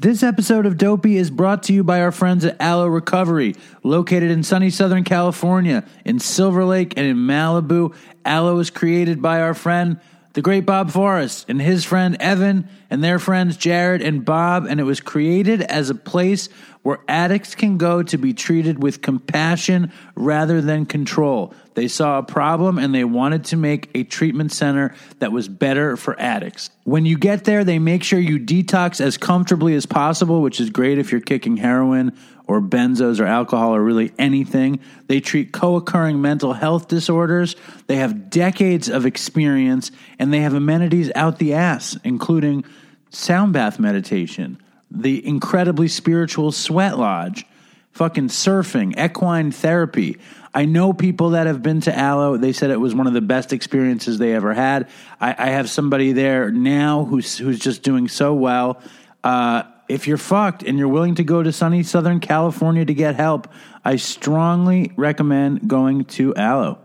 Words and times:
This 0.00 0.22
episode 0.22 0.64
of 0.64 0.78
Dopey 0.78 1.16
is 1.16 1.28
brought 1.28 1.64
to 1.64 1.72
you 1.72 1.82
by 1.82 2.00
our 2.02 2.12
friends 2.12 2.44
at 2.44 2.56
Alo 2.60 2.86
Recovery, 2.86 3.56
located 3.82 4.30
in 4.30 4.44
sunny 4.44 4.70
Southern 4.70 5.02
California, 5.02 5.84
in 6.04 6.20
Silver 6.20 6.64
Lake, 6.64 6.94
and 6.96 7.04
in 7.04 7.16
Malibu. 7.16 7.92
Alo 8.24 8.54
was 8.54 8.70
created 8.70 9.20
by 9.20 9.40
our 9.40 9.54
friend, 9.54 9.98
the 10.34 10.40
great 10.40 10.64
Bob 10.64 10.92
Forrest, 10.92 11.46
and 11.48 11.60
his 11.60 11.84
friend 11.84 12.16
Evan, 12.20 12.68
and 12.88 13.02
their 13.02 13.18
friends 13.18 13.56
Jared 13.56 14.00
and 14.00 14.24
Bob, 14.24 14.66
and 14.66 14.78
it 14.78 14.84
was 14.84 15.00
created 15.00 15.62
as 15.62 15.90
a 15.90 15.96
place 15.96 16.48
where 16.88 17.00
addicts 17.06 17.54
can 17.54 17.76
go 17.76 18.02
to 18.02 18.16
be 18.16 18.32
treated 18.32 18.82
with 18.82 19.02
compassion 19.02 19.92
rather 20.14 20.62
than 20.62 20.86
control. 20.86 21.52
They 21.74 21.86
saw 21.86 22.16
a 22.16 22.22
problem 22.22 22.78
and 22.78 22.94
they 22.94 23.04
wanted 23.04 23.44
to 23.44 23.58
make 23.58 23.90
a 23.94 24.04
treatment 24.04 24.52
center 24.52 24.94
that 25.18 25.30
was 25.30 25.48
better 25.48 25.98
for 25.98 26.18
addicts. 26.18 26.70
When 26.84 27.04
you 27.04 27.18
get 27.18 27.44
there, 27.44 27.62
they 27.62 27.78
make 27.78 28.02
sure 28.02 28.18
you 28.18 28.38
detox 28.40 29.02
as 29.02 29.18
comfortably 29.18 29.74
as 29.74 29.84
possible, 29.84 30.40
which 30.40 30.60
is 30.60 30.70
great 30.70 30.98
if 30.98 31.12
you're 31.12 31.20
kicking 31.20 31.58
heroin 31.58 32.16
or 32.46 32.62
benzos 32.62 33.20
or 33.20 33.26
alcohol 33.26 33.74
or 33.74 33.82
really 33.82 34.10
anything. 34.18 34.80
They 35.08 35.20
treat 35.20 35.52
co 35.52 35.76
occurring 35.76 36.22
mental 36.22 36.54
health 36.54 36.88
disorders. 36.88 37.54
They 37.86 37.96
have 37.96 38.30
decades 38.30 38.88
of 38.88 39.04
experience 39.04 39.90
and 40.18 40.32
they 40.32 40.40
have 40.40 40.54
amenities 40.54 41.12
out 41.14 41.38
the 41.38 41.52
ass, 41.52 41.98
including 42.02 42.64
sound 43.10 43.52
bath 43.52 43.78
meditation, 43.78 44.58
the 44.90 45.26
incredibly 45.26 45.88
spiritual 45.88 46.52
sweat 46.52 46.98
lodge, 46.98 47.46
fucking 47.92 48.28
surfing, 48.28 48.98
equine 48.98 49.50
therapy. 49.50 50.18
I 50.54 50.64
know 50.64 50.92
people 50.92 51.30
that 51.30 51.46
have 51.46 51.62
been 51.62 51.80
to 51.82 51.96
Alo. 51.96 52.36
They 52.36 52.52
said 52.52 52.70
it 52.70 52.80
was 52.80 52.94
one 52.94 53.06
of 53.06 53.12
the 53.12 53.20
best 53.20 53.52
experiences 53.52 54.18
they 54.18 54.34
ever 54.34 54.54
had. 54.54 54.88
I, 55.20 55.34
I 55.38 55.50
have 55.50 55.68
somebody 55.68 56.12
there 56.12 56.50
now 56.50 57.04
who's 57.04 57.36
who's 57.36 57.58
just 57.58 57.82
doing 57.82 58.08
so 58.08 58.34
well. 58.34 58.80
Uh, 59.22 59.64
if 59.88 60.06
you're 60.06 60.18
fucked 60.18 60.62
and 60.62 60.78
you're 60.78 60.88
willing 60.88 61.16
to 61.16 61.24
go 61.24 61.42
to 61.42 61.52
sunny 61.52 61.82
Southern 61.82 62.20
California 62.20 62.84
to 62.84 62.94
get 62.94 63.14
help, 63.14 63.48
I 63.84 63.96
strongly 63.96 64.92
recommend 64.96 65.68
going 65.68 66.04
to 66.06 66.34
Alo. 66.36 66.78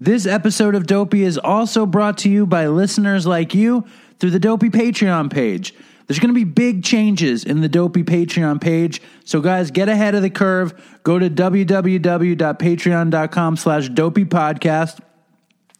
This 0.00 0.26
episode 0.26 0.74
of 0.74 0.86
Dopey 0.86 1.22
is 1.22 1.38
also 1.38 1.86
brought 1.86 2.18
to 2.18 2.30
you 2.30 2.46
by 2.46 2.66
listeners 2.66 3.26
like 3.26 3.54
you 3.54 3.84
through 4.18 4.30
the 4.30 4.38
Dopey 4.38 4.70
Patreon 4.70 5.32
page. 5.32 5.74
There's 6.06 6.18
going 6.18 6.34
to 6.34 6.34
be 6.34 6.44
big 6.44 6.84
changes 6.84 7.44
in 7.44 7.62
the 7.62 7.68
Dopey 7.68 8.02
Patreon 8.02 8.60
page. 8.60 9.00
So, 9.24 9.40
guys, 9.40 9.70
get 9.70 9.88
ahead 9.88 10.14
of 10.14 10.20
the 10.22 10.28
curve. 10.30 10.74
Go 11.02 11.18
to 11.18 11.30
www.patreon.com 11.30 13.56
slash 13.56 13.88
dopey 13.88 14.26
podcast. 14.26 15.00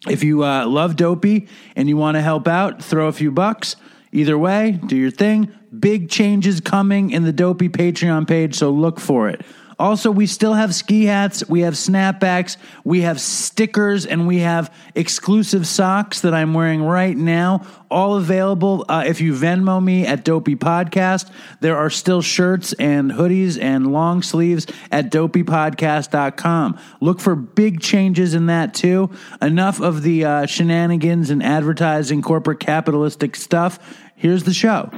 If 0.07 0.23
you 0.23 0.43
uh, 0.43 0.65
love 0.67 0.95
Dopey 0.95 1.47
and 1.75 1.89
you 1.89 1.97
want 1.97 2.15
to 2.15 2.21
help 2.21 2.47
out, 2.47 2.83
throw 2.83 3.07
a 3.07 3.11
few 3.11 3.31
bucks. 3.31 3.75
Either 4.11 4.37
way, 4.37 4.79
do 4.85 4.95
your 4.95 5.09
thing. 5.11 5.51
Big 5.77 6.09
changes 6.09 6.61
coming 6.61 7.11
in 7.11 7.23
the 7.23 7.33
Dopey 7.33 7.69
Patreon 7.69 8.27
page, 8.27 8.55
so 8.55 8.69
look 8.69 8.99
for 8.99 9.29
it. 9.29 9.41
Also, 9.77 10.09
we 10.09 10.25
still 10.25 10.53
have 10.53 10.73
ski 10.73 11.05
hats, 11.05 11.47
we 11.49 11.61
have 11.61 11.73
snapbacks, 11.73 12.57
we 12.83 13.01
have 13.01 13.19
stickers, 13.19 14.05
and 14.05 14.27
we 14.27 14.39
have 14.39 14.73
exclusive 14.95 15.67
socks 15.67 16.21
that 16.21 16.33
I'm 16.33 16.53
wearing 16.53 16.81
right 16.81 17.15
now. 17.15 17.65
All 17.91 18.15
available 18.15 18.85
uh, 18.89 19.03
if 19.05 19.21
you 19.21 19.33
Venmo 19.33 19.83
me 19.83 20.05
at 20.05 20.23
Dopey 20.23 20.55
Podcast. 20.55 21.29
There 21.59 21.77
are 21.77 21.89
still 21.89 22.21
shirts 22.21 22.73
and 22.73 23.11
hoodies 23.11 23.61
and 23.61 23.91
long 23.91 24.21
sleeves 24.21 24.65
at 24.91 25.11
dopeypodcast.com. 25.11 26.79
Look 27.01 27.19
for 27.19 27.35
big 27.35 27.81
changes 27.81 28.33
in 28.33 28.47
that 28.47 28.73
too. 28.73 29.11
Enough 29.41 29.81
of 29.81 30.01
the 30.01 30.25
uh, 30.25 30.45
shenanigans 30.45 31.29
and 31.29 31.43
advertising 31.43 32.21
corporate 32.21 32.59
capitalistic 32.59 33.35
stuff. 33.35 33.79
Here's 34.15 34.43
the 34.43 34.53
show. 34.53 34.89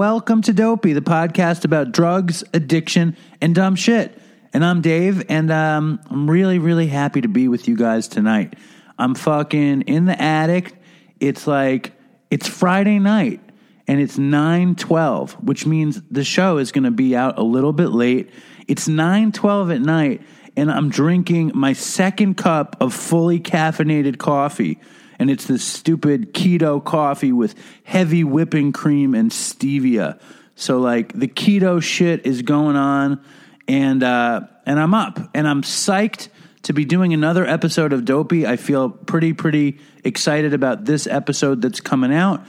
Welcome 0.00 0.40
to 0.40 0.54
Dopey, 0.54 0.94
the 0.94 1.02
podcast 1.02 1.66
about 1.66 1.92
drugs, 1.92 2.42
addiction, 2.54 3.14
and 3.42 3.54
dumb 3.54 3.76
shit. 3.76 4.18
And 4.54 4.64
I'm 4.64 4.80
Dave, 4.80 5.26
and 5.28 5.50
um, 5.50 6.00
I'm 6.08 6.30
really, 6.30 6.58
really 6.58 6.86
happy 6.86 7.20
to 7.20 7.28
be 7.28 7.48
with 7.48 7.68
you 7.68 7.76
guys 7.76 8.08
tonight. 8.08 8.54
I'm 8.98 9.14
fucking 9.14 9.82
in 9.82 10.06
the 10.06 10.18
attic. 10.18 10.74
It's 11.20 11.46
like, 11.46 11.92
it's 12.30 12.48
Friday 12.48 12.98
night, 12.98 13.42
and 13.86 14.00
it's 14.00 14.16
9.12, 14.16 15.32
which 15.44 15.66
means 15.66 16.00
the 16.10 16.24
show 16.24 16.56
is 16.56 16.72
going 16.72 16.84
to 16.84 16.90
be 16.90 17.14
out 17.14 17.38
a 17.38 17.42
little 17.42 17.74
bit 17.74 17.90
late. 17.90 18.30
It's 18.68 18.88
9.12 18.88 19.74
at 19.74 19.82
night, 19.82 20.22
and 20.56 20.70
I'm 20.70 20.88
drinking 20.88 21.52
my 21.54 21.74
second 21.74 22.38
cup 22.38 22.74
of 22.80 22.94
fully 22.94 23.38
caffeinated 23.38 24.16
coffee 24.16 24.80
and 25.20 25.30
it's 25.30 25.44
this 25.44 25.62
stupid 25.62 26.32
keto 26.32 26.82
coffee 26.82 27.30
with 27.30 27.54
heavy 27.84 28.24
whipping 28.24 28.72
cream 28.72 29.14
and 29.14 29.30
stevia. 29.30 30.18
So 30.56 30.80
like 30.80 31.12
the 31.12 31.28
keto 31.28 31.80
shit 31.80 32.24
is 32.26 32.42
going 32.42 32.74
on, 32.74 33.22
and 33.68 34.02
uh, 34.02 34.40
and 34.64 34.80
I'm 34.80 34.94
up 34.94 35.20
and 35.34 35.46
I'm 35.46 35.62
psyched 35.62 36.28
to 36.62 36.72
be 36.72 36.84
doing 36.86 37.12
another 37.12 37.46
episode 37.46 37.92
of 37.92 38.04
Dopey. 38.04 38.46
I 38.46 38.56
feel 38.56 38.88
pretty 38.88 39.34
pretty 39.34 39.78
excited 40.02 40.54
about 40.54 40.86
this 40.86 41.06
episode 41.06 41.60
that's 41.60 41.80
coming 41.80 42.14
out. 42.14 42.44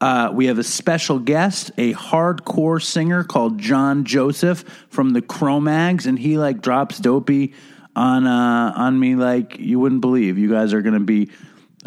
Uh, 0.00 0.30
we 0.32 0.46
have 0.46 0.58
a 0.58 0.64
special 0.64 1.18
guest, 1.18 1.70
a 1.76 1.92
hardcore 1.92 2.82
singer 2.82 3.22
called 3.22 3.58
John 3.58 4.04
Joseph 4.04 4.64
from 4.88 5.10
the 5.10 5.22
Cro-Mags, 5.22 6.06
and 6.06 6.18
he 6.18 6.38
like 6.38 6.62
drops 6.62 6.98
Dopey 6.98 7.52
on 7.94 8.26
uh, 8.26 8.72
on 8.74 8.98
me 8.98 9.14
like 9.14 9.58
you 9.58 9.78
wouldn't 9.78 10.00
believe. 10.00 10.38
You 10.38 10.50
guys 10.50 10.72
are 10.72 10.80
going 10.80 10.94
to 10.94 11.00
be 11.00 11.30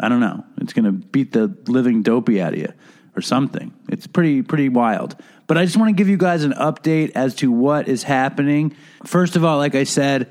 I 0.00 0.08
don't 0.08 0.20
know. 0.20 0.44
It's 0.60 0.72
going 0.72 0.84
to 0.84 0.92
beat 0.92 1.32
the 1.32 1.54
living 1.66 2.02
dopey 2.02 2.40
out 2.40 2.52
of 2.52 2.58
you 2.58 2.72
or 3.16 3.20
something. 3.20 3.74
It's 3.88 4.06
pretty 4.06 4.42
pretty 4.42 4.68
wild. 4.68 5.16
But 5.46 5.58
I 5.58 5.64
just 5.64 5.76
want 5.76 5.88
to 5.88 5.94
give 5.94 6.08
you 6.08 6.16
guys 6.16 6.44
an 6.44 6.52
update 6.52 7.12
as 7.14 7.34
to 7.36 7.50
what 7.50 7.88
is 7.88 8.02
happening. 8.02 8.76
First 9.04 9.34
of 9.34 9.44
all, 9.44 9.58
like 9.58 9.74
I 9.74 9.84
said, 9.84 10.30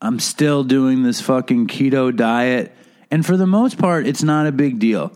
I'm 0.00 0.18
still 0.20 0.62
doing 0.62 1.02
this 1.02 1.20
fucking 1.20 1.68
keto 1.68 2.14
diet, 2.14 2.74
and 3.10 3.24
for 3.24 3.36
the 3.36 3.46
most 3.46 3.78
part, 3.78 4.06
it's 4.06 4.22
not 4.22 4.46
a 4.46 4.52
big 4.52 4.78
deal. 4.78 5.12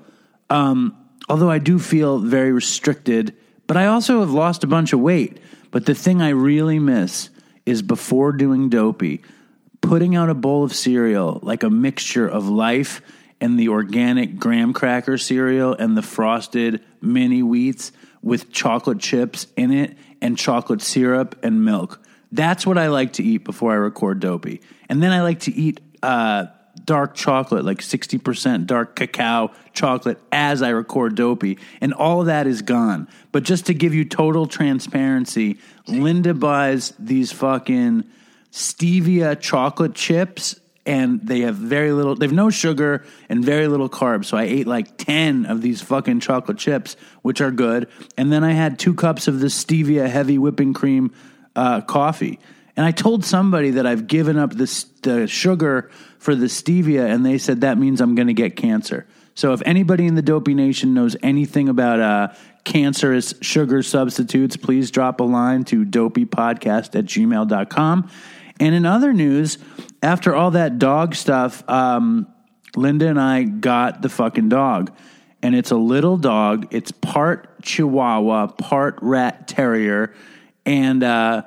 Um, 0.48 0.97
although 1.28 1.50
I 1.50 1.58
do 1.58 1.78
feel 1.78 2.19
very 2.19 2.52
restricted, 2.52 3.36
but 3.66 3.76
I 3.76 3.86
also 3.86 4.20
have 4.20 4.31
lost 4.31 4.64
a 4.64 4.66
bunch 4.66 4.92
of 4.92 5.00
weight. 5.00 5.38
But 5.70 5.86
the 5.86 5.94
thing 5.94 6.20
I 6.20 6.31
really 6.31 6.78
miss 6.78 7.31
is 7.64 7.82
before 7.82 8.32
doing 8.32 8.69
dopey, 8.69 9.22
putting 9.81 10.16
out 10.16 10.31
a 10.31 10.34
bowl 10.34 10.64
of 10.64 10.75
cereal 10.75 11.41
like 11.42 11.62
a 11.62 11.70
mixture 11.70 12.28
of 12.28 12.48
life 12.48 13.00
and 13.42 13.58
the 13.58 13.69
organic 13.69 14.38
graham 14.38 14.72
cracker 14.72 15.19
cereal 15.19 15.75
and 15.75 15.97
the 15.97 16.03
frosted 16.03 16.80
mini 17.00 17.41
wheats 17.41 17.91
with 18.22 18.53
chocolate 18.53 19.00
chips 19.00 19.48
in 19.56 19.72
it 19.72 19.98
and 20.20 20.38
chocolate 20.38 20.80
syrup 20.80 21.36
and 21.42 21.64
milk. 21.64 22.00
That's 22.31 22.64
what 22.64 22.78
I 22.78 22.86
like 22.86 23.14
to 23.14 23.22
eat 23.25 23.38
before 23.38 23.72
I 23.72 23.75
record 23.75 24.20
Dopey. 24.20 24.62
And 24.88 25.02
then 25.02 25.10
I 25.10 25.22
like 25.22 25.41
to 25.41 25.52
eat 25.52 25.81
uh, 26.04 26.47
dark 26.84 27.14
chocolate, 27.14 27.64
like 27.64 27.78
60% 27.78 28.66
dark 28.66 28.94
cacao 28.94 29.50
chocolate, 29.75 30.20
as 30.31 30.62
I 30.62 30.69
record 30.69 31.16
Dopey. 31.16 31.58
And 31.81 31.92
all 31.92 32.25
that 32.25 32.47
is 32.47 32.62
gone. 32.62 33.08
But 33.32 33.42
just 33.42 33.66
to 33.66 33.75
give 33.75 33.92
you 33.92 34.04
total 34.04 34.47
transparency, 34.47 35.58
Linda 35.88 36.32
buys 36.32 36.94
these 36.97 37.32
fucking 37.32 38.04
stevia 38.52 39.38
chocolate 39.38 39.94
chips 39.94 40.60
and 40.84 41.20
they 41.26 41.41
have 41.41 41.54
very 41.54 41.93
little 41.93 42.15
they've 42.15 42.32
no 42.32 42.50
sugar 42.50 43.04
and 43.28 43.44
very 43.44 43.69
little 43.69 43.88
carbs. 43.88 44.26
So 44.26 44.37
i 44.37 44.44
ate 44.44 44.66
like 44.66 44.97
10 44.97 45.47
of 45.47 45.62
these 45.62 45.81
fucking 45.81 46.20
chocolate 46.20 46.59
chips 46.59 46.97
which 47.22 47.41
are 47.41 47.50
good. 47.50 47.88
And 48.17 48.32
then 48.32 48.44
i 48.44 48.52
had 48.52 48.79
two 48.79 48.94
cups 48.94 49.29
of 49.29 49.40
this 49.40 49.62
stevia 49.62 50.08
heavy 50.08 50.38
whipping 50.38 50.75
cream 50.75 51.12
uh, 51.55 51.82
coffee. 51.82 52.38
And 52.76 52.84
i 52.84 52.90
told 52.90 53.25
somebody 53.25 53.70
that 53.70 53.87
i've 53.87 54.06
given 54.06 54.37
up 54.37 54.55
the 54.55 55.26
sugar 55.29 55.90
for 56.19 56.34
the 56.34 56.46
stevia 56.46 57.12
and 57.12 57.25
they 57.25 57.38
said 57.38 57.61
that 57.61 57.78
means 57.78 58.00
i'm 58.00 58.14
going 58.14 58.28
to 58.28 58.35
get 58.35 58.56
cancer. 58.56 59.06
So 59.35 59.55
if 59.55 59.62
anybody 59.64 60.06
in 60.06 60.14
the 60.14 60.23
dopey 60.23 60.52
nation 60.52 60.93
knows 60.93 61.17
anything 61.23 61.70
about 61.70 62.00
uh, 62.00 62.35
cancerous 62.64 63.35
sugar 63.40 63.82
substitutes 63.82 64.56
please 64.56 64.90
drop 64.90 65.20
a 65.20 65.25
line 65.25 65.64
to 65.64 65.85
dopeypodcast 65.85 66.96
at 66.99 67.05
gmail.com 67.05 68.11
and 68.61 68.76
in 68.76 68.87
other 68.87 69.12
news, 69.12 69.58
after 70.02 70.34
all 70.34 70.52
that 70.52 70.78
dog 70.78 71.14
stuff, 71.14 71.69
um, 71.69 72.26
Linda 72.76 73.08
and 73.08 73.20
I 73.20 73.44
got 73.44 74.02
the 74.02 74.08
fucking 74.08 74.49
dog. 74.49 74.93
And 75.43 75.54
it's 75.54 75.70
a 75.70 75.76
little 75.76 76.16
dog. 76.16 76.69
It's 76.70 76.93
part 76.93 77.62
Chihuahua, 77.62 78.49
part 78.49 78.99
rat 79.02 79.49
terrier. 79.49 80.14
And 80.64 81.02
uh, 81.02 81.43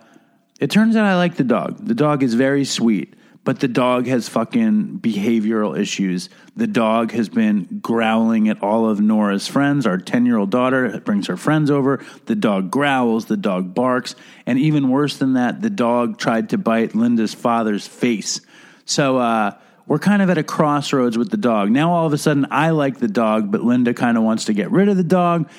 it 0.59 0.69
turns 0.69 0.95
out 0.95 1.05
I 1.05 1.15
like 1.15 1.35
the 1.35 1.43
dog. 1.43 1.85
The 1.85 1.95
dog 1.95 2.23
is 2.23 2.33
very 2.33 2.65
sweet. 2.65 3.13
but 3.45 3.59
the 3.59 3.67
dog 3.67 4.07
has 4.07 4.27
fucking 4.27 4.99
behavioral 4.99 5.79
issues. 5.79 6.29
The 6.55 6.65
dog 6.65 7.11
has 7.11 7.29
been 7.29 7.79
growling 7.81 8.49
at 8.49 8.61
all 8.61 8.89
of 8.89 8.99
Nora's 8.99 9.47
friends. 9.47 9.85
Our 9.85 9.99
10 9.99 10.25
year 10.25 10.37
old 10.37 10.49
daughter 10.49 10.99
brings 10.99 11.27
her 11.27 11.37
friends 11.37 11.69
over. 11.69 12.03
The 12.25 12.35
dog 12.35 12.71
growls, 12.71 13.25
the 13.25 13.37
dog 13.37 13.73
barks, 13.75 14.15
and 14.47 14.57
even 14.59 14.89
worse 14.89 15.17
than 15.17 15.33
that, 15.33 15.61
the 15.61 15.69
dog 15.69 16.17
tried 16.17 16.49
to 16.49 16.57
bite 16.57 16.95
Linda's 16.95 17.35
father's 17.35 17.87
face. 17.87 18.41
So, 18.85 19.17
uh, 19.17 19.51
we're 19.87 19.99
kind 19.99 20.21
of 20.21 20.29
at 20.29 20.37
a 20.37 20.43
crossroads 20.43 21.17
with 21.17 21.29
the 21.29 21.37
dog. 21.37 21.69
Now, 21.69 21.91
all 21.91 22.07
of 22.07 22.13
a 22.13 22.17
sudden, 22.17 22.47
I 22.49 22.71
like 22.71 22.97
the 22.97 23.07
dog, 23.07 23.51
but 23.51 23.61
Linda 23.61 23.93
kind 23.93 24.17
of 24.17 24.23
wants 24.23 24.45
to 24.45 24.53
get 24.53 24.71
rid 24.71 24.89
of 24.89 24.97
the 24.97 25.03
dog. 25.03 25.49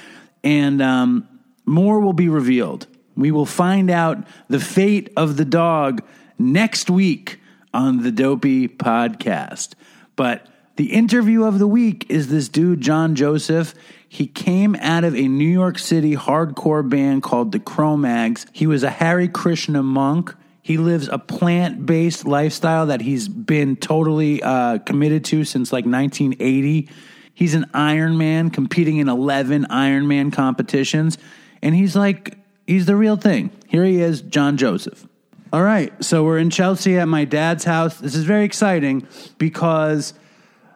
And 0.43 0.83
um, 0.83 1.29
more 1.65 2.01
will 2.01 2.13
be 2.13 2.29
revealed. 2.29 2.87
We 3.17 3.31
will 3.31 3.47
find 3.47 3.91
out 3.91 4.27
the 4.49 4.61
fate 4.61 5.13
of 5.17 5.37
the 5.37 5.45
dog 5.45 6.03
next 6.39 6.91
week 6.91 7.41
on 7.73 8.03
the 8.03 8.11
Dopey 8.11 8.69
podcast. 8.69 9.75
But 10.17 10.47
the 10.77 10.93
interview 10.93 11.45
of 11.45 11.59
the 11.59 11.67
week 11.67 12.07
is 12.09 12.29
this 12.29 12.49
dude, 12.49 12.81
John 12.81 13.15
Joseph. 13.15 13.75
He 14.09 14.27
came 14.27 14.75
out 14.77 15.05
of 15.05 15.15
a 15.15 15.29
New 15.29 15.49
York 15.49 15.79
City 15.79 16.15
hardcore 16.15 16.89
band 16.89 17.23
called 17.23 17.53
the 17.53 17.59
Cro-Mags. 17.59 18.47
He 18.53 18.67
was 18.67 18.83
a 18.83 18.91
Hare 18.91 19.29
Krishna 19.29 19.83
monk. 19.83 20.35
He 20.67 20.79
lives 20.79 21.07
a 21.07 21.17
plant 21.17 21.87
based 21.87 22.27
lifestyle 22.27 22.87
that 22.87 23.01
he's 23.01 23.29
been 23.29 23.77
totally 23.77 24.43
uh, 24.43 24.79
committed 24.79 25.25
to 25.27 25.45
since 25.45 25.73
like 25.73 25.85
1980. 25.85 26.89
He's 27.35 27.55
an 27.55 27.67
Ironman, 27.73 28.53
competing 28.53 28.97
in 28.97 29.09
11 29.09 29.67
Ironman 29.67 30.33
competitions. 30.33 31.19
And 31.63 31.73
he's 31.73 31.95
like, 31.95 32.37
he's 32.67 32.85
the 32.85 32.97
real 32.97 33.15
thing. 33.17 33.53
Here 33.69 33.85
he 33.85 34.01
is, 34.01 34.23
John 34.23 34.57
Joseph. 34.57 35.07
All 35.53 35.63
right. 35.63 35.93
So 36.03 36.25
we're 36.25 36.39
in 36.39 36.51
Chelsea 36.51 36.99
at 36.99 37.07
my 37.07 37.25
dad's 37.25 37.63
house. 37.63 38.01
This 38.01 38.17
is 38.17 38.25
very 38.25 38.45
exciting 38.45 39.07
because 39.39 40.15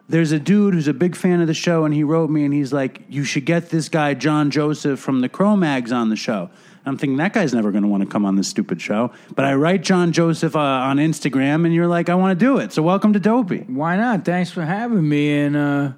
there's 0.07 0.31
a 0.31 0.39
dude 0.39 0.73
who's 0.73 0.87
a 0.87 0.93
big 0.93 1.17
fan 1.17 1.41
of 1.41 1.47
the 1.47 1.53
show, 1.53 1.83
and 1.83 1.93
he 1.93 2.05
wrote 2.05 2.29
me 2.29 2.45
and 2.45 2.53
he's 2.53 2.71
like, 2.71 3.01
You 3.09 3.25
should 3.25 3.45
get 3.45 3.71
this 3.71 3.89
guy, 3.89 4.13
John 4.13 4.51
Joseph 4.51 5.01
from 5.01 5.19
the 5.19 5.27
Cro-Mags, 5.27 5.91
on 5.91 6.07
the 6.07 6.15
show. 6.15 6.49
I'm 6.85 6.97
thinking 6.97 7.17
that 7.17 7.33
guy's 7.33 7.53
never 7.53 7.71
going 7.71 7.83
to 7.83 7.87
want 7.87 8.01
to 8.03 8.09
come 8.09 8.25
on 8.25 8.35
this 8.35 8.47
stupid 8.47 8.81
show. 8.81 9.11
But 9.35 9.45
I 9.45 9.53
write 9.53 9.83
John 9.83 10.11
Joseph 10.11 10.55
uh, 10.55 10.59
on 10.59 10.97
Instagram, 10.97 11.65
and 11.65 11.73
you're 11.73 11.87
like, 11.87 12.09
I 12.09 12.15
want 12.15 12.37
to 12.37 12.45
do 12.45 12.57
it. 12.57 12.73
So 12.73 12.81
welcome 12.81 13.13
to 13.13 13.19
Dopey. 13.19 13.59
Why 13.67 13.97
not? 13.97 14.25
Thanks 14.25 14.49
for 14.51 14.63
having 14.63 15.07
me. 15.07 15.37
And, 15.41 15.55
uh, 15.55 15.91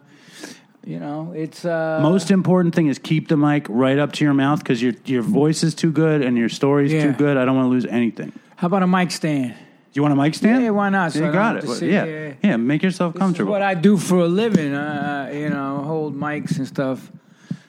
you 0.86 1.00
know, 1.00 1.32
it's. 1.36 1.64
Uh, 1.64 2.00
Most 2.02 2.32
important 2.32 2.76
thing 2.76 2.88
is 2.88 3.00
keep 3.00 3.30
the 3.30 3.38
mic 3.38 3.66
right 3.70 3.98
up 3.98 4.12
to 4.14 4.26
your 4.26 4.34
mouth 4.34 4.60
because 4.60 4.82
your 4.82 4.94
your 5.06 5.22
voice 5.22 5.64
is 5.64 5.74
too 5.74 5.92
good 5.92 6.22
and 6.22 6.38
your 6.38 6.50
story's 6.50 6.92
Yeah. 6.92 7.04
too 7.04 7.14
good. 7.14 7.38
I 7.38 7.46
don't 7.46 7.56
want 7.56 7.68
to 7.68 7.72
lose 7.72 7.86
anything. 7.86 8.34
How 8.58 8.68
about 8.68 8.84
a 8.84 8.88
mic 8.88 9.12
stand? 9.12 9.56
You 9.94 10.02
want 10.02 10.12
a 10.14 10.18
mic 10.18 10.34
stand? 10.36 10.64
Yeah, 10.64 10.72
why 10.72 10.90
not? 10.90 11.14
So 11.14 11.20
you 11.20 11.28
I 11.30 11.32
got 11.32 11.56
it. 11.58 11.64
Well, 11.66 11.82
yeah, 11.84 12.34
yeah. 12.44 12.58
Make 12.58 12.82
yourself 12.84 13.14
comfortable. 13.16 13.52
what 13.52 13.62
I 13.62 13.76
do 13.76 13.96
for 13.96 14.18
a 14.20 14.28
living. 14.28 14.74
Uh, 14.74 15.32
you 15.34 15.50
know, 15.50 15.84
hold 15.86 16.18
mics 16.20 16.58
and 16.58 16.68
stuff. 16.68 17.10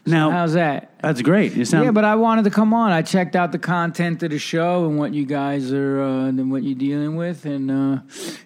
Now 0.06 0.30
How's 0.30 0.52
that? 0.54 0.90
that's 1.00 1.22
great. 1.22 1.54
You 1.54 1.64
sound 1.64 1.84
yeah, 1.84 1.90
but 1.90 2.04
I 2.04 2.14
wanted 2.16 2.44
to 2.44 2.50
come 2.50 2.74
on. 2.74 2.92
I 2.92 3.02
checked 3.02 3.36
out 3.36 3.52
the 3.52 3.58
content 3.58 4.22
of 4.22 4.30
the 4.30 4.38
show 4.38 4.86
and 4.86 4.98
what 4.98 5.14
you 5.14 5.24
guys 5.26 5.72
are 5.72 6.00
uh, 6.00 6.26
and 6.26 6.50
what 6.50 6.62
you're 6.62 6.78
dealing 6.78 7.16
with, 7.16 7.44
and 7.46 7.70
uh, 7.70 7.98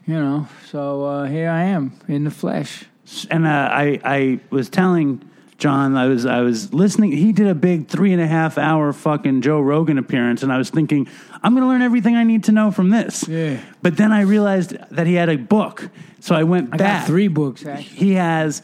you 0.07 0.15
know, 0.15 0.47
so 0.71 1.05
uh, 1.05 1.25
here 1.25 1.51
I 1.51 1.65
am 1.65 1.99
in 2.09 2.25
the 2.25 2.31
flesh. 2.31 2.85
and 3.31 3.47
uh, 3.47 3.51
I 3.73 4.01
I 4.05 4.41
was 4.51 4.69
telling 4.69 5.23
John 5.59 5.97
I 5.97 6.07
was 6.07 6.27
I 6.27 6.41
was 6.43 6.73
listening. 6.73 7.11
He 7.13 7.33
did 7.33 7.49
a 7.49 7.55
big 7.55 7.89
three 7.89 8.13
and 8.13 8.23
a 8.23 8.27
half 8.29 8.59
hour 8.59 8.93
fucking 8.93 9.41
Joe 9.43 9.61
Rogan 9.61 9.99
appearance, 9.99 10.43
and 10.45 10.53
I 10.53 10.59
was 10.59 10.71
thinking 10.71 11.09
I'm 11.43 11.55
going 11.55 11.63
to 11.63 11.69
learn 11.69 11.83
everything 11.83 12.15
I 12.17 12.23
need 12.25 12.45
to 12.45 12.53
know 12.53 12.71
from 12.71 12.91
this. 12.91 13.27
Yeah. 13.27 13.61
But 13.83 13.97
then 13.97 14.13
I 14.13 14.21
realized 14.23 14.77
that 14.91 15.07
he 15.07 15.15
had 15.15 15.29
a 15.29 15.37
book, 15.37 15.89
so 16.21 16.35
I 16.35 16.45
went 16.45 16.75
I 16.75 16.77
back. 16.77 17.01
got 17.01 17.07
three 17.09 17.29
books 17.29 17.65
actually. 17.67 17.97
He 17.97 18.13
has 18.15 18.63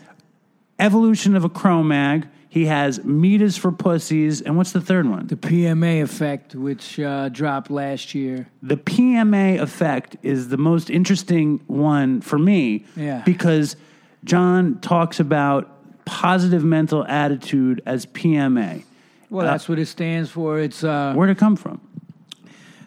Evolution 0.78 1.36
of 1.36 1.44
a 1.44 1.48
Cro-Mag. 1.48 2.26
He 2.54 2.66
has 2.66 3.02
Meat 3.04 3.42
is 3.42 3.56
for 3.56 3.72
Pussies, 3.72 4.40
and 4.40 4.56
what's 4.56 4.70
the 4.70 4.80
third 4.80 5.08
one? 5.10 5.26
The 5.26 5.34
PMA 5.34 6.02
effect, 6.04 6.54
which 6.54 7.00
uh, 7.00 7.28
dropped 7.28 7.68
last 7.68 8.14
year. 8.14 8.46
the 8.62 8.76
PMA 8.76 9.58
effect 9.60 10.16
is 10.22 10.50
the 10.50 10.56
most 10.56 10.88
interesting 10.88 11.60
one 11.66 12.20
for 12.20 12.38
me 12.38 12.84
Yeah. 12.94 13.22
because 13.26 13.74
John 14.22 14.78
talks 14.80 15.18
about 15.18 15.68
positive 16.04 16.62
mental 16.62 17.04
attitude 17.08 17.82
as 17.86 18.06
PMA. 18.06 18.84
Well, 19.30 19.44
that's 19.44 19.68
what 19.68 19.80
it 19.80 19.86
stands 19.86 20.30
for. 20.30 20.60
It's 20.60 20.84
uh, 20.84 21.12
Where'd 21.14 21.30
it 21.30 21.38
come 21.38 21.56
from? 21.56 21.80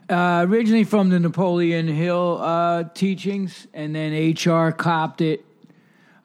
Uh, 0.10 0.46
originally 0.48 0.86
from 0.86 1.10
the 1.10 1.20
Napoleon 1.20 1.90
Hill 1.90 2.40
uh, 2.42 2.86
teachings, 2.94 3.68
and 3.74 3.94
then 3.94 4.14
HR 4.34 4.72
copped 4.72 5.20
it. 5.20 5.44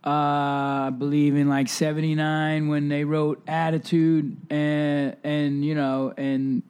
Uh, 0.04 0.88
I 0.88 0.90
believe 0.96 1.36
in 1.36 1.48
like 1.48 1.68
'79 1.68 2.68
when 2.68 2.88
they 2.88 3.04
wrote 3.04 3.42
Attitude, 3.46 4.36
and 4.50 5.16
and 5.22 5.64
you 5.64 5.74
know, 5.74 6.12
and 6.16 6.62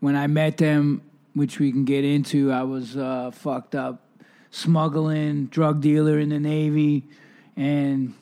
when 0.00 0.16
I 0.16 0.26
met 0.26 0.56
them, 0.56 1.02
which 1.34 1.60
we 1.60 1.70
can 1.70 1.84
get 1.84 2.04
into, 2.04 2.50
I 2.50 2.64
was 2.64 2.96
uh, 2.96 3.30
fucked 3.32 3.76
up, 3.76 4.02
smuggling, 4.50 5.46
drug 5.46 5.80
dealer 5.80 6.18
in 6.18 6.30
the 6.30 6.40
Navy, 6.40 7.04
and 7.56 8.14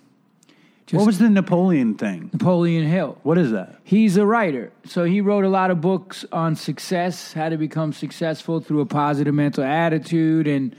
just 0.87 0.99
what 0.99 1.06
was 1.06 1.19
the 1.19 1.31
Napoleon 1.31 1.94
thing? 1.94 2.29
Napoleon 2.35 2.87
Hill. 2.87 3.17
What 3.23 3.38
is 3.38 3.50
that? 3.52 3.76
He's 3.85 4.19
a 4.19 4.26
writer. 4.26 4.70
So 4.85 5.05
he 5.05 5.23
wrote 5.23 5.44
a 5.44 5.49
lot 5.49 5.70
of 5.70 5.81
books 5.81 6.26
on 6.31 6.55
success, 6.56 7.32
how 7.32 7.49
to 7.49 7.56
become 7.56 7.94
successful 7.94 8.61
through 8.61 8.81
a 8.81 8.87
positive 8.87 9.32
mental 9.32 9.64
attitude 9.64 10.47
and 10.47 10.76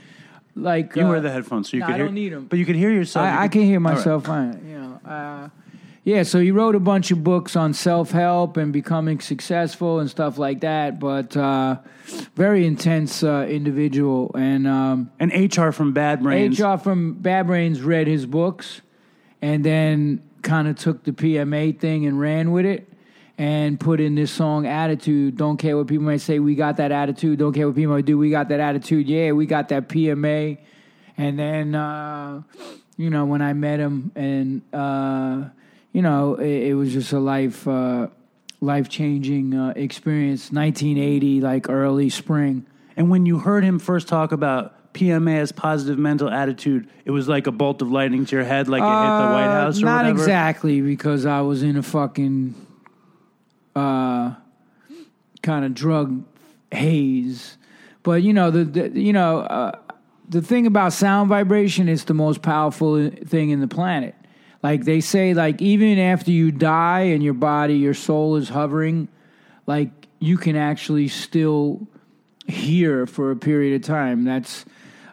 like 0.56 0.96
You 0.96 1.02
uh, 1.06 1.08
wear 1.10 1.20
the 1.20 1.30
headphones, 1.30 1.70
so 1.70 1.76
you 1.76 1.80
no, 1.80 1.86
could 1.86 1.94
I 1.94 1.96
hear. 1.98 2.06
don't 2.06 2.14
need 2.14 2.32
'em. 2.32 2.46
but 2.46 2.58
you 2.58 2.64
can 2.64 2.74
hear 2.74 2.90
yourself. 2.90 3.24
You 3.26 3.38
I, 3.38 3.42
I 3.44 3.48
can 3.48 3.62
hear 3.62 3.78
All 3.78 3.84
right. 3.84 3.94
myself 3.96 4.24
fine. 4.26 4.60
You 4.66 4.78
know, 4.78 5.00
uh, 5.10 5.48
yeah. 6.04 6.22
So 6.22 6.38
he 6.40 6.50
wrote 6.50 6.74
a 6.74 6.80
bunch 6.80 7.10
of 7.10 7.22
books 7.22 7.56
on 7.56 7.74
self 7.74 8.10
help 8.10 8.56
and 8.56 8.72
becoming 8.72 9.20
successful 9.20 10.00
and 10.00 10.08
stuff 10.08 10.38
like 10.38 10.60
that. 10.60 10.98
But 10.98 11.36
uh, 11.36 11.76
very 12.34 12.66
intense 12.66 13.22
uh, 13.22 13.46
individual 13.48 14.30
and 14.34 14.66
um, 14.66 15.10
And 15.20 15.30
HR 15.32 15.70
from 15.72 15.92
Bad 15.92 16.22
Brains. 16.22 16.58
HR 16.60 16.76
from 16.76 17.14
Bad 17.14 17.46
Brains 17.48 17.82
read 17.82 18.06
his 18.06 18.24
books 18.26 18.80
and 19.42 19.62
then 19.64 20.22
kind 20.42 20.68
of 20.68 20.76
took 20.76 21.02
the 21.04 21.12
PMA 21.12 21.78
thing 21.78 22.06
and 22.06 22.18
ran 22.20 22.52
with 22.52 22.64
it 22.64 22.88
and 23.38 23.78
put 23.78 24.00
in 24.00 24.14
this 24.14 24.30
song 24.30 24.66
attitude. 24.66 25.36
Don't 25.36 25.56
care 25.58 25.76
what 25.76 25.86
people 25.86 26.04
might 26.06 26.20
say 26.22 26.38
we 26.38 26.54
got 26.54 26.78
that 26.78 26.92
attitude. 26.92 27.38
Don't 27.38 27.52
care 27.52 27.66
what 27.66 27.76
people 27.76 27.94
might 27.94 28.04
do 28.06 28.16
we 28.18 28.30
got 28.30 28.48
that 28.48 28.60
attitude. 28.60 29.08
Yeah 29.08 29.32
we 29.32 29.46
got 29.46 29.68
that 29.68 29.88
PMA 29.88 30.58
and 31.18 31.38
then 31.38 31.74
uh, 31.74 32.42
you 32.96 33.10
know 33.10 33.26
when 33.26 33.42
I 33.42 33.52
met 33.52 33.78
him 33.80 34.12
and 34.14 34.62
uh, 34.72 35.48
you 35.92 36.02
know 36.02 36.34
it, 36.36 36.68
it 36.70 36.74
was 36.74 36.92
just 36.92 37.12
a 37.12 37.18
life 37.18 37.66
uh, 37.68 38.08
life 38.60 38.88
changing 38.88 39.54
uh, 39.54 39.72
experience. 39.76 40.50
1980 40.50 41.40
like 41.42 41.68
early 41.68 42.08
spring. 42.10 42.64
And 42.96 43.10
when 43.10 43.26
you 43.26 43.38
heard 43.38 43.62
him 43.64 43.78
first 43.78 44.08
talk 44.08 44.32
about 44.32 44.94
PMA 44.94 45.40
as 45.40 45.52
positive 45.52 45.98
mental 45.98 46.30
attitude, 46.30 46.88
it 47.04 47.10
was 47.10 47.28
like 47.28 47.46
a 47.46 47.52
bolt 47.52 47.82
of 47.82 47.90
lightning 47.92 48.24
to 48.24 48.36
your 48.36 48.44
head, 48.46 48.66
like 48.68 48.80
it 48.80 48.84
hit 48.86 48.90
the 48.90 49.32
White 49.34 49.44
Uh, 49.44 49.60
House 49.64 49.82
or 49.82 49.84
Not 49.84 50.04
whatever. 50.06 50.18
exactly, 50.18 50.80
because 50.80 51.26
I 51.26 51.42
was 51.42 51.62
in 51.62 51.76
a 51.76 51.82
fucking 51.82 52.54
uh, 53.76 54.34
kind 55.42 55.64
of 55.64 55.74
drug 55.74 56.24
haze. 56.72 57.58
But 58.02 58.22
you 58.22 58.32
know 58.32 58.50
the, 58.50 58.64
the 58.64 59.00
you 59.00 59.12
know 59.12 59.40
uh, 59.40 59.78
the 60.28 60.42
thing 60.42 60.66
about 60.66 60.92
sound 60.92 61.28
vibration 61.28 61.88
is 61.88 62.04
the 62.04 62.14
most 62.14 62.42
powerful 62.42 63.10
thing 63.10 63.50
in 63.50 63.60
the 63.60 63.68
planet. 63.68 64.14
Like 64.62 64.84
they 64.84 65.00
say, 65.00 65.34
like 65.34 65.60
even 65.62 65.98
after 65.98 66.30
you 66.30 66.50
die 66.50 67.00
and 67.00 67.22
your 67.22 67.34
body, 67.34 67.74
your 67.74 67.94
soul 67.94 68.36
is 68.36 68.48
hovering, 68.48 69.08
like 69.66 69.90
you 70.18 70.38
can 70.38 70.56
actually 70.56 71.08
still 71.08 71.86
hear 72.48 73.06
for 73.06 73.30
a 73.30 73.36
period 73.36 73.76
of 73.76 73.86
time. 73.86 74.24
That's 74.24 74.64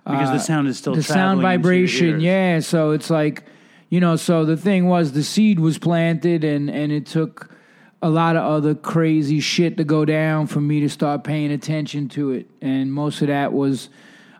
Because 0.05 0.29
the 0.29 0.35
uh, 0.35 0.39
sound 0.39 0.67
is 0.67 0.77
still 0.77 0.95
the 0.95 1.03
sound 1.03 1.41
traveling 1.41 1.55
into 1.55 1.75
your 1.75 1.87
vibration. 1.87 2.19
Yeah, 2.21 2.59
so 2.61 2.91
it's 2.91 3.09
like 3.09 3.43
you 3.89 3.99
know. 3.99 4.15
So 4.15 4.45
the 4.45 4.57
thing 4.57 4.87
was, 4.87 5.11
the 5.11 5.23
seed 5.23 5.59
was 5.59 5.77
planted, 5.77 6.43
and 6.43 6.69
and 6.69 6.91
it 6.91 7.05
took 7.05 7.52
a 8.03 8.09
lot 8.09 8.35
of 8.35 8.43
other 8.43 8.75
crazy 8.75 9.39
shit 9.39 9.77
to 9.77 9.85
go 9.85 10.03
down 10.03 10.45
for 10.45 10.59
me 10.59 10.81
to 10.81 10.89
start 10.89 11.23
paying 11.23 11.51
attention 11.51 12.09
to 12.09 12.31
it, 12.31 12.47
and 12.61 12.93
most 12.93 13.21
of 13.21 13.27
that 13.27 13.51
was. 13.51 13.89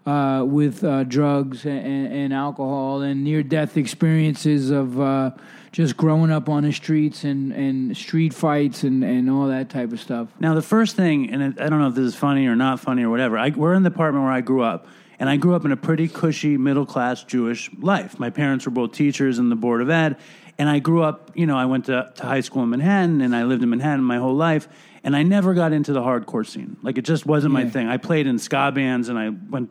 Uh, 0.06 0.44
with 0.44 0.84
uh, 0.84 1.06
drugs 1.06 1.64
and, 1.64 2.12
and, 2.12 2.34
alcohol 2.34 3.04
and 3.04 3.24
near 3.24 3.42
death 3.42 3.78
experiences 3.78 4.70
of 4.70 5.00
uh, 5.00 5.32
just 5.72 5.96
growing 5.96 6.30
up 6.30 6.50
on 6.50 6.64
the 6.64 6.74
streets 6.74 7.24
and, 7.24 7.54
and 7.54 7.96
street 7.96 8.34
fights 8.34 8.84
and, 8.84 9.02
and 9.02 9.30
all 9.30 9.48
that 9.48 9.70
type 9.70 9.94
of 9.94 10.02
stuff. 10.02 10.28
Now, 10.42 10.56
the 10.56 10.62
first 10.62 10.98
thing, 10.98 11.32
and 11.32 11.58
I 11.58 11.70
don't 11.70 11.80
know 11.80 11.88
if 11.88 11.96
this 11.96 12.04
is 12.04 12.16
funny 12.16 12.48
or 12.48 12.56
not 12.58 12.82
funny 12.82 13.04
or 13.04 13.10
whatever, 13.10 13.38
I, 13.38 13.52
we're 13.52 13.76
in 13.76 13.84
the 13.84 13.92
apartment 13.92 14.26
where 14.26 14.34
I 14.34 14.42
grew 14.42 14.62
up, 14.62 14.88
and 15.20 15.30
I 15.30 15.38
grew 15.38 15.56
up 15.56 15.64
in 15.64 15.72
a 15.72 15.78
pretty 15.78 16.10
cushy 16.10 16.58
middle 16.58 16.86
class 16.86 17.24
Jewish 17.24 17.72
life. 17.80 18.20
My 18.20 18.30
parents 18.30 18.66
were 18.66 18.72
both 18.72 18.92
teachers 18.92 19.40
in 19.40 19.48
the 19.48 19.56
Board 19.56 19.82
of 19.82 19.90
Ed, 19.90 20.18
and 20.58 20.70
I 20.70 20.80
grew 20.80 21.04
up, 21.04 21.32
you 21.36 21.46
know, 21.46 21.58
I 21.58 21.66
went 21.66 21.86
to, 21.86 22.12
to 22.16 22.24
high 22.24 22.42
school 22.42 22.64
in 22.64 22.70
Manhattan, 22.70 23.22
and 23.22 23.36
I 23.36 23.44
lived 23.44 23.64
in 23.64 23.70
Manhattan 23.70 24.04
my 24.04 24.18
whole 24.18 24.36
life, 24.36 24.68
and 25.04 25.16
I 25.16 25.24
never 25.24 25.54
got 25.54 25.74
into 25.74 25.94
the 25.94 26.02
hardcore 26.02 26.46
scene. 26.46 26.78
Like, 26.82 26.98
it 26.98 27.04
just 27.04 27.26
wasn't 27.26 27.54
my 27.54 27.70
thing. 27.70 27.88
I 27.88 27.98
played 27.98 28.28
in 28.28 28.40
ska 28.40 28.72
bands, 28.72 29.10
and 29.10 29.18
I 29.18 29.30
went 29.30 29.70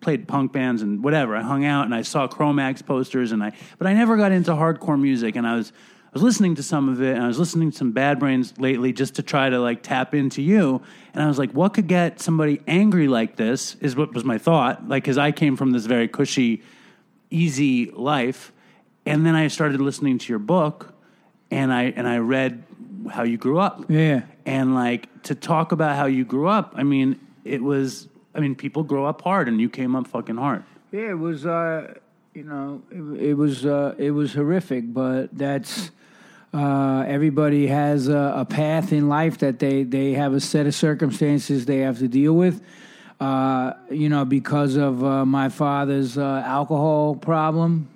played 0.00 0.28
punk 0.28 0.52
bands 0.52 0.82
and 0.82 1.02
whatever. 1.02 1.34
I 1.34 1.42
hung 1.42 1.64
out 1.64 1.84
and 1.84 1.92
I 1.92 2.02
saw 2.02 2.28
Cro-Mags 2.28 2.80
posters 2.80 3.32
and 3.32 3.42
I, 3.42 3.52
but 3.76 3.88
I 3.88 3.92
never 3.92 4.16
got 4.16 4.30
into 4.30 4.52
hardcore 4.52 5.00
music. 5.00 5.34
And 5.34 5.44
I 5.44 5.56
was, 5.56 5.72
I 6.04 6.10
was 6.12 6.22
listening 6.22 6.54
to 6.54 6.62
some 6.62 6.88
of 6.88 7.02
it 7.02 7.16
and 7.16 7.24
I 7.24 7.26
was 7.26 7.40
listening 7.40 7.72
to 7.72 7.76
some 7.76 7.90
Bad 7.90 8.20
Brains 8.20 8.56
lately 8.56 8.92
just 8.92 9.16
to 9.16 9.24
try 9.24 9.50
to 9.50 9.58
like 9.58 9.82
tap 9.82 10.14
into 10.14 10.42
you. 10.42 10.80
And 11.12 11.24
I 11.24 11.26
was 11.26 11.40
like, 11.40 11.50
what 11.50 11.74
could 11.74 11.88
get 11.88 12.20
somebody 12.20 12.60
angry 12.68 13.08
like 13.08 13.34
this? 13.34 13.74
Is 13.80 13.96
what 13.96 14.14
was 14.14 14.22
my 14.22 14.38
thought. 14.38 14.88
Like, 14.88 15.02
because 15.02 15.18
I 15.18 15.32
came 15.32 15.56
from 15.56 15.72
this 15.72 15.86
very 15.86 16.06
cushy, 16.06 16.62
easy 17.30 17.90
life, 17.90 18.52
and 19.06 19.24
then 19.24 19.34
I 19.34 19.48
started 19.48 19.80
listening 19.80 20.18
to 20.18 20.32
your 20.32 20.38
book, 20.38 20.92
and 21.50 21.72
I 21.72 21.84
and 21.84 22.06
I 22.06 22.18
read 22.18 22.64
how 23.10 23.22
you 23.22 23.38
grew 23.38 23.58
up. 23.58 23.86
Yeah. 23.88 24.22
And 24.44 24.74
like 24.74 25.22
to 25.24 25.34
talk 25.34 25.72
about 25.72 25.96
how 25.96 26.06
you 26.06 26.24
grew 26.24 26.48
up, 26.48 26.74
I 26.76 26.82
mean, 26.82 27.18
it 27.44 27.62
was 27.62 28.08
I 28.36 28.40
mean, 28.40 28.54
people 28.54 28.82
grow 28.82 29.06
up 29.06 29.22
hard 29.22 29.48
and 29.48 29.60
you 29.60 29.70
came 29.70 29.96
up 29.96 30.06
fucking 30.06 30.36
hard. 30.36 30.62
Yeah, 30.92 31.10
it 31.10 31.18
was. 31.18 31.46
Uh, 31.46 31.94
you 32.34 32.44
know, 32.44 32.82
it, 32.90 33.30
it 33.30 33.34
was. 33.34 33.64
Uh, 33.64 33.94
it 33.96 34.10
was 34.10 34.34
horrific, 34.34 34.92
but 34.92 35.36
that's. 35.36 35.90
Uh, 36.54 37.04
everybody 37.06 37.66
has 37.66 38.08
a, 38.08 38.34
a, 38.36 38.44
path 38.44 38.92
in 38.92 39.08
life 39.08 39.38
that 39.38 39.58
they 39.58 39.82
they 39.82 40.12
have 40.12 40.32
a 40.32 40.40
set 40.40 40.66
of 40.66 40.74
circumstances 40.74 41.66
they 41.66 41.78
have 41.78 41.98
to 41.98 42.08
deal 42.08 42.34
with. 42.34 42.62
Uh, 43.20 43.72
you 43.90 44.08
know, 44.08 44.24
because 44.24 44.76
of 44.76 45.02
uh, 45.02 45.24
my 45.26 45.48
father's 45.48 46.16
uh, 46.16 46.42
alcohol 46.46 47.14
problem, 47.14 47.88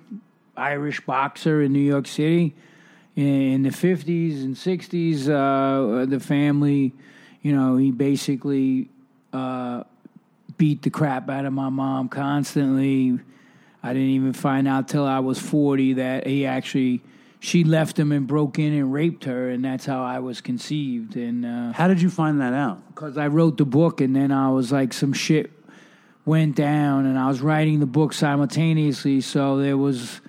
Irish 0.55 1.01
boxer 1.01 1.61
in 1.61 1.73
New 1.73 1.79
York 1.79 2.07
City 2.07 2.55
in 3.15 3.63
the 3.63 3.69
50s 3.69 4.43
and 4.43 4.55
60s, 4.55 5.27
uh, 5.27 6.05
the 6.05 6.19
family, 6.19 6.93
you 7.41 7.55
know, 7.55 7.77
he 7.77 7.91
basically 7.91 8.89
uh, 9.33 9.83
beat 10.57 10.81
the 10.81 10.89
crap 10.89 11.29
out 11.29 11.45
of 11.45 11.53
my 11.53 11.69
mom 11.69 12.07
constantly. 12.07 13.19
I 13.83 13.93
didn't 13.93 14.09
even 14.09 14.33
find 14.33 14.67
out 14.67 14.87
till 14.87 15.05
I 15.05 15.19
was 15.19 15.39
40 15.39 15.93
that 15.93 16.27
he 16.27 16.45
actually 16.45 17.01
she 17.43 17.63
left 17.63 17.97
him 17.97 18.11
and 18.11 18.27
broke 18.27 18.59
in 18.59 18.71
and 18.71 18.93
raped 18.93 19.23
her, 19.23 19.49
and 19.49 19.65
that's 19.65 19.83
how 19.83 20.03
I 20.03 20.19
was 20.19 20.41
conceived. 20.41 21.15
And 21.15 21.43
uh, 21.43 21.73
how 21.73 21.87
did 21.87 21.99
you 21.99 22.11
find 22.11 22.39
that 22.39 22.53
out? 22.53 22.87
Because 22.89 23.17
I 23.17 23.27
wrote 23.27 23.57
the 23.57 23.65
book, 23.65 23.99
and 23.99 24.15
then 24.15 24.31
I 24.31 24.51
was 24.51 24.71
like, 24.71 24.93
some 24.93 25.11
shit 25.11 25.51
went 26.23 26.55
down, 26.55 27.07
and 27.07 27.17
I 27.17 27.27
was 27.27 27.41
writing 27.41 27.79
the 27.79 27.87
book 27.87 28.13
simultaneously, 28.13 29.21
so 29.21 29.57
there 29.57 29.75
was 29.75 30.21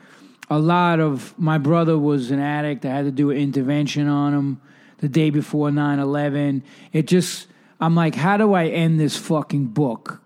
a 0.53 0.59
lot 0.59 1.01
of 1.01 1.39
my 1.39 1.57
brother 1.57 1.99
was 1.99 2.31
an 2.31 2.39
addict. 2.39 2.85
I 2.85 2.91
had 2.91 3.05
to 3.07 3.11
do 3.11 3.31
an 3.31 3.39
intervention 3.39 4.07
on 4.07 4.35
him 4.35 4.61
the 4.99 5.09
day 5.09 5.31
before 5.31 5.71
9-11. 5.71 6.63
It 6.93 7.07
just 7.07 7.49
I'm 7.81 7.95
like, 7.95 8.15
how 8.15 8.37
do 8.37 8.53
I 8.53 8.67
end 8.67 9.01
this 9.01 9.17
fucking 9.17 9.69
book? 9.69 10.21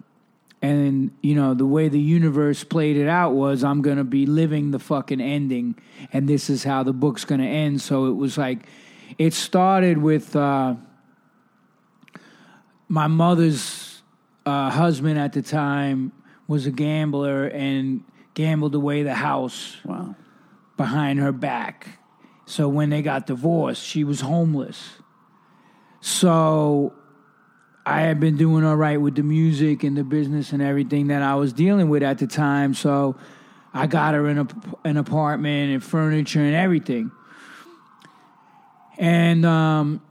And 0.61 1.13
you 1.23 1.35
know, 1.35 1.55
the 1.55 1.65
way 1.65 1.89
the 1.89 2.01
universe 2.01 2.65
played 2.65 2.97
it 2.97 3.09
out 3.09 3.35
was 3.35 3.63
I'm 3.63 3.83
gonna 3.83 4.05
be 4.05 4.27
living 4.27 4.73
the 4.73 4.79
fucking 4.79 5.21
ending, 5.21 5.77
and 6.13 6.29
this 6.29 6.51
is 6.51 6.65
how 6.65 6.83
the 6.83 6.93
book's 6.93 7.25
gonna 7.25 7.45
end. 7.45 7.81
So 7.81 8.07
it 8.07 8.15
was 8.15 8.37
like 8.37 8.67
it 9.19 9.33
started 9.33 9.99
with 9.99 10.35
uh, 10.35 10.75
my 12.89 13.07
mother's 13.07 14.03
uh, 14.45 14.71
husband 14.71 15.19
at 15.19 15.33
the 15.33 15.43
time 15.43 16.13
was 16.49 16.67
a 16.67 16.71
gambler 16.71 17.47
and 17.47 18.03
gambled 18.37 18.75
away 18.75 19.03
the 19.03 19.15
house 19.15 19.79
Wow. 19.85 20.15
behind 20.77 21.19
her 21.19 21.33
back. 21.33 21.99
So 22.45 22.69
when 22.69 22.91
they 22.91 23.03
got 23.03 23.27
divorced, 23.27 23.83
she 23.83 24.05
was 24.05 24.21
homeless. 24.21 24.99
So 26.01 26.93
I 27.85 28.03
had 28.03 28.21
been 28.21 28.37
doing 28.37 28.63
all 28.63 28.77
right 28.77 29.01
with 29.01 29.15
the 29.17 29.23
music 29.23 29.83
and 29.83 29.97
the 29.97 30.05
business 30.05 30.53
and 30.53 30.63
everything 30.63 31.09
that 31.09 31.23
I 31.23 31.35
was 31.35 31.53
dealing 31.53 31.89
with 31.89 32.03
at 32.03 32.19
the 32.19 32.27
time. 32.27 32.75
So 32.75 33.17
I 33.73 33.87
got 33.87 34.15
her 34.15 34.29
in 34.29 34.39
a, 34.39 34.47
an 34.85 34.99
apartment 34.99 35.73
and 35.73 35.83
furniture 35.83 36.43
and 36.43 36.55
everything. 36.55 37.11
And 38.99 39.47
um, 39.47 40.03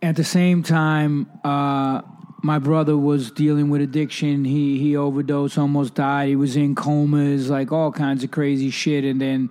at 0.00 0.14
the 0.14 0.24
same 0.24 0.62
time, 0.62 1.28
uh, 1.42 2.02
my 2.44 2.58
brother 2.58 2.94
was 2.94 3.30
dealing 3.30 3.70
with 3.70 3.80
addiction. 3.80 4.44
He 4.44 4.78
he 4.78 4.94
overdosed, 4.94 5.56
almost 5.56 5.94
died. 5.94 6.28
He 6.28 6.36
was 6.36 6.56
in 6.56 6.74
comas, 6.74 7.48
like 7.48 7.72
all 7.72 7.90
kinds 7.90 8.22
of 8.22 8.30
crazy 8.30 8.68
shit. 8.68 9.02
And 9.02 9.18
then 9.18 9.48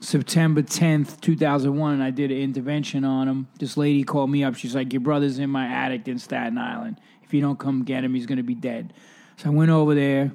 September 0.00 0.60
tenth, 0.60 1.22
two 1.22 1.36
thousand 1.36 1.74
one, 1.78 2.02
I 2.02 2.10
did 2.10 2.30
an 2.30 2.36
intervention 2.36 3.02
on 3.02 3.28
him. 3.28 3.48
This 3.58 3.78
lady 3.78 4.04
called 4.04 4.28
me 4.28 4.44
up. 4.44 4.56
She's 4.56 4.74
like, 4.74 4.92
"Your 4.92 5.00
brother's 5.00 5.38
in 5.38 5.48
my 5.48 5.66
attic 5.66 6.06
in 6.06 6.18
Staten 6.18 6.58
Island. 6.58 7.00
If 7.22 7.32
you 7.32 7.40
don't 7.40 7.58
come 7.58 7.82
get 7.82 8.04
him, 8.04 8.12
he's 8.14 8.26
gonna 8.26 8.42
be 8.42 8.54
dead." 8.54 8.92
So 9.38 9.48
I 9.48 9.52
went 9.54 9.70
over 9.70 9.94
there, 9.94 10.30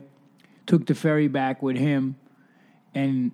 took 0.65 0.87
the 0.87 0.95
ferry 0.95 1.27
back 1.27 1.61
with 1.61 1.77
him, 1.77 2.15
and 2.95 3.31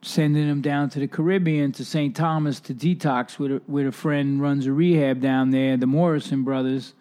sending 0.00 0.48
him 0.48 0.62
down 0.62 0.88
to 0.88 1.00
the 1.00 1.06
Caribbean 1.06 1.72
to 1.72 1.84
St. 1.84 2.16
Thomas 2.16 2.60
to 2.60 2.72
detox 2.72 3.38
with 3.38 3.52
a, 3.52 3.62
with 3.68 3.86
a 3.86 3.92
friend 3.92 4.40
runs 4.40 4.64
a 4.64 4.72
rehab 4.72 5.20
down 5.20 5.50
there, 5.50 5.76
the 5.76 5.86
Morrison 5.86 6.44
brothers 6.44 6.94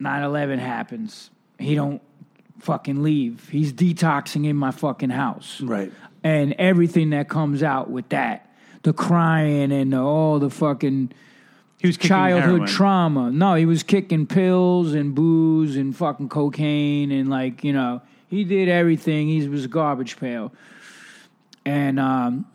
9-11 0.00 0.58
happens. 0.58 1.30
He 1.58 1.74
don't 1.74 2.02
fucking 2.58 3.02
leave. 3.02 3.48
He's 3.48 3.72
detoxing 3.72 4.46
in 4.46 4.56
my 4.56 4.70
fucking 4.70 5.10
house. 5.10 5.60
Right. 5.60 5.92
And 6.22 6.54
everything 6.58 7.10
that 7.10 7.28
comes 7.28 7.62
out 7.62 7.90
with 7.90 8.08
that. 8.10 8.50
The 8.82 8.92
crying 8.92 9.72
and 9.72 9.92
the, 9.92 10.00
all 10.00 10.38
the 10.38 10.50
fucking 10.50 11.12
He 11.78 11.86
was 11.86 11.96
childhood 11.96 12.68
trauma. 12.68 13.30
No, 13.30 13.54
he 13.54 13.66
was 13.66 13.82
kicking 13.82 14.26
pills 14.26 14.94
and 14.94 15.14
booze 15.14 15.76
and 15.76 15.96
fucking 15.96 16.28
cocaine 16.28 17.10
and 17.10 17.28
like, 17.28 17.64
you 17.64 17.72
know, 17.72 18.02
he 18.28 18.44
did 18.44 18.68
everything. 18.68 19.28
He 19.28 19.48
was 19.48 19.64
a 19.64 19.68
garbage 19.68 20.18
pail. 20.18 20.52
And 21.64 21.98
um 21.98 22.46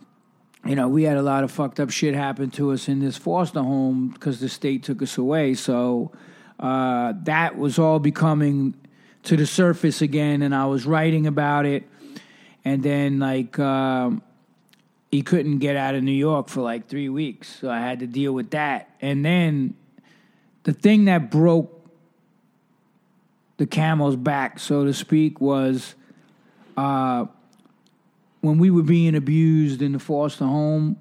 you 0.66 0.76
know, 0.76 0.88
we 0.88 1.04
had 1.04 1.18
a 1.18 1.24
lot 1.24 1.44
of 1.44 1.52
fucked 1.52 1.80
up 1.80 1.90
shit 1.90 2.14
happen 2.14 2.52
to 2.52 2.72
us 2.72 2.88
in 2.88 3.00
this 3.00 3.18
foster 3.18 3.62
home 3.62 4.10
because 4.10 4.40
the 4.40 4.50
state 4.50 4.84
took 4.84 5.02
us 5.02 5.18
away. 5.18 5.56
So 5.56 6.12
uh, 6.62 7.14
that 7.24 7.58
was 7.58 7.80
all 7.80 8.00
becoming 8.00 8.76
to 9.24 9.36
the 9.36 9.46
surface 9.46 10.02
again, 10.02 10.42
and 10.42 10.54
I 10.54 10.66
was 10.66 10.86
writing 10.86 11.28
about 11.28 11.66
it. 11.66 11.88
And 12.64 12.84
then, 12.84 13.20
like, 13.20 13.58
um, 13.58 14.22
he 15.12 15.24
couldn't 15.24 15.58
get 15.58 15.76
out 15.76 15.96
of 15.96 16.04
New 16.04 16.12
York 16.12 16.48
for 16.48 16.62
like 16.62 16.88
three 16.88 17.10
weeks, 17.10 17.60
so 17.60 17.70
I 17.70 17.80
had 17.80 18.00
to 18.00 18.08
deal 18.08 18.34
with 18.34 18.52
that. 18.52 18.90
And 19.02 19.26
then 19.26 19.76
the 20.64 20.74
thing 20.74 21.06
that 21.06 21.32
broke 21.32 21.78
the 23.58 23.66
camel's 23.66 24.16
back, 24.16 24.60
so 24.60 24.86
to 24.86 24.94
speak, 24.94 25.42
was 25.42 25.96
uh, 26.78 27.26
when 28.42 28.58
we 28.58 28.70
were 28.70 28.84
being 28.84 29.16
abused 29.16 29.82
in 29.82 29.92
the 29.92 30.00
foster 30.00 30.46
home. 30.46 30.98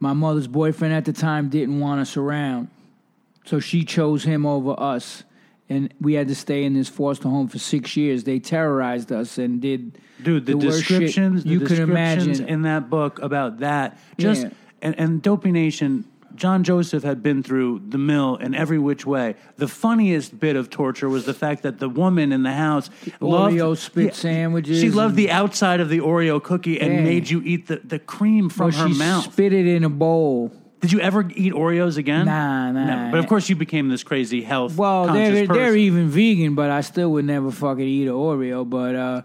My 0.00 0.14
mother's 0.14 0.48
boyfriend 0.48 0.92
at 0.92 1.04
the 1.04 1.12
time 1.12 1.48
didn't 1.48 1.78
want 1.78 2.00
us 2.00 2.16
around. 2.16 2.68
So 3.44 3.60
she 3.60 3.84
chose 3.84 4.24
him 4.24 4.46
over 4.46 4.74
us. 4.78 5.24
And 5.68 5.92
we 6.00 6.14
had 6.14 6.28
to 6.28 6.34
stay 6.34 6.64
in 6.64 6.74
this 6.74 6.88
foster 6.88 7.28
home 7.28 7.48
for 7.48 7.58
six 7.58 7.96
years. 7.96 8.24
They 8.24 8.38
terrorized 8.38 9.10
us 9.10 9.38
and 9.38 9.60
did 9.60 9.96
Dude, 10.22 10.44
the, 10.44 10.52
shit 10.52 10.60
descriptions, 10.60 11.44
the 11.44 11.48
you 11.50 11.58
can 11.60 11.68
descriptions 11.68 12.38
imagine. 12.40 12.48
in 12.48 12.62
that 12.62 12.90
book 12.90 13.18
about 13.20 13.60
that, 13.60 13.98
just 14.18 14.42
Yeah. 14.42 14.50
and, 14.82 14.98
and 14.98 15.22
Dopey 15.22 15.50
Nation. 15.50 16.04
John 16.34 16.64
Joseph 16.64 17.02
had 17.04 17.22
been 17.22 17.42
through 17.42 17.82
the 17.88 17.98
mill 17.98 18.36
in 18.36 18.54
every 18.54 18.78
which 18.78 19.04
way. 19.06 19.34
The 19.56 19.68
funniest 19.68 20.38
bit 20.40 20.56
of 20.56 20.70
torture 20.70 21.08
was 21.08 21.26
the 21.26 21.34
fact 21.34 21.62
that 21.62 21.78
the 21.78 21.90
woman 21.90 22.32
in 22.32 22.42
the 22.42 22.52
house 22.54 22.88
loved 23.20 23.54
Oreo 23.54 23.76
spit 23.76 24.14
sandwiches 24.14 24.80
She 24.80 24.90
loved 24.90 25.14
the 25.16 25.30
outside 25.30 25.80
of 25.80 25.90
the 25.90 26.00
Oreo 26.00 26.42
cookie 26.42 26.80
and 26.80 26.92
Yeah. 26.94 27.02
made 27.02 27.28
you 27.28 27.42
eat 27.44 27.66
the, 27.66 27.80
the 27.84 27.98
cream 27.98 28.48
from 28.48 28.70
Well, 28.72 28.88
her 28.88 28.92
she 28.92 28.98
mouth. 28.98 29.24
spit 29.32 29.52
it 29.52 29.66
in 29.66 29.84
a 29.84 29.90
bowl. 29.90 30.52
Did 30.82 30.90
you 30.90 30.98
ever 30.98 31.24
eat 31.36 31.52
Oreos 31.52 31.96
again? 31.96 32.26
Nah, 32.26 32.72
nah. 32.72 32.84
Never. 32.84 33.10
But 33.12 33.20
of 33.20 33.28
course, 33.28 33.48
you 33.48 33.54
became 33.54 33.88
this 33.88 34.02
crazy 34.02 34.42
health. 34.42 34.76
Well, 34.76 35.12
they're 35.12 35.46
person. 35.46 35.54
they're 35.54 35.76
even 35.76 36.08
vegan, 36.08 36.56
but 36.56 36.70
I 36.70 36.80
still 36.80 37.12
would 37.12 37.24
never 37.24 37.52
fucking 37.52 37.86
eat 37.86 38.08
an 38.08 38.14
Oreo. 38.14 38.68
But 38.68 38.96
uh, 38.96 39.22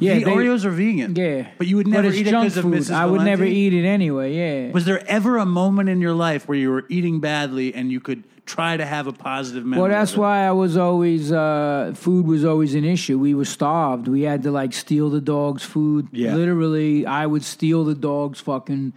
yeah, 0.00 0.14
the 0.14 0.24
they- 0.24 0.30
Oreos 0.32 0.64
are 0.64 0.70
vegan. 0.70 1.14
Yeah, 1.14 1.46
but 1.58 1.68
you 1.68 1.76
would 1.76 1.86
never 1.86 2.08
eat 2.08 2.22
it 2.22 2.24
because 2.24 2.56
of. 2.56 2.64
Mrs. 2.64 2.90
I 2.92 3.06
would 3.06 3.22
never 3.22 3.44
eat 3.44 3.72
it 3.72 3.86
anyway. 3.86 4.34
Yeah. 4.34 4.72
Was 4.72 4.84
there 4.84 5.06
ever 5.08 5.38
a 5.38 5.46
moment 5.46 5.88
in 5.88 6.00
your 6.00 6.12
life 6.12 6.48
where 6.48 6.58
you 6.58 6.70
were 6.70 6.84
eating 6.88 7.20
badly 7.20 7.72
and 7.72 7.92
you 7.92 8.00
could 8.00 8.24
try 8.44 8.76
to 8.76 8.84
have 8.84 9.06
a 9.06 9.12
positive 9.12 9.64
memory? 9.64 9.82
Well, 9.82 9.90
that's 9.92 10.16
why 10.16 10.44
I 10.44 10.50
was 10.50 10.76
always 10.76 11.30
uh, 11.30 11.92
food 11.94 12.26
was 12.26 12.44
always 12.44 12.74
an 12.74 12.84
issue. 12.84 13.16
We 13.16 13.32
were 13.32 13.44
starved. 13.44 14.08
We 14.08 14.22
had 14.22 14.42
to 14.42 14.50
like 14.50 14.72
steal 14.72 15.08
the 15.08 15.20
dog's 15.20 15.62
food. 15.62 16.08
Yeah. 16.10 16.34
Literally, 16.34 17.06
I 17.06 17.26
would 17.26 17.44
steal 17.44 17.84
the 17.84 17.94
dog's 17.94 18.40
fucking 18.40 18.92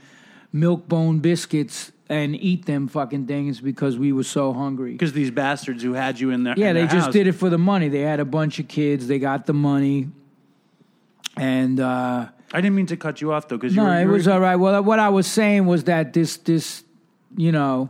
milk 0.54 0.88
bone 0.88 1.18
biscuits 1.20 1.92
and 2.10 2.36
eat 2.36 2.66
them 2.68 2.88
fucking 2.88 3.26
things 3.26 3.60
because 3.60 3.98
we 3.98 4.14
were 4.14 4.24
so 4.24 4.54
hungry. 4.54 4.92
because 4.92 5.12
these 5.14 5.32
bastards 5.32 5.82
who 5.84 5.94
had 5.94 6.20
you 6.20 6.30
in 6.30 6.44
there, 6.44 6.54
Yeah, 6.56 6.70
in 6.70 6.76
they 6.76 6.82
their 6.82 6.90
just 6.92 7.06
house- 7.08 7.14
did 7.14 7.26
it 7.28 7.32
for 7.34 7.50
the 7.50 7.58
money. 7.58 7.90
They 7.90 8.02
had 8.02 8.20
a 8.20 8.26
bunch 8.26 8.60
of 8.60 8.68
kids. 8.68 9.08
They 9.08 9.18
got 9.20 9.46
the 9.48 9.54
money, 9.54 10.10
and 11.38 11.80
uh, 11.80 12.28
I 12.54 12.62
didn't 12.62 12.76
mean 12.76 12.86
to 12.88 12.98
cut 12.98 13.20
you 13.20 13.34
off 13.34 13.48
though, 13.48 13.58
because 13.58 13.76
no, 13.76 13.84
you 13.84 13.90
were, 13.90 14.02
it 14.02 14.06
were- 14.06 14.14
was 14.14 14.28
all 14.28 14.40
right. 14.40 14.56
Well, 14.58 14.84
what 14.84 15.00
I 15.00 15.10
was 15.10 15.26
saying 15.28 15.66
was 15.66 15.86
that 15.86 16.14
this 16.14 16.38
this 16.38 16.84
you 17.36 17.52
know 17.52 17.90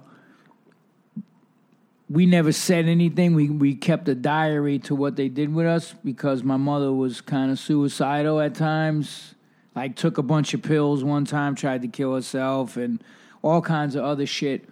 we 2.09 2.25
never 2.25 2.51
said 2.51 2.85
anything. 2.85 3.33
We 3.33 3.49
we 3.49 3.75
kept 3.75 4.07
a 4.07 4.15
diary 4.15 4.79
to 4.79 4.95
what 4.95 5.15
they 5.15 5.27
did 5.27 5.53
with 5.53 5.65
us 5.65 5.95
because 6.03 6.43
my 6.43 6.57
mother 6.57 6.93
was 6.93 7.19
kind 7.21 7.51
of 7.51 7.59
suicidal 7.59 8.39
at 8.39 8.55
times. 8.55 9.35
Like 9.75 9.95
took 9.95 10.17
a 10.17 10.23
bunch 10.23 10.53
of 10.53 10.61
pills 10.61 11.03
one 11.03 11.25
time, 11.25 11.55
tried 11.55 11.81
to 11.81 11.87
kill 11.87 12.15
herself, 12.15 12.77
and 12.77 13.03
all 13.41 13.61
kinds 13.61 13.95
of 13.95 14.03
other 14.03 14.25
shit. 14.25 14.69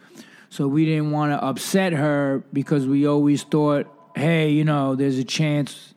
So 0.50 0.68
we 0.68 0.86
didn't 0.86 1.12
want 1.12 1.32
to 1.32 1.44
upset 1.44 1.94
her 1.94 2.44
because 2.52 2.86
we 2.86 3.08
always 3.08 3.44
thought, 3.44 3.88
hey, 4.16 4.50
you 4.50 4.64
know, 4.64 4.96
there's 4.96 5.18
a 5.18 5.24
chance 5.24 5.94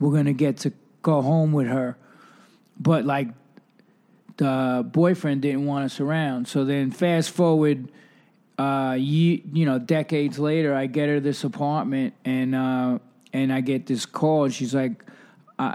we're 0.00 0.14
gonna 0.14 0.32
get 0.32 0.58
to 0.58 0.72
go 1.02 1.22
home 1.22 1.52
with 1.52 1.66
her. 1.66 1.96
But 2.80 3.04
like 3.04 3.28
the 4.36 4.88
boyfriend 4.90 5.42
didn't 5.42 5.66
want 5.66 5.84
us 5.84 6.00
around. 6.00 6.48
So 6.48 6.64
then 6.64 6.90
fast 6.90 7.30
forward 7.30 7.88
uh, 8.58 8.96
you, 8.98 9.40
you 9.52 9.64
know, 9.64 9.78
decades 9.78 10.38
later, 10.38 10.74
I 10.74 10.86
get 10.86 11.08
her 11.08 11.20
this 11.20 11.44
apartment, 11.44 12.14
and 12.24 12.54
uh, 12.54 12.98
and 13.32 13.52
I 13.52 13.60
get 13.60 13.86
this 13.86 14.04
call, 14.04 14.44
and 14.44 14.54
she's 14.54 14.74
like, 14.74 15.04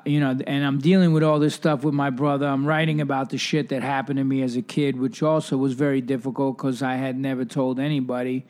you 0.06 0.20
know, 0.20 0.38
and 0.48 0.66
I'm 0.66 0.80
dealing 0.80 1.14
with 1.14 1.24
all 1.24 1.40
this 1.40 1.54
stuff 1.54 1.84
with 1.84 1.94
my 1.94 2.10
brother. 2.10 2.48
I'm 2.48 2.66
writing 2.66 3.02
about 3.02 3.30
the 3.30 3.38
shit 3.38 3.70
that 3.70 3.84
happened 3.84 4.18
to 4.18 4.24
me 4.24 4.42
as 4.42 4.56
a 4.56 4.62
kid, 4.62 4.98
which 4.98 5.22
also 5.22 5.58
was 5.58 5.74
very 5.74 6.02
difficult 6.02 6.58
because 6.58 6.82
I 6.82 6.96
had 6.96 7.18
never 7.18 7.44
told 7.44 7.80
anybody. 7.80 8.46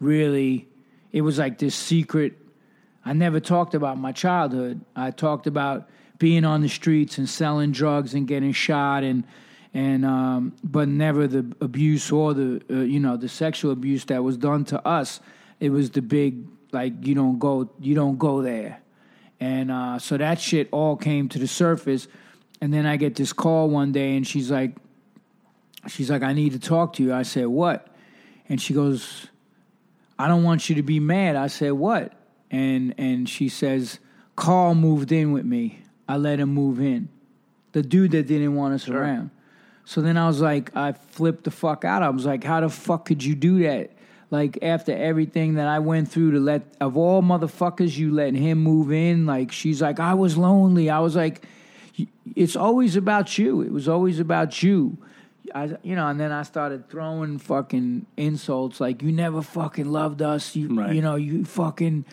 Really, 0.00 0.68
it 1.12 1.20
was 1.20 1.38
like 1.38 1.58
this 1.58 1.74
secret. 1.74 2.38
I 3.04 3.12
never 3.12 3.40
talked 3.40 3.74
about 3.74 3.98
my 3.98 4.12
childhood. 4.12 4.80
I 4.96 5.10
talked 5.10 5.46
about 5.46 5.88
being 6.18 6.44
on 6.44 6.60
the 6.60 6.68
streets 6.68 7.18
and 7.18 7.28
selling 7.28 7.72
drugs 7.72 8.14
and 8.14 8.28
getting 8.28 8.52
shot 8.52 9.02
and 9.02 9.24
and 9.72 10.04
um, 10.04 10.52
but 10.64 10.88
never 10.88 11.26
the 11.26 11.54
abuse 11.60 12.10
or 12.10 12.34
the 12.34 12.62
uh, 12.70 12.74
you 12.74 13.00
know 13.00 13.16
the 13.16 13.28
sexual 13.28 13.70
abuse 13.70 14.04
that 14.06 14.22
was 14.22 14.36
done 14.36 14.64
to 14.66 14.86
us. 14.86 15.20
It 15.60 15.70
was 15.70 15.90
the 15.90 16.02
big 16.02 16.46
like 16.72 17.06
you 17.06 17.14
don't 17.14 17.38
go 17.38 17.70
you 17.80 17.94
don't 17.94 18.18
go 18.18 18.42
there, 18.42 18.80
and 19.40 19.70
uh, 19.70 19.98
so 19.98 20.16
that 20.18 20.40
shit 20.40 20.68
all 20.70 20.96
came 20.96 21.28
to 21.30 21.38
the 21.38 21.48
surface. 21.48 22.06
And 22.60 22.72
then 22.74 22.84
I 22.84 22.96
get 22.98 23.16
this 23.16 23.32
call 23.32 23.70
one 23.70 23.90
day, 23.90 24.16
and 24.16 24.26
she's 24.26 24.50
like, 24.50 24.76
she's 25.88 26.10
like, 26.10 26.22
I 26.22 26.34
need 26.34 26.52
to 26.52 26.58
talk 26.58 26.92
to 26.94 27.02
you. 27.02 27.14
I 27.14 27.22
said, 27.22 27.46
what? 27.46 27.88
And 28.48 28.60
she 28.60 28.74
goes, 28.74 29.28
I 30.18 30.28
don't 30.28 30.42
want 30.44 30.68
you 30.68 30.74
to 30.74 30.82
be 30.82 31.00
mad. 31.00 31.36
I 31.36 31.46
said, 31.46 31.72
what? 31.72 32.12
And 32.50 32.94
and 32.98 33.28
she 33.28 33.48
says, 33.48 33.98
Carl 34.36 34.74
moved 34.74 35.10
in 35.12 35.32
with 35.32 35.44
me. 35.46 35.82
I 36.08 36.16
let 36.16 36.38
him 36.40 36.50
move 36.52 36.80
in. 36.80 37.08
The 37.72 37.82
dude 37.82 38.10
that 38.10 38.26
didn't 38.26 38.54
want 38.54 38.74
us 38.74 38.84
Sure. 38.84 38.98
around. 38.98 39.30
So 39.84 40.00
then 40.02 40.16
I 40.16 40.26
was 40.26 40.40
like, 40.40 40.74
I 40.76 40.92
flipped 40.92 41.44
the 41.44 41.50
fuck 41.50 41.84
out. 41.84 42.02
I 42.02 42.10
was 42.10 42.26
like, 42.26 42.44
how 42.44 42.60
the 42.60 42.68
fuck 42.68 43.06
could 43.06 43.24
you 43.24 43.34
do 43.34 43.62
that? 43.62 43.90
Like 44.30 44.58
after 44.62 44.92
everything 44.96 45.54
that 45.54 45.66
I 45.66 45.80
went 45.80 46.08
through 46.10 46.32
to 46.32 46.40
let 46.40 46.62
of 46.80 46.96
all 46.96 47.20
motherfuckers, 47.22 47.96
you 47.96 48.12
let 48.12 48.34
him 48.34 48.58
move 48.58 48.92
in. 48.92 49.26
Like 49.26 49.50
she's 49.50 49.82
like, 49.82 49.98
I 49.98 50.14
was 50.14 50.36
lonely. 50.36 50.88
I 50.88 51.00
was 51.00 51.16
like, 51.16 51.42
it's 52.36 52.54
always 52.56 52.96
about 52.96 53.38
you. 53.38 53.60
It 53.62 53.72
was 53.72 53.88
always 53.88 54.20
about 54.20 54.62
you. 54.62 54.98
I, 55.52 55.76
you 55.82 55.96
know, 55.96 56.06
and 56.06 56.20
then 56.20 56.30
I 56.30 56.44
started 56.44 56.88
throwing 56.88 57.38
fucking 57.38 58.06
insults 58.16 58.78
like 58.80 59.02
you 59.02 59.10
never 59.10 59.42
fucking 59.42 59.90
loved 59.90 60.22
us. 60.22 60.54
You, 60.54 60.76
Right. 60.76 60.94
you 60.94 61.02
know, 61.02 61.16
you 61.16 61.44
fucking 61.44 62.04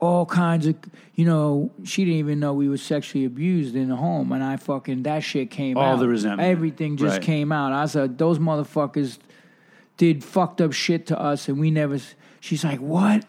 all 0.00 0.24
kinds 0.24 0.66
of, 0.66 0.76
you 1.14 1.26
know, 1.26 1.70
she 1.84 2.04
didn't 2.06 2.20
even 2.20 2.40
know 2.40 2.54
we 2.54 2.68
were 2.70 2.76
sexually 2.78 3.26
abused 3.26 3.74
in 3.76 3.88
the 3.88 3.96
home, 3.96 4.32
and 4.32 4.42
I 4.42 4.56
fucking 4.56 5.02
that 5.02 5.20
shit 5.22 5.50
came 5.50 5.76
All 5.76 5.82
out. 5.84 5.90
All 5.92 5.96
the 5.98 6.08
resentment. 6.08 6.48
everything 6.48 6.96
just 6.96 7.16
Right. 7.16 7.22
came 7.22 7.52
out. 7.52 7.72
I 7.72 7.84
said 7.86 8.16
those 8.16 8.38
motherfuckers 8.38 9.18
did 9.96 10.22
fucked 10.22 10.60
up 10.60 10.72
shit 10.72 11.06
to 11.06 11.20
us, 11.20 11.48
and 11.48 11.58
we 11.58 11.70
never. 11.70 11.98
She's 12.40 12.64
like, 12.64 12.80
what? 12.80 13.24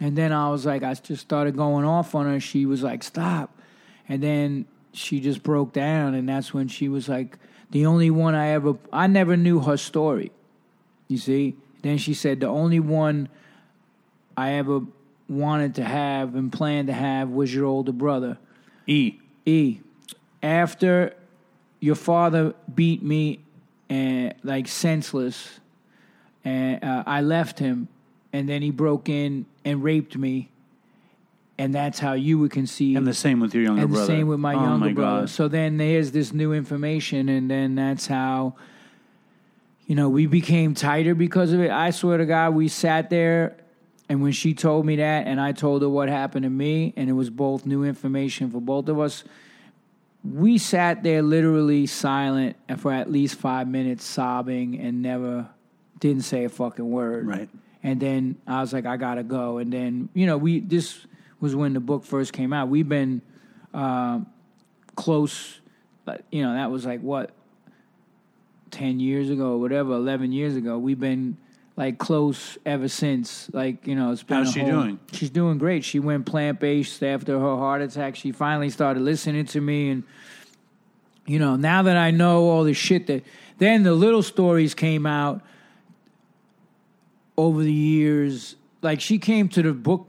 And 0.00 0.16
then 0.16 0.32
I 0.32 0.50
was 0.50 0.66
like, 0.66 0.82
I 0.82 0.94
just 0.94 1.22
started 1.22 1.56
going 1.56 1.84
off 1.84 2.14
on 2.14 2.26
her. 2.26 2.40
She 2.40 2.66
was 2.66 2.82
like, 2.82 3.02
stop. 3.02 3.56
And 4.08 4.22
then 4.22 4.66
she 4.92 5.20
just 5.20 5.42
broke 5.42 5.72
down, 5.72 6.14
and 6.14 6.28
that's 6.28 6.52
when 6.52 6.68
she 6.68 6.88
was 6.88 7.08
like, 7.08 7.38
the 7.70 7.86
only 7.86 8.10
one 8.10 8.34
I 8.34 8.48
ever, 8.48 8.76
I 8.92 9.06
never 9.06 9.36
knew 9.36 9.60
her 9.60 9.76
story. 9.76 10.32
You 11.08 11.18
see? 11.18 11.56
Then 11.82 11.98
she 11.98 12.14
said, 12.14 12.40
the 12.40 12.46
only 12.46 12.80
one 12.80 13.28
I 14.36 14.52
ever 14.52 14.80
wanted 15.28 15.76
to 15.76 15.84
have 15.84 16.34
and 16.34 16.52
planned 16.52 16.88
to 16.88 16.92
have 16.92 17.30
was 17.30 17.54
your 17.54 17.66
older 17.66 17.92
brother. 17.92 18.38
E. 18.86 19.18
E, 19.44 19.80
after 20.42 21.14
your 21.80 21.94
father 21.94 22.54
beat 22.72 23.02
me 23.02 23.40
and 23.88 24.34
like 24.42 24.68
senseless, 24.68 25.60
and 26.44 26.82
uh, 26.82 27.04
I 27.06 27.20
left 27.20 27.58
him, 27.58 27.88
and 28.32 28.48
then 28.48 28.62
he 28.62 28.70
broke 28.70 29.08
in 29.08 29.46
and 29.64 29.82
raped 29.82 30.16
me, 30.16 30.50
and 31.58 31.74
that's 31.74 31.98
how 31.98 32.14
you 32.14 32.38
were 32.38 32.48
conceived. 32.48 32.98
And 32.98 33.06
the 33.06 33.14
same 33.14 33.40
with 33.40 33.54
your 33.54 33.64
younger 33.64 33.80
brother. 33.80 33.84
and 33.86 33.92
brother. 33.92 34.06
the 34.06 34.18
same 34.18 34.26
with 34.28 34.40
my 34.40 34.54
oh 34.54 34.62
younger 34.62 34.86
my 34.86 34.92
brother. 34.92 35.20
God. 35.22 35.30
So 35.30 35.48
then 35.48 35.76
there's 35.76 36.10
this 36.12 36.32
new 36.32 36.52
information, 36.52 37.28
and 37.28 37.50
then 37.50 37.74
that's 37.74 38.06
how. 38.06 38.54
You 39.84 39.96
know, 39.96 40.08
we 40.08 40.26
became 40.26 40.74
tighter 40.74 41.14
because 41.14 41.52
of 41.52 41.60
it. 41.60 41.70
I 41.70 41.90
swear 41.90 42.16
to 42.16 42.24
God, 42.24 42.54
we 42.54 42.68
sat 42.68 43.10
there, 43.10 43.56
and 44.08 44.22
when 44.22 44.32
she 44.32 44.54
told 44.54 44.86
me 44.86 44.96
that, 44.96 45.26
and 45.26 45.40
I 45.40 45.52
told 45.52 45.82
her 45.82 45.88
what 45.88 46.08
happened 46.08 46.44
to 46.44 46.50
me, 46.50 46.94
and 46.96 47.10
it 47.10 47.12
was 47.12 47.30
both 47.30 47.66
new 47.66 47.84
information 47.84 48.50
for 48.50 48.60
both 48.60 48.88
of 48.88 48.98
us, 49.00 49.24
we 50.24 50.56
sat 50.58 51.02
there 51.02 51.20
literally 51.20 51.86
silent 51.86 52.56
and 52.68 52.80
for 52.80 52.92
at 52.92 53.10
least 53.10 53.34
five 53.34 53.66
minutes, 53.66 54.04
sobbing, 54.04 54.78
and 54.78 55.02
never 55.02 55.48
didn't 56.02 56.22
say 56.22 56.44
a 56.44 56.48
fucking 56.48 56.90
word. 56.90 57.26
Right. 57.26 57.48
And 57.84 58.00
then 58.00 58.36
I 58.46 58.60
was 58.60 58.72
like, 58.72 58.86
I 58.86 58.96
gotta 58.96 59.22
go. 59.22 59.58
And 59.58 59.72
then 59.72 60.08
you 60.14 60.26
know, 60.26 60.36
we 60.36 60.58
this 60.60 61.06
was 61.40 61.54
when 61.56 61.72
the 61.72 61.80
book 61.80 62.04
first 62.04 62.32
came 62.32 62.52
out. 62.52 62.68
We've 62.68 62.88
been 62.88 63.22
uh, 63.72 64.20
close. 64.96 65.60
but, 66.04 66.24
You 66.32 66.42
know, 66.42 66.54
that 66.54 66.70
was 66.70 66.84
like 66.84 67.00
what 67.00 67.30
ten 68.72 68.98
years 69.00 69.30
ago, 69.30 69.52
or 69.52 69.58
whatever, 69.60 69.92
eleven 69.92 70.32
years 70.32 70.56
ago. 70.56 70.76
We've 70.76 70.98
been 71.00 71.36
like 71.76 71.98
close 71.98 72.58
ever 72.66 72.88
since. 72.88 73.48
Like 73.52 73.86
you 73.86 73.94
know, 73.94 74.10
it's 74.10 74.24
been. 74.24 74.38
How's 74.38 74.52
she 74.52 74.60
whole- 74.60 74.70
doing? 74.70 75.00
She's 75.12 75.30
doing 75.30 75.58
great. 75.58 75.84
She 75.84 76.00
went 76.00 76.26
plant 76.26 76.58
based 76.58 77.02
after 77.02 77.38
her 77.38 77.56
heart 77.56 77.80
attack. 77.80 78.16
She 78.16 78.32
finally 78.32 78.70
started 78.70 79.02
listening 79.04 79.46
to 79.46 79.60
me, 79.60 79.90
and 79.90 80.02
you 81.26 81.38
know, 81.38 81.54
now 81.56 81.82
that 81.82 81.96
I 81.96 82.10
know 82.10 82.48
all 82.50 82.64
the 82.64 82.74
shit 82.74 83.06
that, 83.06 83.24
then 83.58 83.84
the 83.84 83.92
little 83.94 84.22
stories 84.22 84.74
came 84.74 85.06
out 85.06 85.42
over 87.36 87.62
the 87.62 87.72
years. 87.72 88.56
Like 88.82 89.00
she 89.00 89.18
came 89.18 89.48
to 89.50 89.62
the 89.62 89.72
book, 89.72 90.06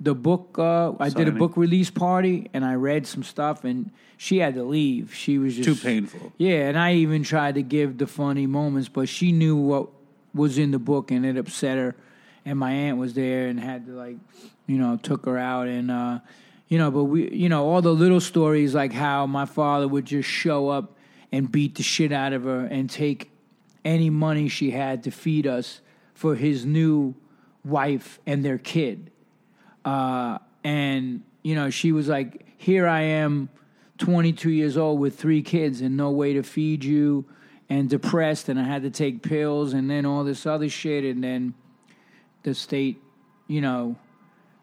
the 0.00 0.14
book. 0.14 0.56
Uh, 0.58 0.92
I 0.98 1.08
did 1.10 1.28
a 1.28 1.32
book 1.32 1.56
release 1.56 1.90
party, 1.90 2.50
and 2.52 2.64
I 2.64 2.74
read 2.74 3.06
some 3.06 3.22
stuff, 3.22 3.64
and 3.64 3.90
she 4.16 4.38
had 4.38 4.54
to 4.54 4.64
leave. 4.64 5.14
She 5.14 5.38
was 5.38 5.56
just 5.56 5.68
Too 5.68 5.74
painful. 5.74 6.32
yeah, 6.38 6.68
and 6.68 6.78
I 6.78 6.94
even 6.94 7.22
tried 7.22 7.56
to 7.56 7.62
give 7.62 7.98
the 7.98 8.06
funny 8.06 8.46
moments, 8.46 8.88
but 8.88 9.08
she 9.08 9.32
knew 9.32 9.56
what 9.56 9.88
was 10.34 10.58
in 10.58 10.70
the 10.70 10.78
book, 10.78 11.10
and 11.10 11.26
it 11.26 11.36
upset 11.36 11.76
her. 11.78 11.94
And 12.44 12.58
my 12.58 12.72
aunt 12.72 12.98
was 12.98 13.14
there 13.14 13.46
and 13.46 13.60
had 13.60 13.86
to 13.86 13.92
like, 13.92 14.16
you 14.66 14.76
know, 14.78 14.96
took 14.96 15.26
her 15.26 15.38
out, 15.38 15.68
and 15.68 15.90
uh, 15.90 16.18
you 16.68 16.78
know, 16.78 16.90
but 16.90 17.04
we, 17.04 17.30
you 17.30 17.48
know, 17.48 17.68
all 17.68 17.82
the 17.82 17.92
little 17.94 18.20
stories 18.20 18.74
like 18.74 18.92
how 18.92 19.26
my 19.26 19.44
father 19.44 19.86
would 19.86 20.06
just 20.06 20.28
show 20.28 20.70
up 20.70 20.96
and 21.30 21.52
beat 21.52 21.74
the 21.76 21.82
shit 21.82 22.12
out 22.12 22.32
of 22.32 22.44
her 22.44 22.64
and 22.64 22.88
take 22.90 23.30
any 23.84 24.10
money 24.10 24.48
she 24.48 24.70
had 24.70 25.02
to 25.04 25.10
feed 25.10 25.46
us 25.46 25.80
for 26.14 26.34
his 26.34 26.64
new 26.64 27.14
wife 27.64 28.20
and 28.26 28.44
their 28.44 28.58
kid. 28.58 29.10
Uh, 29.84 30.38
and 30.64 31.22
you 31.42 31.54
know 31.54 31.70
she 31.70 31.92
was 31.92 32.08
like 32.08 32.46
here 32.56 32.86
i 32.86 33.00
am 33.00 33.48
22 33.98 34.50
years 34.50 34.76
old 34.76 34.98
with 34.98 35.18
three 35.18 35.42
kids 35.42 35.80
and 35.80 35.96
no 35.96 36.10
way 36.10 36.32
to 36.32 36.42
feed 36.42 36.84
you 36.84 37.24
and 37.68 37.90
depressed 37.90 38.48
and 38.48 38.58
i 38.58 38.64
had 38.64 38.82
to 38.82 38.90
take 38.90 39.22
pills 39.22 39.72
and 39.72 39.90
then 39.90 40.06
all 40.06 40.24
this 40.24 40.46
other 40.46 40.68
shit. 40.68 41.04
And 41.04 41.22
then 41.22 41.54
the 42.42 42.54
state 42.54 43.00
you 43.46 43.60
know 43.60 43.96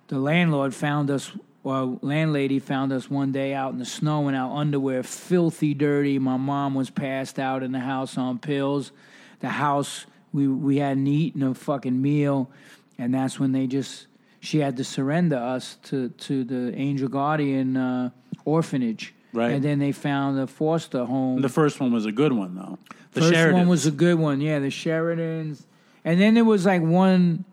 the 0.08 0.20
landlord 0.20 0.74
found 0.74 1.12
us 1.12 1.32
well 1.64 2.00
landlady 2.02 2.60
found 2.60 2.92
us 2.92 3.10
one 3.10 3.32
day 3.32 3.54
out 3.54 3.74
in 3.74 3.80
the 3.80 3.86
snow 3.86 4.28
in 4.28 4.36
our 4.36 4.58
underwear 4.58 5.04
filthy 5.04 5.74
dirty. 5.74 6.18
My 6.18 6.38
mom 6.38 6.76
was 6.76 6.90
passed 6.90 7.40
out 7.40 7.64
in 7.64 7.72
the 7.72 7.80
house 7.80 8.18
on 8.18 8.40
pills 8.40 8.92
the 9.40 9.50
house 9.50 10.06
we 10.34 10.48
we 10.48 10.78
hadn't 10.78 11.08
eaten 11.08 11.44
a 11.44 11.54
fucking 11.54 12.02
meal 12.02 12.50
and 12.98 13.14
that's 13.14 13.40
when 13.40 13.52
they 13.52 13.68
just 13.68 14.08
she 14.42 14.60
had 14.60 14.78
to 14.78 14.84
surrender 14.84 15.38
us 15.38 15.78
to 15.84 16.10
to 16.10 16.44
the 16.44 16.74
angel 16.76 17.08
guardian 17.10 17.76
uh, 17.78 18.10
orphanage 18.46 19.14
Right. 19.32 19.52
and 19.52 19.64
then 19.64 19.78
they 19.78 19.92
found 19.92 20.40
a 20.40 20.48
foster 20.48 21.06
home 21.06 21.42
The 21.42 21.50
first 21.50 21.80
one 21.80 21.92
was 21.94 22.08
a 22.08 22.12
good 22.12 22.34
one, 22.34 22.56
though. 22.56 22.80
The 23.12 23.22
First 23.22 23.34
Sheridans. 23.34 23.54
one 23.54 23.68
was 23.68 23.86
a 23.86 23.92
good 23.92 24.18
one, 24.18 24.42
yeah, 24.42 24.58
the 24.58 24.70
Sheridans. 24.72 25.62
And 26.04 26.20
then 26.20 26.34
there 26.34 26.44
was 26.44 26.66
like 26.66 26.82
one 26.82 27.46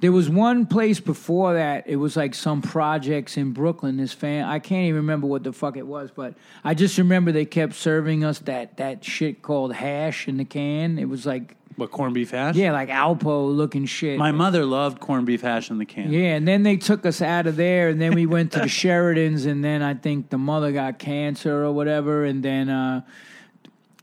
there 0.00 0.12
was 0.12 0.28
one 0.28 0.66
place 0.66 1.00
before 1.00 1.54
that. 1.54 1.88
It 1.88 1.96
was 1.96 2.16
like 2.16 2.34
some 2.34 2.62
projects 2.62 3.36
in 3.36 3.52
Brooklyn. 3.52 3.96
This 3.96 4.12
fan, 4.12 4.44
I 4.44 4.58
can't 4.60 4.84
even 4.84 4.96
remember 4.96 5.26
what 5.26 5.42
the 5.42 5.52
fuck 5.52 5.76
it 5.76 5.86
was, 5.86 6.10
but 6.14 6.34
I 6.62 6.74
just 6.74 6.98
remember 6.98 7.32
they 7.32 7.44
kept 7.44 7.74
serving 7.74 8.24
us 8.24 8.38
that 8.40 8.76
that 8.76 9.04
shit 9.04 9.42
called 9.42 9.72
hash 9.74 10.28
in 10.28 10.36
the 10.36 10.44
can. 10.44 10.98
It 10.98 11.08
was 11.08 11.26
like 11.26 11.56
What 11.76 11.90
corned 11.90 12.14
beef 12.14 12.30
hash? 12.30 12.54
Yeah, 12.54 12.72
like 12.72 12.88
Alpo 12.90 13.54
looking 13.54 13.86
shit. 13.86 14.18
My 14.18 14.30
mother 14.32 14.64
loved 14.64 15.00
corned 15.00 15.26
beef 15.26 15.40
hash 15.42 15.70
in 15.70 15.78
the 15.78 15.84
can. 15.86 16.12
Yeah, 16.12 16.34
and 16.36 16.46
then 16.46 16.62
they 16.62 16.76
took 16.76 17.04
us 17.04 17.20
out 17.20 17.46
of 17.48 17.56
there, 17.56 17.88
and 17.88 18.00
then 18.00 18.14
we 18.14 18.26
went 18.26 18.52
to 18.52 18.60
the 18.60 18.66
Sheridans, 18.80 19.46
and 19.46 19.64
then 19.64 19.82
I 19.82 19.94
think 19.94 20.30
the 20.30 20.38
mother 20.38 20.70
got 20.72 20.98
cancer 21.00 21.64
or 21.64 21.72
whatever, 21.72 22.24
and 22.24 22.42
then 22.42 22.68
uh, 22.68 23.00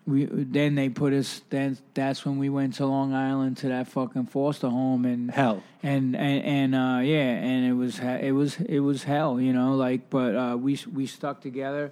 we 0.08 0.26
then 0.26 0.76
they 0.76 0.90
put 0.90 1.14
us. 1.14 1.42
Then 1.50 1.78
that's 1.94 2.26
when 2.26 2.38
we 2.38 2.50
went 2.50 2.76
to 2.76 2.86
Long 2.86 3.14
Island 3.14 3.58
to 3.58 3.70
that 3.70 3.88
fucking 3.88 4.28
foster 4.28 4.70
home, 4.70 5.06
and 5.06 5.32
Hell. 5.32 5.64
and 5.82 6.16
and, 6.16 6.44
and 6.44 6.76
uh, 6.76 7.00
yeah, 7.04 7.32
and 7.32 7.66
it 7.66 7.74
was 7.74 8.00
it 8.00 8.32
was 8.32 8.58
it 8.58 8.80
was 8.80 9.04
hell, 9.04 9.40
you 9.42 9.54
know. 9.54 9.76
Like, 9.76 10.10
but 10.10 10.36
uh, 10.36 10.58
we 10.58 10.80
we 10.94 11.08
stuck 11.08 11.42
together. 11.42 11.92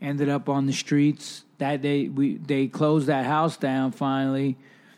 Ended 0.00 0.30
up 0.30 0.48
on 0.48 0.64
the 0.64 0.72
streets 0.72 1.44
that 1.58 1.82
day. 1.82 2.08
We 2.08 2.38
they 2.38 2.68
closed 2.68 3.08
that 3.08 3.26
house 3.26 3.58
down. 3.58 3.92
Finally, 3.92 4.56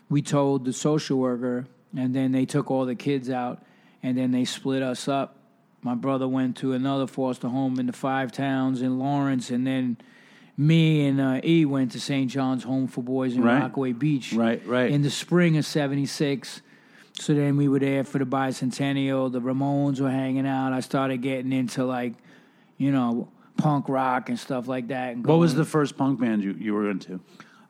we 0.09 0.21
told 0.21 0.63
the 0.63 0.71
social 0.71 1.17
worker, 1.17 1.67
and 1.95 2.15
then 2.15 2.31
they 2.31 2.45
took 2.45 2.71
all 2.71 2.85
the 2.85 2.95
kids 2.95 3.29
out, 3.29 3.61
and 4.01 4.17
then 4.17 4.31
they 4.31 4.45
split 4.45 4.81
us 4.81 5.09
up. 5.09 5.35
My 5.81 5.95
brother 5.95 6.29
went 6.29 6.55
to 6.57 6.71
another 6.71 7.07
foster 7.07 7.49
home 7.49 7.77
in 7.77 7.87
the 7.87 7.93
five 7.93 8.31
towns 8.31 8.81
in 8.81 8.97
Lawrence, 8.99 9.49
and 9.49 9.67
then 9.67 9.97
me 10.57 11.07
and 11.07 11.19
uh, 11.19 11.41
E 11.43 11.65
went 11.65 11.91
to 11.93 11.99
St. 11.99 12.29
John's 12.29 12.63
Home 12.63 12.87
for 12.87 13.01
Boys 13.03 13.33
in 13.35 13.41
Right. 13.43 13.61
Rockaway 13.61 13.93
Beach 13.93 14.33
Right, 14.33 14.65
right. 14.67 14.91
in 14.91 15.01
the 15.01 15.09
spring 15.09 15.57
of 15.57 15.65
76. 15.65 16.61
So 17.19 17.33
then 17.33 17.57
we 17.57 17.67
were 17.67 17.79
there 17.79 18.03
for 18.03 18.19
the 18.19 18.25
bicentennial. 18.25 19.31
The 19.31 19.41
Ramones 19.41 19.99
were 19.99 20.09
hanging 20.11 20.47
out. 20.47 20.73
I 20.73 20.79
started 20.79 21.17
getting 21.21 21.51
into 21.51 21.85
like, 21.85 22.13
you 22.77 22.91
know, 22.91 23.29
punk 23.57 23.87
rock 23.89 24.29
and 24.29 24.37
stuff 24.39 24.67
like 24.67 24.87
that. 24.87 25.13
And 25.15 25.25
What 25.25 25.37
was 25.39 25.53
the 25.55 25.65
first 25.65 25.95
punk 25.97 26.19
band 26.19 26.43
you, 26.43 26.53
you 26.59 26.73
were 26.73 26.89
into? 26.89 27.19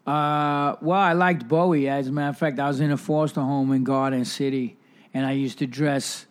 Uh, 0.08 0.76
well, 0.82 1.00
I 1.00 1.14
liked 1.14 1.48
Bowie. 1.48 1.88
As 1.88 2.08
a 2.08 2.12
matter 2.12 2.30
of 2.30 2.38
fact, 2.38 2.60
I 2.60 2.68
was 2.68 2.80
in 2.82 2.92
a 2.92 2.98
foster 2.98 3.42
home 3.42 3.72
in 3.72 3.84
Garden 3.86 4.26
City, 4.26 4.76
and 5.14 5.26
I 5.26 5.32
used 5.32 5.60
to 5.60 5.68
dress 5.68 6.26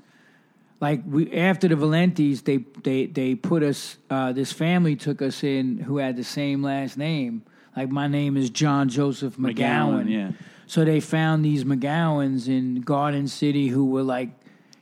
like 0.83 1.03
we 1.07 1.33
after 1.33 1.69
the 1.69 1.77
Valentes. 1.77 2.43
They 2.43 2.59
they 2.83 3.07
they 3.07 3.37
put 3.37 3.63
us. 3.63 3.97
Uh, 4.11 4.33
this 4.33 4.53
family 4.53 4.97
took 4.97 5.23
us 5.23 5.43
in 5.45 5.79
who 5.79 5.99
had 5.99 6.17
the 6.17 6.25
same 6.25 6.63
last 6.63 6.99
name. 6.99 7.45
Like 7.77 7.89
my 7.89 8.09
name 8.09 8.37
is 8.37 8.51
John 8.51 8.89
Joseph 8.89 9.37
McGowan. 9.37 9.55
McGowan, 9.55 10.11
yeah. 10.11 10.33
So 10.67 10.85
they 10.85 11.01
found 11.01 11.45
these 11.45 11.65
McGowans 11.65 12.49
in 12.49 12.81
Garden 12.81 13.29
City 13.29 13.69
who 13.69 13.87
were 13.87 14.03
like, 14.03 14.31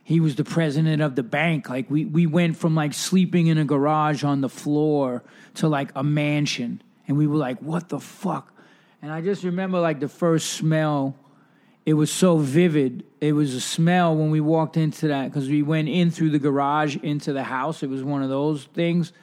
he 0.03 0.19
was 0.19 0.35
the 0.35 0.43
president 0.43 1.01
of 1.01 1.15
the 1.15 1.23
bank. 1.23 1.69
Like 1.69 1.89
we 1.89 2.03
we 2.05 2.25
went 2.25 2.57
from 2.57 2.73
like 2.73 2.93
sleeping 2.95 3.47
in 3.47 3.59
a 3.59 3.65
garage 3.65 4.23
on 4.23 4.41
the 4.41 4.49
floor 4.49 5.23
to 5.55 5.67
like 5.67 5.91
a 5.95 6.03
mansion, 6.03 6.81
and 7.07 7.15
we 7.15 7.27
were 7.27 7.37
like, 7.37 7.59
what 7.59 7.89
the 7.89 7.99
fuck? 7.99 8.51
And 9.03 9.11
I 9.11 9.21
just 9.21 9.43
remember 9.43 9.79
like 9.79 9.99
the 9.99 10.09
first 10.09 10.53
smell. 10.53 11.15
It 11.85 11.93
was 11.93 12.11
so 12.11 12.37
vivid. 12.37 13.03
It 13.19 13.33
was 13.33 13.55
a 13.55 13.61
smell 13.61 14.15
when 14.15 14.29
we 14.29 14.39
walked 14.39 14.77
into 14.77 15.07
that 15.07 15.25
because 15.25 15.49
we 15.49 15.63
went 15.63 15.89
in 15.89 16.11
through 16.11 16.29
the 16.29 16.39
garage 16.39 16.95
into 16.97 17.33
the 17.33 17.43
house. 17.43 17.81
It 17.81 17.89
was 17.89 18.03
one 18.03 18.21
of 18.21 18.29
those 18.29 18.65
things. 18.65 19.13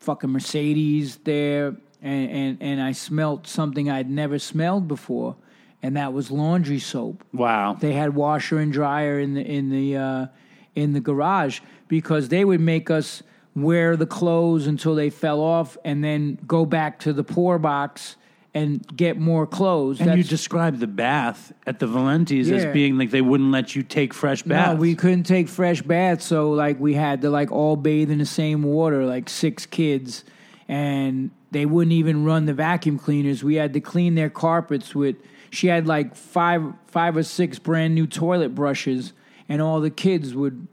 Fucking 0.00 0.30
Mercedes 0.30 1.16
there, 1.18 1.76
and 2.02 2.30
and, 2.30 2.58
and 2.60 2.82
I 2.82 2.92
smelt 2.92 3.46
something 3.46 3.88
I'd 3.90 4.10
never 4.10 4.38
smelled 4.38 4.88
before, 4.88 5.36
and 5.82 5.96
that 5.96 6.12
was 6.12 6.30
laundry 6.30 6.80
soap. 6.80 7.24
Wow. 7.32 7.74
They 7.74 7.92
had 7.92 8.14
washer 8.14 8.58
and 8.58 8.72
dryer 8.72 9.18
in 9.20 9.34
the 9.34 9.42
in 9.42 9.70
the 9.70 9.96
uh, 9.96 10.26
in 10.74 10.92
the 10.92 11.00
garage 11.00 11.60
because 11.86 12.28
they 12.28 12.44
would 12.44 12.60
make 12.60 12.90
us 12.90 13.22
wear 13.54 13.96
the 13.96 14.06
clothes 14.06 14.66
until 14.66 14.96
they 14.96 15.10
fell 15.10 15.40
off, 15.40 15.78
and 15.84 16.02
then 16.02 16.40
go 16.46 16.66
back 16.66 16.98
to 16.98 17.12
the 17.12 17.24
poor 17.24 17.58
box 17.58 18.16
and 18.54 18.86
get 18.96 19.18
more 19.18 19.46
clothes. 19.46 20.00
and 20.00 20.16
you 20.16 20.22
described 20.22 20.78
the 20.78 20.86
bath 20.86 21.52
at 21.66 21.80
the 21.80 21.88
Valentes 21.88 22.50
as 22.50 22.64
being 22.66 22.96
like 22.96 23.10
they 23.10 23.20
wouldn't 23.20 23.50
let 23.50 23.74
you 23.74 23.82
take 23.82 24.14
fresh 24.14 24.42
baths. 24.42 24.74
No, 24.74 24.80
we 24.80 24.94
couldn't 24.94 25.24
take 25.24 25.48
fresh 25.48 25.82
baths, 25.82 26.24
so 26.24 26.50
like 26.52 26.78
we 26.78 26.94
had 26.94 27.22
to 27.22 27.30
like 27.30 27.50
all 27.50 27.74
bathe 27.76 28.10
in 28.10 28.18
the 28.18 28.26
same 28.26 28.62
water, 28.62 29.04
like 29.04 29.28
six 29.28 29.66
kids, 29.66 30.24
and 30.68 31.30
they 31.50 31.66
wouldn't 31.66 31.92
even 31.92 32.24
run 32.24 32.46
the 32.46 32.54
vacuum 32.54 32.98
cleaners. 32.98 33.42
We 33.42 33.56
had 33.56 33.72
to 33.72 33.80
clean 33.80 34.14
their 34.14 34.30
carpets 34.30 34.94
with. 34.94 35.16
She 35.50 35.66
had 35.66 35.86
like 35.86 36.16
five, 36.16 36.62
five 36.86 37.16
or 37.16 37.22
six 37.22 37.58
brand 37.58 37.94
new 37.94 38.06
toilet 38.06 38.54
brushes, 38.54 39.12
and 39.48 39.60
all 39.60 39.80
the 39.80 39.90
kids 39.90 40.34
would, 40.34 40.66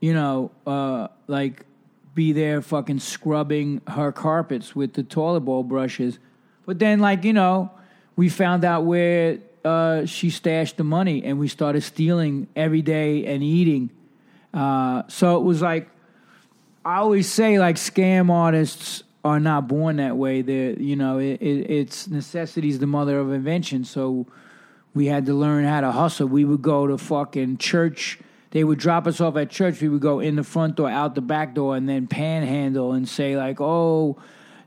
you 0.00 0.14
know, 0.14 0.50
uh, 0.66 1.08
like 1.28 1.64
be 2.14 2.32
there 2.32 2.60
fucking 2.62 3.00
scrubbing 3.00 3.82
her 3.88 4.12
carpets 4.12 4.74
with 4.74 4.94
the 4.94 5.02
toilet 5.02 5.40
bowl 5.40 5.62
brushes. 5.62 6.18
But 6.66 6.78
then, 6.78 7.00
like 7.00 7.24
you 7.24 7.32
know, 7.32 7.70
we 8.16 8.28
found 8.28 8.64
out 8.64 8.84
where 8.84 9.38
uh, 9.64 10.06
she 10.06 10.30
stashed 10.30 10.76
the 10.76 10.84
money, 10.84 11.24
and 11.24 11.38
we 11.38 11.48
started 11.48 11.82
stealing 11.82 12.48
every 12.54 12.82
day 12.82 13.26
and 13.26 13.42
eating. 13.42 13.90
Uh, 14.52 15.02
so 15.08 15.36
it 15.36 15.42
was 15.42 15.62
like 15.62 15.88
I 16.84 16.96
always 16.96 17.30
say, 17.30 17.58
like 17.58 17.76
scam 17.76 18.30
artists 18.30 19.04
are 19.24 19.40
not 19.40 19.68
born 19.68 19.96
that 19.96 20.16
way. 20.16 20.42
They're 20.42 20.78
you 20.78 20.96
know, 20.96 21.18
it, 21.18 21.40
it, 21.40 21.70
it's 21.70 22.08
necessity 22.08 22.68
is 22.68 22.78
the 22.78 22.86
mother 22.86 23.18
of 23.18 23.32
invention. 23.32 23.84
So 23.84 24.26
we 24.94 25.06
had 25.06 25.26
to 25.26 25.34
learn 25.34 25.64
how 25.64 25.80
to 25.80 25.92
hustle. 25.92 26.28
We 26.28 26.44
would 26.44 26.62
go 26.62 26.86
to 26.86 26.98
fucking 26.98 27.56
church. 27.58 28.18
They 28.50 28.62
would 28.62 28.78
drop 28.78 29.06
us 29.06 29.20
off 29.20 29.36
at 29.36 29.50
church. 29.50 29.80
We 29.80 29.88
would 29.88 30.02
go 30.02 30.20
in 30.20 30.36
the 30.36 30.44
front 30.44 30.76
door, 30.76 30.88
out 30.88 31.14
the 31.14 31.22
back 31.22 31.54
door, 31.54 31.74
and 31.74 31.88
then 31.88 32.06
panhandle 32.06 32.92
and 32.92 33.08
say 33.08 33.36
like, 33.36 33.60
"Oh, 33.60 34.18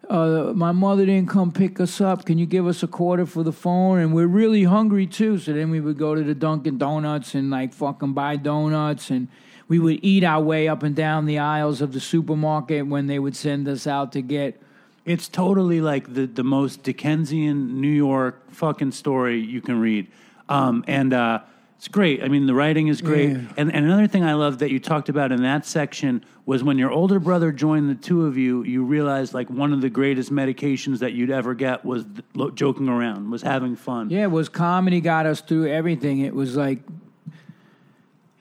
uh, 0.09 0.53
my 0.55 0.71
mother 0.71 1.05
didn't 1.05 1.29
come 1.29 1.51
pick 1.51 1.79
us 1.79 1.99
up. 1.99 2.25
Can 2.25 2.37
you 2.37 2.45
give 2.45 2.65
us 2.65 2.81
a 2.81 2.87
quarter 2.87 3.25
for 3.25 3.43
the 3.43 3.51
phone? 3.51 3.99
And 3.99 4.13
we're 4.13 4.27
really 4.27 4.63
hungry 4.63 5.05
too. 5.05 5.37
So 5.37 5.53
then 5.53 5.69
we 5.69 5.81
would 5.81 5.97
go 5.97 6.15
to 6.15 6.23
the 6.23 6.35
Dunkin' 6.35 6.77
Donuts 6.77 7.35
and 7.35 7.49
like 7.49 7.73
fucking 7.73 8.13
buy 8.13 8.37
donuts, 8.37 9.09
and 9.09 9.27
we 9.67 9.79
would 9.79 9.99
eat 10.01 10.23
our 10.23 10.41
way 10.41 10.67
up 10.67 10.83
and 10.83 10.95
down 10.95 11.25
the 11.25 11.39
aisles 11.39 11.81
of 11.81 11.91
the 11.91 11.99
supermarket 11.99 12.87
when 12.87 13.07
they 13.07 13.19
would 13.19 13.35
send 13.35 13.67
us 13.67 13.85
out 13.85 14.11
to 14.13 14.21
get. 14.21 14.61
It's 15.03 15.27
totally 15.27 15.81
like 15.81 16.13
the, 16.13 16.25
the 16.25 16.43
most 16.43 16.83
Dickensian 16.83 17.79
New 17.79 17.87
York 17.87 18.51
fucking 18.51 18.91
story 18.91 19.39
you 19.39 19.61
can 19.61 19.79
read. 19.79 20.07
Um, 20.49 20.83
and 20.87 21.13
uh, 21.13 21.41
it's 21.77 21.87
great. 21.87 22.23
I 22.23 22.27
mean, 22.27 22.47
the 22.47 22.55
writing 22.55 22.87
is 22.87 23.01
great. 23.01 23.29
Yeah. 23.29 23.41
And, 23.55 23.71
and 23.71 23.85
another 23.85 24.07
thing 24.07 24.23
I 24.23 24.33
love 24.33 24.59
that 24.59 24.71
you 24.71 24.79
talked 24.79 25.09
about 25.09 25.31
in 25.31 25.43
that 25.43 25.63
section 25.63 26.25
was 26.47 26.63
when 26.63 26.79
your 26.79 26.89
older 26.89 27.19
brother 27.19 27.51
joined 27.51 27.87
the 27.87 27.95
two 27.95 28.25
of 28.25 28.35
you, 28.35 28.63
you 28.63 28.83
realized 28.83 29.35
like 29.35 29.47
one 29.51 29.71
of 29.71 29.81
the 29.81 29.89
greatest 29.89 30.31
medications 30.31 30.99
that 30.99 31.13
you'd 31.13 31.29
ever 31.29 31.53
get 31.53 31.85
was 31.85 32.03
th- 32.33 32.55
joking 32.55 32.89
around, 32.89 33.29
was 33.29 33.43
having 33.43 33.75
fun. 33.75 34.09
Yeah, 34.09 34.23
it 34.23 34.31
was 34.31 34.49
comedy 34.49 35.01
got 35.01 35.27
us 35.27 35.39
through 35.39 35.67
everything. 35.67 36.21
It 36.21 36.33
was 36.33 36.55
like, 36.55 36.79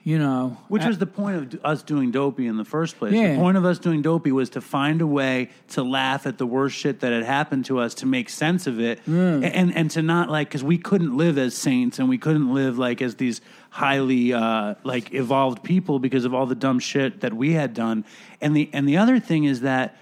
you 0.07 0.17
know, 0.17 0.55
Which 0.69 0.85
was 0.85 0.99
the 0.99 1.05
point 1.05 1.35
of 1.55 1.65
us 1.65 1.83
doing 1.83 2.11
Dopey 2.11 2.47
in 2.47 2.55
the 2.55 2.63
first 2.63 2.97
place. 2.97 3.11
Yeah. 3.13 3.33
The 3.33 3.39
point 3.39 3.57
of 3.57 3.65
us 3.65 3.77
doing 3.77 4.01
Dopey 4.01 4.31
was 4.31 4.51
to 4.51 4.61
find 4.61 5.01
a 5.01 5.05
way 5.07 5.49
to 5.71 5.83
laugh 5.83 6.25
at 6.25 6.37
the 6.37 6.45
worst 6.45 6.77
shit 6.77 7.01
that 7.01 7.11
had 7.11 7.23
happened 7.23 7.65
to 7.65 7.79
us, 7.79 7.93
to 7.95 8.05
make 8.05 8.29
sense 8.29 8.67
of 8.67 8.79
it, 8.79 9.03
Mm. 9.05 9.43
and 9.53 9.75
and 9.75 9.91
to 9.91 10.01
not 10.01 10.29
like 10.29 10.47
because 10.47 10.63
we 10.63 10.77
couldn't 10.77 11.17
live 11.17 11.37
as 11.37 11.55
saints 11.55 11.99
and 11.99 12.07
we 12.07 12.17
couldn't 12.17 12.53
live 12.53 12.77
like 12.77 13.01
as 13.01 13.15
these 13.15 13.41
highly 13.69 14.31
uh, 14.31 14.75
like 14.85 15.13
evolved 15.13 15.61
people 15.61 15.99
because 15.99 16.23
of 16.23 16.33
all 16.33 16.45
the 16.45 16.55
dumb 16.55 16.79
shit 16.79 17.19
that 17.19 17.33
we 17.33 17.51
had 17.51 17.73
done. 17.73 18.05
And 18.39 18.55
the 18.55 18.69
and 18.71 18.87
the 18.87 18.95
other 18.95 19.19
thing 19.19 19.43
is 19.43 19.59
that, 19.61 19.97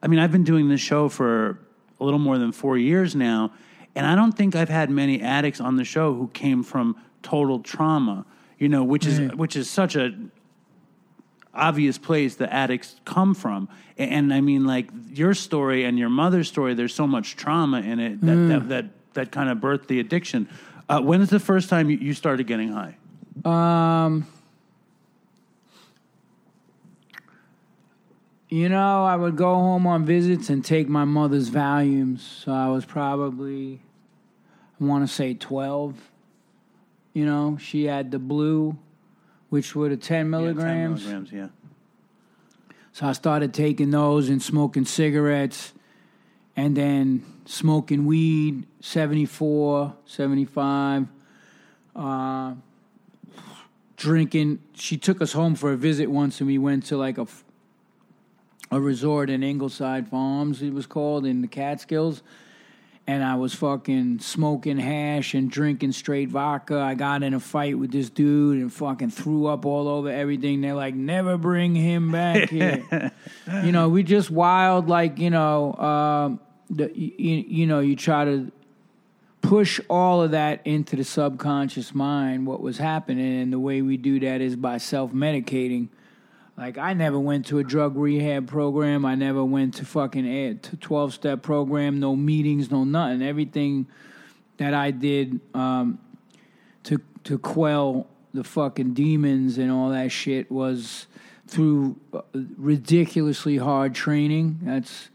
I 0.00 0.06
mean, 0.06 0.20
I've 0.20 0.30
been 0.30 0.44
doing 0.44 0.68
this 0.68 0.80
show 0.80 1.08
for 1.08 1.58
a 1.98 2.04
little 2.04 2.20
more 2.20 2.38
than 2.38 2.52
four 2.52 2.78
years 2.78 3.16
now, 3.16 3.50
and 3.96 4.06
I 4.06 4.14
don't 4.14 4.36
think 4.36 4.54
I've 4.54 4.68
had 4.68 4.88
many 4.88 5.20
addicts 5.20 5.60
on 5.60 5.74
the 5.74 5.84
show 5.84 6.14
who 6.14 6.28
came 6.28 6.62
from 6.62 6.94
total 7.24 7.58
trauma. 7.58 8.24
You 8.58 8.68
know, 8.68 8.82
which 8.82 9.06
is 9.06 9.20
which 9.34 9.54
is 9.56 9.70
such 9.70 9.94
a 9.94 10.12
obvious 11.54 11.98
place 11.98 12.36
the 12.36 12.52
addicts 12.52 12.96
come 13.04 13.34
from. 13.34 13.68
And, 13.96 14.10
and 14.10 14.34
I 14.34 14.40
mean, 14.40 14.64
like 14.64 14.90
your 15.12 15.34
story 15.34 15.84
and 15.84 15.98
your 15.98 16.08
mother's 16.08 16.48
story, 16.48 16.74
there's 16.74 16.94
so 16.94 17.06
much 17.06 17.36
trauma 17.36 17.80
in 17.80 18.00
it 18.00 18.20
that 18.20 18.34
that, 18.34 18.68
that, 18.68 18.84
that 19.14 19.32
kind 19.32 19.50
of 19.50 19.58
birthed 19.58 19.88
the 19.88 20.00
addiction. 20.00 20.48
Uh, 20.88 21.00
when 21.00 21.20
is 21.20 21.30
the 21.30 21.40
first 21.40 21.68
time 21.68 21.90
you, 21.90 21.98
you 21.98 22.14
started 22.14 22.46
getting 22.46 22.72
high? 22.72 22.96
Um, 23.44 24.26
you 28.48 28.68
know, 28.68 29.04
I 29.04 29.14
would 29.14 29.36
go 29.36 29.54
home 29.54 29.86
on 29.86 30.06
visits 30.06 30.48
and 30.48 30.64
take 30.64 30.88
my 30.88 31.04
mother's 31.04 31.50
Valiums. 31.50 32.20
So 32.20 32.52
I 32.52 32.68
was 32.68 32.84
probably, 32.84 33.80
I 34.80 34.84
want 34.84 35.06
to 35.06 35.12
say 35.12 35.34
12. 35.34 35.94
You 37.12 37.26
know, 37.26 37.56
she 37.60 37.84
had 37.84 38.10
the 38.10 38.18
blue, 38.18 38.78
which 39.48 39.74
were 39.74 39.88
the 39.88 39.96
10 39.96 40.30
milligrams. 40.30 41.04
Yeah, 41.04 41.12
10 41.12 41.20
milligrams, 41.20 41.32
yeah. 41.32 41.48
So 42.92 43.06
I 43.06 43.12
started 43.12 43.54
taking 43.54 43.90
those 43.90 44.28
and 44.28 44.42
smoking 44.42 44.84
cigarettes 44.84 45.72
and 46.56 46.76
then 46.76 47.24
smoking 47.44 48.06
weed, 48.06 48.66
74, 48.80 49.94
75. 50.04 51.06
Uh, 51.94 52.54
drinking. 53.96 54.60
She 54.74 54.96
took 54.96 55.22
us 55.22 55.32
home 55.32 55.54
for 55.54 55.72
a 55.72 55.76
visit 55.76 56.10
once 56.10 56.40
and 56.40 56.46
we 56.46 56.58
went 56.58 56.86
to 56.86 56.96
like 56.96 57.18
a 57.18 57.26
a 58.70 58.80
resort 58.80 59.30
in 59.30 59.42
Ingleside 59.42 60.08
Farms, 60.08 60.62
it 60.62 60.72
was 60.72 60.86
called, 60.86 61.24
in 61.24 61.40
the 61.40 61.48
Catskills. 61.48 62.22
And 63.08 63.24
I 63.24 63.36
was 63.36 63.54
fucking 63.54 64.18
smoking 64.18 64.76
hash 64.76 65.32
and 65.32 65.50
drinking 65.50 65.92
straight 65.92 66.28
vodka. 66.28 66.78
I 66.78 66.94
got 66.94 67.22
in 67.22 67.32
a 67.32 67.40
fight 67.40 67.78
with 67.78 67.90
this 67.90 68.10
dude 68.10 68.58
and 68.58 68.70
fucking 68.70 69.12
threw 69.12 69.46
up 69.46 69.64
all 69.64 69.88
over 69.88 70.10
everything. 70.10 70.60
They're 70.60 70.74
like, 70.74 70.94
never 70.94 71.38
bring 71.38 71.74
him 71.74 72.12
back 72.12 72.50
here. 72.50 73.10
you 73.64 73.72
know, 73.72 73.88
we 73.88 74.02
just 74.02 74.30
wild, 74.30 74.90
like, 74.90 75.18
you 75.18 75.30
know, 75.30 75.72
um, 75.76 76.40
the, 76.68 76.92
you, 76.94 77.44
you 77.48 77.66
know, 77.66 77.80
you 77.80 77.96
try 77.96 78.26
to 78.26 78.52
push 79.40 79.80
all 79.88 80.20
of 80.22 80.32
that 80.32 80.66
into 80.66 80.94
the 80.94 81.04
subconscious 81.04 81.94
mind, 81.94 82.46
what 82.46 82.60
was 82.60 82.76
happening. 82.76 83.40
And 83.40 83.50
the 83.50 83.58
way 83.58 83.80
we 83.80 83.96
do 83.96 84.20
that 84.20 84.42
is 84.42 84.54
by 84.54 84.76
self 84.76 85.12
medicating. 85.12 85.88
Like 86.58 86.76
I 86.76 86.92
never 86.92 87.20
went 87.20 87.46
to 87.46 87.60
a 87.60 87.64
drug 87.64 87.96
rehab 87.96 88.48
program. 88.48 89.04
I 89.04 89.14
never 89.14 89.44
went 89.44 89.74
to 89.74 89.84
fucking 89.84 90.58
twelve 90.80 91.14
step 91.14 91.40
program. 91.40 92.00
No 92.00 92.16
meetings, 92.16 92.68
no 92.68 92.82
nothing. 92.82 93.22
Everything 93.22 93.86
that 94.56 94.74
I 94.74 94.90
did 94.90 95.38
um, 95.54 96.00
to 96.82 97.00
to 97.24 97.38
quell 97.38 98.08
the 98.34 98.42
fucking 98.42 98.94
demons 98.94 99.56
and 99.56 99.70
all 99.70 99.90
that 99.90 100.10
shit 100.10 100.50
was 100.50 101.06
through 101.46 101.96
uh, 102.12 102.22
ridiculously 102.56 103.56
hard 103.56 103.94
training. 103.94 104.58
That's 104.62 105.10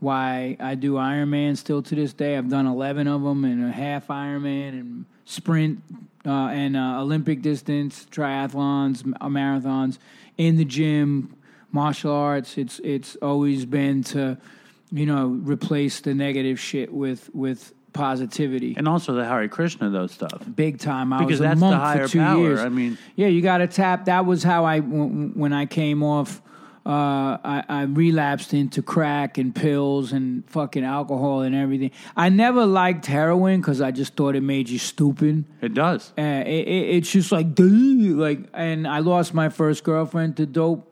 why 0.00 0.56
I 0.58 0.76
do 0.76 0.94
Ironman 0.94 1.58
still 1.58 1.82
to 1.82 1.94
this 1.94 2.14
day. 2.14 2.38
I've 2.38 2.48
done 2.48 2.66
eleven 2.66 3.06
of 3.06 3.22
them 3.22 3.44
and 3.44 3.62
a 3.68 3.70
half 3.70 4.06
Ironman 4.06 4.70
and 4.70 5.04
sprint 5.26 5.82
uh, 6.24 6.48
and 6.48 6.74
uh, 6.74 7.02
Olympic 7.02 7.42
distance 7.42 8.06
triathlons, 8.10 9.02
marathons 9.02 9.98
in 10.38 10.56
the 10.56 10.64
gym, 10.64 11.36
martial 11.72 12.12
arts. 12.12 12.58
It's 12.58 12.80
it's 12.80 13.16
always 13.16 13.64
been 13.64 14.02
to, 14.04 14.38
you 14.90 15.06
know, 15.06 15.26
replace 15.28 16.00
the 16.00 16.14
negative 16.14 16.58
shit 16.58 16.92
with 16.92 17.30
with 17.34 17.72
positivity. 17.92 18.74
And 18.76 18.86
also 18.86 19.14
the 19.14 19.24
Hare 19.24 19.48
Krishna, 19.48 19.90
those 19.90 20.12
stuff. 20.12 20.42
Big 20.54 20.78
time. 20.78 21.12
I 21.12 21.18
because 21.18 21.32
was 21.32 21.40
a 21.40 21.42
that's 21.44 21.60
monk 21.60 21.72
the 21.72 21.78
higher 21.78 22.06
for 22.06 22.12
two 22.12 22.18
power. 22.20 22.38
years. 22.38 22.60
I 22.60 22.68
mean, 22.68 22.98
yeah, 23.16 23.28
you 23.28 23.42
got 23.42 23.58
to 23.58 23.66
tap. 23.66 24.04
That 24.04 24.26
was 24.26 24.42
how 24.42 24.64
I 24.64 24.80
when 24.80 25.52
I 25.52 25.66
came 25.66 26.02
off. 26.02 26.42
Uh, 26.86 27.36
I, 27.42 27.64
I 27.68 27.82
relapsed 27.82 28.54
into 28.54 28.80
crack 28.80 29.38
and 29.38 29.52
pills 29.52 30.12
and 30.12 30.48
fucking 30.48 30.84
alcohol 30.84 31.40
and 31.40 31.52
everything. 31.52 31.90
I 32.16 32.28
never 32.28 32.64
liked 32.64 33.06
heroin 33.06 33.60
because 33.60 33.80
I 33.80 33.90
just 33.90 34.14
thought 34.14 34.36
it 34.36 34.42
made 34.42 34.68
you 34.68 34.78
stupid. 34.78 35.44
it 35.60 35.74
does. 35.74 36.12
Uh, 36.16 36.22
it, 36.22 36.68
it, 36.68 36.96
it's 36.96 37.10
just 37.10 37.32
like, 37.32 37.58
like, 37.58 38.38
and 38.54 38.86
I 38.86 39.00
lost 39.00 39.34
my 39.34 39.48
first 39.48 39.82
girlfriend 39.82 40.36
to 40.36 40.46
dope, 40.46 40.85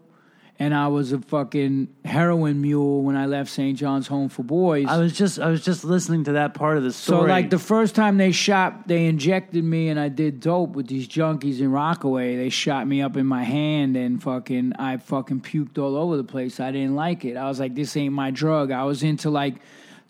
and 0.59 0.73
I 0.73 0.87
was 0.87 1.13
a 1.13 1.19
fucking 1.19 1.89
heroin 2.05 2.61
mule 2.61 3.03
when 3.03 3.17
I 3.17 3.27
left 3.27 3.51
St. 3.51 3.77
John's 3.77 4.07
Home 4.07 4.29
for 4.29 4.45
Boys. 4.45 4.87
I 4.89 4.99
was 4.99 5.13
just 5.13 5.41
I 5.41 5.49
was 5.49 5.65
just 5.65 5.85
listening 5.85 6.25
to 6.25 6.33
that 6.33 6.55
part 6.55 6.77
of 6.77 6.85
the 6.85 6.93
story. 6.93 7.23
so, 7.23 7.27
like, 7.27 7.51
the 7.51 7.59
first 7.59 7.95
time 7.95 8.19
they 8.19 8.31
shot, 8.31 8.87
they 8.87 9.07
injected 9.07 9.65
me, 9.65 9.89
and 9.89 9.99
I 9.99 10.09
did 10.09 10.41
dope 10.41 10.71
with 10.71 10.87
these 10.87 11.09
junkies 11.09 11.61
in 11.61 11.73
Rockaway. 11.73 12.37
They 12.37 12.51
shot 12.51 12.87
me 12.87 13.03
up 13.03 13.17
in 13.17 13.27
my 13.27 13.43
hand, 13.43 13.97
and 13.97 14.23
fucking, 14.23 14.75
I 14.79 14.99
fucking 14.99 15.41
puked 15.41 15.79
all 15.79 15.97
over 15.97 16.17
the 16.17 16.25
place. 16.25 16.61
I 16.61 16.71
didn't 16.71 16.95
like 16.95 17.25
it. 17.25 17.37
I 17.37 17.49
was 17.49 17.59
like, 17.59 17.75
this 17.75 17.97
ain't 17.97 18.15
my 18.15 18.31
drug. 18.31 18.71
I 18.71 18.85
was 18.85 19.03
into 19.03 19.31
like 19.31 19.57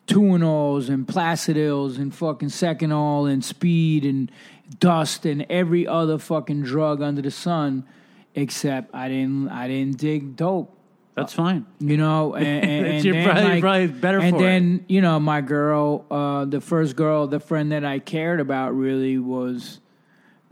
Tuinals 0.06 0.90
and 0.90 1.06
Placidyls 1.06 1.96
and 1.96 2.14
fucking 2.14 2.50
Seconal 2.50 3.30
and 3.30 3.42
speed 3.42 4.04
and 4.04 4.30
dust 4.78 5.24
and 5.24 5.46
every 5.48 5.86
other 5.86 6.18
fucking 6.18 6.62
drug 6.62 7.00
under 7.00 7.22
the 7.22 7.30
sun, 7.30 7.86
except 8.34 8.94
I 8.94 9.08
didn't 9.08 9.48
I 9.48 9.68
didn't 9.68 9.98
dig 9.98 10.36
dope. 10.36 10.70
that's 11.14 11.32
fine. 11.32 11.66
You 11.80 11.96
know, 11.96 12.34
and, 12.40 12.46
and, 12.46 12.86
and 12.86 13.04
You're 13.04 13.14
then, 13.14 13.24
probably- 13.28 13.50
like- 13.50 13.60
probably 13.60 13.86
better 13.88 14.18
And 14.20 14.30
for 14.36 14.40
it. 14.42 14.46
then 14.46 14.84
you 14.88 15.00
know, 15.00 15.18
my 15.20 15.40
girl, 15.40 16.04
uh, 16.10 16.44
the 16.44 16.60
first 16.60 16.96
girl, 16.96 17.26
the 17.26 17.40
friend 17.40 17.72
that 17.72 17.84
I 17.84 17.98
cared 18.00 18.40
about 18.40 18.74
really 18.76 19.18
was 19.18 19.80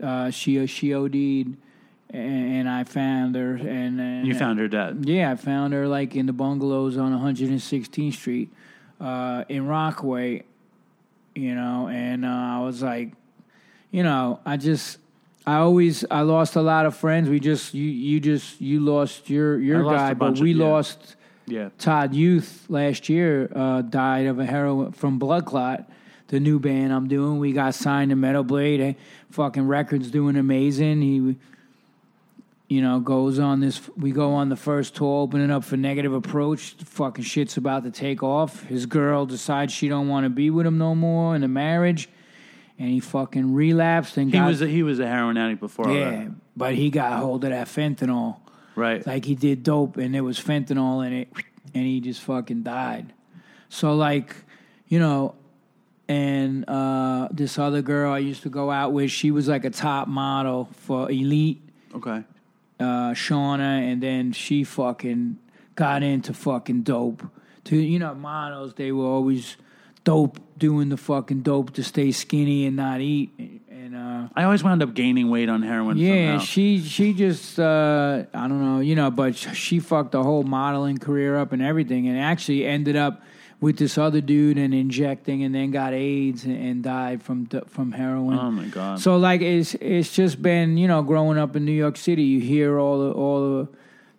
uh, 0.01 0.29
she 0.31 0.65
she 0.67 0.93
OD'd, 0.93 1.15
and, 1.15 1.57
and 2.11 2.69
I 2.69 2.83
found 2.83 3.35
her, 3.35 3.55
and, 3.55 3.99
and 3.99 4.27
You 4.27 4.35
found 4.35 4.59
her 4.59 4.67
dead. 4.67 5.03
yeah, 5.07 5.31
I 5.31 5.35
found 5.35 5.73
her 5.73 5.87
like 5.87 6.15
in 6.15 6.25
the 6.25 6.33
bungalows 6.33 6.97
on 6.97 7.11
116th 7.13 8.13
Street 8.13 8.49
uh, 9.01 9.43
in 9.49 9.65
Rockaway, 9.67 10.43
you 11.35 11.55
know, 11.55 11.87
and 11.89 12.23
uh, 12.25 12.29
I 12.29 12.59
was 12.61 12.81
like, 12.81 13.13
you 13.91 14.03
know, 14.03 14.39
I 14.45 14.57
just, 14.57 14.97
I 15.45 15.55
always, 15.57 16.05
I 16.09 16.21
lost 16.21 16.55
a 16.55 16.61
lot 16.61 16.85
of 16.85 16.95
friends. 16.95 17.29
We 17.29 17.39
just, 17.39 17.73
you, 17.73 17.83
you 17.83 18.19
just, 18.19 18.61
you 18.61 18.79
lost 18.79 19.29
your 19.29 19.59
your 19.59 19.83
lost 19.83 19.95
guy, 19.97 20.13
but 20.13 20.33
of- 20.33 20.39
we 20.39 20.53
yeah. 20.53 20.65
lost 20.65 21.15
Yeah. 21.47 21.69
Todd 21.77 22.13
Youth 22.13 22.65
last 22.69 23.09
year. 23.09 23.51
Uh, 23.53 23.81
died 23.81 24.25
of 24.27 24.39
a 24.39 24.45
heroin 24.45 24.91
from 24.93 25.19
blood 25.19 25.45
clot. 25.45 25.89
The 26.27 26.39
new 26.39 26.59
band 26.59 26.93
I'm 26.93 27.07
doing, 27.07 27.37
we 27.39 27.51
got 27.51 27.75
signed 27.75 28.09
to 28.09 28.15
Metal 28.15 28.43
Blade. 28.43 28.79
Eh, 28.81 28.93
Fucking 29.31 29.67
records 29.67 30.09
doing 30.09 30.35
amazing. 30.37 31.01
He 31.01 31.35
you 32.69 32.81
know, 32.81 32.99
goes 32.99 33.37
on 33.37 33.59
this. 33.59 33.81
We 33.97 34.11
go 34.11 34.33
on 34.33 34.49
the 34.49 34.55
first 34.55 34.95
tour, 34.95 35.21
opening 35.21 35.51
up 35.51 35.63
for 35.63 35.77
Negative 35.77 36.11
Approach. 36.13 36.73
Fucking 36.85 37.23
shit's 37.23 37.57
about 37.57 37.83
to 37.83 37.91
take 37.91 38.23
off. 38.23 38.63
His 38.63 38.87
girl 38.87 39.25
decides 39.27 39.71
she 39.73 39.87
don't 39.89 40.07
want 40.07 40.23
to 40.23 40.29
be 40.31 40.49
with 40.49 40.65
him 40.65 40.79
no 40.79 40.95
more 40.95 41.35
in 41.35 41.41
the 41.41 41.47
marriage, 41.47 42.09
and 42.79 42.89
he 42.89 42.99
fucking 42.99 43.53
relapsed 43.53 44.17
and 44.17 44.31
He 44.31 44.37
got 44.37 44.47
was 44.47 44.61
a, 44.61 44.67
he 44.67 44.83
was 44.83 44.99
a 44.99 45.07
heroin 45.07 45.37
addict 45.37 45.59
before. 45.59 45.91
yeah. 45.91 46.27
But 46.55 46.75
he 46.75 46.89
got 46.89 47.19
hold 47.19 47.43
of 47.43 47.49
that 47.51 47.67
fentanyl, 47.67 48.37
Right. 48.75 49.05
like 49.05 49.25
he 49.25 49.35
did 49.35 49.63
dope, 49.63 49.97
and 49.97 50.13
there 50.13 50.23
was 50.23 50.39
fentanyl 50.39 51.05
in 51.05 51.13
it, 51.13 51.29
and 51.73 51.85
he 51.85 51.99
just 51.99 52.21
fucking 52.21 52.63
died. 52.63 53.13
So 53.69 53.95
like, 53.95 54.35
you 54.87 54.99
know, 54.99 55.35
and 56.07 56.67
uh, 56.69 57.29
this 57.31 57.57
other 57.57 57.81
girl 57.81 58.11
I 58.13 58.19
used 58.19 58.43
to 58.43 58.49
go 58.49 58.69
out 58.71 58.91
with, 58.93 59.09
she 59.09 59.31
was 59.31 59.47
like 59.47 59.65
a 59.65 59.69
top 59.69 60.07
model 60.07 60.69
for 60.73 61.09
Elite 61.09 61.61
okay. 61.95 62.23
uh, 62.79 63.13
Shauna, 63.13 63.91
and 63.91 64.03
then 64.03 64.31
she 64.33 64.63
fucking 64.63 65.37
got 65.75 66.03
into 66.03 66.33
fucking 66.33 66.83
dope. 66.83 67.23
To 67.65 67.77
you 67.77 67.97
know, 67.99 68.13
models 68.13 68.73
they 68.73 68.91
were 68.91 69.05
always 69.05 69.55
dope, 70.03 70.37
doing 70.63 70.87
the 70.87 70.95
fucking 70.95 71.41
dope 71.41 71.73
to 71.73 71.83
stay 71.83 72.13
skinny 72.13 72.65
and 72.65 72.77
not 72.77 73.01
eat. 73.01 73.37
And 73.69 73.93
uh, 73.93 74.29
I 74.33 74.45
always 74.45 74.63
wound 74.63 74.81
up 74.81 74.93
gaining 74.93 75.29
weight 75.29 75.49
on 75.49 75.61
heroin. 75.61 75.97
yeah, 75.97 76.37
somehow. 76.37 76.45
she 76.45 76.81
she 76.81 77.11
just 77.11 77.59
uh, 77.59 78.23
I 78.33 78.47
don't 78.47 78.63
know, 78.63 78.79
you 78.79 78.95
know, 78.95 79.11
but 79.11 79.35
she 79.35 79.81
fucked 79.81 80.13
the 80.13 80.23
whole 80.23 80.43
modeling 80.43 80.99
career 80.99 81.37
up 81.37 81.51
and 81.51 81.61
everything, 81.61 82.07
and 82.07 82.17
actually 82.17 82.65
ended 82.65 82.95
up 82.95 83.21
with 83.59 83.77
this 83.77 83.97
other 83.97 84.21
dude 84.21 84.57
and 84.57 84.73
injecting, 84.73 85.43
and 85.43 85.53
then 85.53 85.71
got 85.71 85.91
AIDS 85.91 86.45
and, 86.45 86.55
and 86.57 86.81
died 86.81 87.21
from 87.21 87.45
from 87.67 87.91
heroin. 87.91 88.39
Oh 88.39 88.49
my 88.49 88.67
god. 88.67 89.01
So 89.01 89.17
like 89.17 89.41
it's 89.41 89.75
it's 89.81 90.15
just 90.15 90.41
been 90.41 90.77
you 90.77 90.87
know 90.87 91.01
growing 91.01 91.37
up 91.37 91.57
in 91.57 91.65
New 91.65 91.73
York 91.73 91.97
City, 91.97 92.23
you 92.23 92.39
hear 92.39 92.79
all 92.79 92.99
the 92.99 93.11
all 93.11 93.57
the, 93.57 93.67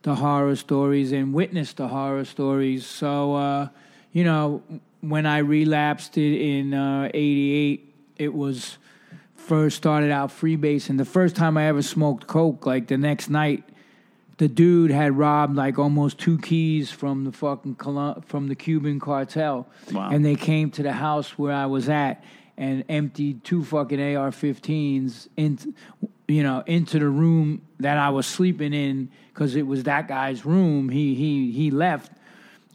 the 0.02 0.14
horror 0.16 0.56
stories 0.56 1.10
and 1.10 1.32
witness 1.32 1.72
the 1.72 1.88
horror 1.88 2.26
stories. 2.26 2.84
So 2.84 3.34
uh, 3.34 3.68
you 4.12 4.24
know 4.24 4.62
when 5.08 5.26
I 5.26 5.38
relapsed 5.38 6.16
it 6.18 6.40
in 6.40 6.74
uh, 6.74 7.10
'88, 7.12 7.94
it 8.16 8.34
was 8.34 8.78
first 9.36 9.76
started 9.76 10.10
out 10.10 10.30
freebasing. 10.30 10.96
The 10.98 11.04
first 11.04 11.36
time 11.36 11.56
I 11.56 11.66
ever 11.66 11.82
smoked 11.82 12.26
coke, 12.26 12.64
like 12.66 12.86
the 12.88 12.96
next 12.96 13.28
night, 13.28 13.64
the 14.38 14.48
dude 14.48 14.90
had 14.90 15.16
robbed 15.16 15.54
like 15.56 15.78
almost 15.78 16.18
two 16.18 16.38
keys 16.38 16.90
from 16.90 17.24
the 17.24 17.32
fucking 17.32 17.76
from 18.26 18.48
the 18.48 18.54
Cuban 18.54 18.98
cartel, 19.00 19.66
Wow. 19.92 20.10
and 20.10 20.24
they 20.24 20.34
came 20.36 20.70
to 20.72 20.82
the 20.82 20.92
house 20.92 21.38
where 21.38 21.52
I 21.52 21.66
was 21.66 21.88
at 21.88 22.24
and 22.56 22.84
emptied 22.88 23.42
two 23.44 23.64
fucking 23.64 24.00
AR-15s 24.16 25.28
into 25.36 25.74
you 26.28 26.42
know 26.42 26.62
into 26.66 26.98
the 26.98 27.08
room 27.08 27.62
that 27.80 27.98
I 27.98 28.10
was 28.10 28.26
sleeping 28.26 28.72
in 28.72 29.10
because 29.28 29.56
it 29.56 29.66
was 29.66 29.82
that 29.84 30.08
guy's 30.08 30.44
room. 30.46 30.88
He 30.88 31.14
he 31.14 31.50
he 31.52 31.70
left 31.70 32.12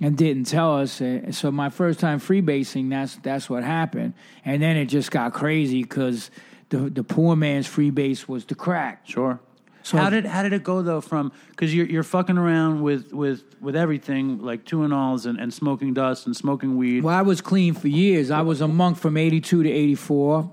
and 0.02 0.18
didn't 0.18 0.46
tell 0.46 0.78
us. 0.78 1.02
And 1.02 1.34
so 1.36 1.52
my 1.52 1.70
first 1.70 2.00
time 2.00 2.20
freebasing, 2.20 2.90
that's 2.90 3.16
that's 3.18 3.50
what 3.50 3.64
happened, 3.64 4.14
and 4.46 4.62
then 4.62 4.78
it 4.78 4.86
just 4.86 5.12
got 5.12 5.34
crazy 5.34 5.84
because 5.84 6.32
the 6.70 6.90
the 6.90 7.04
poor 7.04 7.36
man's 7.36 7.68
freebase 7.68 8.28
was 8.28 8.46
the 8.46 8.56
crack. 8.56 9.02
Sure. 9.08 9.40
So- 9.82 9.98
how 9.98 10.10
did 10.10 10.26
how 10.26 10.44
did 10.44 10.54
it 10.54 10.64
go 10.64 10.82
though? 10.82 11.02
From 11.02 11.32
because 11.50 11.74
you're 11.74 11.86
you're 11.88 12.04
fucking 12.04 12.38
around 12.38 12.82
with 12.82 13.12
with 13.12 13.44
with 13.62 13.76
everything 13.76 14.42
like 14.42 14.66
Tuinals 14.66 15.26
and, 15.26 15.40
and 15.40 15.54
smoking 15.54 15.94
dust 15.94 16.26
and 16.26 16.36
smoking 16.36 16.78
weed. 16.78 17.04
Well, 17.04 17.16
I 17.16 17.22
was 17.22 17.42
clean 17.42 17.74
for 17.74 17.88
years. 17.88 18.32
I 18.32 18.42
was 18.42 18.62
a 18.62 18.68
monk 18.68 18.98
from 18.98 19.18
82 19.18 19.64
to 19.64 19.70
84. 19.70 20.52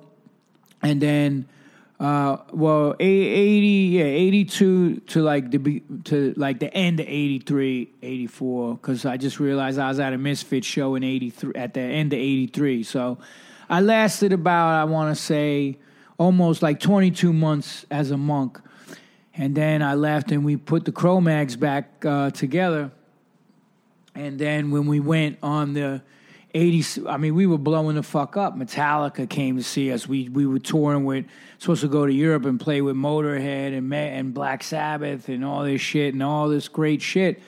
And 0.83 1.01
then, 1.01 1.49
uh, 1.99 2.37
well, 2.53 2.95
80, 3.01 3.67
yeah, 3.67 4.05
82 4.05 5.01
to 5.01 5.23
like 5.23 5.51
the, 5.51 5.83
to 6.05 6.35
like 6.37 6.59
the 6.59 6.73
end 6.75 7.01
of 7.01 7.07
83, 7.09 7.91
84. 8.03 8.79
Cause 8.79 9.07
I 9.07 9.17
just 9.17 9.41
realized 9.41 9.79
I 9.79 9.89
was 9.89 9.99
at 9.99 10.13
a 10.13 10.19
Misfit 10.19 10.65
show 10.65 10.95
in 10.95 11.03
83, 11.03 11.55
at 11.55 11.73
the 11.73 11.81
end 11.81 12.13
of 12.13 12.19
83. 12.19 12.83
So 12.83 13.17
I 13.71 13.81
lasted 13.81 14.35
about, 14.35 14.75
I 14.75 14.85
want 14.85 15.17
to 15.17 15.21
say, 15.21 15.79
almost 16.19 16.63
like 16.63 16.81
22 16.81 17.33
months 17.33 17.87
as 17.91 18.11
a 18.11 18.19
monk. 18.19 18.61
And 19.35 19.55
then 19.55 19.83
I 19.83 19.95
left 19.95 20.31
and 20.33 20.45
we 20.45 20.57
put 20.57 20.85
the 20.85 20.93
Cro-Mags 20.93 21.57
back 21.57 22.05
uh, 22.05 22.31
together. 22.31 22.91
And 24.15 24.39
then 24.39 24.71
when 24.71 24.87
we 24.87 25.01
went 25.01 25.39
on 25.43 25.73
the 25.73 26.03
80. 26.57 27.07
I 27.07 27.19
mean, 27.19 27.35
we 27.35 27.47
were 27.47 27.59
blowing 27.59 27.97
the 27.97 28.03
fuck 28.03 28.37
up. 28.37 28.57
Metallica 28.57 29.29
came 29.29 29.57
to 29.57 29.63
see 29.63 29.93
us. 29.93 30.09
We 30.09 30.29
we 30.31 30.47
were 30.47 30.59
touring 30.59 31.05
with 31.05 31.27
supposed 31.59 31.83
to 31.83 31.89
go 31.89 32.07
to 32.07 32.13
Europe 32.13 32.47
and 32.47 32.59
play 32.59 32.81
with 32.81 32.97
Motorhead 32.97 33.77
and 33.77 33.93
and 33.93 34.35
Black 34.35 34.63
Sabbath 34.63 35.29
and 35.29 35.45
all 35.45 35.65
this 35.65 35.81
shit 35.81 36.15
and 36.15 36.23
all 36.23 36.49
this 36.49 36.69
great 36.69 37.03
shit. 37.03 37.41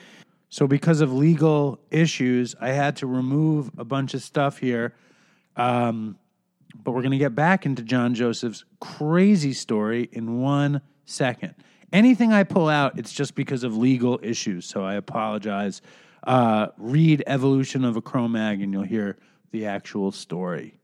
So, 0.49 0.67
because 0.67 1.01
of 1.01 1.13
legal 1.13 1.79
issues, 1.91 2.55
I 2.59 2.69
had 2.69 2.95
to 2.97 3.07
remove 3.07 3.71
a 3.77 3.83
bunch 3.83 4.13
of 4.13 4.21
stuff 4.21 4.57
here. 4.57 4.95
Um, 5.55 6.17
but 6.83 6.91
we're 6.91 7.01
going 7.01 7.11
to 7.11 7.17
get 7.17 7.35
back 7.35 7.65
into 7.65 7.83
John 7.83 8.15
Joseph's 8.15 8.63
crazy 8.79 9.53
story 9.53 10.09
in 10.11 10.39
one 10.41 10.81
second. 11.05 11.55
Anything 11.91 12.31
I 12.31 12.43
pull 12.43 12.69
out, 12.69 12.97
it's 12.97 13.11
just 13.11 13.35
because 13.35 13.63
of 13.63 13.75
legal 13.75 14.19
issues. 14.23 14.65
So, 14.65 14.83
I 14.83 14.95
apologize. 14.95 15.81
Uh, 16.23 16.67
read 16.77 17.23
Evolution 17.27 17.85
of 17.85 17.95
a 17.95 18.01
Cro-Mag 18.01 18.61
and 18.61 18.73
you'll 18.73 18.83
hear 18.83 19.17
the 19.51 19.65
actual 19.65 20.11
story. 20.11 20.79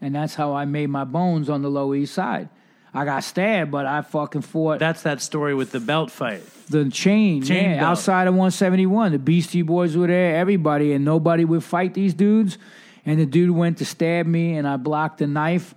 And 0.00 0.14
that's 0.14 0.34
how 0.34 0.54
I 0.54 0.64
made 0.64 0.88
my 0.90 1.04
bones 1.04 1.48
on 1.50 1.62
the 1.62 1.70
Lower 1.70 1.96
East 1.96 2.14
Side. 2.14 2.48
I 2.94 3.04
got 3.04 3.22
stabbed, 3.22 3.70
but 3.70 3.84
I 3.86 4.02
fucking 4.02 4.42
fought 4.42 4.78
That's 4.78 5.02
that 5.02 5.20
story 5.20 5.54
with 5.54 5.72
the 5.72 5.80
belt 5.80 6.10
fight. 6.10 6.42
the 6.68 6.88
chain, 6.90 7.42
Chain 7.42 7.70
yeah, 7.70 7.80
belt. 7.80 7.90
outside 7.92 8.26
of 8.26 8.34
171. 8.34 9.12
The 9.12 9.18
Beastie 9.18 9.62
Boys 9.62 9.96
were 9.96 10.06
there, 10.06 10.36
everybody, 10.36 10.92
and 10.92 11.04
nobody 11.04 11.44
would 11.44 11.62
fight 11.62 11.94
these 11.94 12.14
dudes. 12.14 12.56
And 13.04 13.20
the 13.20 13.26
dude 13.26 13.50
went 13.50 13.78
to 13.78 13.84
stab 13.84 14.26
me, 14.26 14.56
and 14.56 14.66
I 14.66 14.76
blocked 14.76 15.18
the 15.18 15.26
knife, 15.26 15.74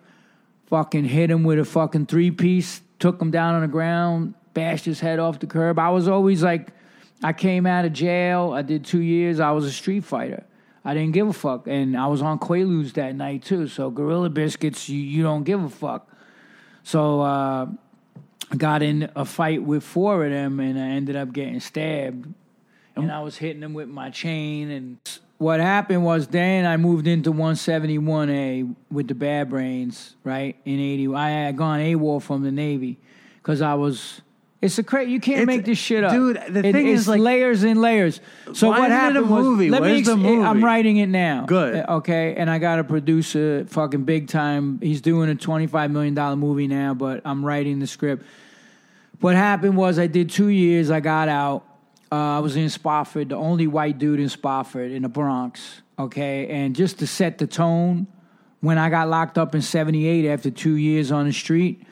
fucking 0.68 1.06
hit 1.06 1.30
him 1.30 1.44
with 1.44 1.60
a 1.60 1.66
fucking 1.66 2.06
three 2.08 2.32
piece, 2.32 2.82
took 3.00 3.22
him 3.22 3.30
down 3.32 3.56
on 3.56 3.62
the 3.62 3.68
ground, 3.68 4.34
bashed 4.54 4.86
his 4.86 5.00
head 5.00 5.20
off 5.20 5.40
the 5.40 5.48
curb. 5.48 5.80
I 5.80 5.90
was 5.90 6.08
always 6.08 6.44
like, 6.44 6.70
I 7.24 7.34
came 7.34 7.66
out 7.66 7.86
of 7.86 7.94
jail. 7.94 8.54
I 8.54 8.62
did 8.62 8.86
two 8.86 9.02
years. 9.02 9.40
I 9.40 9.52
was 9.52 9.66
a 9.66 9.72
street 9.72 10.04
fighter. 10.04 10.44
I 10.84 10.96
didn't 10.96 11.12
give 11.12 11.28
a 11.28 11.34
fuck, 11.34 11.68
and 11.68 11.96
I 11.96 12.08
was 12.08 12.24
on 12.24 12.40
Quaaludes 12.40 12.94
that 12.94 13.16
night 13.16 13.44
too. 13.44 13.68
So 13.68 13.92
Gorilla 13.92 14.30
Biscuits, 14.30 14.90
you, 14.90 15.00
you 15.00 15.22
don't 15.22 15.44
give 15.44 15.64
a 15.64 15.70
fuck. 15.70 16.10
So 16.84 17.22
uh, 17.22 17.68
I 18.52 18.56
got 18.56 18.82
in 18.82 19.12
a 19.16 19.24
fight 19.24 19.62
with 19.62 19.84
four 19.84 20.26
of 20.26 20.32
them, 20.32 20.60
and 20.60 20.80
I 20.80 20.88
ended 20.88 21.16
up 21.16 21.34
getting 21.34 21.60
stabbed. 21.60 22.34
And 22.96 23.12
I 23.12 23.22
was 23.22 23.38
hitting 23.38 23.62
them 23.62 23.74
with 23.74 23.88
my 23.88 24.10
chain. 24.10 24.72
And 24.72 24.98
what 25.38 25.60
happened 25.60 26.04
was 26.04 26.28
then 26.28 26.66
I 26.66 26.78
moved 26.78 27.08
into 27.08 27.32
171A 27.32 28.76
with 28.90 29.08
the 29.08 29.16
Bad 29.16 29.50
Brains, 29.50 30.16
right 30.24 30.58
in 30.66 30.80
80. 30.80 31.16
I 31.16 31.30
had 31.30 31.58
gone 31.58 31.80
AWOL 31.80 32.22
from 32.22 32.44
the 32.44 32.52
Navy 32.52 33.00
because 33.36 33.62
I 33.62 33.76
was. 33.76 34.22
It's 34.62 34.78
a 34.78 34.84
crazy. 34.84 35.12
You 35.12 35.20
can't 35.20 35.42
It's- 35.42 35.48
make 35.58 35.66
this 35.66 35.80
shit 35.80 36.04
up, 36.04 36.12
dude, 36.14 36.40
the 36.50 36.62
thing 36.62 36.88
it's 36.88 37.02
is, 37.02 37.08
like- 37.08 37.20
layers 37.20 37.64
and 37.64 37.82
layers. 37.82 38.22
So 38.54 38.70
what 38.70 38.84
it 38.84 38.92
happened 38.92 39.28
was, 39.30 39.44
movie? 39.44 39.70
let 39.72 39.82
me. 39.82 39.90
Where's 39.94 40.06
the 40.06 40.16
movie? 40.16 40.44
I'm 40.44 40.64
writing 40.64 40.98
it 40.98 41.08
now. 41.10 41.46
Good. 41.48 41.78
Uh, 41.78 41.96
Okay, 41.98 42.36
and 42.38 42.48
I 42.50 42.60
got 42.60 42.78
a 42.78 42.84
producer, 42.84 43.66
fucking 43.68 44.04
big 44.04 44.28
time. 44.28 44.80
He's 44.82 45.02
doing 45.02 45.32
a 45.32 45.36
$25 45.36 45.92
million 45.92 46.14
movie 46.38 46.68
now, 46.68 46.94
but 46.94 47.22
I'm 47.26 47.44
writing 47.44 47.80
the 47.80 47.88
script. 47.88 48.24
What 49.20 49.36
happened 49.36 49.78
was 49.78 49.98
I 50.00 50.08
did 50.08 50.30
two 50.30 50.48
years. 50.50 50.92
I 50.92 51.00
got 51.00 51.28
out. 51.28 51.64
Uh, 52.12 52.16
I 52.38 52.40
was 52.40 52.56
in 52.56 52.70
Spofford, 52.70 53.30
the 53.30 53.36
only 53.38 53.66
white 53.68 53.98
dude 53.98 54.20
in 54.20 54.30
Spofford 54.30 54.92
in 54.92 55.02
the 55.04 55.10
Bronx. 55.10 55.82
Okay, 55.98 56.48
and 56.48 56.76
just 56.76 57.00
to 57.00 57.08
set 57.08 57.38
the 57.38 57.48
tone, 57.48 58.06
when 58.60 58.78
I 58.78 58.90
got 58.90 59.08
locked 59.10 59.38
up 59.38 59.56
in 59.56 59.62
'78 59.62 60.26
after 60.28 60.52
two 60.52 60.76
years 60.76 61.12
on 61.12 61.26
the 61.26 61.34
street, 61.34 61.84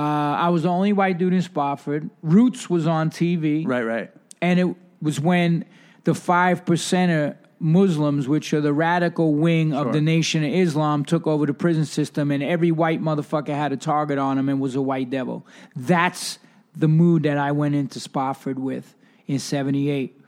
uh, 0.00 0.34
I 0.46 0.48
was 0.48 0.62
the 0.62 0.68
only 0.68 0.92
white 0.92 1.18
dude 1.18 1.32
in 1.34 1.42
Spofford. 1.42 2.08
Roots 2.22 2.70
was 2.70 2.86
on 2.86 3.10
TV 3.10 3.66
Right, 3.66 3.82
right. 3.82 4.10
and 4.40 4.58
it 4.58 4.74
was 5.02 5.20
when 5.20 5.64
the 6.04 6.14
five 6.14 6.64
percenter 6.64 7.36
Muslims, 7.58 8.26
which 8.26 8.54
are 8.54 8.60
the 8.62 8.72
radical 8.72 9.34
wing 9.34 9.74
of 9.74 9.92
the 9.92 10.00
Nation 10.00 10.42
of 10.42 10.50
Islam, 10.50 11.04
took 11.04 11.26
over 11.26 11.44
the 11.44 11.52
prison 11.52 11.84
system, 11.84 12.30
and 12.30 12.42
every 12.42 12.70
white 12.70 13.02
motherfucker 13.02 13.48
had 13.54 13.72
a 13.72 13.76
target 13.76 14.16
on 14.18 14.38
him 14.38 14.48
and 14.48 14.60
was 14.60 14.74
a 14.76 14.80
white 14.80 15.10
devil. 15.10 15.46
That's 15.76 16.38
the 16.74 16.88
mood 16.88 17.24
that 17.24 17.36
I 17.36 17.52
went 17.52 17.74
into 17.74 18.00
Spofford 18.00 18.58
with 18.58 18.94
in 19.26 19.38
'78, 19.38 20.19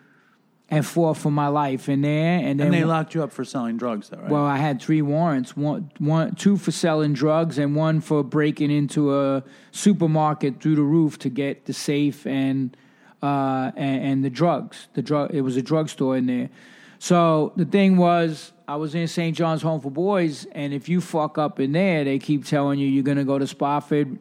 and 0.72 0.86
fought 0.86 1.18
for 1.18 1.30
my 1.30 1.48
life 1.48 1.90
in 1.90 2.00
there. 2.00 2.38
And 2.38 2.58
then 2.58 2.68
And 2.68 2.74
they 2.74 2.84
locked 2.84 3.14
you 3.14 3.22
up 3.22 3.30
for 3.30 3.44
selling 3.44 3.76
drugs, 3.76 4.08
though, 4.08 4.16
right? 4.16 4.30
well, 4.30 4.46
I 4.46 4.56
had 4.56 4.80
three 4.80 5.02
warrants: 5.02 5.54
one, 5.54 5.92
one, 5.98 6.34
two 6.34 6.56
for 6.56 6.70
selling 6.70 7.12
drugs, 7.12 7.58
and 7.58 7.76
one 7.76 8.00
for 8.00 8.24
breaking 8.24 8.70
into 8.70 9.14
a 9.14 9.44
supermarket 9.70 10.62
through 10.62 10.76
the 10.76 10.82
roof 10.82 11.18
to 11.20 11.28
get 11.28 11.66
the 11.66 11.74
safe 11.74 12.26
and 12.26 12.74
uh, 13.22 13.70
and, 13.76 14.04
and 14.04 14.24
the 14.24 14.30
drugs. 14.30 14.88
The 14.94 15.02
drug. 15.02 15.34
It 15.34 15.42
was 15.42 15.58
a 15.58 15.62
drugstore 15.62 16.16
in 16.16 16.26
there. 16.26 16.48
So 16.98 17.52
the 17.56 17.66
thing 17.66 17.98
was, 17.98 18.52
I 18.66 18.76
was 18.76 18.94
in 18.94 19.06
St. 19.08 19.36
John's 19.36 19.60
Home 19.60 19.80
for 19.82 19.90
Boys, 19.90 20.46
and 20.52 20.72
if 20.72 20.88
you 20.88 21.02
fuck 21.02 21.36
up 21.36 21.60
in 21.60 21.72
there, 21.72 22.02
they 22.04 22.18
keep 22.18 22.46
telling 22.46 22.78
you 22.78 22.88
you're 22.88 23.04
gonna 23.04 23.24
go 23.24 23.38
to 23.38 23.46
Spofford. 23.46 24.18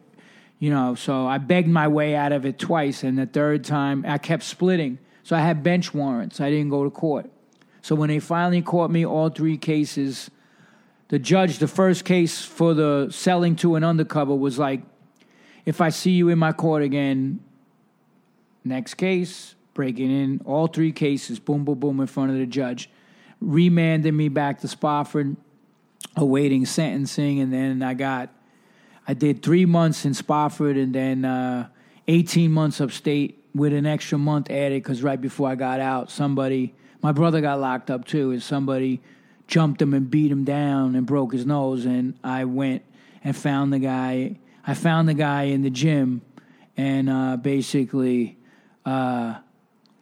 You 0.58 0.70
know, 0.70 0.94
so 0.96 1.26
I 1.26 1.38
begged 1.38 1.68
my 1.68 1.88
way 1.88 2.14
out 2.14 2.32
of 2.32 2.44
it 2.44 2.58
twice, 2.58 3.02
and 3.04 3.18
the 3.18 3.26
third 3.26 3.64
time 3.64 4.04
I 4.06 4.18
kept 4.18 4.42
splitting. 4.42 4.98
So 5.22 5.36
I 5.36 5.40
had 5.40 5.62
bench 5.62 5.94
warrants. 5.94 6.40
I 6.40 6.50
didn't 6.50 6.70
go 6.70 6.84
to 6.84 6.90
court. 6.90 7.30
So 7.80 7.94
when 7.94 8.08
they 8.08 8.18
finally 8.18 8.62
caught 8.62 8.90
me, 8.90 9.04
all 9.04 9.28
three 9.28 9.56
cases, 9.56 10.30
the 11.08 11.18
judge, 11.18 11.58
the 11.58 11.68
first 11.68 12.04
case 12.04 12.44
for 12.44 12.74
the 12.74 13.08
selling 13.10 13.56
to 13.56 13.74
an 13.74 13.84
undercover 13.84 14.34
was 14.34 14.58
like, 14.58 14.82
if 15.64 15.80
I 15.80 15.90
see 15.90 16.12
you 16.12 16.28
in 16.28 16.38
my 16.38 16.52
court 16.52 16.82
again, 16.82 17.40
next 18.64 18.94
case, 18.94 19.54
breaking 19.74 20.10
in, 20.10 20.40
all 20.44 20.66
three 20.66 20.92
cases, 20.92 21.38
boom, 21.38 21.64
boom, 21.64 21.78
boom, 21.78 22.00
in 22.00 22.06
front 22.06 22.30
of 22.30 22.38
the 22.38 22.46
judge, 22.46 22.90
remanded 23.40 24.14
me 24.14 24.28
back 24.28 24.60
to 24.60 24.68
Spofford, 24.68 25.36
awaiting 26.16 26.66
sentencing, 26.66 27.40
and 27.40 27.52
then 27.52 27.82
I 27.82 27.94
got, 27.94 28.30
I 29.06 29.14
did 29.14 29.42
three 29.42 29.66
months 29.66 30.04
in 30.04 30.14
Spofford, 30.14 30.76
and 30.76 30.94
then 30.94 31.24
uh, 31.24 31.68
18 32.08 32.50
months 32.50 32.80
upstate 32.80 33.41
with 33.54 33.72
an 33.72 33.86
extra 33.86 34.18
month 34.18 34.50
added 34.50 34.82
because 34.82 35.02
right 35.02 35.20
before 35.20 35.48
I 35.48 35.54
got 35.54 35.80
out, 35.80 36.10
somebody, 36.10 36.74
my 37.02 37.12
brother 37.12 37.40
got 37.40 37.60
locked 37.60 37.90
up 37.90 38.04
too, 38.04 38.30
and 38.30 38.42
somebody 38.42 39.00
jumped 39.46 39.82
him 39.82 39.92
and 39.92 40.10
beat 40.10 40.30
him 40.30 40.44
down 40.44 40.94
and 40.94 41.06
broke 41.06 41.32
his 41.32 41.44
nose, 41.44 41.84
and 41.84 42.18
I 42.24 42.44
went 42.44 42.82
and 43.22 43.36
found 43.36 43.72
the 43.72 43.78
guy. 43.78 44.38
I 44.66 44.74
found 44.74 45.08
the 45.08 45.14
guy 45.14 45.44
in 45.44 45.62
the 45.62 45.70
gym, 45.70 46.22
and 46.76 47.10
uh, 47.10 47.36
basically. 47.36 48.38
Uh, 48.86 49.36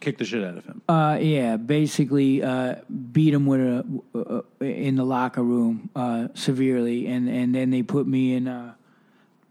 Kick 0.01 0.17
the 0.17 0.25
shit 0.25 0.43
out 0.43 0.57
of 0.57 0.65
him. 0.65 0.81
uh, 0.89 1.19
yeah, 1.21 1.57
basically 1.59 2.43
uh, 2.43 2.77
beat 3.13 3.35
him 3.35 3.45
with 3.45 3.61
a 3.61 3.85
uh, 4.15 4.65
in 4.65 4.97
the 4.97 5.05
locker 5.05 5.43
room 5.43 5.91
uh, 5.95 6.29
severely, 6.35 7.07
and 7.07 7.29
and 7.29 7.55
then 7.55 7.71
they 7.71 7.83
put 7.83 8.07
me 8.07 8.33
in 8.33 8.49
uh, 8.49 8.75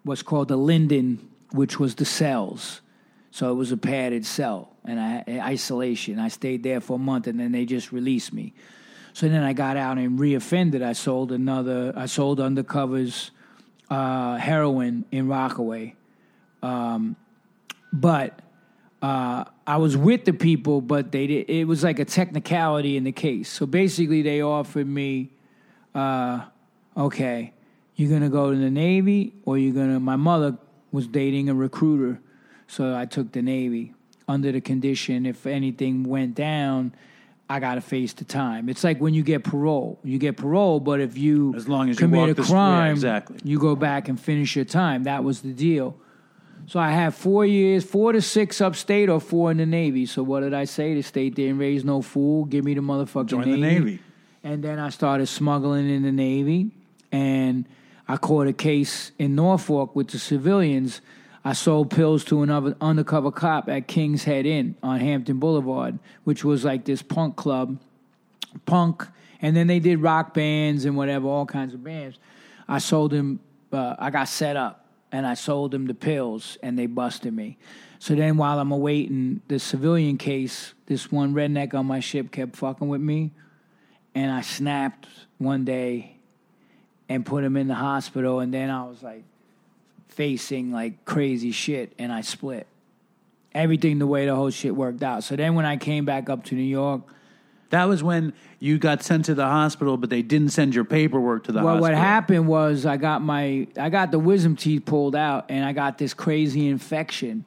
what's 0.04 0.24
called 0.24 0.48
the 0.48 0.56
Linden, 0.56 1.30
which 1.52 1.80
was 1.80 1.96
the 1.96 2.06
cells. 2.06 2.82
So 3.32 3.52
it 3.52 3.56
was 3.56 3.72
a 3.72 3.78
padded 3.78 4.26
cell 4.26 4.70
and 4.86 5.00
I 5.00 5.24
isolation. 5.28 6.20
I 6.20 6.30
stayed 6.30 6.64
there 6.64 6.82
for 6.82 6.96
a 6.96 7.00
month, 7.00 7.28
and 7.28 7.40
then 7.40 7.52
they 7.52 7.66
just 7.66 7.92
released 7.92 8.34
me. 8.34 8.54
So 9.14 9.30
then 9.30 9.44
I 9.44 9.54
got 9.54 9.78
out 9.78 9.98
and 9.98 10.20
reoffended. 10.20 10.82
I 10.82 10.94
sold 10.94 11.32
another. 11.32 11.94
I 11.96 12.08
sold 12.08 12.40
undercovers 12.40 13.30
uh, 13.90 14.38
heroin 14.38 15.06
in 15.12 15.28
Rockaway, 15.28 15.96
um, 16.64 17.16
but 17.94 18.42
uh, 19.02 19.46
I 19.66 19.78
was 19.78 19.96
with 19.96 20.26
the 20.26 20.34
people, 20.34 20.82
but 20.82 21.12
they 21.12 21.28
did, 21.28 21.50
it 21.50 21.66
was 21.66 21.84
like 21.84 22.00
a 22.00 22.06
technicality 22.06 22.98
in 22.98 23.04
the 23.04 23.12
case. 23.12 23.50
So 23.50 23.66
basically, 23.66 24.22
they 24.22 24.42
offered 24.42 24.88
me, 24.88 25.32
uh, 25.96 26.46
okay, 26.98 27.54
you're 27.96 28.10
gonna 28.10 28.30
go 28.30 28.52
to 28.52 28.58
the 28.58 28.70
Navy, 28.72 29.34
or 29.46 29.58
you're 29.58 29.74
gonna. 29.74 30.00
My 30.00 30.16
mother 30.16 30.58
was 30.92 31.08
dating 31.08 31.50
a 31.50 31.54
recruiter, 31.54 32.20
so 32.70 32.96
I 32.96 33.06
took 33.06 33.32
the 33.34 33.42
Navy 33.42 33.94
under 34.28 34.52
the 34.52 34.62
condition 34.62 35.26
if 35.26 35.46
anything 35.46 36.04
went 36.04 36.36
down. 36.36 36.94
I 37.52 37.60
got 37.60 37.76
to 37.76 37.82
face 37.82 38.14
the 38.14 38.26
time. 38.26 38.70
It's 38.70 38.84
like 38.84 39.00
when 39.02 39.16
you 39.16 39.24
get 39.24 39.44
parole. 39.44 40.00
You 40.04 40.20
get 40.20 40.38
parole, 40.38 40.80
but 40.80 41.00
if 41.02 41.18
you 41.18 41.56
As 41.56 41.68
long 41.68 41.90
as 41.90 41.96
you 41.96 42.06
commit 42.06 42.20
walk 42.20 42.30
a 42.30 42.34
the- 42.36 42.42
yeah, 42.44 42.48
crime, 42.48 42.92
exactly. 42.92 43.40
you 43.44 43.58
go 43.58 43.76
back 43.76 44.08
and 44.08 44.20
finish 44.20 44.56
your 44.56 44.66
time. 44.66 45.04
That 45.06 45.24
was 45.24 45.42
the 45.42 45.52
deal. 45.52 45.98
So 46.68 46.80
I 46.80 46.92
had 46.92 47.16
four 47.16 47.48
years, 47.48 47.84
four 47.84 48.12
to 48.12 48.22
six 48.22 48.62
upstate 48.62 49.10
or 49.10 49.20
four 49.20 49.50
in 49.50 49.58
the 49.58 49.66
Navy. 49.66 50.06
So 50.06 50.22
what 50.22 50.42
did 50.42 50.54
I 50.54 50.66
say? 50.66 50.94
The 50.94 51.02
state 51.02 51.34
didn't 51.34 51.58
raise 51.58 51.84
no 51.84 52.04
fool. 52.04 52.46
Give 52.46 52.64
me 52.64 52.76
the 52.76 52.82
motherfucking 52.82 53.26
Join 53.26 53.42
the 53.50 53.58
Navy. 53.58 53.80
Navy. 53.80 54.00
And 54.44 54.64
then 54.64 54.78
I 54.78 54.90
started 54.90 55.26
smuggling 55.26 55.90
in 55.90 56.04
the 56.04 56.12
Navy. 56.12 56.70
And 57.12 57.66
I 58.08 58.18
caught 58.18 58.46
a 58.46 58.54
case 58.54 59.12
in 59.18 59.34
Norfolk 59.34 59.96
with 59.96 60.10
the 60.10 60.20
civilians. 60.20 61.02
I 61.44 61.54
sold 61.54 61.90
pills 61.90 62.26
to 62.26 62.42
another 62.42 62.76
undercover 62.82 63.32
cop 63.32 63.70
at 63.70 63.88
King's 63.88 64.26
Head 64.26 64.46
Inn 64.46 64.76
on 64.84 65.00
Hampton 65.00 65.40
Boulevard, 65.40 66.00
which 66.24 66.44
was 66.44 66.66
like 66.66 66.86
this 66.86 67.02
punk 67.02 67.36
club 67.36 67.80
punk, 68.66 69.08
and 69.42 69.56
then 69.56 69.68
they 69.68 69.80
did 69.80 70.00
rock 70.00 70.34
bands 70.34 70.86
and 70.86 70.98
whatever, 70.98 71.28
all 71.28 71.46
kinds 71.46 71.74
of 71.74 71.84
bands. 71.84 72.18
I 72.68 72.80
sold 72.80 73.14
him. 73.14 73.40
Uh, 73.72 73.96
I 74.00 74.10
got 74.10 74.28
set 74.28 74.56
up, 74.56 74.86
and 75.12 75.26
I 75.26 75.36
sold 75.36 75.74
him 75.74 75.86
the 75.86 75.94
pills, 75.94 76.58
and 76.64 76.78
they 76.78 76.88
busted 76.88 77.34
me. 77.34 77.58
So 78.00 78.16
then, 78.16 78.38
while 78.38 78.60
I'm 78.60 78.72
awaiting 78.72 79.42
the 79.48 79.60
civilian 79.60 80.18
case, 80.18 80.74
this 80.88 81.12
one 81.12 81.34
redneck 81.34 81.74
on 81.74 81.86
my 81.86 82.00
ship 82.00 82.32
kept 82.32 82.56
fucking 82.56 82.88
with 82.88 83.02
me, 83.02 83.32
and 84.16 84.32
I 84.32 84.42
snapped 84.42 85.08
one 85.38 85.66
day 85.66 86.16
and 87.08 87.26
put 87.26 87.44
him 87.44 87.56
in 87.58 87.68
the 87.68 87.76
hospital, 87.76 88.40
and 88.40 88.54
then 88.54 88.70
I 88.70 88.86
was 88.86 89.04
like 89.04 89.24
facing 90.10 90.72
like 90.72 91.06
crazy 91.06 91.52
shit, 91.52 91.94
and 91.98 92.12
I 92.12 92.22
split 92.22 92.68
everything 93.56 94.00
the 94.00 94.08
way 94.08 94.26
the 94.26 94.36
whole 94.36 94.50
shit 94.52 94.76
worked 94.76 95.02
out. 95.02 95.24
So 95.24 95.36
then 95.36 95.56
when 95.56 95.66
I 95.66 95.78
came 95.78 96.06
back 96.06 96.30
up 96.30 96.44
to 96.46 96.56
New 96.56 96.62
York, 96.62 97.02
That 97.70 97.86
was 97.86 98.02
when 98.02 98.34
you 98.60 98.78
got 98.80 99.04
sent 99.04 99.26
to 99.26 99.36
the 99.36 99.46
hospital, 99.46 99.96
but 99.98 100.10
they 100.10 100.22
didn't 100.22 100.50
send 100.50 100.74
your 100.74 100.86
paperwork 100.86 101.44
to 101.46 101.52
the 101.52 101.60
well, 101.60 101.76
hospital. 101.76 101.82
Well, 101.82 101.92
what 101.92 101.98
happened 101.98 102.48
was 102.48 102.86
I 102.86 102.98
got 102.98 103.22
my 103.22 103.68
I 103.78 103.90
got 103.90 104.12
the 104.12 104.20
wisdom 104.20 104.56
teeth 104.56 104.86
pulled 104.86 105.16
out, 105.16 105.46
and 105.50 105.64
I 105.64 105.74
got 105.74 105.98
this 105.98 106.14
crazy 106.14 106.68
infection. 106.68 107.46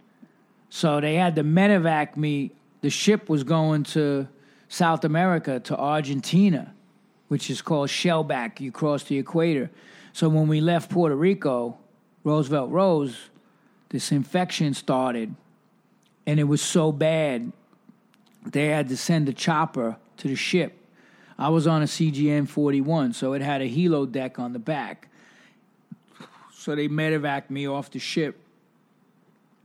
So 0.71 1.01
they 1.01 1.17
had 1.17 1.35
to 1.37 1.45
medevac 1.45 2.17
me. 2.17 2.53
The 2.83 2.91
ship 2.91 3.29
was 3.29 3.45
going 3.45 3.83
to 3.85 4.29
South 4.69 5.05
America 5.05 5.61
to 5.61 5.77
Argentina, 5.77 6.73
which 7.29 7.51
is 7.51 7.61
called 7.61 7.89
shellback. 7.89 8.61
You 8.61 8.71
cross 8.73 9.03
the 9.03 9.19
equator. 9.19 9.71
So 10.13 10.29
when 10.29 10.47
we 10.47 10.61
left 10.61 10.91
Puerto 10.91 11.17
Rico, 11.17 11.79
Roosevelt 12.25 12.71
Roads, 12.71 13.17
this 13.89 14.13
infection 14.13 14.75
started, 14.75 15.35
and 16.27 16.39
it 16.39 16.45
was 16.45 16.63
so 16.63 16.93
bad 16.93 17.53
they 18.47 18.67
had 18.67 18.89
to 18.89 18.97
send 18.97 19.29
a 19.29 19.33
chopper 19.33 19.97
to 20.19 20.29
the 20.29 20.35
ship. 20.37 20.79
I 21.39 21.49
was 21.49 21.67
on 21.67 21.83
a 21.83 21.87
CGN 21.87 22.49
41, 22.49 23.13
so 23.15 23.33
it 23.33 23.43
had 23.43 23.61
a 23.63 23.69
helo 23.69 24.11
deck 24.11 24.39
on 24.39 24.53
the 24.53 24.59
back. 24.59 25.09
So 26.55 26.77
they 26.77 26.89
medevaced 26.89 27.51
me 27.51 27.67
off 27.67 27.91
the 27.91 27.99
ship 27.99 28.39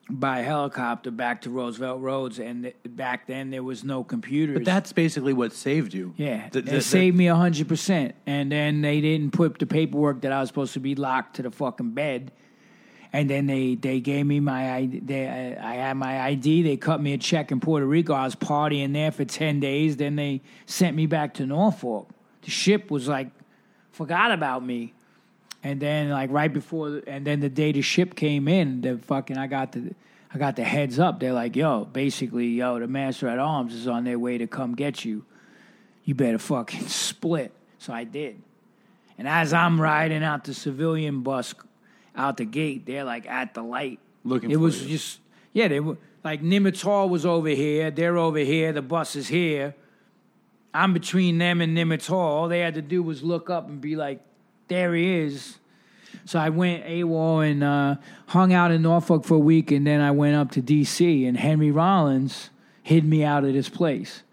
by 0.09 0.39
helicopter 0.39 1.11
back 1.11 1.41
to 1.41 1.49
Roosevelt 1.49 2.01
Roads, 2.01 2.39
and 2.39 2.63
th- 2.63 2.75
back 2.87 3.27
then 3.27 3.51
there 3.51 3.61
was 3.61 3.83
no 3.83 4.03
computers. 4.03 4.55
But 4.55 4.65
that's 4.65 4.93
basically 4.93 5.33
what 5.33 5.51
saved 5.53 5.93
you. 5.93 6.13
Yeah, 6.17 6.49
The- 6.49 6.59
it 6.59 6.65
the- 6.65 6.81
saved 6.81 7.15
me 7.15 7.25
hundred 7.27 7.67
percent. 7.67 8.15
And 8.25 8.51
then 8.51 8.81
they 8.81 9.01
didn't 9.01 9.33
put 9.33 9.59
the 9.59 9.65
paperwork 9.67 10.21
that 10.21 10.31
I 10.31 10.39
was 10.39 10.49
supposed 10.49 10.73
to 10.73 10.79
be 10.79 10.95
locked 10.95 11.35
to 11.35 11.43
the 11.43 11.51
fucking 11.51 11.91
bed. 11.91 12.31
And 13.17 13.27
then 13.27 13.47
they 13.47 13.73
they 13.73 13.99
gave 13.99 14.27
me 14.27 14.39
my 14.39 14.75
ID. 14.75 14.99
They, 14.99 15.57
I 15.57 15.73
had 15.73 15.97
my 15.97 16.21
ID. 16.21 16.61
They 16.61 16.77
cut 16.77 17.01
me 17.01 17.13
a 17.13 17.17
check 17.17 17.51
in 17.51 17.59
Puerto 17.59 17.87
Rico. 17.87 18.13
I 18.13 18.25
was 18.25 18.35
partying 18.35 18.93
there 18.93 19.11
for 19.11 19.25
ten 19.25 19.59
days. 19.59 19.97
Then 19.97 20.15
they 20.15 20.41
sent 20.67 20.95
me 20.95 21.07
back 21.07 21.33
to 21.35 21.47
Norfolk. 21.47 22.07
The 22.43 22.51
ship 22.51 22.91
was 22.91 23.07
like 23.07 23.29
forgot 23.89 24.31
about 24.31 24.63
me. 24.63 24.93
And 25.63 25.79
then 25.79 26.11
like 26.11 26.29
right 26.29 26.53
before, 26.53 27.01
and 27.07 27.25
then 27.25 27.39
the 27.39 27.49
day 27.49 27.71
the 27.71 27.81
ship 27.81 28.13
came 28.13 28.47
in, 28.47 28.81
the 28.81 28.99
fucking 28.99 29.35
I 29.35 29.47
got 29.47 29.71
the 29.71 29.95
I 30.31 30.37
got 30.37 30.55
the 30.55 30.63
heads 30.63 30.99
up. 30.99 31.19
They're 31.19 31.33
like, 31.33 31.55
yo, 31.55 31.85
basically, 31.85 32.49
yo, 32.49 32.77
the 32.77 32.85
master 32.85 33.27
at 33.27 33.39
arms 33.39 33.73
is 33.73 33.87
on 33.87 34.03
their 34.03 34.19
way 34.19 34.37
to 34.37 34.45
come 34.45 34.75
get 34.75 35.03
you. 35.03 35.25
You 36.03 36.13
better 36.13 36.37
fucking 36.37 36.87
split. 36.87 37.51
So 37.79 37.93
I 37.93 38.03
did. 38.03 38.39
And 39.17 39.27
as 39.27 39.53
I'm 39.53 39.81
riding 39.81 40.23
out 40.23 40.43
the 40.43 40.53
civilian 40.53 41.21
bus 41.21 41.55
out 42.17 42.37
the 42.37 42.45
gate, 42.45 42.85
they're 42.85 43.03
like 43.03 43.27
at 43.27 43.53
the 43.53 43.63
light. 43.63 43.99
Looking 44.23 44.51
It 44.51 44.57
was 44.57 44.83
you. 44.83 44.89
just 44.89 45.19
yeah. 45.53 45.67
They 45.67 45.79
were 45.79 45.97
like 46.23 46.41
Nimitz 46.41 46.81
Hall 46.81 47.07
was 47.07 47.25
over 47.25 47.49
here. 47.49 47.91
They're 47.91 48.17
over 48.17 48.39
here. 48.39 48.73
The 48.73 48.81
bus 48.81 49.15
is 49.15 49.27
here. 49.27 49.75
I'm 50.73 50.93
between 50.93 51.37
them 51.37 51.61
and 51.61 51.75
Nimitz 51.77 52.07
Hall. 52.07 52.39
All 52.39 52.47
they 52.47 52.59
had 52.59 52.75
to 52.75 52.81
do 52.81 53.01
was 53.01 53.23
look 53.23 53.49
up 53.49 53.67
and 53.67 53.79
be 53.79 53.95
like, 53.95 54.21
there 54.67 54.93
he 54.93 55.19
is. 55.19 55.59
So 56.25 56.39
I 56.39 56.49
went 56.49 56.83
AWOL 56.85 57.49
and 57.49 57.63
uh, 57.63 57.95
hung 58.27 58.53
out 58.53 58.71
in 58.71 58.81
Norfolk 58.81 59.23
for 59.23 59.35
a 59.35 59.39
week, 59.39 59.71
and 59.71 59.87
then 59.87 60.01
I 60.01 60.11
went 60.11 60.35
up 60.35 60.51
to 60.51 60.61
D.C. 60.61 61.25
and 61.25 61.37
Henry 61.37 61.71
Rollins 61.71 62.49
hid 62.83 63.05
me 63.05 63.23
out 63.23 63.43
of 63.45 63.53
this 63.53 63.69
place, 63.69 64.23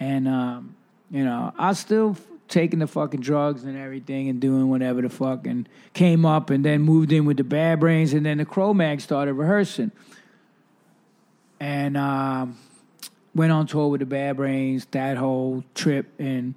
and 0.00 0.26
um, 0.26 0.74
you 1.10 1.24
know 1.24 1.52
I 1.58 1.72
still 1.74 2.16
taking 2.48 2.78
the 2.78 2.86
fucking 2.86 3.20
drugs 3.20 3.64
and 3.64 3.76
everything 3.76 4.28
and 4.28 4.40
doing 4.40 4.68
whatever 4.68 5.02
the 5.02 5.08
fuck, 5.08 5.46
and 5.46 5.68
came 5.92 6.24
up 6.24 6.50
and 6.50 6.64
then 6.64 6.80
moved 6.80 7.12
in 7.12 7.24
with 7.24 7.36
the 7.36 7.44
Bad 7.44 7.80
Brains, 7.80 8.12
and 8.12 8.24
then 8.24 8.38
the 8.38 8.44
Cro-Mag 8.44 9.00
started 9.00 9.34
rehearsing, 9.34 9.92
and 11.60 11.96
um, 11.96 12.58
went 13.34 13.52
on 13.52 13.66
tour 13.66 13.88
with 13.88 14.00
the 14.00 14.06
Bad 14.06 14.36
Brains 14.36 14.86
that 14.92 15.16
whole 15.16 15.64
trip, 15.74 16.06
and 16.18 16.54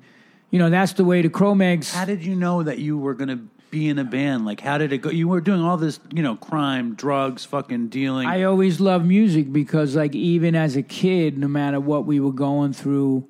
you 0.49 0.59
know 0.59 0.69
that's 0.69 0.93
the 0.93 1.03
way 1.03 1.21
the 1.21 1.29
Cro 1.29 1.55
Mags. 1.55 1.93
How 1.93 2.05
did 2.05 2.23
you 2.23 2.35
know 2.35 2.63
that 2.63 2.79
you 2.79 2.97
were 2.97 3.13
going 3.13 3.29
to 3.29 3.39
be 3.71 3.87
in 3.87 3.97
a 3.97 4.03
band? 4.03 4.45
Like, 4.45 4.59
how 4.59 4.77
did 4.77 4.93
it 4.93 4.99
go? 4.99 5.09
You 5.09 5.27
were 5.27 5.41
doing 5.41 5.61
all 5.61 5.77
this, 5.77 5.99
you 6.13 6.21
know, 6.21 6.35
crime, 6.35 6.93
drugs, 6.93 7.45
fucking 7.45 7.87
dealing. 7.87 8.27
I 8.27 8.43
always 8.43 8.79
loved 8.79 9.05
music 9.05 9.51
because, 9.51 9.95
like, 9.95 10.13
even 10.13 10.55
as 10.55 10.75
a 10.75 10.83
kid, 10.83 11.37
no 11.37 11.47
matter 11.47 11.79
what 11.79 12.05
we 12.05 12.19
were 12.19 12.33
going 12.33 12.73
through, 12.73 13.25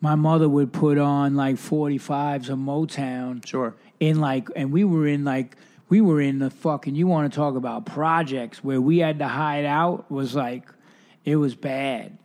my 0.00 0.14
mother 0.14 0.48
would 0.48 0.72
put 0.72 0.98
on 0.98 1.34
like 1.34 1.56
45s 1.56 2.48
of 2.48 2.58
Motown 2.58 3.44
sure. 3.46 3.74
in 3.98 4.20
like, 4.20 4.48
and 4.56 4.72
we 4.72 4.84
were 4.84 5.06
in 5.06 5.24
like, 5.24 5.56
we 5.88 6.00
were 6.00 6.20
in 6.20 6.38
the 6.38 6.50
fucking, 6.50 6.94
you 6.94 7.06
want 7.06 7.30
to 7.32 7.36
talk 7.36 7.56
about 7.56 7.84
projects 7.84 8.64
where 8.64 8.80
we 8.80 8.98
had 8.98 9.18
to 9.18 9.28
hide 9.28 9.64
out 9.64 10.10
was 10.10 10.34
like, 10.34 10.68
it 11.24 11.36
was 11.36 11.54
bad. 11.54 12.16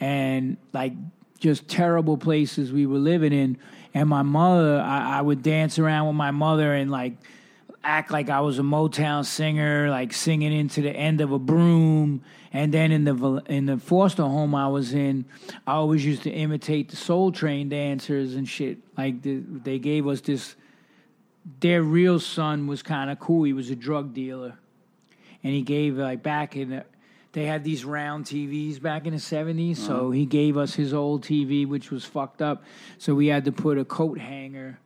And 0.00 0.56
like, 0.72 0.92
just 1.38 1.68
terrible 1.68 2.16
places 2.16 2.72
we 2.72 2.86
were 2.86 2.98
living 2.98 3.32
in. 3.32 3.58
And 3.94 4.08
my 4.08 4.22
mother, 4.22 4.80
I, 4.80 5.18
I 5.18 5.22
would 5.22 5.42
dance 5.42 5.78
around 5.78 6.08
with 6.08 6.16
my 6.16 6.30
mother 6.30 6.74
and 6.74 6.90
like, 6.90 7.14
act 7.82 8.10
like 8.10 8.28
I 8.28 8.40
was 8.40 8.58
a 8.58 8.62
Motown 8.62 9.24
singer, 9.24 9.88
like 9.88 10.12
singing 10.12 10.52
into 10.52 10.82
the 10.82 10.90
end 10.90 11.20
of 11.20 11.32
a 11.32 11.38
broom. 11.38 12.22
And 12.52 12.72
then 12.72 12.92
in 12.92 13.04
the 13.04 13.42
in 13.46 13.66
the 13.66 13.78
foster 13.78 14.22
home 14.22 14.54
I 14.54 14.68
was 14.68 14.94
in, 14.94 15.26
I 15.66 15.72
always 15.72 16.04
used 16.04 16.22
to 16.22 16.30
imitate 16.30 16.88
the 16.88 16.96
Soul 16.96 17.30
Train 17.30 17.68
dancers 17.68 18.34
and 18.34 18.48
shit. 18.48 18.78
Like 18.96 19.22
the, 19.22 19.42
they 19.46 19.78
gave 19.78 20.06
us 20.06 20.20
this. 20.20 20.56
Their 21.60 21.82
real 21.82 22.20
son 22.20 22.66
was 22.66 22.82
kind 22.82 23.10
of 23.10 23.18
cool. 23.18 23.44
He 23.44 23.52
was 23.52 23.70
a 23.70 23.76
drug 23.76 24.14
dealer, 24.14 24.58
and 25.42 25.52
he 25.52 25.62
gave 25.62 25.96
like 25.96 26.22
back 26.22 26.56
in 26.56 26.70
the. 26.70 26.84
They 27.32 27.44
had 27.44 27.62
these 27.62 27.84
round 27.84 28.24
TVs 28.24 28.80
back 28.80 29.06
in 29.06 29.12
the 29.12 29.20
70s, 29.20 29.76
so 29.76 29.96
uh-huh. 29.96 30.10
he 30.10 30.24
gave 30.24 30.56
us 30.56 30.74
his 30.74 30.94
old 30.94 31.22
TV, 31.22 31.68
which 31.68 31.90
was 31.90 32.02
fucked 32.02 32.40
up. 32.40 32.64
So 32.96 33.14
we 33.14 33.26
had 33.26 33.44
to 33.44 33.52
put 33.52 33.76
a 33.76 33.84
coat 33.84 34.18
hanger 34.18 34.78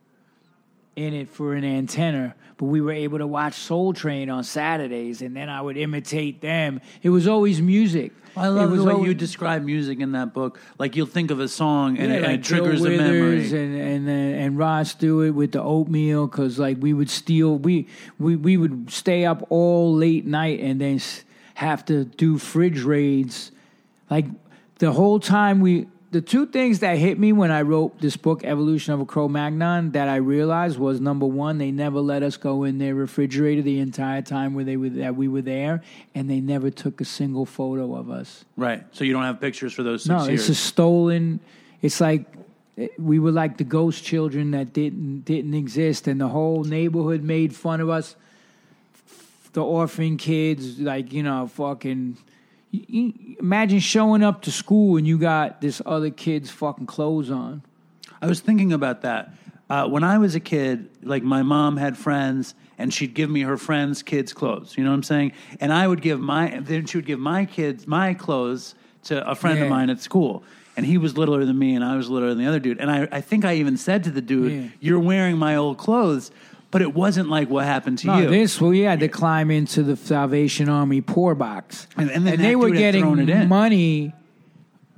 in 0.95 1.13
it 1.13 1.29
for 1.29 1.53
an 1.53 1.63
antenna, 1.63 2.35
but 2.57 2.65
we 2.65 2.81
were 2.81 2.91
able 2.91 3.17
to 3.17 3.27
watch 3.27 3.55
Soul 3.55 3.93
Train 3.93 4.29
on 4.29 4.43
Saturdays, 4.43 5.21
and 5.21 5.35
then 5.35 5.49
I 5.49 5.61
would 5.61 5.77
imitate 5.77 6.41
them. 6.41 6.81
It 7.01 7.09
was 7.09 7.27
always 7.27 7.61
music. 7.61 8.11
I 8.35 8.47
love 8.47 8.65
it 8.65 8.67
the 8.67 8.77
was 8.77 8.85
way 8.85 8.93
always, 8.93 9.07
you 9.07 9.13
describe 9.13 9.63
music 9.63 9.99
in 9.99 10.13
that 10.13 10.33
book. 10.33 10.59
Like, 10.79 10.95
you'll 10.95 11.05
think 11.05 11.29
of 11.29 11.39
a 11.39 11.47
song 11.47 11.97
and, 11.97 12.11
yeah, 12.11 12.17
it, 12.17 12.23
like 12.23 12.39
it 12.39 12.43
triggers 12.43 12.81
Bill 12.81 12.93
a 12.93 12.97
memory. 12.97 13.45
And 13.45 13.75
and 13.75 14.09
and 14.09 14.57
Rod 14.57 14.87
Stewart 14.87 15.35
with 15.35 15.51
the 15.51 15.61
oatmeal, 15.61 16.27
because 16.27 16.57
like 16.57 16.77
we 16.79 16.93
would 16.93 17.09
steal, 17.09 17.57
we 17.57 17.87
we 18.17 18.35
we 18.35 18.57
would 18.57 18.91
stay 18.91 19.25
up 19.25 19.45
all 19.49 19.93
late 19.93 20.25
night 20.25 20.59
and 20.61 20.81
then 20.81 20.99
have 21.55 21.85
to 21.85 22.05
do 22.05 22.39
fridge 22.39 22.81
raids, 22.81 23.51
like 24.09 24.25
the 24.79 24.91
whole 24.91 25.19
time 25.19 25.59
we. 25.59 25.87
The 26.13 26.21
two 26.21 26.45
things 26.45 26.77
that 26.81 26.99
hit 26.99 27.17
me 27.17 27.33
when 27.33 27.49
I 27.49 27.63
wrote 27.63 27.99
this 27.99 28.17
book, 28.17 28.43
Evolution 28.43 28.93
of 28.93 28.99
a 28.99 29.05
Cro-Magnon, 29.05 29.93
that 29.93 30.07
I 30.07 30.17
realized 30.17 30.77
was 30.77 31.01
number 31.01 31.25
one, 31.25 31.57
they 31.57 31.71
never 31.71 32.01
let 32.01 32.21
us 32.21 32.37
go 32.37 32.65
in 32.65 32.77
their 32.77 32.93
refrigerator 32.93 33.63
the 33.63 33.79
entire 33.79 34.21
time 34.21 34.53
where 34.53 34.63
they 34.63 34.77
were 34.77 34.89
that 34.89 35.15
we 35.15 35.27
were 35.27 35.41
there, 35.41 35.81
and 36.13 36.29
they 36.29 36.39
never 36.39 36.69
took 36.69 37.01
a 37.01 37.05
single 37.05 37.47
photo 37.47 37.95
of 37.95 38.11
us. 38.11 38.45
Right. 38.55 38.83
So 38.91 39.03
you 39.03 39.11
don't 39.11 39.23
have 39.23 39.41
pictures 39.41 39.73
for 39.73 39.81
those 39.81 40.03
six 40.03 40.09
No, 40.09 40.27
years. 40.27 40.41
it's 40.41 40.49
a 40.49 40.55
stolen. 40.55 41.39
It's 41.81 41.99
like 41.99 42.25
eh, 42.77 42.89
we 42.99 43.17
were 43.17 43.31
like 43.31 43.57
the 43.57 43.63
ghost 43.63 44.03
children 44.03 44.51
that 44.51 44.71
didn't 44.71 45.21
didn't 45.25 45.55
exist, 45.55 46.07
and 46.07 46.21
the 46.21 46.27
whole 46.27 46.63
neighborhood 46.63 47.23
made 47.23 47.55
fun 47.55 47.81
of 47.81 47.89
us. 47.89 48.15
The 49.53 49.63
orphan 49.63 50.17
kids, 50.17 50.79
like 50.79 51.11
you 51.11 51.23
know, 51.23 51.47
fucking. 51.47 52.17
Imagine 52.73 53.79
showing 53.79 54.23
up 54.23 54.41
to 54.43 54.51
school 54.51 54.97
and 54.97 55.05
you 55.05 55.17
got 55.17 55.61
this 55.61 55.81
other 55.85 56.09
kid's 56.09 56.49
fucking 56.49 56.87
clothes 56.87 57.29
on. 57.29 57.61
I 58.21 58.27
was 58.27 58.39
thinking 58.39 58.73
about 58.73 59.01
that. 59.01 59.33
Uh, 59.69 59.87
when 59.87 60.03
I 60.03 60.17
was 60.17 60.33
a 60.35 60.39
kid, 60.39 60.89
like 61.03 61.23
my 61.23 61.41
mom 61.43 61.77
had 61.77 61.97
friends, 61.97 62.55
and 62.77 62.93
she'd 62.93 63.13
give 63.13 63.29
me 63.29 63.41
her 63.41 63.57
friends' 63.57 64.01
kids' 64.03 64.33
clothes. 64.33 64.75
You 64.77 64.83
know 64.83 64.89
what 64.89 64.95
I'm 64.97 65.03
saying? 65.03 65.33
And 65.59 65.71
I 65.71 65.87
would 65.87 66.01
give 66.01 66.19
my 66.19 66.59
then 66.59 66.85
she 66.85 66.97
would 66.97 67.05
give 67.05 67.19
my 67.19 67.45
kids 67.45 67.87
my 67.87 68.13
clothes 68.13 68.75
to 69.05 69.27
a 69.29 69.35
friend 69.35 69.61
of 69.61 69.69
mine 69.69 69.89
at 69.89 70.01
school. 70.01 70.43
And 70.75 70.85
he 70.85 70.97
was 70.97 71.15
littler 71.17 71.45
than 71.45 71.57
me, 71.59 71.75
and 71.75 71.83
I 71.83 71.95
was 71.95 72.09
littler 72.09 72.29
than 72.29 72.39
the 72.39 72.47
other 72.47 72.59
dude. 72.59 72.79
And 72.79 72.89
I, 72.89 73.07
I 73.11 73.21
think 73.21 73.45
I 73.45 73.55
even 73.55 73.77
said 73.77 74.03
to 74.05 74.11
the 74.11 74.21
dude, 74.21 74.51
Yeah. 74.51 74.69
"You're 74.79 74.99
wearing 74.99 75.37
my 75.37 75.55
old 75.55 75.77
clothes," 75.77 76.31
but 76.73 76.81
it 76.81 76.91
wasn't 76.95 77.29
like 77.29 77.51
what 77.51 77.65
happened 77.65 77.99
to 77.99 78.07
No, 78.07 78.17
you. 78.17 78.29
this 78.31 78.59
we 78.59 78.79
had 78.79 78.99
to 79.01 79.07
climb 79.07 79.51
into 79.51 79.83
the 79.83 79.95
Salvation 79.95 80.69
Army 80.69 81.01
poor 81.01 81.35
box, 81.35 81.85
And- 81.95 82.09
and 82.09 82.25
then 82.25 82.37
that 82.37 82.43
they 82.43 82.55
were 82.55 82.69
dude 82.71 82.79
had 82.79 82.95
thrown 82.95 83.23
getting 83.25 83.47
money 83.47 84.11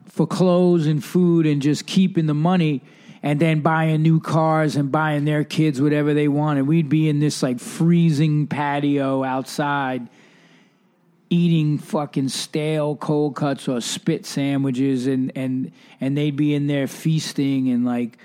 for 0.06 0.26
clothes 0.26 0.88
and 0.88 1.04
food, 1.04 1.46
and 1.46 1.62
just 1.62 1.86
keeping 1.86 2.28
the 2.28 2.34
money, 2.34 2.82
and 3.22 3.42
then 3.42 3.60
buying 3.60 4.02
new 4.02 4.22
cars 4.22 4.78
and 4.78 4.90
buying 4.90 5.26
their 5.26 5.44
kids 5.44 5.82
whatever 5.82 6.14
they 6.14 6.30
wanted. 6.30 6.66
We'd 6.66 6.88
be 6.88 7.10
in 7.10 7.20
this 7.20 7.44
like 7.44 7.60
freezing 7.60 8.48
patio 8.48 9.26
outside, 9.26 10.08
eating 11.30 11.78
fucking 11.78 12.30
stale 12.30 12.96
cold 12.96 13.36
cuts 13.36 13.68
or 13.68 13.82
spit 13.82 14.26
sandwiches, 14.26 15.08
and 15.08 15.30
and 15.36 15.72
and 16.00 16.16
they'd 16.18 16.38
be 16.38 16.54
in 16.54 16.68
there 16.68 16.88
feasting 16.88 17.68
and 17.70 17.84
like 17.84 18.18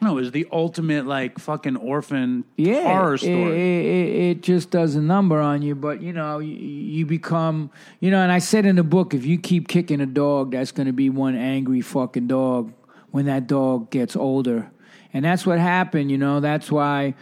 No, 0.00 0.12
it 0.12 0.20
was 0.20 0.30
the 0.30 0.46
ultimate 0.52 1.06
like 1.06 1.38
fucking 1.38 1.76
orphan 1.76 2.44
yeah, 2.56 2.84
horror 2.84 3.14
it- 3.14 3.18
story. 3.18 3.42
It, 3.42 3.84
it, 3.84 4.20
it 4.30 4.42
just 4.42 4.70
does 4.70 4.94
a 4.94 5.00
number 5.00 5.40
on 5.40 5.62
you. 5.62 5.74
But 5.74 6.00
you 6.02 6.12
know, 6.12 6.38
you, 6.38 6.54
you 6.54 7.06
become, 7.06 7.70
you 8.00 8.10
know. 8.10 8.22
And 8.22 8.30
I 8.30 8.38
said 8.38 8.64
in 8.64 8.76
the 8.76 8.84
book, 8.84 9.12
if 9.14 9.26
you 9.26 9.38
keep 9.38 9.66
kicking 9.68 10.00
a 10.00 10.06
dog, 10.06 10.52
that's 10.52 10.70
going 10.72 10.86
to 10.86 10.92
be 10.92 11.10
one 11.10 11.34
angry 11.34 11.80
fucking 11.80 12.28
dog 12.28 12.72
when 13.10 13.26
that 13.26 13.46
dog 13.46 13.90
gets 13.90 14.14
older. 14.14 14.70
And 15.12 15.24
that's 15.24 15.44
what 15.46 15.58
happened. 15.58 16.10
You 16.10 16.18
know, 16.18 16.40
that's 16.40 16.70
why 16.70 17.14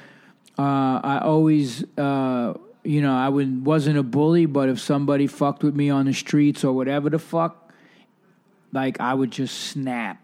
uh, 0.58 1.00
I 1.02 1.20
always, 1.22 1.84
uh, 1.96 2.54
you 2.82 3.00
know, 3.00 3.16
I 3.16 3.28
would, 3.28 3.64
wasn't 3.64 3.96
a 3.96 4.02
bully, 4.02 4.46
but 4.46 4.68
if 4.68 4.80
somebody 4.80 5.26
fucked 5.26 5.62
with 5.62 5.74
me 5.76 5.88
on 5.90 6.06
the 6.06 6.12
streets 6.12 6.64
or 6.64 6.72
whatever 6.74 7.08
the 7.10 7.18
fuck, 7.18 7.72
like 8.72 9.00
I 9.00 9.14
would 9.14 9.30
just 9.30 9.56
snap 9.56 10.20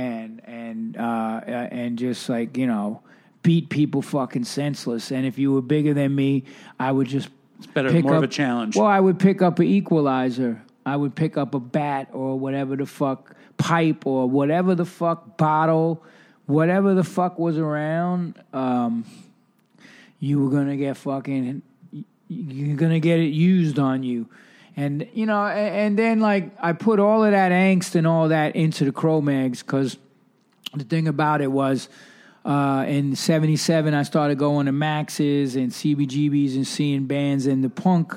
and 0.00 0.40
and 0.44 0.96
uh, 0.96 1.40
and 1.46 1.98
just 1.98 2.28
like 2.28 2.56
you 2.56 2.66
know 2.66 3.02
beat 3.42 3.68
people 3.68 4.02
fucking 4.02 4.44
senseless. 4.44 5.10
And 5.10 5.26
if 5.26 5.38
you 5.38 5.52
were 5.52 5.62
bigger 5.62 5.94
than 5.94 6.14
me, 6.14 6.44
I 6.78 6.92
would 6.92 7.06
just 7.06 7.28
It's 7.58 7.66
better, 7.66 7.90
pick 7.90 8.04
more 8.04 8.14
up, 8.14 8.18
of 8.18 8.24
a 8.24 8.32
challenge. 8.32 8.76
Well, 8.76 8.86
I 8.86 9.00
would 9.00 9.18
pick 9.18 9.42
up 9.42 9.58
an 9.58 9.66
equalizer. 9.66 10.62
I 10.84 10.96
would 10.96 11.14
pick 11.14 11.36
up 11.36 11.54
a 11.54 11.60
bat 11.60 12.08
or 12.12 12.38
whatever 12.38 12.76
the 12.76 12.86
fuck 12.86 13.34
pipe 13.58 14.06
or 14.06 14.28
whatever 14.28 14.74
the 14.74 14.86
fuck 14.86 15.36
bottle, 15.36 16.02
whatever 16.46 16.94
the 16.94 17.04
fuck 17.04 17.38
was 17.38 17.58
around. 17.58 18.42
Um, 18.52 19.04
you 20.18 20.42
were 20.42 20.50
gonna 20.50 20.76
get 20.76 20.96
fucking. 20.96 21.62
You're 22.28 22.76
gonna 22.76 23.00
get 23.00 23.18
it 23.18 23.32
used 23.32 23.78
on 23.78 24.02
you. 24.02 24.28
And 24.80 25.06
you 25.12 25.26
know, 25.26 25.46
and 25.46 25.98
then 25.98 26.20
like 26.20 26.52
I 26.58 26.72
put 26.72 27.00
all 27.00 27.22
of 27.22 27.32
that 27.32 27.52
angst 27.52 27.96
and 27.96 28.06
all 28.06 28.28
that 28.28 28.56
into 28.56 28.86
the 28.86 28.92
Cro-Mags 28.92 29.62
because 29.62 29.98
the 30.72 30.84
thing 30.84 31.06
about 31.06 31.42
it 31.42 31.52
was 31.52 31.90
uh, 32.46 32.86
in 32.88 33.14
77 33.14 33.92
i 33.92 34.02
started 34.02 34.38
going 34.38 34.64
to 34.64 34.72
Max's 34.72 35.56
and 35.56 35.70
CBGB's 35.70 36.56
and 36.56 36.66
seeing 36.66 37.04
bands 37.04 37.46
and 37.46 37.62
the 37.62 37.68
punk. 37.68 38.14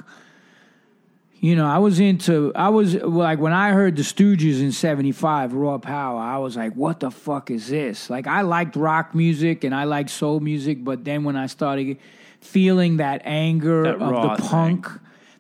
You 1.41 1.57
know 1.57 1.66
i 1.66 1.80
was 1.80 1.99
into 1.99 2.53
i 2.55 2.70
was 2.70 2.95
like 2.95 3.39
when 3.39 3.51
i 3.51 3.72
heard 3.72 3.97
the 3.97 4.03
stooges 4.03 4.61
in 4.61 4.72
75 4.72 5.53
raw 5.53 5.78
power 5.78 6.22
i 6.22 6.38
was 6.38 6.55
like 6.55 6.74
what 6.74 7.01
the 7.01 7.11
fuck 7.11 7.51
is 7.51 7.68
this? 7.68 8.09
Like 8.09 8.28
i 8.28 8.39
liked 8.39 8.78
rock 8.78 9.14
music 9.14 9.66
and 9.66 9.76
i 9.76 9.84
liked 9.84 10.09
soul 10.09 10.39
music 10.39 10.86
but 10.86 11.03
then 11.03 11.26
when 11.26 11.36
i 11.36 11.47
started 11.47 11.97
feeling 12.39 12.97
that 12.97 13.22
anger 13.26 13.84
That 13.84 14.01
of 14.01 14.39
the 14.39 14.47
punk 14.47 14.88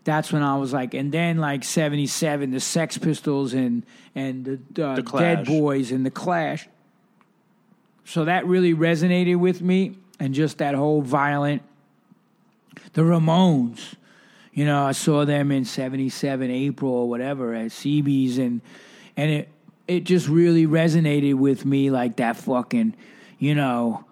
that's 0.03 0.33
when 0.33 0.43
I 0.43 0.57
was 0.57 0.73
like, 0.73 0.93
and 0.93 1.11
then 1.11 1.37
like 1.37 1.63
'77, 1.63 2.51
the 2.51 2.59
Sex 2.59 2.97
Pistols 2.97 3.53
and 3.53 3.85
and 4.15 4.45
the, 4.71 4.85
uh, 4.85 4.95
The 4.95 5.01
Dead 5.01 5.45
Boys 5.45 5.91
and 5.91 6.05
the 6.05 6.11
Clash. 6.11 6.67
So 8.05 8.25
that 8.25 8.45
really 8.45 8.73
resonated 8.73 9.37
with 9.37 9.61
me, 9.61 9.97
and 10.19 10.33
just 10.33 10.57
that 10.57 10.75
whole 10.75 11.01
violent. 11.01 11.61
The 12.93 13.01
Ramones, 13.01 13.95
you 14.53 14.65
know, 14.65 14.85
I 14.85 14.91
saw 14.91 15.25
them 15.25 15.51
in 15.51 15.65
'77 15.65 16.49
April 16.49 16.91
or 16.91 17.09
whatever 17.09 17.53
at 17.53 17.67
CB's, 17.67 18.37
and 18.37 18.61
and 19.15 19.31
it 19.31 19.49
it 19.87 20.03
just 20.03 20.27
really 20.27 20.67
resonated 20.67 21.35
with 21.35 21.65
me, 21.65 21.91
like 21.91 22.17
that 22.17 22.37
fucking, 22.37 22.95
you 23.39 23.55
know 23.55 24.05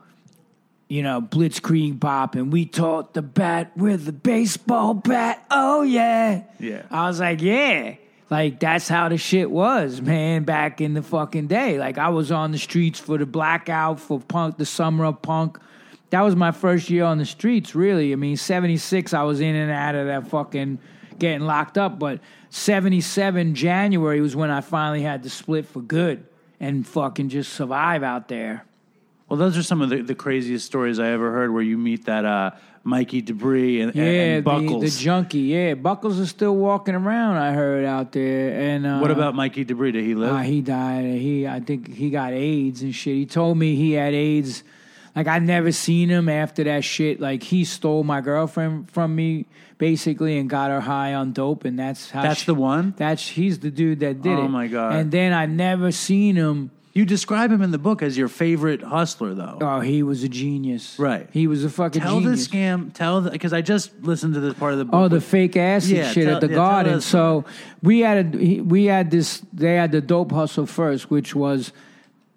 you 0.92 1.02
know, 1.02 1.22
Blitzkrieg 1.22 2.02
Bop, 2.02 2.36
and 2.36 2.52
we 2.52 2.66
taught 2.66 3.14
the 3.14 3.22
bat 3.22 3.72
with 3.78 4.04
the 4.04 4.12
baseball 4.12 4.94
bat. 4.94 5.42
Oh 5.50 5.84
yeah, 5.84 6.44
Yeah. 6.60 6.82
I 6.92 7.08
was 7.08 7.22
like, 7.22 7.42
yeah, 7.42 7.96
like 8.30 8.60
that's 8.60 8.90
how 8.90 9.08
the 9.08 9.18
shit 9.18 9.50
was, 9.50 10.02
man. 10.02 10.44
Back 10.44 10.82
in 10.82 10.94
the 10.94 11.02
fucking 11.02 11.48
day, 11.48 11.80
like 11.80 11.98
I 11.98 12.10
was 12.10 12.30
on 12.30 12.52
the 12.52 12.58
streets 12.58 13.00
for 13.00 13.18
the 13.18 13.26
blackout 13.26 14.02
for 14.02 14.20
punk, 14.20 14.58
the 14.58 14.66
summer 14.66 15.06
of 15.06 15.22
punk. 15.22 15.58
That 16.10 16.24
was 16.24 16.36
my 16.36 16.52
first 16.52 16.90
year 16.90 17.06
on 17.06 17.20
the 17.20 17.26
streets, 17.26 17.74
really. 17.74 18.12
I 18.12 18.18
mean, 18.18 18.36
'76, 18.36 19.14
I 19.14 19.24
was 19.24 19.40
in 19.40 19.56
and 19.56 19.72
out 19.72 19.96
of 19.96 20.08
that 20.08 20.28
fucking 20.28 20.78
getting 21.18 21.48
locked 21.48 21.78
up, 21.78 22.00
but 22.00 22.20
'77 22.50 23.56
January 23.56 24.20
was 24.20 24.36
when 24.36 24.52
I 24.52 24.60
finally 24.60 25.04
had 25.04 25.24
to 25.24 25.30
split 25.30 25.66
for 25.66 25.80
good 25.80 26.26
and 26.60 26.86
fucking 26.86 27.30
just 27.30 27.54
survive 27.54 28.04
out 28.04 28.28
there. 28.28 28.66
Well, 29.32 29.38
those 29.38 29.58
are 29.58 29.64
some 29.64 29.82
of 29.82 29.90
the, 29.90 30.02
the 30.02 30.14
craziest 30.14 30.66
stories 30.66 31.00
I 31.00 31.08
ever 31.12 31.32
heard 31.32 31.54
where 31.54 31.64
you 31.64 31.78
meet 31.78 32.04
that 32.08 32.26
uh, 32.26 32.52
Mikey 32.84 33.22
Debris 33.22 33.80
and, 33.80 33.96
Yeah, 33.96 34.04
and 34.04 34.38
the, 34.40 34.42
Buckles. 34.42 34.84
the 34.98 35.02
junkie. 35.02 35.40
Yeah, 35.40 35.76
Buckles 35.76 36.20
is 36.20 36.30
still 36.30 36.54
walking 36.54 36.96
around. 36.96 37.38
I 37.38 37.54
heard 37.54 37.86
out 37.86 38.12
there. 38.12 38.60
And 38.60 38.86
uh, 38.86 39.00
what 39.00 39.10
about 39.10 39.34
Mikey 39.34 39.64
Debris? 39.64 39.94
Did 39.94 40.04
he 40.04 40.16
live? 40.16 40.34
Uh, 40.34 40.40
he 40.40 40.60
died. 40.60 41.06
He, 41.06 41.48
I 41.48 41.62
think 41.62 41.94
he 41.94 42.10
got 42.10 42.34
AIDS 42.34 42.82
and 42.82 42.94
shit. 42.94 43.16
He 43.16 43.26
told 43.26 43.58
me 43.58 43.78
he 43.78 43.94
had 43.94 44.14
AIDS. 44.14 44.64
Like 45.16 45.28
I 45.28 45.40
never 45.40 45.72
seen 45.72 46.10
him 46.10 46.28
after 46.28 46.66
that 46.66 46.84
shit. 46.84 47.22
Like 47.22 47.42
he 47.42 47.64
stole 47.64 48.04
my 48.04 48.20
girlfriend 48.20 48.92
from 48.92 49.16
me 49.16 49.46
basically 49.78 50.40
and 50.40 50.50
got 50.50 50.72
her 50.72 50.82
high 50.82 51.14
on 51.14 51.32
dope, 51.32 51.64
and 51.64 51.80
that's 51.80 52.12
how. 52.12 52.22
That's 52.22 52.42
she- 52.42 52.48
the 52.48 52.56
one? 52.56 52.96
That's 52.98 53.26
he's 53.26 53.60
the 53.60 53.72
dude 53.72 54.02
that 54.02 54.22
did 54.22 54.34
it. 54.34 54.42
Oh, 54.42 54.50
my 54.50 54.68
God. 54.68 54.96
And 54.96 55.10
then 55.10 55.32
I 55.32 55.46
never 55.46 55.94
seen 55.94 56.36
him. 56.36 56.72
You 56.94 57.06
describe 57.06 57.52
him 57.52 57.62
in 57.62 57.72
the 57.72 57.78
book 57.78 58.02
as 58.02 58.18
your 58.18 58.28
favorite 58.28 58.82
hustler, 58.84 59.34
though. 59.34 59.58
Oh, 59.62 59.80
he 59.80 60.04
was 60.04 60.24
a 60.24 60.30
genius. 60.30 61.00
Right. 61.00 61.30
He 61.32 61.48
was 61.48 61.64
a 61.64 61.70
fucking 61.70 62.02
tell 62.02 62.20
genius. 62.20 62.48
the 62.48 62.58
scam. 62.58 62.94
Tell 62.94 63.22
the 63.22 63.32
because 63.32 63.54
I 63.54 63.62
just 63.62 63.92
listened 64.02 64.34
to 64.34 64.42
this 64.42 64.56
part 64.56 64.74
of 64.74 64.80
the 64.80 64.86
book. 64.86 64.96
Oh, 64.96 65.08
the 65.08 65.22
fake 65.22 65.56
acid 65.56 65.92
Yeah, 65.98 66.12
shit 66.12 66.26
tell- 66.26 66.36
at 66.36 66.42
the 66.42 66.50
yeah, 66.50 66.56
garden. 66.56 67.00
So 67.02 67.46
we 67.82 68.02
had 68.02 68.36
a, 68.36 68.38
he- 68.38 68.62
we 68.62 68.86
had 68.86 69.10
this. 69.10 69.42
They 69.54 69.76
had 69.76 69.94
the 69.94 70.02
dope 70.02 70.32
hustle 70.34 70.66
first, 70.66 71.10
which 71.10 71.34
was 71.34 71.72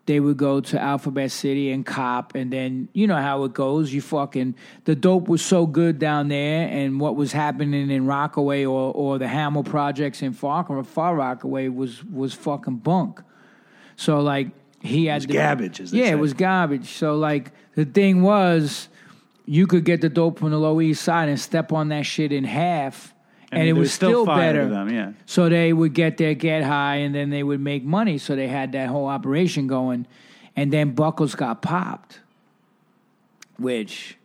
they 0.07 0.21
would 0.21 0.37
go 0.37 0.61
to 0.61 0.79
Alphabet 0.81 1.33
City 1.33 1.73
and 1.73 1.85
cop, 1.85 2.35
and 2.37 2.53
then 2.53 2.89
you 2.93 3.09
know 3.09 3.17
how 3.17 3.43
it 3.45 3.55
goes. 3.55 3.93
You 3.93 4.03
fucking 4.03 4.55
the 4.85 4.95
dope 4.95 5.27
was 5.29 5.45
so 5.45 5.67
good 5.67 5.99
down 5.99 6.29
there, 6.29 6.69
and 6.69 7.01
what 7.01 7.17
was 7.17 7.33
happening 7.33 7.91
in 7.91 8.07
Rockaway 8.07 8.65
or 8.65 8.93
or 8.95 9.19
the 9.19 9.27
Hammel 9.27 9.65
projects 9.65 10.23
in 10.23 10.33
Far 10.33 10.85
Far 10.85 11.17
Rockaway 11.17 11.67
was 11.69 12.05
was 12.05 12.35
fucking 12.35 12.77
bunk. 12.77 13.21
So 13.97 14.21
like 14.21 14.49
he 14.81 15.07
had 15.07 15.17
was 15.17 15.27
the- 15.27 15.33
garbage, 15.35 15.81
yeah, 15.81 16.05
say. 16.05 16.11
it 16.11 16.19
was 16.19 16.33
garbage. 16.35 16.89
So 16.89 17.17
like 17.17 17.53
the 17.75 17.85
thing 17.85 18.23
was, 18.23 18.89
you 19.47 19.67
could 19.67 19.85
get 19.85 20.01
the 20.01 20.09
dope 20.09 20.39
from 20.39 20.51
the 20.51 20.59
Low 20.59 20.81
East 20.81 21.03
Side 21.03 21.29
and 21.29 21.39
step 21.39 21.73
on 21.73 21.89
that 21.89 22.07
shit 22.07 22.33
in 22.33 22.45
half, 22.45 23.15
and, 23.53 23.63
there 23.63 23.69
it 23.69 23.73
was 23.73 23.93
still, 23.93 24.25
better. 24.27 24.69
them. 24.69 24.89
Yeah. 24.89 25.13
So 25.27 25.49
they 25.49 25.73
would 25.73 25.93
get 25.95 26.17
their 26.17 26.35
get 26.35 26.65
high, 26.65 26.97
and 26.97 27.15
then 27.15 27.31
they 27.31 27.43
would 27.43 27.61
make 27.61 27.85
money. 27.85 28.19
So 28.19 28.37
they 28.37 28.49
had 28.49 28.73
that 28.73 28.89
whole 28.89 29.07
operation 29.07 29.67
going, 29.67 30.07
and 30.57 30.73
then 30.73 30.93
Buckles 30.93 31.35
got 31.35 31.63
popped, 31.63 32.21
which 33.59 34.17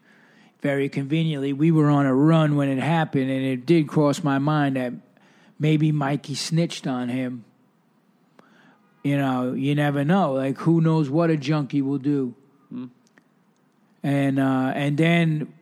very 0.61 0.89
conveniently 0.89 1.53
we 1.53 1.71
were 1.71 1.89
on 1.89 2.05
a 2.05 2.13
run 2.13 2.55
when 2.55 2.69
it 2.69 2.79
happened, 2.81 3.29
and 3.29 3.45
it 3.45 3.65
did 3.65 3.87
cross 3.87 4.23
my 4.23 4.39
mind 4.39 4.75
that 4.75 4.93
maybe 5.59 5.91
Mikey 5.91 6.35
snitched 6.35 6.87
on 6.87 7.09
him. 7.09 7.45
You 9.03 9.17
know, 9.17 9.53
you 9.53 9.75
never 9.75 10.03
know. 10.03 10.33
Like, 10.33 10.57
who 10.57 10.81
knows 10.81 11.09
what 11.09 11.29
a 11.29 11.37
junkie 11.37 11.81
will 11.81 11.97
do? 11.99 12.35
And 14.01 14.39
uh, 14.39 14.71
and 14.75 14.97
then 14.97 15.53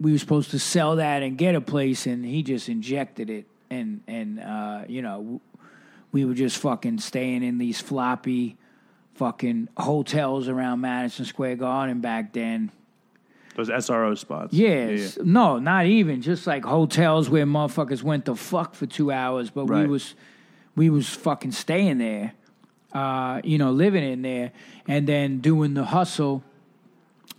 we 0.00 0.12
were 0.12 0.18
supposed 0.18 0.50
to 0.50 0.58
sell 0.58 0.96
that 0.96 1.22
and 1.22 1.36
get 1.38 1.54
a 1.54 1.60
place, 1.60 2.06
and 2.06 2.24
he 2.24 2.42
just 2.42 2.68
injected 2.68 3.30
it, 3.30 3.46
and 3.70 4.00
and 4.08 4.40
uh, 4.40 4.82
you 4.88 5.02
know, 5.02 5.40
we 6.10 6.24
were 6.24 6.34
just 6.34 6.58
fucking 6.58 6.98
staying 6.98 7.44
in 7.44 7.58
these 7.58 7.80
floppy, 7.80 8.56
fucking 9.14 9.68
hotels 9.76 10.48
around 10.48 10.80
Madison 10.80 11.24
Square 11.24 11.56
Garden 11.56 12.00
back 12.00 12.32
then. 12.32 12.72
Those 13.54 13.68
SRO 13.70 14.16
spots. 14.16 14.54
Yes. 14.54 15.18
No, 15.20 15.58
not 15.58 15.86
even. 15.86 16.22
Just 16.22 16.46
like 16.46 16.64
hotels 16.64 17.28
where 17.28 17.44
motherfuckers 17.44 18.04
went 18.04 18.26
to 18.26 18.36
fuck 18.36 18.74
for 18.74 18.86
two 18.86 19.10
hours, 19.10 19.50
but 19.50 19.64
we 19.66 19.86
was 19.86 20.14
we 20.76 20.90
was 20.90 21.08
fucking 21.08 21.52
staying 21.52 21.98
there. 21.98 22.34
Uh, 22.92 23.40
you 23.44 23.58
know, 23.58 23.70
living 23.70 24.02
in 24.02 24.22
there 24.22 24.50
and 24.86 25.06
then 25.06 25.40
doing 25.40 25.74
the 25.74 25.84
hustle. 25.84 26.42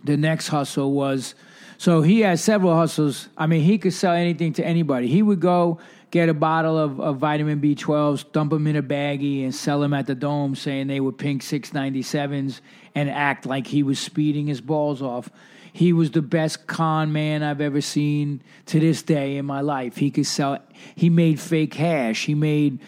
The 0.04 0.16
next 0.16 0.48
hustle 0.48 0.92
was 0.92 1.34
so 1.80 2.02
he 2.02 2.20
had 2.20 2.38
several 2.38 2.74
hustles. 2.74 3.30
I 3.38 3.46
mean, 3.46 3.62
he 3.62 3.78
could 3.78 3.94
sell 3.94 4.12
anything 4.12 4.52
to 4.54 4.66
anybody. 4.66 5.06
He 5.06 5.22
would 5.22 5.40
go 5.40 5.78
get 6.10 6.28
a 6.28 6.34
bottle 6.34 6.76
of, 6.76 7.00
of 7.00 7.16
vitamin 7.16 7.58
B12s, 7.58 8.30
dump 8.32 8.50
them 8.50 8.66
in 8.66 8.76
a 8.76 8.82
baggie, 8.82 9.44
and 9.44 9.54
sell 9.54 9.80
them 9.80 9.94
at 9.94 10.06
the 10.06 10.14
dome, 10.14 10.54
saying 10.54 10.88
they 10.88 11.00
were 11.00 11.10
pink 11.10 11.40
697s, 11.40 12.60
and 12.94 13.08
act 13.08 13.46
like 13.46 13.66
he 13.66 13.82
was 13.82 13.98
speeding 13.98 14.46
his 14.46 14.60
balls 14.60 15.00
off. 15.00 15.30
He 15.72 15.94
was 15.94 16.10
the 16.10 16.20
best 16.20 16.66
con 16.66 17.14
man 17.14 17.42
I've 17.42 17.62
ever 17.62 17.80
seen 17.80 18.42
to 18.66 18.78
this 18.78 19.00
day 19.00 19.38
in 19.38 19.46
my 19.46 19.62
life. 19.62 19.96
He 19.96 20.10
could 20.10 20.26
sell. 20.26 20.58
He 20.94 21.08
made 21.08 21.40
fake 21.40 21.72
hash. 21.72 22.26
He 22.26 22.34
made. 22.34 22.78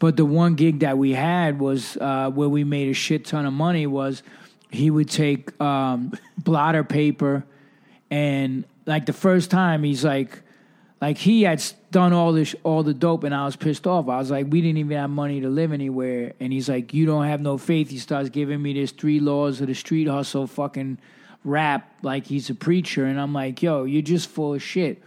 But 0.00 0.16
the 0.16 0.24
one 0.24 0.56
gig 0.56 0.80
that 0.80 0.98
we 0.98 1.12
had 1.12 1.60
was 1.60 1.96
uh, 1.98 2.30
where 2.30 2.48
we 2.48 2.64
made 2.64 2.88
a 2.88 2.94
shit 2.94 3.24
ton 3.26 3.46
of 3.46 3.52
money. 3.52 3.86
Was 3.86 4.24
he 4.70 4.90
would 4.90 5.08
take 5.08 5.58
um, 5.60 6.12
blotter 6.38 6.82
paper 6.82 7.44
and 8.10 8.64
like 8.86 9.06
the 9.06 9.12
first 9.12 9.50
time 9.50 9.84
he's 9.84 10.04
like 10.04 10.42
like 11.00 11.16
he 11.16 11.42
had 11.42 11.64
done 11.90 12.12
all 12.12 12.32
this, 12.32 12.54
all 12.62 12.82
the 12.82 12.92
dope, 12.92 13.24
and 13.24 13.34
I 13.34 13.46
was 13.46 13.56
pissed 13.56 13.86
off. 13.86 14.08
I 14.08 14.18
was 14.18 14.30
like, 14.30 14.46
we 14.50 14.60
didn't 14.60 14.76
even 14.78 14.98
have 14.98 15.08
money 15.08 15.40
to 15.40 15.48
live 15.48 15.72
anywhere, 15.72 16.34
and 16.38 16.52
he's 16.52 16.68
like, 16.68 16.92
you 16.92 17.06
don't 17.06 17.24
have 17.24 17.40
no 17.40 17.56
faith. 17.56 17.88
He 17.88 17.98
starts 17.98 18.28
giving 18.28 18.60
me 18.60 18.74
this 18.74 18.90
three 18.90 19.18
laws 19.18 19.62
of 19.62 19.68
the 19.68 19.74
street 19.74 20.08
hustle 20.08 20.46
fucking 20.46 20.98
rap, 21.42 21.90
like 22.02 22.26
he's 22.26 22.50
a 22.50 22.54
preacher, 22.54 23.06
and 23.06 23.18
I'm 23.18 23.32
like, 23.32 23.62
yo, 23.62 23.84
you're 23.84 24.02
just 24.02 24.28
full 24.28 24.52
of 24.52 24.62
shit. 24.62 25.02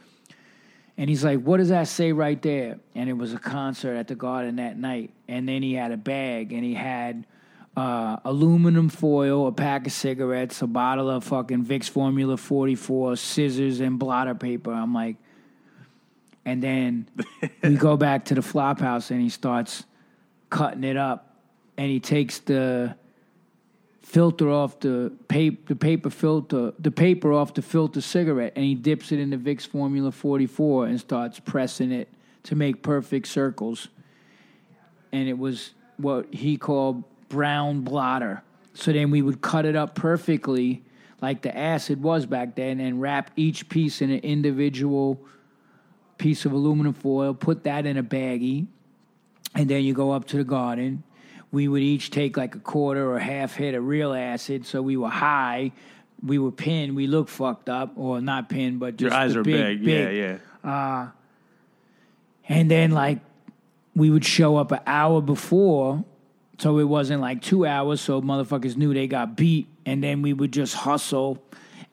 And 0.97 1.09
he's 1.09 1.23
like, 1.23 1.39
What 1.39 1.57
does 1.57 1.69
that 1.69 1.87
say 1.87 2.11
right 2.11 2.41
there? 2.41 2.79
And 2.95 3.09
it 3.09 3.13
was 3.13 3.33
a 3.33 3.39
concert 3.39 3.95
at 3.95 4.07
the 4.07 4.15
Garden 4.15 4.57
that 4.57 4.77
night. 4.77 5.11
And 5.27 5.47
then 5.47 5.63
he 5.63 5.73
had 5.73 5.91
a 5.91 5.97
bag 5.97 6.53
and 6.53 6.63
he 6.63 6.73
had 6.73 7.25
uh, 7.75 8.17
aluminum 8.23 8.89
foil, 8.89 9.47
a 9.47 9.51
pack 9.51 9.87
of 9.87 9.93
cigarettes, 9.93 10.61
a 10.61 10.67
bottle 10.67 11.09
of 11.09 11.23
fucking 11.23 11.65
Vicks 11.65 11.89
Formula 11.89 12.37
44, 12.37 13.15
scissors, 13.15 13.79
and 13.79 13.97
blotter 13.97 14.35
paper. 14.35 14.71
I'm 14.71 14.93
like, 14.93 15.15
and 16.45 16.61
then 16.61 17.07
we 17.63 17.75
go 17.75 17.97
back 17.97 18.25
to 18.25 18.35
the 18.35 18.41
flop 18.41 18.79
house 18.79 19.09
and 19.11 19.21
he 19.21 19.29
starts 19.29 19.85
cutting 20.49 20.83
it 20.83 20.97
up. 20.97 21.29
And 21.77 21.89
he 21.89 21.99
takes 21.99 22.39
the 22.39 22.95
filter 24.13 24.47
off 24.47 24.79
the 24.79 25.11
paper, 25.27 25.59
the 25.65 25.75
paper 25.75 26.11
filter, 26.11 26.71
the 26.77 26.91
paper 26.91 27.33
off 27.33 27.55
the 27.55 27.63
filter 27.63 27.99
cigarette, 27.99 28.53
and 28.55 28.63
he 28.63 28.75
dips 28.75 29.11
it 29.11 29.17
in 29.17 29.31
the 29.31 29.37
Vicks 29.37 29.65
Formula 29.65 30.11
44 30.11 30.85
and 30.85 30.99
starts 30.99 31.39
pressing 31.39 31.91
it 31.91 32.07
to 32.43 32.55
make 32.55 32.83
perfect 32.83 33.27
circles. 33.27 33.87
And 35.11 35.27
it 35.27 35.39
was 35.39 35.71
what 35.97 36.31
he 36.31 36.57
called 36.57 37.03
brown 37.27 37.81
blotter. 37.81 38.43
So 38.75 38.93
then 38.93 39.09
we 39.09 39.23
would 39.23 39.41
cut 39.41 39.65
it 39.65 39.75
up 39.75 39.95
perfectly, 39.95 40.83
like 41.19 41.41
the 41.41 41.57
acid 41.57 42.03
was 42.03 42.27
back 42.27 42.53
then, 42.53 42.79
and 42.79 43.01
wrap 43.01 43.31
each 43.35 43.67
piece 43.67 43.99
in 43.99 44.11
an 44.11 44.19
individual 44.19 45.19
piece 46.19 46.45
of 46.45 46.53
aluminum 46.53 46.93
foil, 46.93 47.33
put 47.33 47.63
that 47.63 47.87
in 47.87 47.97
a 47.97 48.03
baggie, 48.03 48.67
and 49.55 49.67
then 49.67 49.83
you 49.83 49.95
go 49.95 50.11
up 50.11 50.25
to 50.25 50.37
the 50.37 50.43
garden. 50.43 51.03
We 51.53 51.67
would 51.67 51.83
each 51.83 52.09
take 52.09 52.35
like 52.35 52.55
a 52.55 52.59
quarter 52.59 53.13
or 53.13 53.19
half 53.19 53.53
hit 53.53 53.75
of 53.75 53.85
real 53.85 54.11
acid, 54.11 54.65
so 54.65 54.81
we 54.81 54.97
were 54.97 55.07
high. 55.07 55.71
We 56.25 56.39
were 56.39 56.51
pinned. 56.51 56.95
We 56.95 57.05
looked 57.05 57.29
fucked 57.29 57.69
up, 57.69 57.91
or 57.95 58.19
not 58.21 58.49
pinned, 58.49 58.79
but 58.79 58.97
just 58.97 59.13
Your 59.13 59.13
eyes 59.13 59.35
are 59.35 59.43
big. 59.43 59.83
Yeah, 59.83 60.09
yeah. 60.09 60.37
Uh, 60.63 61.09
and 62.49 62.71
then 62.71 62.89
like 62.89 63.19
we 63.95 64.09
would 64.09 64.25
show 64.25 64.57
up 64.57 64.71
an 64.71 64.79
hour 64.87 65.21
before, 65.21 66.03
so 66.57 66.79
it 66.79 66.85
wasn't 66.85 67.21
like 67.21 67.43
two 67.43 67.67
hours, 67.67 68.01
so 68.01 68.19
motherfuckers 68.19 68.75
knew 68.75 68.91
they 68.91 69.05
got 69.05 69.37
beat. 69.37 69.67
And 69.85 70.03
then 70.03 70.23
we 70.23 70.33
would 70.33 70.51
just 70.51 70.73
hustle 70.73 71.37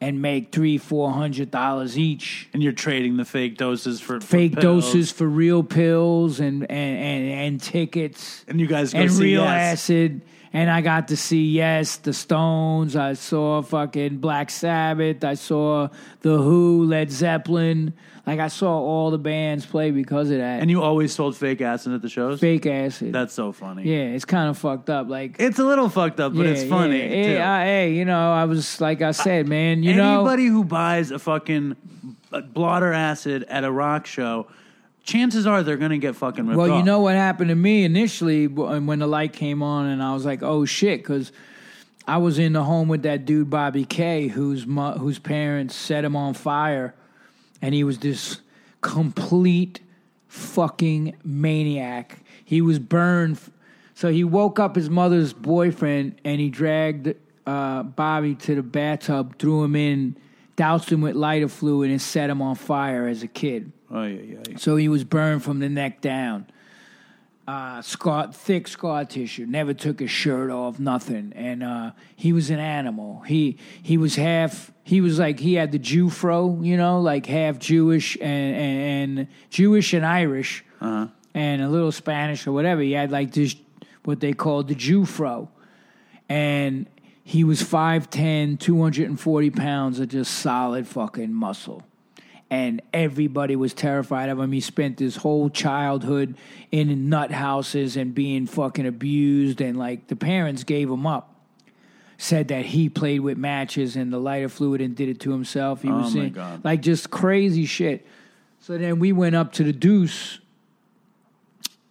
and 0.01 0.21
make 0.21 0.51
three, 0.51 0.79
four 0.79 1.11
hundred 1.11 1.51
dollars 1.51 1.97
each. 1.97 2.49
And 2.53 2.61
you're 2.63 2.73
trading 2.73 3.17
the 3.17 3.25
fake 3.25 3.55
doses 3.55 4.01
for 4.01 4.19
for 4.19 4.25
Fake 4.25 4.55
pills. 4.55 4.85
doses 4.85 5.11
for 5.11 5.27
real 5.27 5.63
pills 5.63 6.39
and 6.39 6.63
and 6.63 6.97
and, 6.97 7.31
and 7.31 7.61
tickets 7.61 8.43
And 8.47 8.59
you 8.59 8.67
guys 8.67 8.93
go 8.93 8.99
and 8.99 9.11
see 9.11 9.23
real 9.35 9.43
acid. 9.43 10.21
And 10.53 10.69
I 10.69 10.81
got 10.81 11.07
to 11.09 11.17
see 11.17 11.45
yes, 11.45 11.95
the 11.95 12.11
Stones. 12.11 12.95
I 12.97 13.13
saw 13.13 13.61
fucking 13.61 14.17
Black 14.17 14.49
Sabbath. 14.49 15.23
I 15.23 15.35
saw 15.35 15.87
the 16.21 16.37
Who, 16.37 16.83
Led 16.83 17.09
Zeppelin. 17.09 17.93
Like 18.27 18.39
I 18.39 18.49
saw 18.49 18.77
all 18.77 19.11
the 19.11 19.17
bands 19.17 19.65
play 19.65 19.91
because 19.91 20.29
of 20.29 20.37
that. 20.39 20.61
And 20.61 20.69
you 20.69 20.81
always 20.83 21.13
sold 21.15 21.37
fake 21.37 21.61
acid 21.61 21.93
at 21.93 22.01
the 22.01 22.09
shows. 22.09 22.39
fake 22.41 22.65
acid. 22.65 23.13
That's 23.13 23.33
so 23.33 23.51
funny. 23.53 23.83
yeah, 23.83 24.13
it's 24.13 24.25
kind 24.25 24.49
of 24.49 24.57
fucked 24.57 24.89
up. 24.89 25.07
Like 25.09 25.37
It's 25.39 25.57
a 25.57 25.63
little 25.63 25.87
fucked 25.89 26.19
up, 26.19 26.33
but 26.35 26.45
yeah, 26.45 26.51
it's 26.51 26.63
funny. 26.69 26.99
Yeah, 26.99 27.07
too. 27.07 27.13
Hey, 27.29 27.41
I- 27.41 27.65
hey, 27.65 27.93
you 27.93 28.03
know, 28.05 28.31
I 28.31 28.43
was 28.43 28.79
like 28.81 29.01
I 29.01 29.11
said, 29.11 29.47
man. 29.47 29.83
You 29.83 29.95
know, 29.95 30.15
Anybody 30.19 30.47
who 30.47 30.63
buys 30.65 31.11
a 31.11 31.17
fucking 31.19 31.75
blotter 32.53 32.91
acid 32.93 33.43
at 33.49 33.63
a 33.63 33.71
rock 33.71 34.05
show, 34.05 34.47
chances 35.03 35.45
are 35.47 35.63
they're 35.63 35.77
gonna 35.77 35.97
get 35.97 36.15
fucking 36.15 36.47
ripped 36.47 36.57
Well, 36.57 36.67
you 36.67 36.73
off. 36.75 36.85
know 36.85 36.99
what 37.01 37.15
happened 37.15 37.49
to 37.49 37.55
me 37.55 37.83
initially 37.83 38.47
w- 38.47 38.81
when 38.85 38.99
the 38.99 39.07
light 39.07 39.33
came 39.33 39.61
on, 39.63 39.87
and 39.87 40.01
I 40.01 40.13
was 40.13 40.25
like, 40.25 40.43
"Oh 40.43 40.65
shit!" 40.65 41.01
Because 41.01 41.31
I 42.07 42.17
was 42.17 42.39
in 42.39 42.53
the 42.53 42.63
home 42.63 42.87
with 42.87 43.03
that 43.03 43.25
dude 43.25 43.49
Bobby 43.49 43.85
K, 43.85 44.27
whose 44.27 44.63
whose 44.63 45.19
parents 45.19 45.75
set 45.75 46.03
him 46.05 46.15
on 46.15 46.33
fire, 46.33 46.93
and 47.61 47.73
he 47.73 47.83
was 47.83 47.99
this 47.99 48.41
complete 48.81 49.81
fucking 50.27 51.15
maniac. 51.23 52.19
He 52.43 52.61
was 52.61 52.79
burned. 52.79 53.39
So 53.93 54.09
he 54.11 54.23
woke 54.23 54.59
up 54.59 54.75
his 54.75 54.89
mother's 54.89 55.31
boyfriend, 55.33 56.15
and 56.25 56.39
he 56.41 56.49
dragged 56.49 57.13
uh, 57.45 57.83
Bobby 57.83 58.35
to 58.35 58.55
the 58.55 58.63
bathtub, 58.63 59.37
threw 59.37 59.63
him 59.63 59.75
in, 59.75 60.15
doused 60.55 60.89
him 60.91 61.01
with 61.01 61.15
lighter 61.15 61.47
fluid, 61.47 61.91
and 61.91 62.01
set 62.01 62.29
him 62.29 62.41
on 62.41 62.55
fire 62.55 63.07
as 63.07 63.21
a 63.23 63.27
kid. 63.27 63.71
Oh 63.93 64.03
yeah, 64.03 64.37
yeah. 64.49 64.57
So 64.57 64.75
he 64.77 64.87
was 64.87 65.03
burned 65.03 65.43
from 65.43 65.59
the 65.59 65.69
neck 65.69 66.01
down. 66.01 66.45
Uh, 67.47 67.81
scar, 67.81 68.31
thick 68.31 68.67
scar 68.67 69.03
tissue. 69.03 69.45
Never 69.45 69.73
took 69.73 69.99
his 69.99 70.11
shirt 70.11 70.49
off. 70.51 70.79
Nothing. 70.79 71.33
And 71.35 71.63
uh, 71.63 71.91
he 72.15 72.31
was 72.31 72.49
an 72.49 72.59
animal. 72.59 73.21
He 73.21 73.57
he 73.81 73.97
was 73.97 74.15
half. 74.15 74.71
He 74.83 75.01
was 75.01 75.19
like 75.19 75.39
he 75.39 75.55
had 75.55 75.71
the 75.71 75.79
Jew 75.79 76.09
fro, 76.09 76.59
you 76.61 76.77
know, 76.77 77.01
like 77.01 77.25
half 77.25 77.59
Jewish 77.59 78.15
and 78.21 78.55
and, 78.55 79.19
and 79.19 79.27
Jewish 79.49 79.93
and 79.93 80.05
Irish, 80.05 80.63
Uh-huh. 80.79 81.07
and 81.33 81.61
a 81.61 81.67
little 81.67 81.91
Spanish 81.91 82.47
or 82.47 82.51
whatever. 82.53 82.81
He 82.81 82.93
had 82.93 83.11
like 83.11 83.33
this 83.33 83.55
what 84.05 84.19
they 84.19 84.33
called 84.33 84.67
the 84.69 84.75
Jew 84.75 85.03
fro, 85.05 85.49
and 86.29 86.87
he 87.23 87.43
was 87.43 87.61
5'10", 87.61 88.59
240 88.59 89.49
pounds 89.51 89.99
of 89.99 90.09
just 90.09 90.33
solid 90.35 90.87
fucking 90.87 91.31
muscle 91.33 91.83
and 92.51 92.81
everybody 92.93 93.55
was 93.55 93.73
terrified 93.73 94.27
of 94.29 94.37
him. 94.39 94.51
He 94.51 94.59
spent 94.59 94.99
his 94.99 95.15
whole 95.15 95.49
childhood 95.49 96.35
in 96.71 97.09
nut 97.09 97.31
houses 97.31 97.95
and 97.97 98.13
being 98.13 98.45
fucking 98.45 98.85
abused, 98.85 99.61
and 99.61 99.79
like 99.79 100.07
the 100.07 100.15
parents 100.17 100.63
gave 100.63 100.89
him 100.89 101.07
up. 101.07 101.29
Said 102.17 102.49
that 102.49 102.65
he 102.67 102.87
played 102.89 103.21
with 103.21 103.37
matches 103.39 103.95
and 103.95 104.13
the 104.13 104.19
lighter 104.19 104.49
fluid 104.49 104.79
and 104.81 104.95
did 104.95 105.09
it 105.09 105.19
to 105.21 105.31
himself. 105.31 105.81
He 105.81 105.89
Oh, 105.89 106.01
was 106.01 106.13
my 106.13 106.25
in, 106.25 106.33
God. 106.33 106.63
like 106.63 106.81
just 106.83 107.09
crazy 107.09 107.65
shit. 107.65 108.05
So 108.59 108.77
then 108.77 108.99
we 108.99 109.11
went 109.11 109.35
up 109.35 109.53
to 109.53 109.63
the 109.63 109.73
Deuce, 109.73 110.37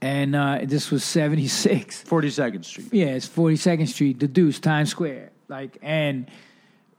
and 0.00 0.36
uh, 0.36 0.60
this 0.62 0.90
was 0.90 1.02
seventy 1.04 1.48
six. 1.48 2.02
Forty 2.02 2.30
Second 2.30 2.64
Street. 2.64 2.88
Yeah, 2.92 3.06
it's 3.06 3.28
42nd 3.28 3.88
Street, 3.88 4.20
the 4.20 4.28
Deuce, 4.28 4.60
Times 4.60 4.90
Square. 4.90 5.30
Like, 5.48 5.78
and 5.82 6.30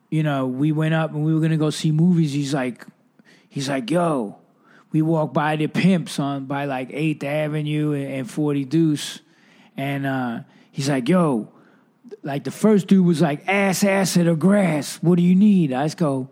you 0.10 0.24
know, 0.24 0.48
we 0.48 0.72
went 0.72 0.94
up 0.94 1.14
and 1.14 1.24
we 1.24 1.34
were 1.34 1.40
gonna 1.40 1.58
go 1.58 1.70
see 1.70 1.92
movies. 1.92 2.34
He's 2.34 2.54
like, 2.54 2.86
he's 3.52 3.70
like, 3.70 3.92
yo, 3.92 4.40
we 4.92 5.04
walked 5.04 5.36
by 5.36 5.56
the 5.58 5.68
pimps 5.68 6.18
on 6.18 6.46
by 6.46 6.66
like 6.66 6.90
Eighth 6.92 7.24
Avenue 7.24 7.92
and, 7.92 8.12
and 8.12 8.32
40 8.32 8.66
Deuce, 8.66 9.20
and 9.78 10.08
uh, 10.08 10.40
he's 10.72 10.90
like, 10.90 11.08
yo, 11.08 11.52
like 12.24 12.44
the 12.44 12.52
first 12.52 12.88
dude 12.88 13.06
was 13.06 13.22
like, 13.22 13.48
ass, 13.48 13.84
acid, 13.84 14.26
or 14.26 14.36
grass. 14.36 14.98
What 15.04 15.18
do 15.18 15.22
you 15.22 15.36
need? 15.36 15.74
I 15.74 15.86
just 15.86 15.98
go. 15.98 16.30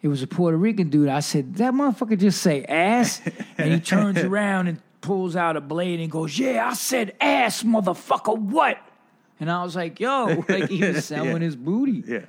It 0.00 0.08
was 0.08 0.22
a 0.22 0.26
Puerto 0.26 0.56
Rican 0.56 0.90
dude. 0.90 1.08
I 1.08 1.20
said, 1.20 1.54
that 1.56 1.72
motherfucker 1.72 2.18
just 2.18 2.42
say 2.42 2.64
ass? 2.64 3.20
And 3.56 3.72
he 3.72 3.78
turns 3.80 4.18
around 4.24 4.66
and 4.66 4.82
pulls 5.00 5.36
out 5.36 5.56
a 5.56 5.60
blade 5.60 6.00
and 6.00 6.10
goes, 6.10 6.38
yeah, 6.38 6.68
I 6.68 6.74
said 6.74 7.14
ass, 7.20 7.62
motherfucker, 7.62 8.36
what? 8.36 8.78
And 9.38 9.50
I 9.50 9.62
was 9.62 9.76
like, 9.76 10.00
yo, 10.00 10.44
like 10.48 10.70
he 10.70 10.84
was 10.84 11.04
selling 11.04 11.42
his 11.42 11.56
booty. 11.56 12.02
Yeah. 12.06 12.24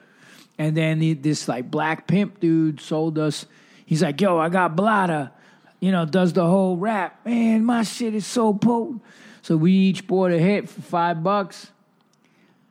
And 0.57 0.77
then 0.77 0.99
the, 0.99 1.13
this 1.13 1.47
like 1.47 1.71
black 1.71 2.07
pimp 2.07 2.39
dude 2.39 2.79
sold 2.79 3.17
us. 3.17 3.45
He's 3.93 4.01
like, 4.01 4.19
yo, 4.19 4.39
I 4.39 4.49
got 4.49 4.75
blotter. 4.75 5.29
You 5.79 5.91
know, 5.91 6.03
does 6.03 6.33
the 6.33 6.47
whole 6.47 6.77
rap. 6.77 7.23
Man, 7.27 7.63
my 7.63 7.83
shit 7.83 8.15
is 8.15 8.25
so 8.25 8.51
potent. 8.51 9.03
So 9.43 9.55
we 9.55 9.71
each 9.71 10.07
bought 10.07 10.31
a 10.31 10.39
hit 10.39 10.67
for 10.67 10.81
five 10.81 11.21
bucks. 11.21 11.69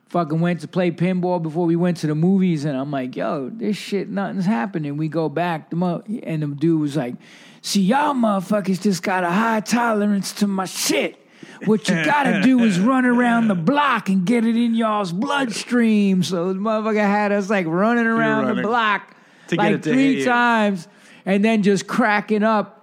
Fucking 0.09 0.41
went 0.41 0.59
to 0.59 0.67
play 0.67 0.91
pinball 0.91 1.41
before 1.41 1.65
we 1.65 1.77
went 1.77 1.95
to 1.99 2.07
the 2.07 2.13
movies, 2.13 2.65
and 2.65 2.75
I'm 2.75 2.91
like, 2.91 3.15
yo, 3.15 3.49
this 3.53 3.77
shit, 3.77 4.09
nothing's 4.09 4.45
happening. 4.45 4.97
We 4.97 5.07
go 5.07 5.29
back, 5.29 5.69
the 5.69 5.77
mo- 5.77 6.03
and 6.23 6.43
the 6.43 6.47
dude 6.47 6.81
was 6.81 6.97
like, 6.97 7.15
see, 7.61 7.83
y'all 7.83 8.13
motherfuckers 8.13 8.81
just 8.81 9.01
got 9.01 9.23
a 9.23 9.29
high 9.31 9.61
tolerance 9.61 10.33
to 10.33 10.47
my 10.47 10.65
shit. 10.65 11.25
What 11.63 11.87
you 11.87 12.03
gotta 12.03 12.41
do 12.41 12.59
is 12.65 12.79
run 12.81 13.05
around 13.05 13.47
the 13.47 13.55
block 13.55 14.09
and 14.09 14.25
get 14.25 14.45
it 14.45 14.57
in 14.57 14.75
y'all's 14.75 15.13
bloodstream. 15.13 16.21
So 16.21 16.51
the 16.51 16.59
motherfucker 16.59 16.97
had 16.97 17.31
us 17.31 17.49
like 17.49 17.65
running 17.65 18.07
around 18.07 18.47
running 18.47 18.57
the 18.57 18.67
block 18.67 19.15
to 19.47 19.55
get 19.55 19.71
like 19.71 19.83
three 19.83 20.25
times, 20.25 20.87
and 21.25 21.43
then 21.43 21.63
just 21.63 21.87
cracking 21.87 22.43
up. 22.43 22.79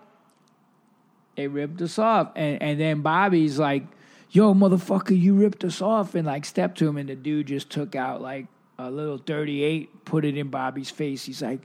They 1.37 1.49
ripped 1.49 1.81
us 1.81 1.99
off, 1.99 2.33
and 2.37 2.61
and 2.63 2.79
then 2.79 3.01
Bobby's 3.01 3.59
like, 3.59 3.85
"Yo, 4.31 4.53
motherfucker, 4.55 5.19
you 5.19 5.35
ripped 5.35 5.65
us 5.65 5.81
off," 5.81 6.15
and 6.15 6.27
like 6.27 6.45
stepped 6.45 6.79
to 6.79 6.89
him, 6.89 6.97
and 6.97 7.09
the 7.09 7.17
dude 7.17 7.47
just 7.47 7.71
took 7.71 7.95
out 7.95 8.21
like 8.21 8.47
a 8.79 8.91
little 8.91 9.19
thirty-eight, 9.19 10.05
put 10.05 10.25
it 10.25 10.37
in 10.37 10.49
Bobby's 10.49 10.91
face. 10.91 11.25
He's 11.25 11.41
like, 11.41 11.61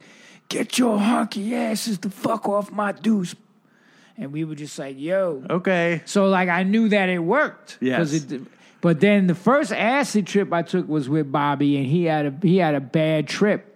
"Get 0.50 0.78
your 0.78 0.98
honky 0.98 1.54
asses 1.54 1.98
the 2.00 2.10
fuck 2.10 2.48
off 2.48 2.72
my 2.72 2.92
deuce," 2.92 3.36
and 4.18 4.32
we 4.32 4.46
were 4.46 4.56
just 4.56 4.78
like, 4.80 4.98
"Yo." 4.98 5.44
Okay. 5.50 6.02
So 6.06 6.28
like 6.28 6.48
I 6.48 6.64
knew 6.64 6.88
that 6.90 7.10
it 7.10 7.20
worked. 7.20 7.78
Yes. 7.82 8.14
It, 8.14 8.42
but 8.82 9.00
then 9.00 9.28
the 9.28 9.36
first 9.36 9.74
acid 9.74 10.28
trip 10.28 10.54
I 10.54 10.62
took 10.62 10.88
was 10.88 11.10
with 11.10 11.32
Bobby, 11.32 11.78
and 11.78 11.86
he 11.86 12.04
had 12.06 12.26
a 12.28 12.34
he 12.42 12.58
had 12.58 12.76
a 12.76 12.80
bad 12.80 13.28
trip, 13.28 13.75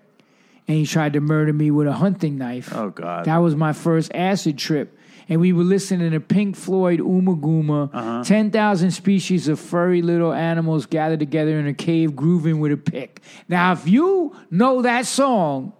and 0.69 0.77
he 0.77 0.85
tried 0.85 1.13
to 1.13 1.19
murder 1.19 1.51
me 1.51 1.71
with 1.71 1.87
a 1.87 1.93
hunting 1.93 2.37
knife. 2.37 2.71
Oh, 2.75 2.91
God. 2.91 3.25
That 3.25 3.37
was 3.37 3.55
my 3.55 3.73
first 3.73 4.11
acid 4.13 4.55
trip. 4.59 4.95
And 5.27 5.41
we 5.41 5.51
were 5.51 5.63
listening 5.63 6.11
to 6.11 6.19
Pink 6.19 6.55
Floyd, 6.55 6.99
Ummagumma, 6.99 7.89
Uh-huh. 7.91 8.23
10,000 8.23 8.91
species 8.91 9.47
of 9.47 9.59
furry 9.59 10.03
little 10.03 10.31
animals 10.31 10.85
gathered 10.85 11.19
together 11.19 11.59
in 11.59 11.65
a 11.65 11.73
cave 11.73 12.15
grooving 12.15 12.59
with 12.59 12.71
a 12.71 12.77
Pict. 12.77 13.19
Now, 13.47 13.71
if 13.73 13.87
you 13.87 14.35
know 14.51 14.83
that 14.83 15.07
song, 15.07 15.73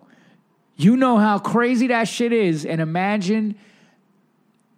you 0.76 0.98
know 0.98 1.18
how 1.18 1.38
crazy 1.38 1.88
that 1.88 2.08
shit 2.08 2.34
is. 2.34 2.66
And 2.66 2.82
imagine 2.82 3.56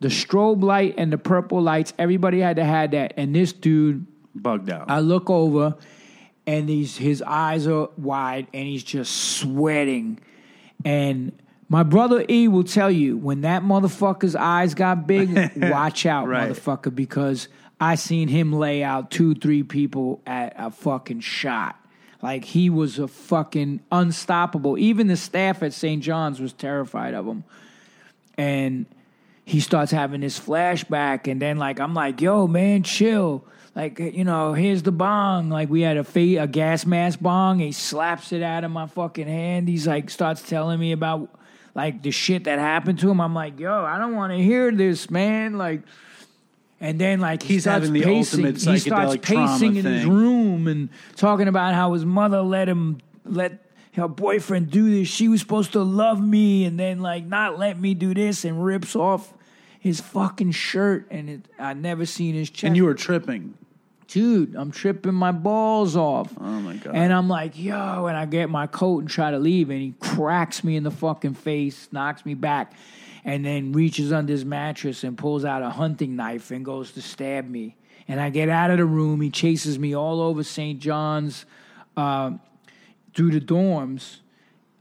the 0.02 0.10
strobe 0.10 0.62
light 0.64 0.96
and 0.98 1.12
the 1.14 1.18
purple 1.18 1.62
lights. 1.62 1.94
Everybody 1.98 2.40
had 2.42 2.58
to 2.58 2.66
have 2.66 2.92
that. 2.92 3.14
And 3.16 3.34
this 3.34 3.54
dude, 3.54 4.08
Bugged 4.36 4.70
out. 4.70 4.90
I 4.90 5.00
look 5.00 5.30
over 5.30 5.76
and 6.48 6.70
he's, 6.70 6.98
his 6.98 7.22
eyes 7.22 7.68
are 7.68 7.90
wide 7.98 8.48
and 8.54 8.68
he's 8.68 8.84
just 8.84 9.12
sweating. 9.38 10.20
And 10.84 11.32
my 11.70 11.84
brother 11.84 12.26
E 12.30 12.48
will 12.48 12.64
tell 12.64 12.92
you 12.92 13.18
when 13.18 13.42
that 13.42 13.64
motherfucker's 13.64 14.36
eyes 14.36 14.74
got 14.74 15.08
big, 15.08 15.52
watch 15.56 16.06
out, 16.06 16.28
Right. 16.28 16.50
motherfucker, 16.52 16.94
because 16.94 17.48
I 17.80 17.96
seen 17.96 18.28
him 18.28 18.54
lay 18.54 18.84
out 18.84 19.12
two, 19.12 19.36
three 19.36 19.64
people 19.64 20.22
at 20.26 20.54
a 20.58 20.72
fucking 20.72 21.22
shot. 21.22 21.78
Like 22.22 22.46
he 22.46 22.70
was 22.70 23.00
a 23.00 23.08
fucking 23.08 23.80
unstoppable. 23.92 24.78
Even 24.78 25.08
the 25.08 25.18
staff 25.18 25.64
at 25.64 25.74
St. 25.74 26.04
John's 26.04 26.40
was 26.40 26.54
terrified 26.54 27.14
of 27.16 27.26
him. 27.26 27.44
And 28.38 28.86
he 29.46 29.60
starts 29.60 29.92
having 29.92 30.22
this 30.22 30.40
flashback, 30.40 31.30
and 31.30 31.42
then 31.42 31.58
like 31.58 31.80
I'm 31.80 31.94
like, 31.94 32.22
"Yo, 32.22 32.48
man, 32.48 32.84
chill." 32.84 33.44
Like 33.76 34.00
you 34.00 34.24
know, 34.26 34.54
here's 34.54 34.84
the 34.84 34.92
bong. 34.92 35.50
Like 35.50 35.70
we 35.70 35.82
had 35.82 35.98
a 35.98 36.04
fa- 36.04 36.42
a 36.44 36.48
gas 36.48 36.86
mask 36.86 37.20
bong. 37.22 37.60
He 37.60 37.72
slaps 37.72 38.34
it 38.34 38.44
out 38.44 38.64
of 38.64 38.72
my 38.72 38.88
fucking 38.88 39.28
hand. 39.28 39.70
He's 39.70 39.88
like 39.88 40.10
starts 40.10 40.42
telling 40.42 40.80
me 40.80 40.92
about 40.92 41.30
like 41.74 42.02
the 42.02 42.12
shit 42.12 42.44
that 42.46 42.60
happened 42.60 43.00
to 43.00 43.10
him. 43.10 43.22
I'm 43.22 43.34
like, 43.34 43.60
"Yo, 43.60 43.72
I 43.84 43.98
don't 43.98 44.16
want 44.16 44.34
to 44.34 44.38
hear 44.40 44.72
this, 44.72 45.10
man." 45.10 45.58
Like, 45.58 45.84
and 46.82 47.00
then 47.00 47.22
like 47.22 47.44
he 47.44 47.54
He's 47.54 47.64
starts 47.64 47.86
having 47.86 47.94
the 47.94 48.02
pacing. 48.06 48.40
ultimate 48.46 48.56
he 48.62 48.78
starts 48.80 49.16
psychedelic 49.16 49.22
pacing 49.22 49.76
in 49.78 49.86
his 49.86 50.06
room 50.06 50.68
and 50.68 50.90
talking 51.16 51.48
about 51.48 51.74
how 51.74 51.94
his 51.94 52.04
mother 52.04 52.42
let 52.42 52.68
him 52.68 52.98
let 53.24 53.64
her 53.94 54.10
boyfriend 54.10 54.70
do 54.70 54.90
this. 54.90 55.08
She 55.08 55.30
was 55.30 55.40
supposed 55.40 55.72
to 55.74 55.82
love 55.82 56.22
me 56.22 56.66
and 56.66 56.78
then 56.78 57.00
like 57.00 57.26
not 57.26 57.58
let 57.58 57.80
me 57.80 57.94
do 57.94 58.14
this 58.14 58.44
and 58.44 58.64
rips 58.64 58.98
off 58.98 59.34
his 59.82 60.00
fucking 60.00 60.52
shirt 60.52 61.08
and 61.10 61.28
it, 61.30 61.42
I 61.58 61.74
never 61.74 62.06
seen 62.06 62.36
his 62.36 62.50
chest. 62.52 62.64
and 62.66 62.78
you 62.78 62.86
were 62.86 62.94
tripping. 62.94 63.56
dude, 64.08 64.56
I'm 64.56 64.70
tripping 64.72 65.16
my 65.16 65.32
balls 65.32 65.96
off. 65.98 66.32
Oh, 66.40 66.60
my 66.62 66.76
God. 66.76 66.94
And 66.96 67.12
I'm 67.12 67.28
like, 67.28 67.58
yo, 67.58 68.06
and 68.06 68.16
I 68.16 68.26
get 68.28 68.50
my 68.50 68.68
coat 68.68 69.00
and 69.00 69.10
try 69.10 69.32
to 69.32 69.40
leave, 69.40 69.70
and 69.72 69.82
he 69.82 69.94
cracks 70.00 70.64
me 70.64 70.76
in 70.76 70.84
the 70.84 70.92
fucking 70.92 71.34
face, 71.34 71.88
knocks 71.92 72.26
me 72.26 72.36
back, 72.36 72.74
and 73.26 73.44
then 73.44 73.72
reaches 73.72 74.12
under 74.14 74.32
his 74.32 74.46
mattress 74.46 75.04
and 75.04 75.18
pulls 75.18 75.44
out 75.46 75.62
a 75.64 75.70
hunting 75.70 76.16
knife 76.16 76.52
and 76.52 76.64
goes 76.64 76.92
to 76.92 77.02
stab 77.02 77.50
me. 77.50 77.76
And 78.08 78.20
I 78.20 78.30
get 78.30 78.50
out 78.50 78.70
of 78.70 78.78
the 78.78 78.86
room. 78.86 79.20
He 79.22 79.30
chases 79.32 79.80
me 79.80 79.96
all 79.96 80.22
over 80.22 80.44
St. 80.44 80.80
John's, 80.80 81.46
uh, 81.98 82.32
through 83.16 83.32
the 83.32 83.42
dorms, 83.42 84.18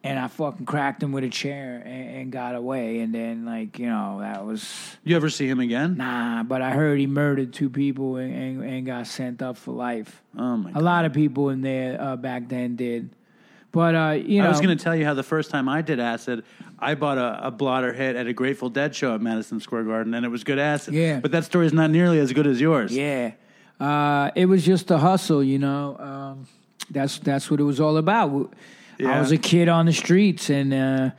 and 0.03 0.18
I 0.18 0.28
fucking 0.28 0.66
cracked 0.66 1.03
him 1.03 1.12
with 1.12 1.24
a 1.24 1.28
chair 1.28 1.82
and, 1.84 2.16
and 2.16 2.32
got 2.32 2.55
away. 2.55 3.01
And 3.01 3.14
then, 3.14 3.44
like, 3.44 3.78
you 3.78 3.86
know, 3.86 4.18
that 4.20 4.44
was. 4.44 4.96
You 5.05 5.16
ever 5.16 5.28
see 5.28 5.46
him 5.46 5.61
again? 5.61 5.96
Nah, 5.96 6.42
but 6.42 6.62
I 6.62 6.70
heard 6.70 6.98
he 6.98 7.07
murdered 7.07 7.53
two 7.53 7.68
people 7.68 8.16
and, 8.16 8.34
and, 8.34 8.64
and 8.64 8.86
got 8.86 9.07
sent 9.07 9.42
up 9.42 9.57
for 9.57 9.72
life. 9.72 10.22
Oh, 10.36 10.57
my 10.57 10.70
A 10.70 10.72
God. 10.74 10.82
lot 10.82 11.05
of 11.05 11.12
people 11.12 11.51
in 11.51 11.61
there 11.61 12.01
uh, 12.01 12.16
back 12.16 12.48
then 12.48 12.76
did. 12.76 13.11
But, 13.72 13.94
uh, 13.94 14.11
you 14.12 14.40
know. 14.40 14.46
I 14.46 14.51
was 14.51 14.61
going 14.61 14.76
to 14.76 14.82
tell 14.82 14.96
you 14.96 15.05
how 15.05 15.14
the 15.14 15.22
first 15.22 15.51
time 15.51 15.68
I 15.68 15.80
did 15.82 16.01
acid, 16.01 16.44
I 16.78 16.94
bought 16.94 17.18
a, 17.18 17.46
a 17.46 17.51
blotter 17.51 17.92
hit 17.92 18.16
at 18.16 18.26
a 18.26 18.32
Grateful 18.32 18.68
Dead 18.68 18.96
show 18.96 19.14
at 19.14 19.20
Madison 19.20 19.61
Square 19.61 19.84
Garden, 19.84 20.14
and 20.14 20.24
it 20.24 20.28
was 20.28 20.42
good 20.42 20.59
acid. 20.59 20.94
Yeah. 20.94 21.20
But 21.20 21.30
that 21.32 21.44
story 21.44 21.66
is 21.66 21.72
not 21.72 21.90
nearly 21.90 22.18
as 22.18 22.32
good 22.32 22.46
as 22.46 22.61
yours. 22.61 22.90
Yeah. 22.90 23.32
Uh, 23.78 24.30
it 24.34 24.46
was 24.46 24.64
just 24.64 24.90
a 24.90 24.98
hustle, 24.98 25.44
you 25.44 25.59
know. 25.59 25.96
Um, 25.98 26.46
that's 26.90 27.18
that's 27.20 27.51
what 27.51 27.61
it 27.61 27.62
was 27.62 27.78
all 27.80 27.96
about. 27.96 28.53
I 29.05 29.20
was 29.20 29.32
a 29.32 29.38
kid 29.38 29.68
on 29.68 29.86
the 29.86 29.92
streets, 29.92 30.51
and 30.51 30.72
uh, 30.74 31.11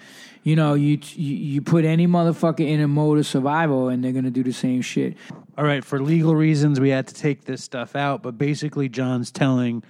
you 0.43 0.55
know, 0.55 0.73
you, 0.73 0.99
you 1.15 1.35
you 1.35 1.61
put 1.61 1.85
any 1.85 2.07
motherfucker 2.07 2.67
in 2.67 2.79
a 2.81 2.87
mode 2.87 3.19
of 3.19 3.27
survival, 3.27 3.89
and 3.89 4.03
they're 4.03 4.11
gonna 4.11 4.31
do 4.31 4.43
the 4.43 4.53
same 4.53 4.81
shit. 4.81 5.17
All 5.57 5.65
right, 5.65 5.83
for 5.83 6.01
legal 6.01 6.35
reasons, 6.35 6.79
we 6.79 6.89
had 6.89 7.07
to 7.07 7.13
take 7.13 7.45
this 7.45 7.63
stuff 7.63 7.95
out, 7.95 8.23
but 8.23 8.37
basically, 8.37 8.89
John's 8.89 9.31
telling 9.31 9.83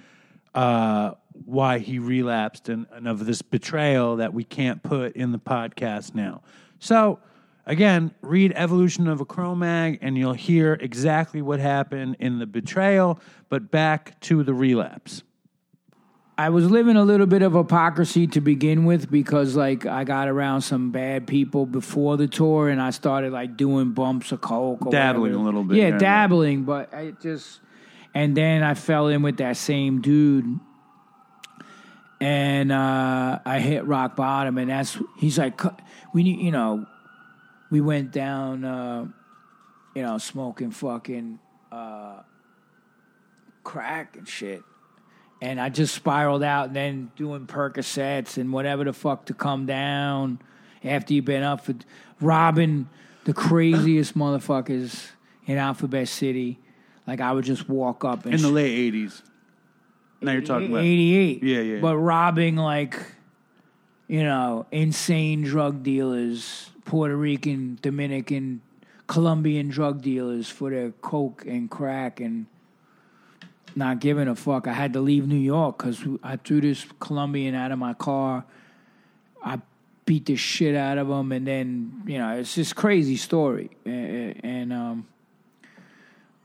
uh, 0.54 1.12
why 1.44 1.78
he 1.78 1.98
relapsed 1.98 2.68
and, 2.68 2.86
and 2.92 3.08
of 3.08 3.24
this 3.24 3.42
betrayal 3.42 4.16
that 4.16 4.34
we 4.34 4.44
can't 4.44 4.82
put 4.82 5.16
in 5.16 5.32
the 5.32 5.38
podcast 5.38 6.14
now. 6.14 6.42
So, 6.78 7.20
again, 7.64 8.14
read 8.20 8.52
Evolution 8.54 9.08
of 9.08 9.20
a 9.20 9.24
Cro-Mag, 9.24 9.98
and 10.02 10.18
you'll 10.18 10.34
hear 10.34 10.74
exactly 10.80 11.40
what 11.42 11.60
happened 11.60 12.16
in 12.18 12.38
the 12.38 12.46
betrayal, 12.46 13.20
but 13.48 13.70
back 13.70 14.18
to 14.20 14.42
the 14.42 14.52
relapse. 14.52 15.22
I 16.42 16.48
was 16.48 16.68
living 16.68 16.96
a 16.96 17.04
little 17.04 17.26
bit 17.26 17.42
of 17.42 17.52
hypocrisy 17.52 18.26
to 18.26 18.40
begin 18.40 18.84
with 18.84 19.08
because 19.08 19.54
like 19.54 19.86
I 19.86 20.02
got 20.02 20.26
around 20.26 20.62
some 20.62 20.90
bad 20.90 21.28
people 21.28 21.66
before 21.66 22.16
the 22.16 22.26
tour 22.26 22.68
and 22.68 22.82
I 22.82 22.90
started 22.90 23.32
like 23.32 23.56
doing 23.56 23.92
bumps 23.92 24.32
of 24.32 24.40
coke 24.40 24.90
Dabbling 24.90 25.20
whatever. 25.22 25.38
a 25.40 25.44
little 25.44 25.62
bit, 25.62 25.76
Yeah, 25.76 25.88
yeah. 25.90 25.98
dabbling, 25.98 26.64
but 26.64 26.92
I 26.92 27.12
just 27.22 27.60
and 28.12 28.36
then 28.36 28.64
I 28.64 28.74
fell 28.74 29.06
in 29.06 29.22
with 29.22 29.36
that 29.36 29.56
same 29.56 30.00
dude. 30.00 30.58
And 32.20 32.72
uh, 32.72 33.38
I 33.44 33.60
hit 33.60 33.84
rock 33.84 34.16
bottom, 34.16 34.58
and 34.58 34.68
that's 34.68 34.98
he's 35.18 35.38
like, 35.38 35.60
we 36.12 36.24
need, 36.24 36.40
you 36.40 36.50
know, 36.50 36.86
we 37.70 37.80
went 37.80 38.10
down, 38.10 38.64
uh, 38.64 39.06
you 39.94 40.02
know, 40.02 40.18
smoking 40.18 40.72
fucking 40.72 41.38
uh, 41.70 42.22
crack 43.62 44.16
and 44.16 44.28
shit 44.28 44.62
and 45.42 45.60
I 45.60 45.70
just 45.70 45.92
spiraled 45.92 46.44
out 46.44 46.68
and 46.68 46.76
then 46.76 47.10
doing 47.16 47.48
Percocets 47.48 48.38
and 48.38 48.52
whatever 48.52 48.84
the 48.84 48.92
fuck 48.92 49.26
to 49.26 49.34
come 49.34 49.66
down 49.66 50.38
after 50.84 51.14
you've 51.14 51.24
been 51.24 51.42
up 51.42 51.66
for 51.66 51.74
robbing 52.20 52.88
the 53.24 53.34
craziest 53.34 54.16
motherfuckers 54.16 55.04
in 55.46 55.58
Alphabet 55.58 56.06
City. 56.06 56.60
Like 57.08 57.20
I 57.20 57.32
would 57.32 57.44
just 57.44 57.68
walk 57.68 58.04
up 58.04 58.24
and 58.24 58.34
In 58.34 58.40
the 58.40 58.50
late 58.50 58.94
80s. 58.94 59.20
Now 60.20 60.30
you're 60.30 60.42
talking 60.42 60.70
about. 60.70 60.84
88. 60.84 61.42
Yeah, 61.42 61.60
yeah. 61.60 61.80
But 61.80 61.96
robbing 61.96 62.54
like 62.54 63.00
you 64.06 64.22
know, 64.22 64.66
insane 64.70 65.42
drug 65.42 65.82
dealers, 65.82 66.70
Puerto 66.84 67.16
Rican, 67.16 67.78
Dominican, 67.82 68.60
Colombian 69.08 69.70
drug 69.70 70.02
dealers 70.02 70.48
for 70.48 70.70
their 70.70 70.92
coke 70.92 71.44
and 71.46 71.68
crack 71.68 72.20
and 72.20 72.46
not 73.76 74.00
giving 74.00 74.28
a 74.28 74.34
fuck. 74.34 74.66
I 74.66 74.72
had 74.72 74.92
to 74.94 75.00
leave 75.00 75.26
New 75.26 75.36
York 75.36 75.78
because 75.78 76.00
I 76.22 76.36
threw 76.36 76.60
this 76.60 76.86
Colombian 77.00 77.54
out 77.54 77.72
of 77.72 77.78
my 77.78 77.94
car. 77.94 78.44
I 79.44 79.60
beat 80.04 80.26
the 80.26 80.36
shit 80.36 80.74
out 80.74 80.98
of 80.98 81.08
him, 81.08 81.32
and 81.32 81.46
then 81.46 82.02
you 82.06 82.18
know 82.18 82.38
it's 82.38 82.54
this 82.54 82.72
crazy 82.72 83.16
story. 83.16 83.70
And, 83.84 84.44
and 84.44 84.72
um, 84.72 85.06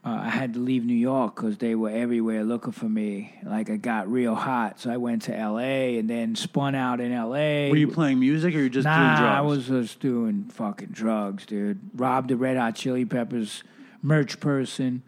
uh, 0.05 0.21
I 0.23 0.29
had 0.29 0.53
to 0.53 0.59
leave 0.59 0.85
New 0.85 0.93
York 0.95 1.35
because 1.35 1.57
they 1.57 1.75
were 1.75 1.89
everywhere 1.89 2.43
looking 2.43 2.71
for 2.71 2.87
me. 2.87 3.33
Like 3.43 3.67
it 3.69 3.81
got 3.81 4.09
real 4.09 4.35
hot, 4.35 4.79
so 4.79 4.89
I 4.89 4.97
went 4.97 5.23
to 5.23 5.35
L.A. 5.35 5.97
and 5.97 6.09
then 6.09 6.35
spun 6.35 6.75
out 6.75 7.01
in 7.01 7.11
L.A. 7.11 7.69
Were 7.69 7.77
you 7.77 7.89
playing 7.89 8.19
music 8.19 8.55
or 8.55 8.59
you 8.59 8.69
just 8.69 8.85
Nah, 8.85 8.95
doing 8.95 9.17
drugs? 9.17 9.37
I 9.37 9.41
was 9.41 9.67
just 9.67 9.99
doing 9.99 10.45
fucking 10.45 10.89
drugs, 10.89 11.45
dude. 11.45 11.79
Robbed 11.95 12.29
the 12.29 12.37
Red 12.37 12.57
Hot 12.57 12.75
Chili 12.75 13.05
Peppers 13.05 13.63
merch 14.01 14.39
person. 14.39 15.03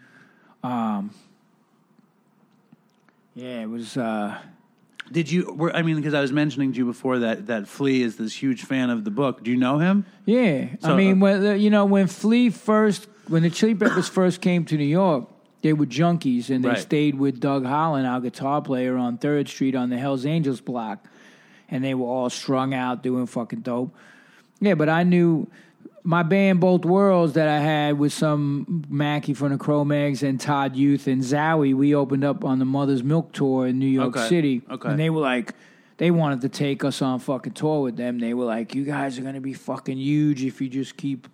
Um, 0.63 1.11
yeah, 3.41 3.61
it 3.61 3.69
was. 3.69 3.97
Uh, 3.97 4.37
Did 5.11 5.31
you? 5.31 5.53
Were, 5.53 5.75
I 5.75 5.81
mean, 5.81 5.95
because 5.95 6.13
I 6.13 6.21
was 6.21 6.31
mentioning 6.31 6.71
to 6.73 6.77
you 6.77 6.85
before 6.85 7.19
that 7.19 7.47
that 7.47 7.67
Flea 7.67 8.01
is 8.01 8.17
this 8.17 8.33
huge 8.33 8.63
fan 8.63 8.89
of 8.89 9.03
the 9.03 9.11
book. 9.11 9.43
Do 9.43 9.51
you 9.51 9.57
know 9.57 9.79
him? 9.79 10.05
yeah, 10.25 10.67
So, 10.81 10.93
I 10.93 10.97
mean, 10.97 11.17
uh, 11.17 11.25
when 11.25 11.59
you 11.59 11.69
know 11.69 11.85
when 11.85 12.07
Flea 12.07 12.49
first, 12.49 13.07
when 13.27 13.43
the 13.43 13.49
Chili 13.49 13.75
Peppers 13.75 14.07
first 14.19 14.41
came 14.41 14.65
to 14.65 14.77
New 14.77 14.83
York, 15.01 15.27
they 15.61 15.73
were 15.73 15.85
junkies 15.85 16.49
and 16.49 16.63
they 16.63 16.69
Right. 16.69 16.77
stayed 16.79 17.15
with 17.15 17.39
Doug 17.39 17.65
Holland, 17.65 18.05
our 18.07 18.19
guitar 18.21 18.61
player, 18.61 18.97
on 18.97 19.17
Third 19.17 19.47
Street 19.47 19.75
on 19.75 19.89
the 19.89 19.97
Hell's 19.97 20.25
Angels 20.25 20.61
block, 20.61 21.05
and 21.69 21.83
they 21.83 21.93
were 21.93 22.07
all 22.07 22.29
strung 22.29 22.73
out 22.73 23.01
doing 23.03 23.25
fucking 23.25 23.61
dope. 23.61 23.95
Yeah, 24.61 24.75
but 24.75 24.89
I 24.89 25.03
knew 25.03 25.47
my 26.09 26.23
band 26.23 26.59
Both 26.59 26.85
Worlds 26.85 27.33
that 27.33 27.47
I 27.47 27.59
had 27.59 27.99
with 27.99 28.11
some 28.11 28.83
Mackie 28.89 29.35
from 29.35 29.51
the 29.51 29.59
Cro-Mags 29.59 30.23
and 30.23 30.41
Todd 30.41 30.75
Youth 30.75 31.05
and 31.05 31.21
Zowie. 31.21 31.75
We 31.75 31.93
opened 31.93 32.23
up 32.23 32.43
on 32.43 32.57
the 32.57 32.65
Mother's 32.65 33.03
Milk 33.03 33.31
tour 33.31 33.67
in 33.67 33.77
New 33.77 33.85
York 33.85 34.17
Okay, 34.17 34.27
City, 34.27 34.63
okay. 34.71 34.89
and 34.89 34.99
they 34.99 35.11
were 35.11 35.21
like. 35.21 35.53
They 35.97 36.11
wanted 36.11 36.39
to 36.41 36.49
take 36.49 36.85
us 36.85 37.01
on 37.01 37.19
fucking 37.19 37.51
tour 37.53 37.81
with 37.81 37.97
them. 37.97 38.19
They 38.19 38.33
were 38.33 38.45
like, 38.45 38.73
"You 38.73 38.85
guys 38.85 39.19
are 39.19 39.21
gonna 39.21 39.41
be 39.41 39.51
fucking 39.51 39.97
huge 39.97 40.45
if 40.45 40.61
you 40.61 40.69
just 40.69 40.95
keep 40.95 41.27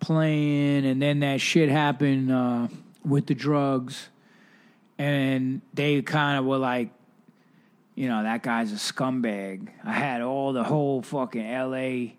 playing." 0.00 0.86
And 0.86 1.02
then 1.02 1.20
that 1.20 1.42
shit 1.42 1.68
happened 1.68 2.32
uh, 2.32 2.68
with 3.04 3.26
the 3.26 3.34
drugs, 3.34 4.08
and 4.96 5.60
they 5.74 6.00
kind 6.00 6.38
of 6.38 6.46
were 6.46 6.56
like, 6.56 6.94
you 7.94 8.08
know, 8.08 8.22
that 8.22 8.42
guy's 8.42 8.72
a 8.72 8.76
scumbag. 8.76 9.68
I 9.84 9.92
had 9.92 10.22
all 10.22 10.54
the 10.54 10.64
whole 10.64 11.02
fucking 11.02 11.46
LA, 11.46 12.12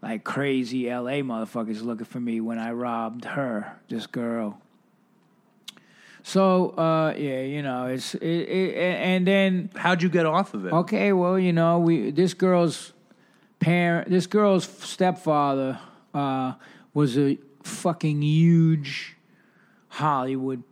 like 0.00 0.24
crazy 0.24 0.88
LA 0.88 1.22
motherfuckers 1.22 1.82
looking 1.82 2.04
for 2.04 2.20
me 2.20 2.40
when 2.40 2.58
I 2.58 2.72
robbed 2.72 3.24
her, 3.24 3.78
this 3.88 4.06
girl. 4.06 4.60
So, 6.22 6.70
uh, 6.70 7.14
yeah, 7.16 7.40
you 7.40 7.62
know, 7.62 7.86
it's, 7.86 8.14
it, 8.14 8.22
it, 8.22 8.74
and 8.76 9.26
then, 9.26 9.70
How'd 9.74 10.02
you 10.02 10.08
get 10.08 10.26
off 10.26 10.52
of 10.54 10.66
it? 10.66 10.72
okay, 10.72 11.12
well, 11.12 11.38
you 11.38 11.52
know, 11.52 11.78
we, 11.78 12.10
this 12.10 12.34
girl's 12.34 12.92
parent, 13.60 14.10
this 14.10 14.26
girl's 14.26 14.66
stepfather, 14.66 15.78
uh, 16.12 16.54
was 16.92 17.16
a 17.16 17.38
fucking 17.62 18.22
huge 18.22 19.16
Hollywood 19.88 20.62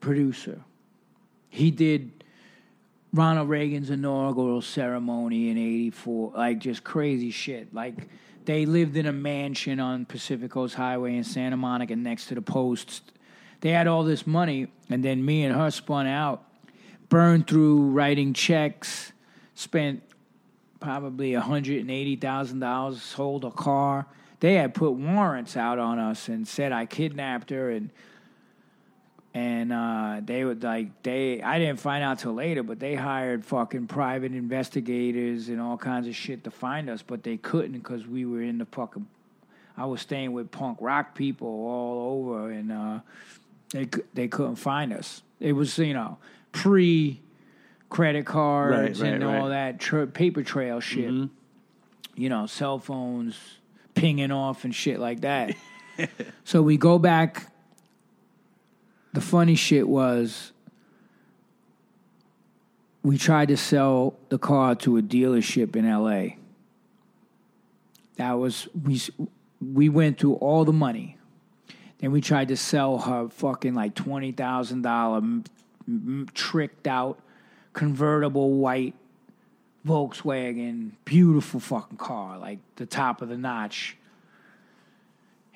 producer. 0.00 0.60
He 1.48 1.70
did 1.70 2.24
Ronald 3.12 3.48
Reagan's 3.48 3.90
inaugural 3.90 4.62
ceremony 4.62 5.50
in 5.50 5.58
84, 5.58 6.32
like 6.34 6.58
just 6.60 6.82
crazy 6.82 7.30
shit. 7.30 7.74
Like 7.74 8.08
they 8.46 8.66
lived 8.66 8.96
in 8.96 9.06
a 9.06 9.12
mansion 9.12 9.80
on 9.80 10.04
Pacific 10.04 10.50
Coast 10.50 10.74
Highway 10.74 11.16
in 11.16 11.24
Santa 11.24 11.56
Monica 11.56 11.96
next 11.96 12.26
to 12.26 12.34
the 12.34 12.42
posts. 12.42 13.02
They 13.60 13.70
had 13.70 13.86
all 13.86 14.04
this 14.04 14.26
money, 14.26 14.68
and 14.90 15.04
then 15.04 15.24
me 15.24 15.44
and 15.44 15.54
her 15.54 15.70
spun 15.70 16.06
out, 16.06 16.44
burned 17.08 17.46
through 17.46 17.90
writing 17.90 18.32
checks, 18.32 19.12
spent 19.54 20.02
probably 20.80 21.32
$180,000, 21.32 22.98
sold 22.98 23.44
a 23.44 23.50
car. 23.50 24.06
They 24.40 24.54
had 24.54 24.74
put 24.74 24.92
warrants 24.92 25.56
out 25.56 25.78
on 25.78 25.98
us 25.98 26.28
and 26.28 26.46
said 26.46 26.72
I 26.72 26.86
kidnapped 26.86 27.50
her 27.50 27.70
and 27.70 27.90
and 29.34 29.72
uh, 29.72 30.20
they 30.24 30.44
would 30.44 30.62
like 30.62 31.02
they 31.02 31.40
I 31.42 31.58
didn't 31.58 31.80
find 31.80 32.04
out 32.04 32.18
till 32.18 32.34
later, 32.34 32.62
but 32.62 32.78
they 32.78 32.94
hired 32.94 33.44
fucking 33.44 33.86
private 33.86 34.32
investigators 34.32 35.48
and 35.48 35.60
all 35.60 35.78
kinds 35.78 36.06
of 36.06 36.14
shit 36.14 36.44
to 36.44 36.50
find 36.50 36.90
us, 36.90 37.02
but 37.02 37.22
they 37.22 37.38
couldn't 37.38 37.72
because 37.72 38.06
we 38.06 38.26
were 38.26 38.42
in 38.42 38.58
the 38.58 38.66
fucking. 38.66 39.06
I 39.76 39.86
was 39.86 40.02
staying 40.02 40.32
with 40.32 40.50
punk 40.50 40.78
rock 40.80 41.14
people 41.14 41.48
all 41.48 42.18
over, 42.20 42.50
and 42.50 42.70
uh, 42.70 43.00
they 43.70 43.88
they 44.12 44.28
couldn't 44.28 44.56
find 44.56 44.92
us. 44.92 45.22
It 45.40 45.52
was 45.52 45.78
you 45.78 45.94
know 45.94 46.18
pre 46.52 47.20
credit 47.88 48.26
cards 48.26 49.00
Right, 49.00 49.06
right, 49.06 49.14
and 49.14 49.24
all 49.24 49.30
right. 49.30 49.40
Mm-hmm. 49.40 49.48
that 49.50 49.80
tra- 49.80 50.06
paper 50.06 50.42
trail 50.42 50.80
shit. 50.80 51.28
You 52.14 52.28
know, 52.28 52.44
cell 52.44 52.78
phones 52.78 53.38
pinging 53.94 54.30
off 54.30 54.64
and 54.64 54.74
shit 54.74 54.98
like 55.00 55.22
that. 55.22 55.54
so 56.44 56.60
we 56.60 56.76
go 56.76 56.98
back 56.98 57.51
the 59.12 59.20
funny 59.20 59.54
shit 59.54 59.88
was 59.88 60.52
we 63.02 63.18
tried 63.18 63.48
to 63.48 63.56
sell 63.56 64.14
the 64.28 64.38
car 64.38 64.74
to 64.76 64.96
a 64.96 65.02
dealership 65.02 65.76
in 65.76 65.88
LA. 65.88 66.36
That 68.16 68.32
was 68.34 68.68
we 68.84 69.00
we 69.60 69.88
went 69.88 70.18
through 70.18 70.34
all 70.34 70.64
the 70.64 70.72
money. 70.72 71.18
Then 71.98 72.10
we 72.10 72.20
tried 72.20 72.48
to 72.48 72.56
sell 72.56 72.98
her 72.98 73.28
fucking 73.28 73.74
like 73.74 73.94
twenty 73.94 74.32
thousand 74.32 74.82
dollar 74.82 75.22
tricked 76.34 76.86
out 76.86 77.18
convertible 77.72 78.54
white 78.54 78.94
Volkswagen, 79.86 80.92
beautiful 81.04 81.58
fucking 81.58 81.98
car, 81.98 82.38
like 82.38 82.60
the 82.76 82.86
top 82.86 83.20
of 83.20 83.28
the 83.28 83.36
notch. 83.36 83.96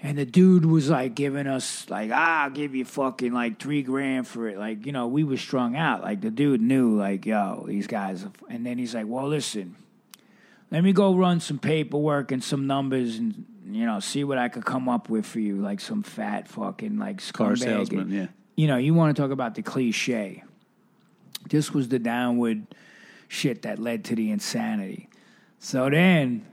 And 0.03 0.19
the 0.19 0.27
dude 0.27 0.67
was 0.67 0.91
like 0.91 1.15
giving 1.15 1.47
us 1.47 1.89
like, 1.89 2.11
ah, 2.13 2.45
I'll 2.45 2.51
give 2.51 2.75
you 2.75 2.85
fucking 2.85 3.33
like 3.33 3.59
three 3.59 3.83
grand 3.83 4.29
for 4.29 4.49
it. 4.49 4.59
Like, 4.59 4.85
you 4.85 4.93
know, 4.93 5.07
we 5.07 5.25
were 5.25 5.39
strung 5.39 5.75
out. 5.75 6.03
Like 6.03 6.21
the 6.21 6.31
dude 6.31 6.61
knew, 6.61 6.97
like, 6.97 7.25
yo, 7.25 7.65
these 7.67 7.87
guys. 7.87 8.25
Are... 8.25 8.33
And 8.49 8.67
then 8.67 8.79
he's 8.79 8.95
like, 8.95 9.07
well, 9.07 9.27
listen, 9.27 9.75
let 10.71 10.85
me 10.85 10.93
go 10.93 11.15
run 11.15 11.41
some 11.41 11.59
paperwork 11.59 12.31
and 12.31 12.43
some 12.45 12.67
numbers 12.67 13.17
and 13.19 13.47
you 13.69 13.85
know 13.85 13.99
see 14.01 14.23
what 14.23 14.39
I 14.39 14.49
could 14.49 14.65
come 14.65 14.89
up 14.89 15.09
with 15.09 15.27
for 15.27 15.41
you. 15.41 15.57
Like 15.57 15.81
some 15.81 16.03
fat 16.03 16.49
fucking 16.49 16.99
like 16.99 17.33
Car 17.33 17.57
salesman, 17.57 18.11
yeah. 18.11 18.27
You 18.57 18.67
know, 18.69 18.77
you 18.77 18.95
want 18.95 19.15
to 19.15 19.23
talk 19.23 19.31
about 19.31 19.55
the 19.55 19.63
cliche. 19.63 20.43
This 21.49 21.73
was 21.73 21.89
the 21.89 21.99
downward 21.99 22.67
shit 23.29 23.63
that 23.63 23.79
led 23.79 24.05
to 24.07 24.15
the 24.15 24.31
insanity. 24.31 25.09
So 25.59 25.89
then 25.91 26.47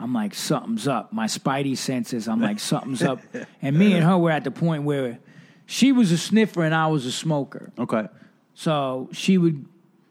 I'm 0.00 0.14
like, 0.14 0.34
something's 0.34 0.88
up. 0.88 1.12
My 1.12 1.26
spidey 1.26 1.76
senses, 1.76 2.26
I'm 2.26 2.40
like, 2.40 2.58
something's 2.58 3.02
up. 3.02 3.20
And 3.62 3.78
me 3.78 3.92
and 3.92 4.02
her 4.02 4.16
were 4.16 4.30
at 4.30 4.44
the 4.44 4.50
point 4.50 4.84
where 4.84 5.18
she 5.66 5.92
was 5.92 6.10
a 6.10 6.16
sniffer 6.18 6.62
and 6.62 6.74
I 6.74 6.86
was 6.86 7.04
a 7.04 7.12
smoker. 7.12 7.70
Okay. 7.78 8.08
So 8.54 9.10
she 9.12 9.36
would 9.36 9.66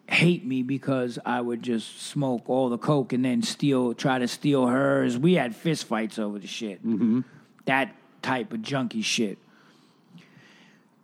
hate 0.08 0.46
me 0.46 0.62
because 0.62 1.18
I 1.26 1.42
would 1.42 1.64
just 1.64 2.04
smoke 2.04 2.48
all 2.48 2.70
the 2.70 2.78
coke 2.78 3.14
and 3.14 3.26
then 3.26 3.42
steal, 3.42 3.96
try 3.96 4.20
to 4.20 4.28
steal 4.28 4.68
hers. 4.68 5.18
We 5.18 5.34
had 5.34 5.56
fist 5.56 5.86
fights 5.86 6.20
over 6.20 6.38
the 6.38 6.48
shit. 6.48 6.86
Mm-hmm. 6.86 7.22
That 7.66 7.96
type 8.22 8.54
of 8.54 8.62
junkie 8.62 9.02
shit. 9.02 9.40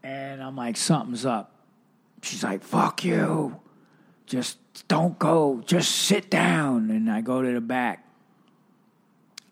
And 0.04 0.44
I'm 0.44 0.56
like, 0.56 0.78
something's 0.78 1.26
up. 1.26 1.52
She's 2.22 2.44
like, 2.44 2.64
fuck 2.64 3.04
you. 3.04 3.60
Just 4.28 4.60
don't 4.88 5.18
go. 5.18 5.64
Just 5.66 5.92
sit 5.92 6.30
down. 6.30 6.92
And 6.92 7.10
I 7.10 7.22
go 7.22 7.42
to 7.42 7.52
the 7.52 7.62
back 7.62 8.05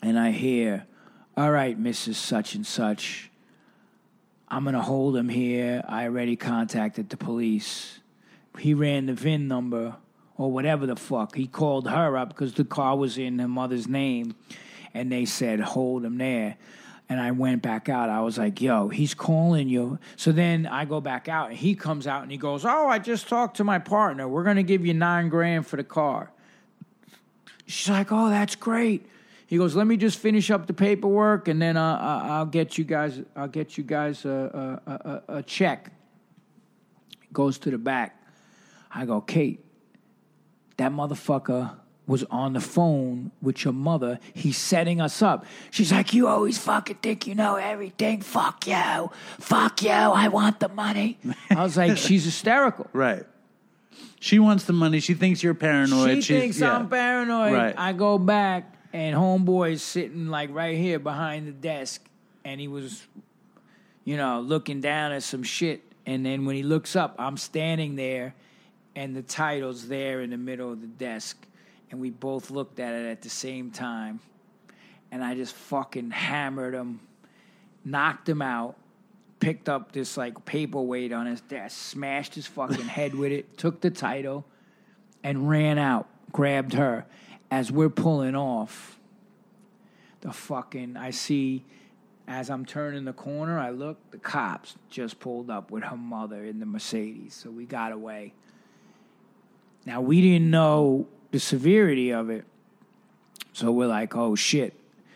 and 0.03 0.19
I 0.19 0.31
hear, 0.31 0.85
all 1.37 1.49
right, 1.49 1.81
Mrs. 1.81 2.15
Such 2.15 2.55
and 2.55 2.67
Such, 2.67 3.31
I'm 4.49 4.63
going 4.63 4.75
to 4.75 4.81
hold 4.81 5.15
him 5.15 5.29
here. 5.29 5.81
I 5.87 6.03
already 6.03 6.35
contacted 6.35 7.09
the 7.09 7.15
police. 7.15 7.99
He 8.59 8.73
ran 8.73 9.05
the 9.05 9.13
VIN 9.13 9.47
number 9.47 9.95
or 10.37 10.51
whatever 10.51 10.85
the 10.85 10.97
fuck. 10.97 11.35
He 11.35 11.47
called 11.47 11.87
her 11.87 12.17
up 12.17 12.29
because 12.29 12.53
the 12.53 12.65
car 12.65 12.97
was 12.97 13.17
in 13.17 13.39
her 13.39 13.47
mother's 13.47 13.87
name 13.87 14.35
and 14.93 15.09
they 15.09 15.23
said, 15.23 15.61
hold 15.61 16.03
him 16.03 16.17
there. 16.17 16.57
And 17.07 17.19
I 17.21 17.31
went 17.31 17.61
back 17.61 17.87
out. 17.87 18.09
I 18.09 18.21
was 18.21 18.37
like, 18.37 18.59
yo, 18.59 18.89
he's 18.89 19.13
calling 19.13 19.69
you. 19.69 19.99
So 20.17 20.33
then 20.33 20.65
I 20.65 20.83
go 20.83 20.99
back 20.99 21.29
out 21.29 21.49
and 21.49 21.57
he 21.57 21.75
comes 21.75 22.07
out 22.07 22.23
and 22.23 22.31
he 22.31 22.37
goes, 22.37 22.65
oh, 22.65 22.87
I 22.87 22.99
just 22.99 23.29
talked 23.29 23.57
to 23.57 23.63
my 23.63 23.79
partner. 23.79 24.27
We're 24.27 24.43
going 24.43 24.57
to 24.57 24.63
give 24.63 24.85
you 24.85 24.93
nine 24.93 25.29
grand 25.29 25.65
for 25.65 25.77
the 25.77 25.83
car. 25.83 26.31
She's 27.65 27.89
like, 27.89 28.11
oh, 28.11 28.29
that's 28.29 28.55
great. 28.57 29.07
He 29.47 29.57
goes, 29.57 29.75
let 29.75 29.85
me 29.87 29.97
just 29.97 30.17
finish 30.19 30.49
up 30.51 30.67
the 30.67 30.73
paperwork 30.73 31.47
and 31.47 31.61
then 31.61 31.77
uh, 31.77 31.83
uh, 31.95 32.27
I'll 32.31 32.45
get 32.45 32.77
you 32.77 32.83
guys. 32.83 33.21
I'll 33.35 33.47
get 33.47 33.77
you 33.77 33.83
guys 33.83 34.25
a, 34.25 34.79
a, 34.85 34.91
a, 34.91 35.37
a 35.39 35.43
check. 35.43 35.91
Goes 37.31 37.57
to 37.59 37.71
the 37.71 37.77
back. 37.77 38.19
I 38.93 39.05
go, 39.05 39.21
Kate, 39.21 39.63
that 40.77 40.91
motherfucker 40.91 41.75
was 42.05 42.23
on 42.25 42.53
the 42.53 42.59
phone 42.59 43.31
with 43.41 43.63
your 43.63 43.73
mother. 43.73 44.19
He's 44.33 44.57
setting 44.57 44.99
us 44.99 45.21
up. 45.21 45.45
She's 45.71 45.91
like, 45.91 46.13
you 46.13 46.27
always 46.27 46.57
fucking 46.57 46.97
think 46.97 47.27
you 47.27 47.33
know 47.35 47.55
everything. 47.55 48.21
Fuck 48.21 48.67
you. 48.67 49.09
Fuck 49.39 49.81
you. 49.83 49.89
I 49.89 50.27
want 50.27 50.59
the 50.59 50.69
money. 50.69 51.17
I 51.49 51.63
was 51.63 51.77
like, 51.77 51.97
she's 52.07 52.25
hysterical. 52.25 52.87
Right. 52.93 53.23
She 54.19 54.39
wants 54.39 54.65
the 54.65 54.73
money. 54.73 54.99
She 54.99 55.13
thinks 55.13 55.41
you're 55.43 55.53
paranoid. 55.53 56.15
She 56.17 56.21
She's- 56.21 56.41
thinks 56.41 56.59
yeah. 56.59 56.75
I'm 56.75 56.89
paranoid. 56.89 57.53
Right. 57.53 57.75
I 57.77 57.93
go 57.93 58.17
back 58.17 58.72
and 58.93 59.15
homeboy's 59.15 59.81
sitting 59.81 60.27
like 60.27 60.53
right 60.53 60.77
here 60.77 60.99
behind 60.99 61.47
the 61.47 61.51
desk, 61.51 62.01
and 62.45 62.61
he 62.61 62.67
was, 62.69 63.05
you 64.05 64.15
know, 64.15 64.39
looking 64.39 64.79
down 64.79 65.11
at 65.11 65.23
some 65.23 65.43
shit. 65.43 65.83
And 66.05 66.25
then 66.25 66.45
when 66.45 66.55
he 66.55 66.63
looks 66.63 66.95
up, 66.95 67.15
I'm 67.17 67.37
standing 67.37 67.95
there, 67.95 68.35
and 68.95 69.15
the 69.15 69.23
title's 69.23 69.87
there 69.87 70.21
in 70.21 70.29
the 70.29 70.37
middle 70.37 70.71
of 70.71 70.79
the 70.79 70.87
desk, 70.87 71.45
and 71.91 71.99
we 71.99 72.09
both 72.09 72.51
looked 72.51 72.79
at 72.79 72.93
it 72.93 73.09
at 73.09 73.21
the 73.21 73.29
same 73.29 73.71
time, 73.71 74.19
and 75.11 75.23
I 75.23 75.35
just 75.35 75.53
fucking 75.55 76.11
hammered 76.11 76.73
him, 76.73 77.01
knocked 77.83 78.29
him 78.29 78.41
out. 78.41 78.77
Picked 79.39 79.67
up 79.67 79.91
this 79.91 80.15
like 80.15 80.45
paperweight 80.45 81.11
on 81.11 81.25
his 81.25 81.41
desk, 81.41 81.77
smashed 81.77 82.33
his 82.33 82.47
fucking 82.47 82.85
head 82.85 83.13
with 83.13 83.33
it, 83.33 83.57
took 83.57 83.81
the 83.81 83.89
title, 83.89 84.45
and 85.21 85.49
ran 85.49 85.77
out, 85.77 86.07
grabbed 86.31 86.71
her. 86.75 87.05
As 87.53 87.71
we're 87.71 87.91
pulling 87.91 88.35
off, 88.35 88.99
the 90.21 90.33
fucking, 90.33 90.97
I 90.97 91.11
see, 91.11 91.63
as 92.27 92.49
I'm 92.49 92.65
turning 92.65 93.05
the 93.05 93.13
corner, 93.13 93.59
I 93.59 93.69
look, 93.69 93.99
the 94.09 94.17
cops 94.17 94.75
just 94.89 95.19
pulled 95.19 95.51
up 95.51 95.69
with 95.69 95.83
her 95.83 95.95
mother 95.95 96.43
in 96.43 96.59
the 96.59 96.65
Mercedes. 96.65 97.35
So 97.35 97.51
we 97.51 97.65
got 97.65 97.91
away. 97.91 98.33
Now, 99.85 100.01
we 100.01 100.19
didn't 100.19 100.49
know 100.49 101.07
the 101.29 101.39
severity 101.39 102.09
of 102.09 102.31
it. 102.31 102.45
So 103.51 103.71
we're 103.71 103.85
like, 103.85 104.15
oh 104.15 104.33
shit. 104.33 104.73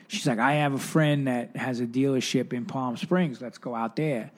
She's 0.08 0.28
like, 0.28 0.38
I 0.38 0.54
have 0.58 0.74
a 0.74 0.78
friend 0.78 1.26
that 1.26 1.56
has 1.56 1.80
a 1.80 1.88
dealership 1.88 2.54
in 2.54 2.66
Palm 2.66 2.98
Springs. 2.98 3.42
Let's 3.42 3.58
go 3.58 3.74
out 3.74 3.96
there. 3.96 4.30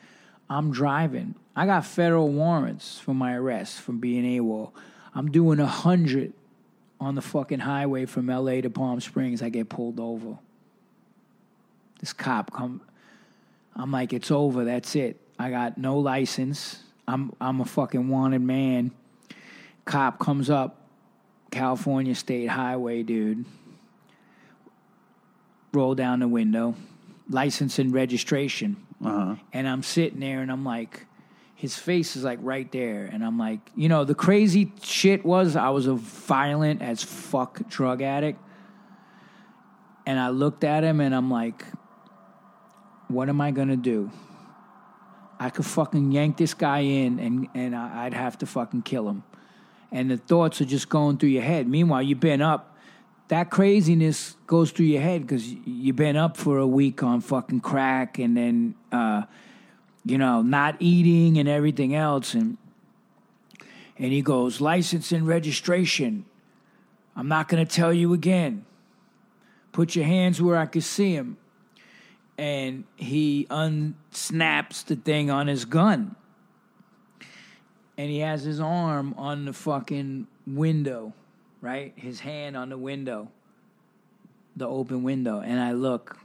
I'm 0.49 0.71
driving. 0.71 1.35
I 1.53 1.65
got 1.65 1.85
federal 1.85 2.29
warrants 2.29 2.97
for 2.97 3.13
my 3.13 3.33
arrest 3.35 3.81
from 3.81 3.99
being 3.99 4.23
AWOL. 4.23 4.71
I'm 5.13 5.31
doing 5.31 5.59
a 5.59 5.67
hundred 5.67 6.31
on 6.99 7.15
the 7.15 7.21
fucking 7.21 7.59
highway 7.59 8.05
from 8.05 8.27
LA 8.27 8.61
to 8.61 8.69
Palm 8.69 8.99
Springs. 8.99 9.41
I 9.41 9.49
get 9.49 9.69
pulled 9.69 9.99
over. 9.99 10.37
This 11.99 12.13
cop 12.13 12.51
come. 12.53 12.81
I'm 13.75 13.91
like, 13.91 14.13
it's 14.13 14.31
over. 14.31 14.65
That's 14.65 14.95
it. 14.95 15.19
I 15.37 15.49
got 15.49 15.77
no 15.77 15.99
license. 15.99 16.79
I'm 17.07 17.33
I'm 17.39 17.61
a 17.61 17.65
fucking 17.65 18.07
wanted 18.09 18.41
man. 18.41 18.91
cop 19.85 20.19
comes 20.19 20.49
up, 20.49 20.81
California 21.51 22.15
State 22.15 22.47
Highway, 22.47 23.03
dude. 23.03 23.45
Roll 25.73 25.95
down 25.95 26.19
the 26.19 26.27
window, 26.27 26.75
license 27.29 27.79
and 27.79 27.93
registration. 27.93 28.77
Uh-huh. 29.03 29.35
And 29.53 29.67
I'm 29.67 29.83
sitting 29.83 30.19
there 30.19 30.41
and 30.41 30.51
I'm 30.51 30.65
like, 30.65 31.05
his 31.59 31.77
face 31.77 32.15
is 32.15 32.23
like 32.23 32.39
right 32.41 32.71
there. 32.71 33.03
And 33.03 33.21
I'm 33.21 33.37
like, 33.37 33.59
you 33.75 33.89
know, 33.89 34.05
the 34.05 34.15
crazy 34.15 34.71
shit 34.81 35.25
was 35.25 35.57
I 35.57 35.67
was 35.71 35.87
a 35.87 35.93
violent 35.93 36.81
as 36.81 37.03
fuck 37.03 37.67
drug 37.67 38.01
addict. 38.01 38.39
And 40.05 40.17
I 40.17 40.29
looked 40.29 40.63
at 40.63 40.85
him 40.85 41.01
and 41.01 41.13
I'm 41.13 41.29
like, 41.29 41.65
what 43.09 43.27
am 43.27 43.41
I 43.41 43.51
gonna 43.51 43.75
do? 43.75 44.09
I 45.37 45.49
could 45.49 45.65
fucking 45.65 46.13
yank 46.13 46.37
this 46.37 46.53
guy 46.53 46.79
in 46.79 47.19
and, 47.19 47.49
and 47.53 47.75
I'd 47.75 48.13
have 48.13 48.37
to 48.37 48.45
fucking 48.45 48.83
kill 48.83 49.09
him. 49.09 49.23
And 49.91 50.09
the 50.09 50.17
thoughts 50.17 50.61
are 50.61 50.65
just 50.65 50.87
going 50.87 51.17
through 51.17 51.29
your 51.29 51.43
head. 51.43 51.67
Meanwhile, 51.67 52.03
you've 52.03 52.21
been 52.21 52.41
up. 52.41 52.77
That 53.27 53.49
craziness 53.49 54.37
goes 54.47 54.71
through 54.71 54.85
your 54.85 55.01
head 55.01 55.23
because 55.23 55.45
you've 55.51 55.97
been 55.97 56.15
up 56.15 56.37
for 56.37 56.57
a 56.57 56.67
week 56.67 57.03
on 57.03 57.19
fucking 57.19 57.59
crack 57.59 58.17
and 58.17 58.37
then, 58.37 58.75
uh, 58.93 59.23
you 60.05 60.17
know, 60.17 60.41
not 60.41 60.77
eating 60.79 61.37
and 61.37 61.47
everything 61.47 61.95
else. 61.95 62.33
And 62.33 62.57
and 63.99 64.13
he 64.13 64.21
goes, 64.21 64.61
license 64.61 65.11
and 65.11 65.27
registration. 65.27 66.25
I'm 67.17 67.27
not 67.27 67.49
going 67.49 67.65
to 67.65 67.69
tell 67.69 67.91
you 67.91 68.13
again. 68.13 68.65
Put 69.73 69.93
your 69.93 70.05
hands 70.05 70.41
where 70.41 70.57
I 70.57 70.65
can 70.67 70.81
see 70.81 71.13
him. 71.13 71.37
And 72.37 72.85
he 72.95 73.45
unsnaps 73.49 74.85
the 74.85 74.95
thing 74.95 75.29
on 75.29 75.47
his 75.47 75.65
gun. 75.65 76.15
And 77.97 78.09
he 78.09 78.19
has 78.19 78.43
his 78.43 78.61
arm 78.61 79.13
on 79.17 79.43
the 79.43 79.51
fucking 79.51 80.27
window, 80.47 81.13
right? 81.59 81.91
His 81.97 82.21
hand 82.21 82.55
on 82.55 82.69
the 82.69 82.77
window, 82.77 83.29
the 84.55 84.65
open 84.65 85.03
window. 85.03 85.41
And 85.41 85.59
I 85.59 85.73
look, 85.73 86.17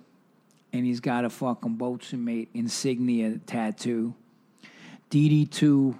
and 0.75 0.85
he's 0.85 0.99
got 0.99 1.25
a 1.25 1.31
fucking 1.31 1.77
boatswain 1.77 2.25
mate 2.25 2.49
insignia 2.53 3.39
tattoo. 3.47 4.13
DD2 5.09 5.97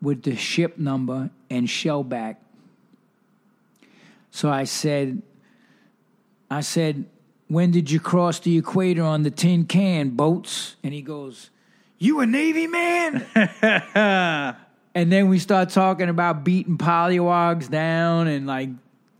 with 0.00 0.22
the 0.22 0.36
ship 0.36 0.78
number 0.78 1.30
and 1.50 1.66
shellback. 1.66 2.36
So 4.30 4.48
I 4.48 4.64
said, 4.64 5.20
I 6.48 6.60
said, 6.60 7.06
when 7.48 7.72
did 7.72 7.90
you 7.90 7.98
cross 7.98 8.38
the 8.38 8.56
equator 8.56 9.02
on 9.02 9.24
the 9.24 9.32
tin 9.32 9.64
can 9.64 10.10
boats? 10.10 10.76
And 10.84 10.94
he 10.94 11.02
goes, 11.02 11.50
you 11.98 12.20
a 12.20 12.26
Navy 12.26 12.68
man? 12.68 13.26
and 14.94 15.12
then 15.12 15.28
we 15.28 15.40
start 15.40 15.70
talking 15.70 16.08
about 16.08 16.44
beating 16.44 16.78
polywogs 16.78 17.68
down 17.68 18.28
and 18.28 18.46
like 18.46 18.70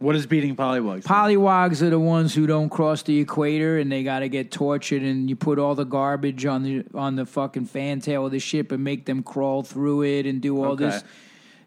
What 0.03 0.17
is 0.17 0.27
beating 0.27 0.57
pollywogs? 0.57 1.05
Polywogs 1.05 1.81
are 1.81 1.91
the 1.91 1.99
ones 2.01 2.35
who 2.35 2.47
don't 2.47 2.69
cross 2.69 3.03
the 3.03 3.21
equator 3.21 3.79
and 3.79 3.91
they 3.91 4.03
got 4.03 4.19
to 4.21 4.29
get 4.29 4.51
tortured 4.51 5.03
and 5.03 5.31
you 5.31 5.37
put 5.37 5.59
all 5.59 5.75
the 5.75 5.85
garbage 5.85 6.45
on 6.45 6.63
the 6.65 6.85
on 6.95 7.17
the 7.17 7.25
fucking 7.25 7.67
fantail 7.67 8.27
of 8.27 8.33
the 8.33 8.39
ship 8.41 8.73
and 8.73 8.83
make 8.83 9.07
them 9.07 9.23
crawl 9.23 9.63
through 9.63 10.03
it 10.03 10.27
and 10.27 10.41
do 10.43 10.63
all 10.63 10.73
Okay. 10.73 10.87
this. 10.87 11.05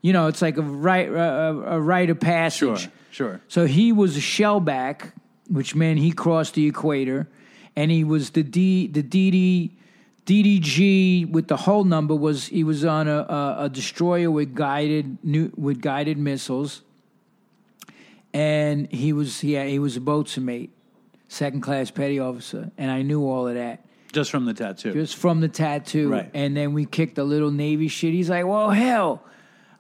You 0.01 0.13
know, 0.13 0.27
it's 0.27 0.41
like 0.41 0.57
a 0.57 0.61
right 0.61 1.07
a, 1.09 1.19
a 1.19 1.61
a 1.77 1.81
rite 1.81 2.09
of 2.09 2.19
passage. 2.19 2.59
sure, 2.81 2.91
sure. 3.11 3.41
So 3.47 3.65
he 3.65 3.91
was 3.91 4.17
a 4.17 4.19
shellback, 4.19 5.13
which 5.49 5.73
meant 5.73 5.99
he 5.99 6.11
crossed 6.11 6.53
the 6.55 6.67
equator, 6.67 7.27
and 7.75 7.89
he 7.89 8.03
was 8.03 8.31
the 8.31 8.43
D 8.43 8.88
the 8.88 9.01
DD 9.01 9.71
DDG 10.25 11.31
with 11.31 11.47
the 11.47 11.57
whole 11.57 11.83
number 11.83 12.15
was 12.15 12.47
he 12.47 12.63
was 12.63 12.83
on 12.83 13.07
a, 13.07 13.19
a, 13.19 13.55
a 13.65 13.69
destroyer 13.69 14.29
with 14.31 14.53
guided 14.55 15.17
new, 15.23 15.51
with 15.55 15.81
guided 15.81 16.17
missiles, 16.17 16.81
and 18.36 18.91
he 18.91 19.13
was 19.13 19.43
yeah 19.45 19.63
he 19.63 19.79
was 19.79 19.95
a 19.95 20.01
boatswain 20.01 20.45
mate, 20.45 20.73
second 21.29 21.61
class 21.61 21.89
petty 21.89 22.19
officer, 22.19 22.69
and 22.77 22.91
I 22.91 23.01
knew 23.01 23.23
all 23.23 23.47
of 23.47 23.55
that 23.55 23.86
Just 24.11 24.29
from 24.29 24.43
the 24.45 24.53
tattoo. 24.53 24.91
just 24.93 25.15
from 25.15 25.39
the 25.39 25.47
tattoo. 25.47 26.09
Right. 26.11 26.29
And 26.33 26.55
then 26.55 26.73
we 26.73 26.86
kicked 26.86 27.17
a 27.17 27.23
little 27.23 27.49
Navy 27.49 27.88
shit. 27.88 28.13
He's 28.13 28.29
like, 28.29 28.45
well, 28.45 28.69
hell, 28.71 29.23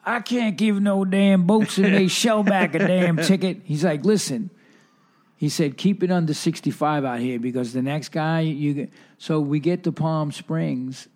I 0.05 0.21
can't 0.21 0.55
give 0.57 0.81
no 0.81 1.03
damn 1.03 1.45
boats 1.45 1.77
and 1.77 1.93
they 1.93 2.07
shell 2.21 2.43
back 2.43 2.75
a 2.75 2.79
damn 2.79 3.17
ticket. 3.17 3.61
He's 3.65 3.83
like, 3.83 4.05
listen. 4.05 4.49
He 5.37 5.49
said, 5.49 5.75
keep 5.75 6.01
it 6.01 6.11
under 6.11 6.33
65 6.33 7.03
out 7.03 7.19
here 7.19 7.39
because 7.39 7.73
the 7.73 7.81
next 7.81 8.09
guy, 8.09 8.39
you 8.39 8.73
get. 8.73 8.89
So 9.17 9.41
we 9.41 9.59
get 9.59 9.83
to 9.83 9.91
Palm 9.91 10.31
Springs 10.31 11.09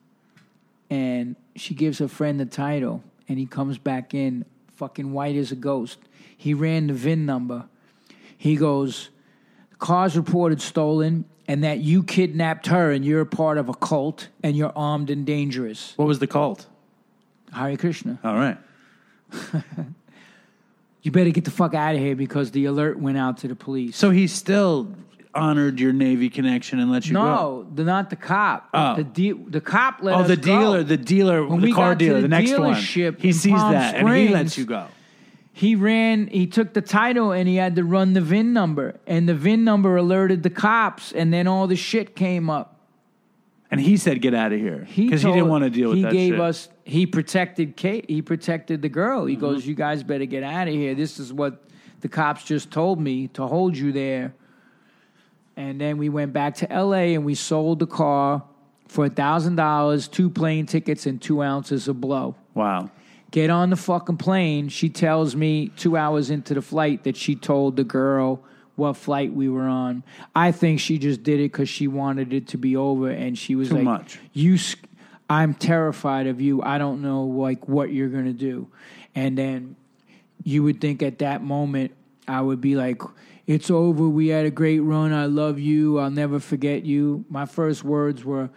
and 0.90 1.38
she 1.56 1.74
gives 1.74 2.00
her 2.00 2.10
friend 2.10 2.38
the 2.38 2.46
title 2.46 3.02
and 3.30 3.40
he 3.40 3.46
comes 3.46 3.78
back 3.78 4.14
in 4.14 4.44
fucking 4.76 5.14
white 5.14 5.38
as 5.38 5.54
a 5.54 5.56
ghost. 5.56 6.00
He 6.40 6.54
ran 6.54 6.88
the 6.88 6.94
VIN 6.94 7.26
number. 7.26 7.66
He 8.38 8.56
goes, 8.56 9.10
car's 9.78 10.16
reported 10.16 10.62
stolen 10.62 11.26
and 11.50 11.66
that 11.66 11.80
you 11.80 12.02
kidnapped 12.02 12.68
her 12.68 12.92
and 12.92 13.04
you're 13.04 13.20
a 13.20 13.26
part 13.26 13.58
of 13.58 13.68
a 13.68 13.74
cult 13.74 14.30
and 14.42 14.56
you're 14.56 14.72
armed 14.74 15.10
and 15.10 15.26
dangerous. 15.26 15.94
what 15.98 16.08
was 16.08 16.20
the 16.20 16.28
cult? 16.28 16.66
Hare 17.52 17.76
Krishna. 17.76 18.20
All 18.24 18.36
right. 18.36 18.58
You 21.02 21.12
better 21.12 21.30
get 21.30 21.46
the 21.46 21.52
fuck 21.52 21.74
out 21.74 21.96
of 21.96 22.02
here 22.02 22.16
because 22.16 22.52
the 22.52 22.66
alert 22.66 23.00
went 23.00 23.18
out 23.18 23.38
to 23.38 23.48
the 23.48 23.56
police. 23.56 23.96
So 23.96 24.10
he 24.12 24.28
still 24.28 24.94
honored 25.34 25.80
your 25.80 25.94
Navy 25.94 26.30
connection 26.30 26.80
and 26.80 26.92
let 26.92 27.08
you 27.08 27.14
go. 27.14 27.24
no, 27.24 27.68
the, 27.74 27.86
not 27.86 28.10
the 28.10 28.18
cop. 28.18 28.68
Oh. 28.74 28.98
The 28.98 29.04
de- 29.06 29.32
the 29.32 29.62
cop 29.62 30.00
let 30.02 30.16
Oh, 30.16 30.24
the 30.24 30.36
go. 30.36 30.42
dealer, 30.42 30.84
the 30.84 30.98
dealer, 30.98 31.46
When 31.48 31.62
the 31.62 31.72
car 31.72 31.96
dealer, 31.96 32.18
the 32.18 32.24
the 32.24 32.28
next 32.28 32.52
one. 32.52 32.76
He 32.76 33.32
sees 33.32 33.54
Palm 33.54 33.72
that 33.72 33.96
and 33.96 34.10
he 34.10 34.28
lets 34.28 34.58
you 34.58 34.66
go. 34.66 34.88
He 35.60 35.76
ran, 35.76 36.28
he 36.28 36.48
took 36.48 36.74
the 36.74 36.82
title 36.82 37.34
and 37.34 37.46
he 37.46 37.58
had 37.58 37.76
to 37.76 37.84
run 37.84 38.14
the 38.14 38.22
VIN 38.22 38.54
number. 38.54 38.96
And 39.06 39.28
the 39.28 39.34
VIN 39.34 39.66
number 39.66 39.98
alerted 39.98 40.42
the 40.42 40.50
cops 40.50 41.12
and 41.12 41.34
then 41.34 41.48
all 41.48 41.68
the 41.68 41.76
shit 41.76 42.16
came 42.16 42.50
up. 42.50 42.80
And 43.70 43.82
he 43.82 43.98
said, 43.98 44.22
"Get 44.22 44.34
out 44.34 44.54
of 44.54 44.60
here," 44.62 44.88
because 44.96 45.22
he 45.22 45.26
told- 45.26 45.36
didn't 45.36 45.50
want 45.50 45.66
to 45.66 45.70
deal 45.70 45.90
with 45.90 45.98
it. 45.98 46.00
he 46.00 46.04
that 46.06 46.14
gave 46.14 46.34
shit. 46.36 46.40
us 46.40 46.70
he 46.86 47.06
protected 47.06 47.76
Kate 47.76 48.06
he 48.10 48.22
protected 48.22 48.82
the 48.82 48.88
girl 48.90 49.20
Mm-hmm. 49.24 49.30
he 49.30 49.36
goes 49.36 49.68
you 49.68 49.76
guys 49.76 50.02
better 50.02 50.24
get 50.26 50.44
out 50.44 50.70
of 50.70 50.74
here 50.74 50.96
this 50.96 51.20
is 51.20 51.34
what 51.34 51.62
the 52.00 52.08
cops 52.08 52.46
just 52.46 52.72
told 52.72 53.02
me 53.02 53.28
to 53.34 53.46
hold 53.46 53.76
you 53.78 53.92
there 53.92 54.34
and 55.58 55.80
then 55.82 55.98
we 55.98 56.08
went 56.10 56.32
back 56.32 56.56
to 56.56 56.68
la 56.72 56.94
and 56.94 57.26
we 57.26 57.36
sold 57.36 57.80
the 57.80 57.86
car 57.86 58.44
for 58.88 59.06
a 59.06 59.10
thousand 59.10 59.56
dollars 59.58 60.08
two 60.08 60.30
plane 60.32 60.66
tickets 60.66 61.06
and 61.06 61.22
two 61.22 61.44
ounces 61.44 61.88
of 61.90 62.00
blow 62.02 62.34
wow. 62.56 62.90
Get 63.32 63.50
on 63.50 63.70
the 63.70 63.76
fucking 63.76 64.18
plane 64.18 64.70
she 64.70 64.90
tells 64.90 65.36
me 65.36 65.68
two 65.70 65.96
hours 65.96 66.30
into 66.30 66.54
the 66.54 66.62
flight 66.62 67.04
that 67.04 67.16
she 67.16 67.36
told 67.36 67.76
the 67.76 67.84
girl 67.84 68.44
what 68.80 68.96
flight 68.96 69.34
we 69.34 69.50
were 69.50 69.68
on. 69.68 70.04
I 70.34 70.52
think 70.52 70.80
she 70.80 70.98
just 70.98 71.22
did 71.22 71.40
it 71.40 71.52
because 71.52 71.70
she 71.70 71.88
wanted 71.88 72.34
it 72.34 72.48
to 72.48 72.58
be 72.58 72.76
over 72.76 73.10
and 73.10 73.38
she 73.38 73.56
was 73.56 73.70
Too 73.70 73.76
like 73.76 73.84
much. 73.84 74.20
you 74.34 74.58
i'm 75.30 75.54
terrified 75.54 76.26
of 76.26 76.42
you. 76.42 76.64
I 76.64 76.80
don't 76.80 77.02
know 77.02 77.24
like 77.26 77.68
what 77.68 77.92
you're 77.92 78.10
gonna 78.10 78.34
do. 78.34 78.68
And 79.14 79.38
then 79.38 79.76
you 80.44 80.64
would 80.64 80.82
think 80.82 81.04
at 81.04 81.20
that 81.20 81.44
moment 81.44 81.92
i 82.28 82.42
would 82.42 82.62
be 82.62 82.76
like 82.76 83.02
it's 83.46 83.72
over. 83.72 84.08
We 84.08 84.28
had 84.28 84.46
a 84.46 84.52
great 84.52 84.80
run. 84.80 85.12
I 85.12 85.26
love 85.26 85.58
you. 85.58 85.98
I'll 85.98 86.12
never 86.12 86.40
forget 86.40 86.86
you. 86.86 87.26
My 87.30 87.48
first 87.48 87.84
words 87.84 88.24
were 88.24 88.52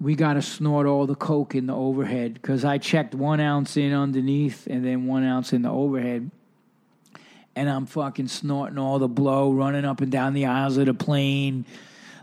we 0.00 0.14
got 0.14 0.34
to 0.34 0.42
snort 0.42 0.86
all 0.86 1.06
the 1.06 1.14
coke 1.14 1.54
in 1.54 1.66
the 1.66 1.74
overhead 1.74 2.34
because 2.34 2.64
i 2.64 2.78
checked 2.78 3.14
one 3.14 3.40
ounce 3.40 3.76
in 3.76 3.92
underneath 3.92 4.66
and 4.66 4.84
then 4.84 5.06
one 5.06 5.24
ounce 5.24 5.52
in 5.52 5.62
the 5.62 5.70
overhead 5.70 6.30
and 7.54 7.68
i'm 7.68 7.86
fucking 7.86 8.28
snorting 8.28 8.78
all 8.78 8.98
the 8.98 9.08
blow 9.08 9.52
running 9.52 9.84
up 9.84 10.00
and 10.00 10.10
down 10.10 10.34
the 10.34 10.46
aisles 10.46 10.76
of 10.76 10.86
the 10.86 10.94
plane 10.94 11.64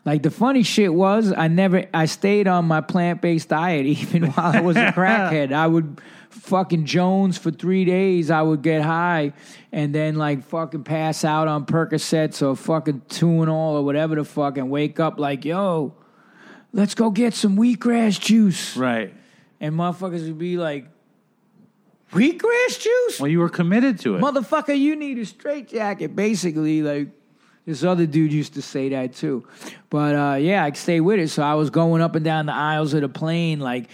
like 0.07 0.23
the 0.23 0.31
funny 0.31 0.63
shit 0.63 0.93
was, 0.93 1.33
I 1.35 1.49
never, 1.49 1.83
I 1.93 2.05
stayed 2.05 2.47
on 2.47 2.63
my 2.63 2.79
plant 2.79 3.21
based 3.21 3.49
diet 3.49 3.85
even 3.85 4.27
while 4.27 4.55
I 4.55 4.61
was 4.61 4.77
a 4.77 4.93
crackhead. 4.93 5.51
I 5.51 5.67
would 5.67 5.99
fucking 6.29 6.85
Jones 6.85 7.37
for 7.37 7.51
three 7.51 7.83
days. 7.83 8.31
I 8.31 8.41
would 8.41 8.61
get 8.61 8.83
high 8.83 9.33
and 9.73 9.93
then 9.93 10.15
like 10.15 10.43
fucking 10.45 10.85
pass 10.85 11.25
out 11.25 11.49
on 11.49 11.65
Percocets 11.65 12.41
or 12.41 12.55
fucking 12.55 13.01
Tuinal 13.09 13.73
or 13.73 13.83
whatever 13.83 14.15
the 14.15 14.23
fuck 14.23 14.57
and 14.57 14.69
wake 14.69 14.97
up 14.97 15.19
like, 15.19 15.43
yo, 15.43 15.93
let's 16.73 16.95
go 16.95 17.09
get 17.11 17.33
some 17.33 17.57
wheatgrass 17.57 18.19
juice. 18.19 18.75
Right. 18.77 19.13
And 19.59 19.75
motherfuckers 19.75 20.25
would 20.27 20.37
be 20.37 20.57
like, 20.57 20.87
wheatgrass 22.11 22.79
juice? 22.79 23.19
Well, 23.19 23.29
you 23.29 23.39
were 23.39 23.49
committed 23.49 23.99
to 24.01 24.15
it. 24.15 24.21
Motherfucker, 24.21 24.77
you 24.77 24.95
need 24.95 25.17
a 25.19 25.25
straight 25.25 25.67
jacket. 25.67 26.15
Basically, 26.15 26.81
like 26.81 27.09
this 27.65 27.83
other 27.83 28.05
dude 28.05 28.31
used 28.31 28.53
to 28.53 28.61
say 28.61 28.89
that 28.89 29.13
too. 29.13 29.45
But 29.89 30.15
uh, 30.15 30.35
yeah, 30.35 30.63
I 30.63 30.71
stay 30.71 30.99
with 31.01 31.19
it. 31.19 31.29
So 31.29 31.43
I 31.43 31.55
was 31.55 31.69
going 31.69 32.01
up 32.01 32.15
and 32.15 32.23
down 32.23 32.45
the 32.45 32.53
aisles 32.53 32.93
of 32.93 33.01
the 33.01 33.09
plane, 33.09 33.59
like, 33.59 33.89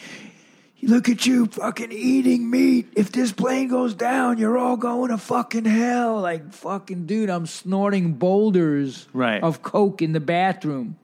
look 0.82 1.08
at 1.08 1.26
you 1.26 1.46
fucking 1.48 1.92
eating 1.92 2.50
meat. 2.50 2.90
If 2.96 3.12
this 3.12 3.32
plane 3.32 3.70
goes 3.70 3.94
down, 3.94 4.38
you're 4.38 4.58
all 4.58 4.76
going 4.78 5.10
to 5.12 5.18
fucking 5.18 5.66
hell. 5.66 6.20
Like, 6.20 6.52
fucking 6.54 7.06
dude, 7.06 7.30
I'm 7.30 7.46
snorting 7.46 8.14
boulders 8.16 9.08
Right. 9.14 9.42
of 9.42 9.62
coke 9.64 10.02
in 10.02 10.12
the 10.12 10.20
bathroom. 10.20 10.98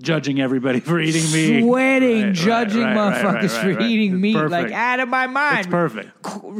Judging 0.00 0.40
everybody 0.40 0.80
for 0.80 1.00
eating 1.00 1.30
meat, 1.32 1.62
sweating, 1.62 2.22
Right, 2.26 2.34
judging 2.34 2.82
right, 2.82 2.96
right, 2.96 3.24
motherfuckers 3.24 3.60
for 3.60 3.80
eating 3.80 4.20
meat, 4.20 4.36
like 4.36 4.72
out 4.72 5.00
of 5.00 5.08
my 5.08 5.26
mind. 5.26 5.60
It's 5.60 5.66
perfect. 5.68 6.10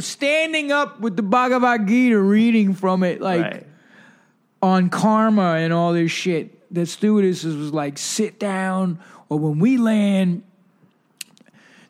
Standing 0.02 0.72
up 0.72 1.00
with 1.00 1.16
the 1.16 1.22
Bhagavad 1.22 1.86
Gita, 1.86 2.18
reading 2.18 2.74
from 2.74 3.02
it, 3.02 3.20
like 3.20 3.66
on 4.62 4.88
karma 4.88 5.56
and 5.56 5.72
all 5.72 5.92
this 5.92 6.10
shit. 6.10 6.52
The 6.72 6.84
stewardesses 6.84 7.56
was 7.56 7.72
like, 7.72 7.96
sit 7.96 8.40
down, 8.40 8.98
or 9.28 9.38
when 9.38 9.58
we 9.60 9.76
land, 9.78 10.42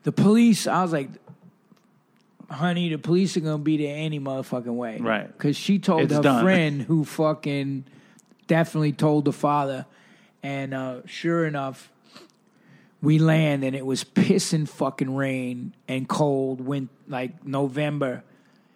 the 0.03 0.13
police, 0.13 0.67
I 0.67 0.83
was 0.83 0.93
like, 0.93 1.09
honey, 2.51 2.91
the 2.91 2.99
police 2.99 3.37
are 3.37 3.41
gonna 3.41 3.59
be 3.59 3.77
there 3.79 3.97
any 3.97 4.21
motherfucking 4.21 4.67
way. 4.67 4.99
Right. 4.99 5.27
Because 5.27 5.57
she 5.57 5.79
told 5.79 6.03
It's 6.03 6.15
her 6.15 6.23
done. 6.23 6.45
friend 6.45 6.83
who 6.83 7.05
fucking 7.05 7.85
definitely 8.47 8.93
told 8.93 9.25
the 9.25 9.33
father. 9.33 9.87
And 10.47 10.75
uh, 10.75 11.01
sure 11.07 11.45
enough, 11.45 11.91
we 13.03 13.19
land 13.19 13.65
and 13.65 13.75
it 13.75 13.85
was 13.85 14.05
pissing 14.05 14.69
fucking 14.69 15.13
rain 15.13 15.75
and 15.89 16.09
cold, 16.09 16.61
wind 16.61 16.89
like 17.09 17.45
November. 17.45 18.23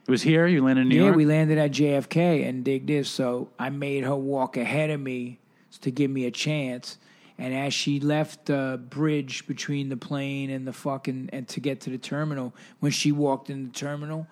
It 0.08 0.10
was 0.10 0.22
here. 0.22 0.48
You 0.48 0.64
landed 0.64 0.82
in 0.82 0.88
New 0.88 0.96
Yeah, 0.96 1.04
York. 1.04 1.16
we 1.16 1.26
landed 1.26 1.58
at 1.58 1.70
JFK 1.70 2.44
and 2.48 2.64
dig 2.64 2.88
this. 2.88 3.08
So 3.08 3.50
I 3.56 3.70
made 3.70 4.02
her 4.02 4.16
walk 4.16 4.56
ahead 4.56 4.90
of 4.90 4.98
me 5.00 5.38
to 5.82 5.92
give 5.92 6.10
me 6.10 6.26
a 6.26 6.32
chance. 6.32 6.98
And 7.38 7.54
as 7.54 7.72
she 7.72 8.00
left 8.00 8.46
the 8.46 8.82
bridge 8.90 9.46
between 9.46 9.90
the 9.90 9.96
plane 9.96 10.50
and 10.50 10.66
the 10.66 10.72
fucking 10.72 11.30
and 11.32 11.46
to 11.50 11.60
get 11.60 11.82
to 11.82 11.90
the 11.90 11.98
terminal, 11.98 12.52
when 12.80 12.90
she 12.90 13.12
walked 13.12 13.48
in 13.48 13.66
the 13.68 13.72
terminal, 13.72 14.26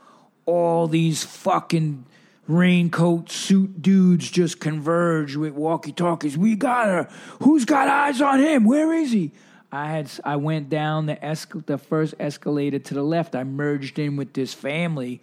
all 0.45 0.89
these 0.89 1.22
fucking 1.22 2.05
raincoat 2.49 3.30
suit 3.30 3.80
dudes 3.80 4.30
just 4.30 4.59
converge 4.59 5.36
with 5.36 5.53
walkie 5.53 5.92
talkies. 5.92 6.36
We 6.36 6.57
got 6.57 6.86
her. 6.86 7.09
Who's 7.42 7.64
got 7.64 7.86
eyes 7.88 8.20
on 8.20 8.40
him? 8.40 8.64
Where 8.64 8.92
is 8.92 9.12
he? 9.12 9.32
I 9.70 9.90
had 9.90 10.11
I 10.24 10.36
went 10.36 10.70
down 10.70 11.07
the 11.07 11.16
escal- 11.16 11.64
the 11.64 11.76
first 11.76 12.14
escalator 12.18 12.78
to 12.78 12.94
the 12.94 13.03
left. 13.03 13.36
I 13.36 13.44
merged 13.44 13.99
in 13.99 14.16
with 14.16 14.32
this 14.32 14.55
family 14.55 15.20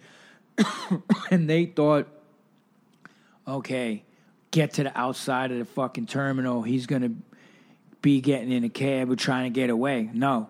and 1.30 1.50
they 1.50 1.66
thought, 1.66 2.06
okay, 3.46 4.04
get 4.52 4.74
to 4.74 4.84
the 4.84 4.96
outside 4.98 5.50
of 5.50 5.58
the 5.58 5.64
fucking 5.64 6.06
terminal. 6.06 6.62
He's 6.62 6.86
gonna 6.86 7.10
be 8.02 8.20
getting 8.20 8.52
in 8.52 8.62
a 8.62 8.68
cab 8.68 9.10
or 9.10 9.16
trying 9.16 9.52
to 9.52 9.60
get 9.60 9.68
away. 9.68 10.08
No. 10.12 10.48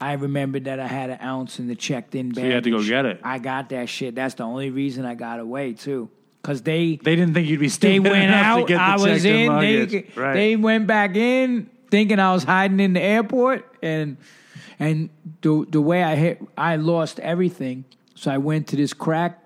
I 0.00 0.12
remembered 0.12 0.66
that 0.66 0.78
I 0.78 0.86
had 0.86 1.10
an 1.10 1.18
ounce 1.20 1.58
in 1.58 1.66
the 1.66 1.74
checked 1.74 2.14
in 2.14 2.30
bag. 2.30 2.44
you 2.44 2.52
had 2.52 2.62
to 2.64 2.70
go 2.70 2.84
get 2.84 3.04
it. 3.04 3.20
I 3.24 3.38
got 3.40 3.70
that 3.70 3.88
shit. 3.88 4.14
That's 4.14 4.34
the 4.34 4.44
only 4.44 4.70
reason 4.70 5.04
I 5.04 5.14
got 5.16 5.40
away 5.40 5.72
too. 5.72 6.08
Cause 6.42 6.62
they 6.62 6.96
They 6.96 7.16
didn't 7.16 7.34
think 7.34 7.48
you'd 7.48 7.60
be 7.60 7.66
they 7.66 7.70
stupid 7.70 8.10
went 8.10 8.24
enough 8.24 8.40
to 8.40 8.46
out. 8.62 8.68
get 8.68 8.76
the 8.76 8.82
I 8.82 8.96
was 8.96 9.24
in. 9.24 9.58
They 9.58 10.04
right. 10.16 10.34
they 10.34 10.56
went 10.56 10.86
back 10.86 11.16
in 11.16 11.68
thinking 11.90 12.18
I 12.18 12.32
was 12.32 12.44
hiding 12.44 12.80
in 12.80 12.92
the 12.92 13.02
airport, 13.02 13.66
and 13.82 14.16
and 14.78 15.10
the 15.42 15.66
the 15.68 15.80
way 15.80 16.02
I 16.02 16.14
hit, 16.14 16.40
I 16.56 16.76
lost 16.76 17.18
everything. 17.20 17.84
So 18.14 18.30
I 18.30 18.38
went 18.38 18.68
to 18.68 18.76
this 18.76 18.92
crack 18.92 19.42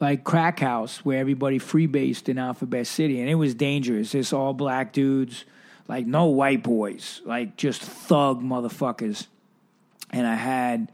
like 0.00 0.24
crack 0.24 0.60
house 0.60 1.04
where 1.04 1.18
everybody 1.18 1.58
freebased 1.58 2.28
in 2.28 2.38
Alphabet 2.38 2.86
City, 2.86 3.20
and 3.20 3.28
it 3.28 3.36
was 3.36 3.54
dangerous. 3.54 4.14
It's 4.14 4.32
all 4.32 4.52
black 4.52 4.92
dudes, 4.92 5.44
like 5.88 6.06
no 6.06 6.26
white 6.26 6.62
boys, 6.62 7.22
like 7.24 7.56
just 7.56 7.82
thug 7.82 8.42
motherfuckers. 8.42 9.26
And 10.10 10.26
I 10.26 10.34
had 10.34 10.92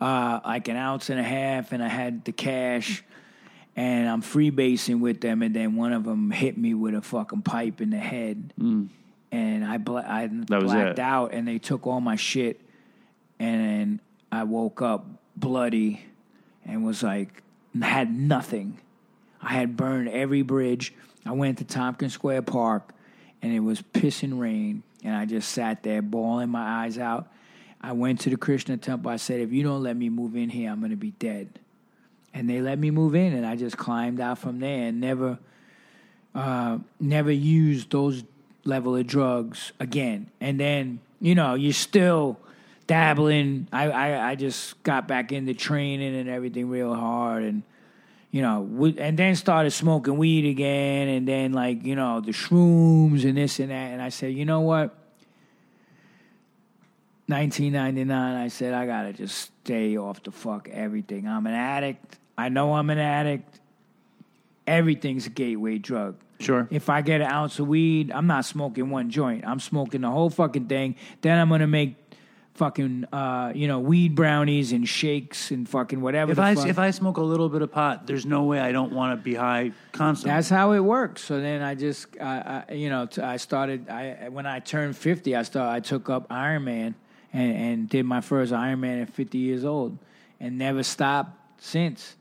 uh, 0.00 0.40
like 0.44 0.68
an 0.68 0.76
ounce 0.76 1.10
and 1.10 1.18
a 1.18 1.24
half, 1.24 1.72
and 1.72 1.82
I 1.82 1.88
had 1.88 2.24
the 2.24 2.32
cash, 2.32 3.02
and 3.76 4.08
I'm 4.08 4.22
freebasing 4.22 5.00
with 5.00 5.20
them, 5.20 5.42
and 5.42 5.54
then 5.54 5.76
one 5.76 5.92
of 5.92 6.04
them 6.04 6.30
hit 6.30 6.56
me 6.56 6.72
with 6.74 6.94
a 6.94 7.02
fucking 7.02 7.42
pipe 7.42 7.80
in 7.80 7.90
the 7.90 7.98
head, 7.98 8.52
and 8.58 9.64
I 9.64 9.76
bla- 9.78 10.04
I 10.06 10.28
Mm. 10.28 10.46
blacked 10.46 10.98
it. 10.98 11.02
out, 11.02 11.34
and 11.34 11.46
they 11.46 11.58
took 11.58 11.86
all 11.86 12.00
my 12.00 12.16
shit, 12.16 12.60
and 13.38 14.00
I 14.32 14.44
woke 14.44 14.80
up 14.82 15.06
bloody, 15.36 16.00
and 16.64 16.84
was 16.84 17.02
like 17.02 17.42
had 17.80 18.12
nothing. 18.14 18.78
I 19.42 19.52
had 19.52 19.76
burned 19.76 20.08
every 20.08 20.42
bridge. 20.42 20.94
I 21.26 21.32
went 21.32 21.58
to 21.58 21.64
Tompkins 21.64 22.14
Square 22.14 22.42
Park, 22.42 22.94
and 23.42 23.52
it 23.52 23.60
was 23.60 23.82
pissing 23.82 24.38
rain, 24.38 24.82
and 25.04 25.14
I 25.14 25.26
just 25.26 25.50
sat 25.50 25.82
there 25.82 26.00
bawling 26.00 26.48
my 26.48 26.84
eyes 26.84 26.96
out. 26.98 27.28
I 27.82 27.92
went 27.92 28.20
to 28.20 28.30
the 28.30 28.36
Krishna 28.38 28.78
temple. 28.78 29.10
I 29.10 29.16
said, 29.16 29.40
if 29.40 29.52
you 29.52 29.62
don't 29.62 29.82
let 29.82 29.96
me 29.96 30.08
move 30.08 30.34
in 30.34 30.48
here, 30.48 30.70
I'm 30.70 30.78
going 30.80 30.90
to 30.90 30.96
be 30.96 31.10
dead. 31.18 31.60
And 32.36 32.50
they 32.50 32.60
let 32.60 32.78
me 32.78 32.90
move 32.90 33.14
in, 33.14 33.32
and 33.32 33.46
I 33.46 33.56
just 33.56 33.78
climbed 33.78 34.20
out 34.20 34.38
from 34.38 34.60
there 34.60 34.88
and 34.88 35.00
never, 35.00 35.38
uh, 36.34 36.76
never 37.00 37.32
used 37.32 37.90
those 37.90 38.24
level 38.66 38.94
of 38.94 39.06
drugs 39.06 39.72
again. 39.80 40.30
And 40.38 40.60
then, 40.60 41.00
you 41.18 41.34
know, 41.34 41.54
you're 41.54 41.72
still 41.72 42.38
dabbling. 42.86 43.68
I, 43.72 43.90
I, 43.90 44.30
I 44.32 44.34
just 44.34 44.82
got 44.82 45.08
back 45.08 45.32
into 45.32 45.54
training 45.54 46.14
and 46.14 46.28
everything 46.28 46.68
real 46.68 46.94
hard, 46.94 47.42
and 47.42 47.62
you 48.30 48.42
know, 48.42 48.92
and 48.98 49.18
then 49.18 49.34
started 49.34 49.70
smoking 49.70 50.18
weed 50.18 50.44
again, 50.44 51.08
and 51.08 51.26
then 51.26 51.54
like 51.54 51.84
you 51.84 51.96
know 51.96 52.20
the 52.20 52.32
shrooms 52.32 53.24
and 53.24 53.38
this 53.38 53.60
and 53.60 53.70
that. 53.70 53.92
And 53.92 54.02
I 54.02 54.10
said, 54.10 54.34
you 54.34 54.44
know 54.44 54.60
what? 54.60 54.94
1999, 57.28 58.34
I 58.36 58.48
said, 58.48 58.74
I 58.74 58.84
gotta 58.84 59.14
just 59.14 59.50
stay 59.64 59.96
off 59.96 60.22
the 60.22 60.32
fuck 60.32 60.68
everything. 60.68 61.26
I'm 61.26 61.46
an 61.46 61.54
addict. 61.54 62.18
I 62.38 62.48
know 62.48 62.74
I'm 62.74 62.90
an 62.90 62.98
addict. 62.98 63.60
Everything's 64.66 65.26
a 65.26 65.30
gateway 65.30 65.78
drug. 65.78 66.16
Sure. 66.38 66.68
If 66.70 66.90
I 66.90 67.00
get 67.00 67.20
an 67.20 67.28
ounce 67.30 67.58
of 67.58 67.66
weed, 67.66 68.10
I'm 68.10 68.26
not 68.26 68.44
smoking 68.44 68.90
one 68.90 69.10
joint. 69.10 69.46
I'm 69.46 69.60
smoking 69.60 70.02
the 70.02 70.10
whole 70.10 70.28
fucking 70.28 70.66
thing. 70.66 70.96
Then 71.22 71.38
I'm 71.38 71.48
gonna 71.48 71.66
make 71.66 71.96
fucking 72.56 73.04
uh, 73.12 73.52
you 73.54 73.68
know 73.68 73.78
weed 73.78 74.14
brownies 74.14 74.72
and 74.72 74.88
shakes 74.88 75.50
and 75.50 75.68
fucking 75.68 76.00
whatever. 76.00 76.32
If 76.32 76.36
the 76.36 76.42
I 76.42 76.54
fuck. 76.54 76.66
if 76.66 76.78
I 76.78 76.90
smoke 76.90 77.16
a 77.16 77.22
little 77.22 77.48
bit 77.48 77.62
of 77.62 77.70
pot, 77.70 78.06
there's 78.06 78.26
no 78.26 78.44
way 78.44 78.60
I 78.60 78.72
don't 78.72 78.92
want 78.92 79.18
to 79.18 79.22
be 79.22 79.34
high 79.34 79.72
constantly. 79.92 80.34
That's 80.34 80.48
how 80.48 80.72
it 80.72 80.80
works. 80.80 81.22
So 81.22 81.40
then 81.40 81.62
I 81.62 81.74
just, 81.74 82.08
I, 82.20 82.64
I, 82.68 82.72
you 82.72 82.90
know, 82.90 83.08
I 83.22 83.36
started. 83.36 83.88
I 83.88 84.28
when 84.28 84.46
I 84.46 84.60
turned 84.60 84.96
fifty, 84.96 85.36
I 85.36 85.42
started. 85.42 85.70
I 85.70 85.80
took 85.80 86.10
up 86.10 86.28
Ironman 86.28 86.94
and 87.32 87.56
and 87.56 87.88
did 87.88 88.04
my 88.04 88.20
first 88.20 88.52
Ironman 88.52 89.02
at 89.02 89.10
fifty 89.10 89.38
years 89.38 89.64
old, 89.64 89.96
and 90.40 90.58
never 90.58 90.82
stopped 90.82 91.62
since. 91.62 92.16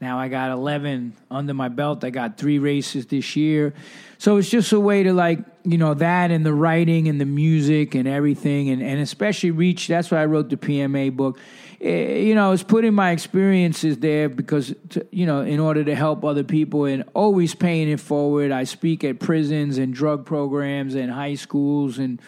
Now 0.00 0.18
I 0.18 0.28
got 0.28 0.50
eleven 0.50 1.12
under 1.30 1.52
my 1.52 1.68
belt. 1.68 2.04
I 2.04 2.10
got 2.10 2.38
three 2.38 2.58
races 2.58 3.06
this 3.06 3.36
year, 3.36 3.74
so 4.18 4.38
it's 4.38 4.48
just 4.48 4.72
a 4.72 4.80
way 4.80 5.02
to 5.02 5.12
like, 5.12 5.40
you 5.64 5.76
know, 5.76 5.94
that 5.94 6.30
and 6.30 6.44
the 6.44 6.54
writing 6.54 7.08
and 7.08 7.20
the 7.20 7.26
music 7.26 7.94
and 7.94 8.08
everything, 8.08 8.70
and 8.70 8.82
and 8.82 9.00
especially 9.00 9.50
reach. 9.50 9.88
That's 9.88 10.10
why 10.10 10.22
I 10.22 10.26
wrote 10.26 10.48
the 10.48 10.56
PMA 10.56 11.14
book. 11.14 11.38
Eh, 11.80 12.22
You 12.22 12.34
know, 12.34 12.52
it's 12.52 12.62
putting 12.62 12.94
my 12.94 13.10
experiences 13.10 13.98
there 13.98 14.28
because, 14.28 14.74
to, 14.90 15.06
you 15.10 15.26
know, 15.26 15.42
in 15.42 15.60
order 15.60 15.84
to 15.84 15.94
help 15.94 16.24
other 16.24 16.44
people 16.44 16.84
and 16.84 17.04
always 17.14 17.54
paying 17.54 17.88
it 17.88 18.00
forward. 18.00 18.52
I 18.52 18.64
speak 18.64 19.04
at 19.04 19.18
prisons 19.18 19.78
and 19.78 19.92
drug 19.92 20.24
programs 20.24 20.94
and 20.94 21.10
high 21.10 21.34
schools 21.34 21.98
and 21.98 22.20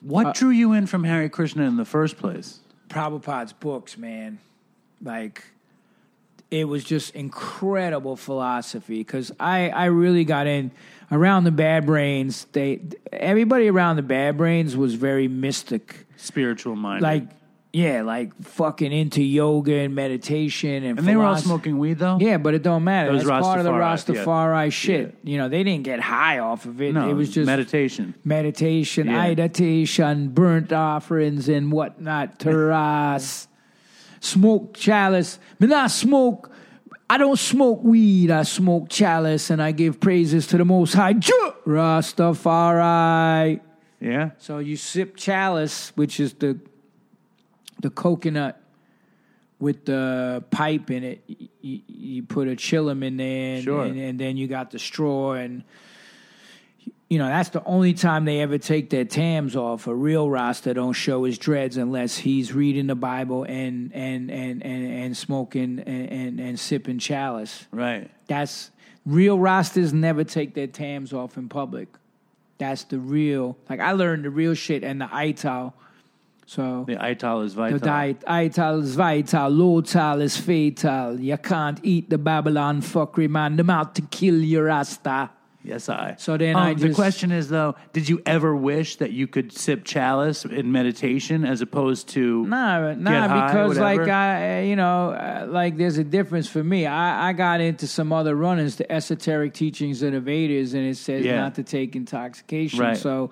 what 0.00 0.26
uh, 0.26 0.32
drew 0.32 0.50
you 0.50 0.72
in 0.72 0.86
from 0.86 1.04
Hare 1.04 1.28
Krishna 1.28 1.64
in 1.64 1.76
the 1.76 1.84
first 1.84 2.16
place? 2.16 2.60
Prabhupada's 2.88 3.52
books, 3.52 3.98
man. 3.98 4.38
Like, 5.02 5.42
it 6.50 6.64
was 6.64 6.84
just 6.84 7.14
incredible 7.14 8.16
philosophy 8.16 8.98
because 8.98 9.32
I, 9.40 9.70
I 9.70 9.86
really 9.86 10.24
got 10.24 10.46
in 10.46 10.70
around 11.10 11.44
the 11.44 11.50
bad 11.50 11.86
brains. 11.86 12.46
They 12.52 12.80
everybody 13.12 13.68
around 13.68 13.96
the 13.96 14.02
bad 14.02 14.36
brains 14.36 14.76
was 14.76 14.94
very 14.94 15.28
mystic, 15.28 16.06
Spiritual 16.16 16.76
mind. 16.76 17.02
like 17.02 17.24
yeah, 17.72 18.00
like 18.02 18.34
fucking 18.42 18.90
into 18.90 19.22
yoga 19.22 19.74
and 19.74 19.94
meditation 19.94 20.82
and. 20.82 20.98
and 20.98 21.06
they 21.06 21.14
were 21.14 21.24
all 21.26 21.36
smoking 21.36 21.78
weed 21.78 21.98
though. 21.98 22.16
Yeah, 22.18 22.38
but 22.38 22.54
it 22.54 22.62
don't 22.62 22.84
matter. 22.84 23.10
It 23.10 23.14
was 23.14 23.24
That's 23.24 23.44
part 23.44 23.58
of 23.58 23.64
the 23.64 23.72
Rastafari, 23.72 24.14
yeah. 24.14 24.24
Rastafari 24.24 24.72
shit. 24.72 25.18
You 25.24 25.36
know, 25.36 25.48
they 25.50 25.62
didn't 25.62 25.84
get 25.84 26.00
high 26.00 26.38
off 26.38 26.64
of 26.64 26.80
it. 26.80 26.94
no, 26.94 27.10
it 27.10 27.12
was 27.12 27.28
just 27.28 27.44
meditation. 27.46 28.14
meditation, 28.24 29.08
Yeah. 29.08 29.28
meditation, 29.28 30.28
burnt 30.30 30.72
offerings, 30.72 31.50
and 31.50 31.70
whatnot. 31.70 32.38
Taras, 32.38 33.46
smoke 34.20 34.74
chalice. 34.74 35.38
But 35.58 35.68
not 35.70 35.90
smoke. 35.90 36.50
I 37.08 37.18
don't 37.18 37.38
smoke 37.38 37.82
weed. 37.84 38.30
I 38.30 38.42
smoke 38.42 38.88
chalice, 38.88 39.50
and 39.50 39.62
I 39.62 39.70
give 39.72 40.00
praises 40.00 40.46
to 40.48 40.56
the 40.58 40.64
Most 40.64 40.94
High. 40.94 41.14
Rastafari. 42.36 43.60
Yeah, 44.00 44.30
So 44.38 44.58
you 44.58 44.76
sip 44.76 45.16
chalice, 45.16 45.90
which 45.96 46.20
is 46.20 46.34
the 46.34 46.58
the 47.80 47.90
coconut 47.90 48.60
with 49.58 49.84
the 49.86 50.44
pipe 50.50 50.90
in 50.90 51.02
it. 51.04 51.22
You, 51.26 51.48
you, 51.62 51.80
you 51.86 52.22
put 52.22 52.46
a 52.48 52.56
chillum 52.56 53.02
in 53.04 53.16
there, 53.16 53.54
and, 53.56 53.64
Sure. 53.64 53.84
and, 53.84 53.98
and 53.98 54.18
then 54.18 54.36
you 54.36 54.48
got 54.48 54.70
the 54.70 54.78
straw, 54.78 55.32
and 55.32 55.62
you 57.08 57.18
know 57.18 57.26
that's 57.26 57.50
the 57.50 57.62
only 57.64 57.94
time 57.94 58.24
they 58.24 58.40
ever 58.40 58.58
take 58.58 58.90
their 58.90 59.04
tams 59.04 59.54
off. 59.54 59.86
A 59.86 59.94
real 59.94 60.28
Rasta 60.28 60.74
don't 60.74 60.92
show 60.92 61.24
his 61.24 61.38
dreads 61.38 61.76
unless 61.76 62.16
he's 62.16 62.52
reading 62.52 62.88
the 62.88 62.96
Bible 62.96 63.44
and 63.44 63.92
and 63.94 64.30
and 64.30 64.64
and, 64.64 64.92
and 64.92 65.16
smoking 65.16 65.78
and, 65.80 66.10
and 66.10 66.40
and 66.40 66.58
sipping 66.58 66.98
chalice. 66.98 67.66
right. 67.70 68.10
That's 68.26 68.72
real 69.04 69.38
Rastas 69.38 69.92
never 69.92 70.24
take 70.24 70.54
their 70.54 70.66
tams 70.66 71.12
off 71.12 71.36
in 71.36 71.48
public. 71.48 71.88
That's 72.58 72.84
the 72.84 72.98
real. 72.98 73.56
Like 73.70 73.78
I 73.80 73.92
learned 73.92 74.24
the 74.24 74.30
real 74.30 74.54
shit 74.54 74.82
and 74.82 75.00
the 75.00 75.08
ital. 75.12 75.74
So 76.46 76.84
The 76.86 77.02
ital 77.02 77.42
is 77.42 77.54
vital. 77.54 77.78
The 77.78 78.16
ital 78.26 78.80
is 78.80 78.94
vital, 78.94 79.48
low 79.48 79.80
tal 79.80 80.20
is 80.20 80.36
fatal. 80.36 81.20
You 81.20 81.36
can't 81.38 81.78
eat 81.82 82.08
the 82.08 82.18
Babylon 82.18 82.82
fuckery, 82.82 83.28
man. 83.28 83.56
Them 83.56 83.70
out 83.70 83.94
to 83.96 84.02
kill 84.02 84.40
your 84.40 84.64
rasta. 84.64 85.30
Yes, 85.66 85.88
I. 85.88 86.14
So 86.18 86.36
then 86.36 86.54
Um, 86.54 86.62
I 86.62 86.74
the 86.74 86.86
just- 86.88 86.94
question 86.94 87.32
is 87.32 87.48
though, 87.48 87.74
did 87.92 88.08
you 88.08 88.22
ever 88.24 88.54
wish 88.54 88.96
that 88.96 89.10
you 89.10 89.26
could 89.26 89.52
sip 89.52 89.84
chalice 89.84 90.44
in 90.44 90.70
meditation 90.70 91.44
as 91.44 91.60
opposed 91.60 92.08
to 92.10 92.46
Nah, 92.46 92.94
nah, 92.94 93.10
high, 93.28 93.46
because 93.48 93.78
like 93.78 93.98
whatever? 94.00 94.12
I, 94.12 94.60
you 94.62 94.76
know, 94.76 95.10
uh, 95.10 95.46
like 95.48 95.76
there's 95.76 95.98
a 95.98 96.04
difference 96.04 96.48
for 96.48 96.62
me. 96.62 96.86
I, 96.86 97.30
I 97.30 97.32
got 97.32 97.60
into 97.60 97.88
some 97.88 98.12
other 98.12 98.36
runners, 98.36 98.76
the 98.76 98.90
esoteric 98.90 99.54
teachings 99.54 100.02
of 100.02 100.12
the 100.12 100.20
Vedas, 100.20 100.74
and 100.74 100.86
it 100.86 100.96
says 100.96 101.24
Yeah. 101.24 101.40
not 101.40 101.56
to 101.56 101.64
take 101.64 101.96
intoxication. 101.96 102.78
Right. 102.80 102.96
So, 102.96 103.30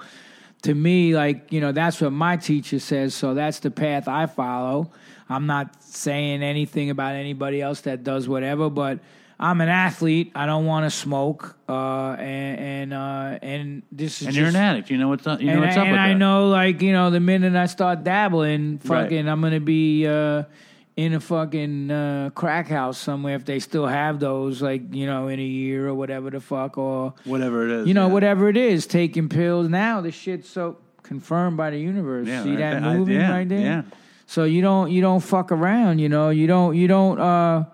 to 0.63 0.75
me, 0.75 1.15
like 1.15 1.53
you 1.53 1.61
know, 1.61 1.71
that's 1.73 2.01
what 2.01 2.11
my 2.13 2.37
teacher 2.37 2.81
says. 2.81 3.15
So 3.15 3.35
that's 3.35 3.61
the 3.61 3.71
path 3.71 4.09
I 4.09 4.27
follow. 4.27 4.91
I'm 5.29 5.47
not 5.47 5.83
saying 5.85 6.43
anything 6.43 6.91
about 6.91 7.15
anybody 7.15 7.63
else 7.63 7.83
that 7.83 8.03
does 8.03 8.29
whatever, 8.29 8.69
but. 8.71 8.99
I'm 9.39 9.61
an 9.61 9.69
athlete. 9.69 10.31
I 10.35 10.47
don't 10.47 10.65
want 10.67 10.87
to 10.87 10.91
smoke, 10.97 11.57
uh, 11.69 12.13
and 12.19 12.61
and 12.61 12.95
uh, 12.95 13.39
and 13.43 13.83
this 13.91 14.21
is 14.21 14.29
and 14.29 14.35
just, 14.35 14.39
you're 14.39 14.49
an 14.49 14.57
addict. 14.57 14.91
You 14.91 14.99
know 14.99 15.09
what's 15.09 15.27
up, 15.27 15.41
you 15.41 15.47
know 15.49 15.53
and, 15.55 15.61
what's 15.63 15.77
I, 15.77 15.81
up 15.81 15.87
and 15.89 15.99
I 15.99 16.09
that. 16.11 16.15
know, 16.19 16.49
like 16.49 16.81
you 16.83 16.93
know, 16.93 17.11
the 17.11 17.21
minute 17.21 17.55
I 17.57 17.67
start 17.67 18.05
dabbling, 18.05 18.81
Right. 18.85 19.03
fucking, 19.05 19.29
I'm 19.29 19.41
gonna 19.41 19.59
be 19.61 20.07
uh, 20.07 20.45
in 20.97 21.15
a 21.15 21.21
fucking 21.21 21.91
uh, 21.91 22.31
crack 22.35 22.69
house 22.69 22.97
somewhere 22.97 23.35
if 23.35 23.45
they 23.45 23.59
still 23.59 23.87
have 23.87 24.21
those, 24.21 24.63
like 24.63 24.95
you 24.95 25.07
know, 25.07 25.27
in 25.27 25.41
a 25.41 25.45
year 25.45 25.89
or 25.89 25.95
whatever 25.95 26.31
the 26.31 26.41
fuck, 26.41 26.79
or 26.79 27.15
Whatever 27.25 27.65
it 27.69 27.71
is. 27.81 27.89
you 27.89 27.95
know, 27.95 28.07
yeah. 28.07 28.13
whatever 28.13 28.49
it 28.49 28.57
is, 28.57 28.87
taking 28.87 29.29
pills. 29.29 29.69
Now 29.69 30.01
the 30.01 30.13
shit's 30.13 30.49
so 30.49 30.79
confirmed 31.03 31.57
by 31.57 31.71
the 31.71 31.79
universe. 31.79 32.29
Yeah, 32.29 32.45
See 32.45 32.51
right 32.51 32.59
that 32.59 32.81
there. 32.83 32.91
I- 32.91 32.97
movie 32.97 33.15
yeah, 33.15 33.31
right 33.33 33.49
there? 33.49 33.59
yeah. 33.61 33.83
So 34.27 34.45
you 34.45 34.63
don't 34.63 34.93
you 34.93 35.01
don't 35.03 35.21
fuck 35.21 35.51
around, 35.51 35.99
you 35.99 36.09
know. 36.09 36.31
You 36.31 36.47
don't 36.47 36.77
you 36.77 36.87
don't. 36.87 37.21
uh 37.21 37.65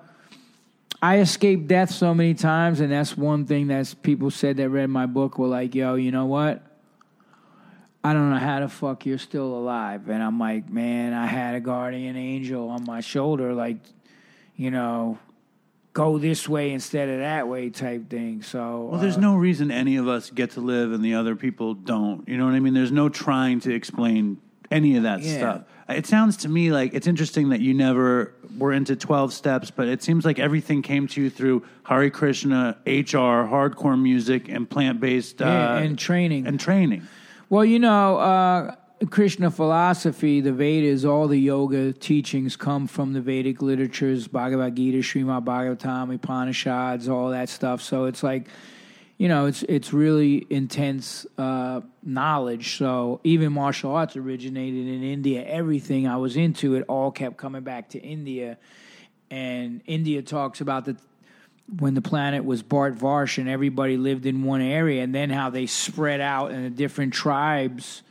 I 1.03 1.19
escaped 1.21 1.67
death 1.67 1.91
so 1.91 2.15
many 2.15 2.35
times, 2.35 2.81
and 2.81 2.93
that's 2.93 3.17
one 3.17 3.47
thing 3.47 3.69
that 3.69 3.95
people 4.03 4.31
said 4.31 4.59
that 4.59 4.69
read 4.69 4.89
my 4.91 5.07
book 5.07 5.39
were 5.39 5.47
like, 5.49 5.75
"Yo, 5.75 5.95
you 5.95 6.11
know 6.11 6.27
what? 6.27 6.63
I 8.03 8.13
don't 8.13 8.31
know 8.31 8.39
how 8.39 8.61
the 8.61 8.69
fuck 8.69 9.07
you're 9.07 9.19
still 9.19 9.47
alive." 9.57 10.09
And 10.11 10.23
I'm 10.23 10.39
like, 10.39 10.71
"Man, 10.71 11.15
I 11.15 11.27
had 11.27 11.55
a 11.55 11.61
guardian 11.61 12.17
angel 12.17 12.69
on 12.69 12.85
my 12.85 13.01
shoulder, 13.01 13.55
like, 13.55 13.79
you 14.57 14.71
know, 14.71 15.19
go 15.95 16.19
this 16.19 16.49
way 16.49 16.71
instead 16.73 17.09
of 17.09 17.21
that 17.21 17.49
way 17.49 17.71
type 17.71 18.11
thing." 18.11 18.43
So, 18.43 18.89
Well, 18.93 19.01
there's 19.01 19.17
uh, 19.17 19.21
no 19.21 19.37
reason 19.37 19.71
any 19.71 19.97
of 19.97 20.07
us 20.07 20.29
get 20.29 20.51
to 20.53 20.61
live 20.61 20.93
and 20.93 21.03
the 21.03 21.15
other 21.15 21.35
people 21.35 21.73
don't. 21.73 22.29
You 22.29 22.37
know 22.37 22.45
what 22.45 22.55
I 22.55 22.61
mean? 22.61 22.75
There's 22.75 22.93
no 22.93 23.09
trying 23.09 23.61
to 23.61 23.75
explain 23.75 24.37
any 24.71 24.97
of 24.97 25.05
that 25.05 25.23
Yeah. 25.23 25.37
stuff. 25.39 25.63
It 25.91 26.07
sounds 26.07 26.37
to 26.39 26.49
me 26.49 26.73
like 26.73 26.95
it's 26.95 27.07
interesting 27.07 27.51
that 27.51 27.61
you 27.61 27.75
never 27.75 28.35
were 28.59 28.73
into 28.73 28.97
12 28.97 29.33
steps, 29.33 29.71
but 29.71 29.89
it 29.89 30.03
seems 30.03 30.25
like 30.25 30.39
everything 30.39 30.83
came 30.83 31.07
to 31.09 31.23
you 31.23 31.31
through 31.31 31.65
Hare 31.85 32.11
Krishna, 32.11 32.77
HR, 32.87 33.47
hardcore 33.47 34.01
music, 34.01 34.49
and 34.49 34.69
plant 34.69 35.01
based 35.01 35.41
Yeah, 35.41 35.75
uh, 35.75 35.79
and 35.79 35.99
training. 35.99 36.47
And 36.47 36.59
training. 36.59 37.07
Well, 37.49 37.65
you 37.65 37.79
know, 37.79 38.19
uh, 38.19 38.75
Krishna 39.09 39.51
philosophy, 39.51 40.41
the 40.41 40.53
Vedas, 40.53 41.05
all 41.05 41.27
the 41.27 41.39
yoga 41.39 41.93
teachings 41.93 42.55
come 42.55 42.87
from 42.87 43.13
the 43.13 43.21
Vedic 43.21 43.63
literatures, 43.63 44.29
Bhagavad 44.29 44.77
Gita, 44.77 44.99
Srimad 44.99 45.45
Bhagavatam, 45.45 46.15
Upanishads, 46.15 47.09
all 47.09 47.31
that 47.31 47.49
stuff. 47.49 47.81
So 47.81 48.05
it's 48.05 48.23
like, 48.23 48.49
you 49.21 49.29
know, 49.29 49.45
it's 49.45 49.63
it's 49.65 49.93
really 49.93 50.47
intense 50.49 51.27
uh, 51.37 51.83
knowledge. 52.03 52.79
So 52.79 53.21
even 53.23 53.53
martial 53.53 53.95
arts 53.95 54.17
originated 54.17 54.89
in 54.89 55.03
India. 55.03 55.45
Everything 55.45 56.09
I 56.09 56.17
was 56.17 56.39
into, 56.39 56.75
it 56.75 56.87
all 56.89 57.11
kept 57.11 57.37
coming 57.37 57.63
back 57.63 57.91
to 57.91 57.99
India. 57.99 58.57
And 59.31 59.83
India 59.85 60.23
talks 60.23 60.63
about 60.63 60.87
the 60.87 60.97
when 61.79 61.93
the 61.93 62.01
planet 62.01 62.47
was 62.47 62.63
Bharat 62.63 62.95
Varsh 62.95 63.37
and 63.37 63.47
everybody 63.47 63.99
lived 63.99 64.25
in 64.25 64.43
one 64.43 64.63
area, 64.63 65.03
and 65.03 65.15
then 65.15 65.29
how 65.29 65.51
they 65.51 65.67
spread 65.67 66.23
out 66.23 66.51
and 66.51 66.65
the 66.65 66.71
different 66.71 67.13
tribes 67.13 68.03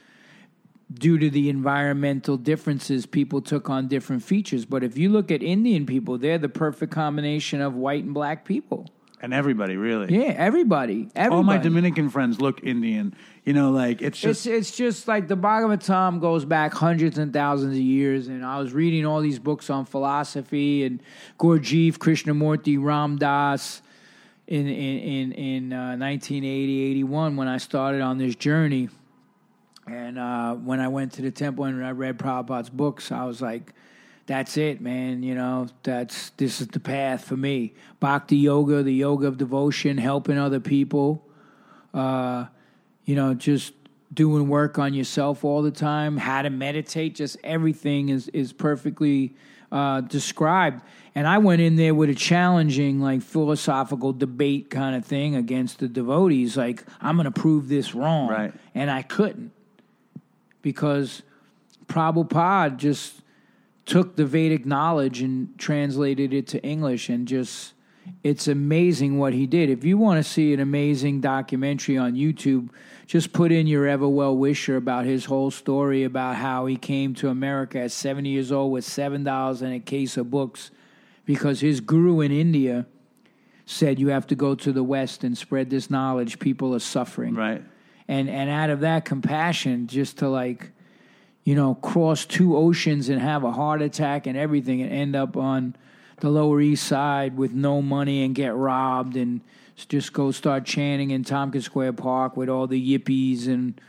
due 0.93 1.17
to 1.17 1.31
the 1.31 1.49
environmental 1.49 2.37
differences, 2.37 3.07
people 3.07 3.41
took 3.41 3.67
on 3.67 3.87
different 3.87 4.21
features. 4.21 4.63
But 4.63 4.83
if 4.83 4.95
you 4.95 5.09
look 5.09 5.31
at 5.31 5.41
Indian 5.41 5.87
people, 5.87 6.19
they're 6.19 6.37
the 6.37 6.49
perfect 6.49 6.91
combination 6.91 7.61
of 7.61 7.73
white 7.73 8.03
and 8.03 8.13
black 8.13 8.45
people. 8.45 8.85
And 9.21 9.33
everybody, 9.33 9.75
really. 9.75 10.17
Yeah, 10.17 10.31
everybody. 10.31 11.09
everybody. 11.13 11.35
All 11.35 11.43
my 11.43 11.57
Dominican 11.57 12.09
friends 12.09 12.39
look 12.39 12.63
Indian. 12.63 13.13
You 13.43 13.53
know, 13.53 13.71
like 13.71 14.01
it's 14.01 14.23
It's 14.23 14.43
just. 14.43 14.47
it's 14.47 14.71
just 14.71 15.07
like 15.07 15.27
the 15.27 15.35
Bhagavatam 15.35 16.21
goes 16.21 16.45
back 16.45 16.73
hundreds 16.73 17.17
and 17.17 17.33
thousands 17.33 17.75
of 17.75 17.81
years, 17.81 18.29
and 18.29 18.45
I 18.45 18.59
was 18.59 18.71
reading 18.71 19.05
all 19.05 19.19
these 19.19 19.39
books 19.39 19.69
on 19.69 19.85
philosophy 19.85 20.85
and 20.85 21.03
Gurdjieff, 21.37 21.97
Krishnamurti, 21.97 22.81
Ram 22.81 23.17
Dass 23.17 23.81
in 24.47 24.67
in 24.67 24.99
in, 24.99 25.31
in 25.33 25.73
uh, 25.73 25.97
1980, 25.97 26.83
81 26.91 27.35
when 27.35 27.47
I 27.47 27.57
started 27.57 28.01
on 28.01 28.17
this 28.17 28.35
journey. 28.35 28.89
And 29.85 30.19
uh, 30.19 30.53
when 30.55 30.79
I 30.79 30.87
went 30.87 31.13
to 31.13 31.23
the 31.23 31.31
temple 31.31 31.65
and 31.65 31.83
I 31.83 31.91
read 31.91 32.19
Prabhupada's 32.19 32.69
books, 32.69 33.11
I 33.11 33.25
was 33.25 33.41
like, 33.41 33.73
"That's 34.29 34.57
it, 34.57 34.79
man. 34.79 35.23
You 35.23 35.33
know, 35.35 35.67
that's 35.81 36.29
this 36.37 36.61
is 36.61 36.67
the 36.67 36.79
path 36.79 37.25
for 37.25 37.35
me. 37.35 37.73
Bhakti 37.99 38.37
yoga, 38.37 38.83
the 38.83 38.93
yoga 38.93 39.25
of 39.27 39.37
devotion, 39.37 39.97
helping 39.97 40.37
other 40.37 40.59
people." 40.59 41.25
uh, 41.91 42.45
you 43.05 43.15
know, 43.15 43.33
just 43.33 43.73
doing 44.13 44.47
work 44.47 44.77
on 44.77 44.93
yourself 44.93 45.43
all 45.43 45.63
the 45.63 45.71
time, 45.71 46.17
how 46.17 46.43
to 46.43 46.49
meditate, 46.51 47.15
just 47.15 47.35
everything 47.43 48.09
is 48.09 48.27
is 48.27 48.53
perfectly 48.53 49.33
uh, 49.71 50.01
described. 50.01 50.83
And 51.15 51.27
I 51.27 51.39
went 51.39 51.61
in 51.61 51.75
there 51.75 51.95
with 51.95 52.09
a 52.11 52.15
challenging, 52.15 53.01
like 53.01 53.23
philosophical 53.23 54.13
debate 54.13 54.69
kind 54.69 54.95
of 54.95 55.03
thing 55.03 55.35
against 55.35 55.79
the 55.79 55.87
devotees. 55.87 56.55
Like, 56.55 56.83
I'm 57.01 57.15
going 57.15 57.25
to 57.25 57.31
prove 57.31 57.67
this 57.67 57.95
wrong, 57.95 58.29
Right. 58.29 58.53
and 58.75 58.91
I 58.91 59.01
couldn't 59.01 59.51
because 60.61 61.23
Prabhupada 61.87 62.77
just 62.77 63.21
took 63.89 64.15
the 64.15 64.25
Vedic 64.25 64.67
knowledge 64.67 65.21
and 65.21 65.57
translated 65.57 66.31
it 66.31 66.45
to 66.47 66.63
English 66.63 67.09
and 67.09 67.27
just 67.27 67.73
it's 68.23 68.47
amazing 68.47 69.17
what 69.17 69.33
he 69.33 69.47
did. 69.47 69.69
If 69.69 69.83
you 69.83 69.97
want 69.97 70.23
to 70.23 70.29
see 70.29 70.53
an 70.53 70.59
amazing 70.59 71.21
documentary 71.21 71.97
on 71.97 72.13
YouTube, 72.13 72.69
just 73.07 73.33
put 73.33 73.51
in 73.51 73.65
your 73.65 73.87
ever 73.87 74.07
well 74.07 74.35
wisher 74.35 74.75
about 74.77 75.05
his 75.05 75.25
whole 75.25 75.49
story 75.49 76.03
about 76.03 76.35
how 76.35 76.67
he 76.67 76.75
came 76.75 77.15
to 77.15 77.29
America 77.29 77.79
at 77.79 77.91
70 77.91 78.29
years 78.29 78.51
old 78.51 78.71
with 78.71 78.85
$7 78.85 79.61
and 79.61 79.73
a 79.73 79.79
case 79.79 80.17
of 80.17 80.29
books 80.29 80.69
because 81.25 81.59
his 81.59 81.81
guru 81.81 82.21
in 82.21 82.31
India 82.31 82.85
said 83.65 83.99
you 83.99 84.09
have 84.09 84.27
to 84.27 84.35
go 84.35 84.53
to 84.53 84.71
the 84.71 84.83
West 84.83 85.23
and 85.23 85.35
spread 85.35 85.69
this 85.69 85.89
knowledge. 85.89 86.37
People 86.37 86.75
are 86.75 86.79
suffering 86.79 87.33
right. 87.33 87.63
and 88.07 88.29
and 88.29 88.49
out 88.49 88.69
of 88.69 88.81
that 88.81 89.05
compassion 89.05 89.87
just 89.87 90.19
to 90.19 90.29
like 90.29 90.71
you 91.43 91.55
know 91.55 91.75
cross 91.75 92.25
two 92.25 92.55
oceans 92.55 93.09
and 93.09 93.21
have 93.21 93.43
a 93.43 93.51
heart 93.51 93.81
attack 93.81 94.27
and 94.27 94.37
everything 94.37 94.81
and 94.81 94.91
end 94.91 95.15
up 95.15 95.35
on 95.37 95.75
the 96.19 96.29
lower 96.29 96.61
east 96.61 96.85
side 96.85 97.37
with 97.37 97.53
no 97.53 97.81
money 97.81 98.23
and 98.23 98.35
get 98.35 98.53
robbed 98.55 99.15
and 99.15 99.41
just 99.87 100.11
go 100.11 100.31
start 100.31 100.65
chanting 100.65 101.11
in 101.11 101.23
Tompkins 101.23 101.65
Square 101.65 101.93
Park 101.93 102.35
with 102.35 102.49
all 102.49 102.67
the 102.67 102.97
yippies 102.97 103.47
and 103.47 103.79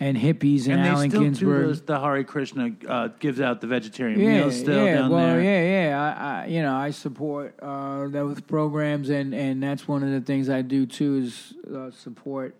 and 0.00 0.16
hippies 0.16 0.64
and, 0.64 0.80
And 0.80 0.86
Allen 0.86 1.10
Ginsberg. 1.10 1.66
those, 1.66 1.82
the 1.82 2.00
Hare 2.00 2.24
Krishna 2.24 2.72
uh, 2.88 3.08
gives 3.18 3.40
out 3.40 3.60
the 3.60 3.66
vegetarian 3.66 4.18
yeah, 4.18 4.38
meals 4.40 4.58
still 4.58 4.82
yeah, 4.82 4.94
down 4.94 5.10
well, 5.10 5.26
there. 5.26 5.42
yeah, 5.42 5.88
yeah. 5.88 6.02
I, 6.02 6.42
I, 6.42 6.46
you 6.46 6.62
know, 6.62 6.74
I 6.74 6.90
support 6.90 7.54
uh, 7.60 8.08
those 8.08 8.40
programs, 8.40 9.10
and 9.10 9.34
and 9.34 9.62
that's 9.62 9.86
one 9.86 10.02
of 10.02 10.10
the 10.10 10.22
things 10.22 10.48
I 10.48 10.62
do 10.62 10.86
too 10.86 11.16
is 11.16 11.54
uh, 11.74 11.90
support 11.90 12.54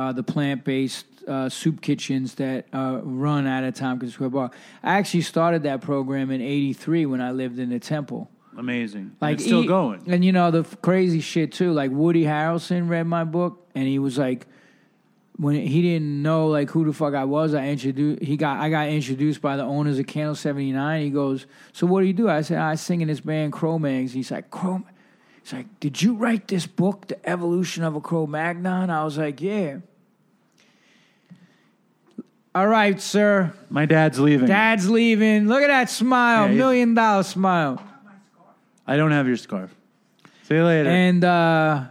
uh, 0.00 0.12
the 0.12 0.22
plant 0.22 0.64
based 0.64 1.04
uh, 1.28 1.48
soup 1.50 1.82
kitchens 1.82 2.34
that 2.36 2.66
uh, 2.72 3.00
run 3.02 3.46
out 3.46 3.64
of 3.64 3.74
Tompkins 3.74 4.14
Square 4.14 4.30
Park. 4.30 4.54
I 4.82 4.94
actually 4.94 5.20
started 5.20 5.64
that 5.64 5.82
program 5.82 6.30
in 6.30 6.40
'83 6.40 7.04
when 7.06 7.20
I 7.20 7.32
lived 7.32 7.58
in 7.58 7.68
the 7.68 7.78
Temple. 7.78 8.30
Amazing. 8.56 9.14
Like 9.20 9.34
it's 9.34 9.44
still 9.44 9.62
he- 9.62 9.68
going. 9.68 10.02
And 10.06 10.24
you 10.24 10.32
know 10.32 10.50
the 10.50 10.60
f- 10.60 10.80
crazy 10.80 11.20
shit 11.20 11.52
too. 11.52 11.72
Like 11.72 11.90
Woody 11.90 12.24
Harrelson 12.24 12.88
read 12.88 13.06
my 13.06 13.24
book, 13.24 13.68
and 13.74 13.86
he 13.86 13.98
was 13.98 14.16
like, 14.16 14.46
when 15.36 15.54
he 15.54 15.82
didn't 15.82 16.22
know 16.22 16.48
like 16.48 16.70
who 16.70 16.86
the 16.86 16.94
fuck 16.94 17.14
I 17.14 17.24
was, 17.24 17.52
I 17.52 17.68
introduced. 17.68 18.22
He 18.22 18.38
got 18.38 18.58
I 18.58 18.70
got 18.70 18.88
introduced 18.88 19.42
by 19.42 19.56
the 19.58 19.64
owners 19.64 19.98
of 19.98 20.06
Candle 20.06 20.34
Seventy 20.34 20.72
Nine. 20.72 21.02
He 21.02 21.10
goes, 21.10 21.46
"So 21.74 21.86
what 21.86 22.00
do 22.00 22.06
you 22.06 22.14
do?" 22.14 22.28
I 22.28 22.40
said, 22.40 22.58
"I 22.58 22.74
sing 22.76 23.02
in 23.02 23.08
this 23.08 23.20
band 23.20 23.52
Cro-Mags." 23.52 24.12
He's 24.14 24.30
like, 24.30 24.50
"Cro." 24.50 24.82
He's 25.42 25.52
like, 25.52 25.78
"Did 25.78 26.00
you 26.00 26.14
write 26.14 26.48
this 26.48 26.66
book, 26.66 27.06
The 27.08 27.28
Evolution 27.28 27.84
of 27.84 27.96
a 27.96 28.00
Cro-Magnon?" 28.00 28.88
I 28.88 29.04
was 29.04 29.18
like, 29.18 29.42
"Yeah." 29.42 29.78
All 32.54 32.66
right, 32.66 33.00
sir. 33.00 33.52
My 33.68 33.86
dad's 33.86 34.18
leaving. 34.18 34.46
Dad's 34.48 34.88
leaving. 34.90 35.46
Look 35.46 35.62
at 35.62 35.68
that 35.68 35.88
smile, 35.90 36.48
Yeah, 36.48 36.54
million 36.56 36.94
dollar 36.94 37.22
smile. 37.22 37.82
I 38.86 38.96
don't 38.96 39.12
have 39.12 39.28
your 39.28 39.36
scarf. 39.36 39.72
See 40.44 40.54
you 40.56 40.64
later. 40.64 40.88
And 40.90 41.22
uh, 41.24 41.84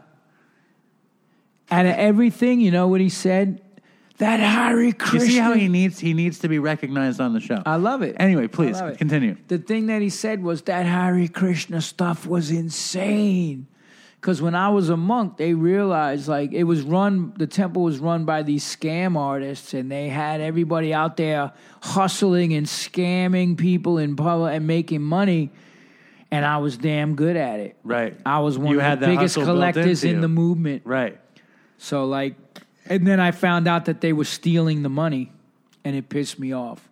out 1.71 1.85
of 1.85 1.91
everything, 1.95 2.59
you 2.59 2.71
know 2.71 2.87
what 2.87 2.99
he 3.01 3.09
said? 3.09 3.61
that 4.17 4.41
Hare 4.41 4.83
You 4.83 4.93
Krishna. 4.93 5.21
see 5.29 5.37
how 5.37 5.53
he 5.53 5.69
needs 5.69 5.97
he 5.97 6.13
needs 6.13 6.39
to 6.39 6.49
be 6.49 6.59
recognized 6.59 7.21
on 7.21 7.31
the 7.31 7.39
show. 7.39 7.63
I 7.65 7.77
love 7.77 8.01
it. 8.01 8.17
Anyway, 8.19 8.43
I 8.43 8.47
please 8.47 8.81
love 8.81 8.89
it. 8.89 8.97
continue. 8.97 9.37
The 9.47 9.59
thing 9.59 9.85
that 9.85 10.01
he 10.01 10.09
said 10.09 10.43
was 10.43 10.61
that 10.63 10.85
Hare 10.85 11.25
Krishna 11.29 11.79
stuff 11.79 12.27
was 12.27 12.51
insane. 12.51 13.67
Because 14.19 14.41
when 14.41 14.53
I 14.53 14.67
was 14.69 14.89
a 14.89 14.97
monk, 14.97 15.37
they 15.37 15.53
realized 15.53 16.27
like 16.27 16.51
it 16.51 16.65
was 16.65 16.81
run, 16.81 17.33
the 17.37 17.47
temple 17.47 17.83
was 17.83 17.99
run 17.99 18.25
by 18.25 18.43
these 18.43 18.63
scam 18.63 19.15
artists, 19.15 19.73
and 19.73 19.89
they 19.89 20.09
had 20.09 20.41
everybody 20.41 20.93
out 20.93 21.15
there 21.15 21.53
hustling 21.81 22.53
and 22.53 22.65
scamming 22.65 23.57
people 23.57 23.97
in 23.97 24.17
public 24.17 24.55
and 24.55 24.67
making 24.67 25.01
money. 25.01 25.51
And 26.31 26.45
I 26.45 26.57
was 26.57 26.77
damn 26.77 27.15
good 27.15 27.37
at 27.37 27.59
it. 27.59 27.77
Right. 27.83 28.15
I 28.25 28.39
was 28.39 28.57
one 28.57 28.73
You 28.73 28.81
of 28.81 28.99
the 28.99 29.07
biggest 29.07 29.35
collectors 29.35 30.03
in 30.03 30.15
you. 30.15 30.21
the 30.21 30.27
movement. 30.27 30.81
Right. 30.85 31.17
So 31.77 32.05
like, 32.05 32.35
and 32.87 33.07
then 33.07 33.21
I 33.21 33.31
found 33.31 33.67
out 33.69 33.85
that 33.85 34.01
they 34.01 34.11
were 34.11 34.25
stealing 34.25 34.83
the 34.83 34.89
money, 34.89 35.31
and 35.85 35.95
it 35.95 36.09
pissed 36.09 36.37
me 36.37 36.51
off. 36.51 36.89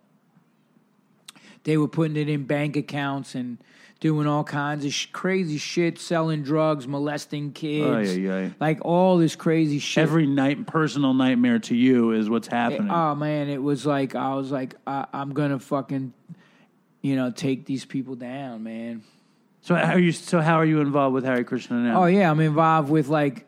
They 1.64 1.76
were 1.76 1.88
putting 1.88 2.16
it 2.16 2.30
in 2.30 2.44
bank 2.44 2.76
accounts 2.76 3.34
and 3.34 3.58
doing 4.00 4.28
all 4.28 4.44
kinds 4.44 4.84
of 4.84 4.92
sh- 4.92 5.06
crazy 5.12 5.58
shit, 5.58 5.98
selling 5.98 6.42
drugs, 6.42 6.86
molesting 6.86 7.52
kids, 7.52 8.16
Ay, 8.16 8.28
ay, 8.28 8.44
ay. 8.44 8.54
like 8.60 8.78
all 8.84 9.16
this 9.18 9.34
crazy 9.34 9.80
shit. 9.80 10.02
Every 10.02 10.26
night 10.26 10.66
personal 10.66 11.14
nightmare 11.14 11.58
to 11.60 11.74
you 11.74 12.12
is 12.12 12.30
what's 12.30 12.46
happening. 12.48 12.90
oh 12.90 13.14
man, 13.16 13.48
it 13.48 13.62
was 13.62 13.84
like 13.84 14.14
I 14.14 14.34
was 14.34 14.52
like 14.52 14.74
I, 14.86 15.06
I'm 15.12 15.34
gonna 15.34 15.58
fucking, 15.58 16.12
you 17.02 17.16
know, 17.16 17.30
take 17.32 17.66
these 17.66 17.84
people 17.84 18.14
down, 18.14 18.62
man. 18.62 19.02
so 19.62 19.74
how 19.74 19.94
are 19.94 19.98
you 19.98 20.12
so 20.12 20.40
how 20.40 20.54
are 20.60 20.64
you 20.64 20.80
involved 20.80 21.14
with 21.14 21.24
Hare 21.24 21.42
Krishna 21.42 21.78
now? 21.78 22.02
Oh 22.02 22.06
yeah, 22.06 22.30
I'm 22.30 22.38
involved 22.40 22.90
with 22.90 23.08
like 23.08 23.47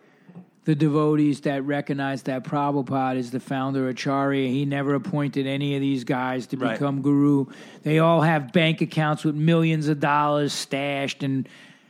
the 0.71 0.77
devotees 0.77 1.41
that 1.41 1.65
recognize 1.65 2.23
that 2.23 2.45
Prabhupada 2.45 3.17
is 3.17 3.33
the 3.33 3.41
founder 3.41 3.89
of 3.89 3.97
Acharya. 3.97 4.47
He 4.49 4.65
never 4.65 4.95
appointed 4.95 5.45
any 5.45 5.75
of 5.75 5.81
these 5.81 6.05
guys 6.05 6.47
to 6.47 6.57
Right. 6.57 6.75
become 6.75 7.03
guru. 7.03 7.47
They 7.83 7.99
all 7.99 8.21
have 8.21 8.53
bank 8.53 8.81
accounts 8.81 9.25
with 9.25 9.35
millions 9.35 9.89
of 9.89 9.99
dollars 9.99 10.53
stashed 10.53 11.25
and 11.25 11.49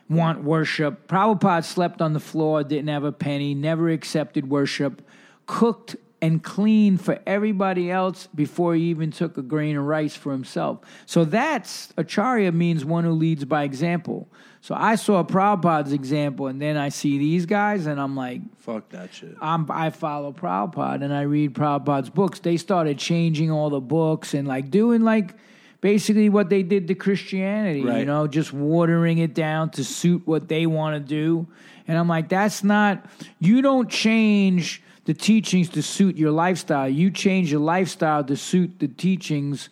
want 0.09 0.43
worship. 0.45 1.07
Prabhupada 1.09 1.63
slept 1.63 2.01
on 2.01 2.15
the 2.15 2.21
floor, 2.21 2.65
didn't 2.65 2.89
have 2.89 3.05
a 3.05 3.13
penny, 3.13 3.55
never 3.55 3.91
accepted 3.91 4.49
worship, 4.49 5.03
cooked 5.45 5.97
and 6.23 6.43
cleaned 6.43 7.03
for 7.03 7.19
everybody 7.27 7.91
else 7.91 8.29
before 8.35 8.75
he 8.75 8.85
even 8.85 9.11
took 9.11 9.37
a 9.37 9.43
grain 9.43 9.77
of 9.77 9.85
rice 9.85 10.15
for 10.17 10.33
himself. 10.33 10.79
So 11.05 11.27
that's 11.27 11.93
Acharya 11.99 12.53
means 12.53 12.83
one 12.83 13.05
who 13.05 13.13
leads 13.13 13.45
by 13.45 13.65
example. 13.65 14.27
So 14.63 14.75
I 14.77 14.97
saw 14.97 15.25
Prabhupada's 15.25 15.93
example, 15.93 16.47
and 16.47 16.61
then 16.61 16.77
I 16.77 16.91
see 16.91 17.17
these 17.17 17.47
guys, 17.47 17.87
and 17.87 17.99
I'm 17.99 18.15
like, 18.15 18.43
Fuck 18.59 18.91
that 18.91 19.15
shit. 19.15 19.35
I'm, 19.41 19.67
I 19.71 19.91
follow 19.91 20.33
Prabhupada 20.33 21.03
and 21.03 21.15
I 21.15 21.23
read 21.23 21.55
Prabhupada's 21.55 22.11
books. 22.11 22.41
They 22.41 22.57
started 22.57 22.99
changing 22.99 23.51
all 23.51 23.71
the 23.71 23.81
books 23.81 24.35
and 24.35 24.47
like 24.47 24.71
doing 24.71 25.03
like 25.03 25.35
basically 25.81 26.29
what 26.29 26.51
they 26.51 26.63
did 26.63 26.89
to 26.89 26.95
Christianity, 26.95 27.81
you 28.01 28.05
know, 28.05 28.27
just 28.27 28.53
watering 28.53 29.19
it 29.19 29.35
down 29.35 29.71
to 29.71 29.85
suit 29.85 30.27
what 30.27 30.49
they 30.49 30.67
want 30.67 30.95
to 30.95 31.01
do. 31.01 31.49
And 31.89 31.99
I'm 31.99 32.07
like, 32.07 32.29
that's 32.29 32.63
not, 32.63 33.07
you 33.39 33.63
don't 33.63 33.91
change 33.91 34.83
the 35.07 35.15
teachings 35.15 35.71
to 35.71 35.83
suit 35.83 36.17
your 36.17 36.31
lifestyle. 36.31 36.89
You 36.89 37.11
change 37.11 37.51
your 37.51 37.61
lifestyle 37.61 38.23
to 38.25 38.37
suit 38.37 38.79
the 38.79 38.89
teachings 38.89 39.71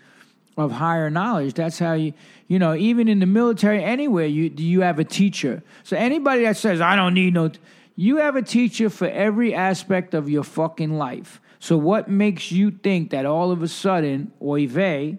of 0.58 0.72
higher 0.72 1.08
knowledge. 1.08 1.54
That's 1.54 1.78
how 1.78 1.92
you, 1.92 2.12
you 2.48 2.58
know, 2.58 2.74
even 2.74 3.06
in 3.08 3.20
the 3.20 3.26
military, 3.26 3.82
anywhere, 3.82 4.26
you 4.26 4.50
do 4.50 4.64
you 4.64 4.80
have 4.82 4.98
a 4.98 5.04
teacher. 5.04 5.62
So 5.84 5.96
anybody 5.96 6.42
that 6.42 6.56
says 6.56 6.80
I 6.80 6.96
don't 6.96 7.14
need 7.14 7.32
no, 7.32 7.52
you 7.94 8.16
have 8.16 8.34
a 8.36 8.42
teacher 8.42 8.90
for 8.90 9.06
every 9.06 9.54
aspect 9.54 10.14
of 10.14 10.28
your 10.28 10.42
fucking 10.42 10.98
life. 10.98 11.40
So 11.60 11.76
what 11.76 12.08
makes 12.08 12.52
you 12.52 12.72
think 12.72 13.10
that 13.10 13.24
all 13.24 13.50
of 13.52 13.62
a 13.62 13.68
sudden, 13.68 14.32
oy 14.42 14.66
vey, 14.66 15.18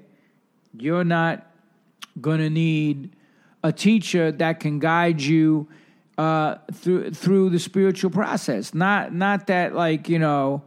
you're 0.78 1.06
not 1.06 1.48
gonna 2.20 2.50
need 2.50 3.12
a 3.64 3.72
teacher 3.72 4.32
that 4.34 4.60
can 4.60 4.80
guide 4.80 5.22
you 5.22 5.70
uh, 6.18 6.56
through 6.74 7.12
through 7.12 7.50
the 7.50 7.60
spiritual 7.60 8.12
process? 8.12 8.74
Not 8.74 9.14
not 9.14 9.48
that 9.48 9.74
like 9.74 10.10
you 10.10 10.20
know 10.20 10.64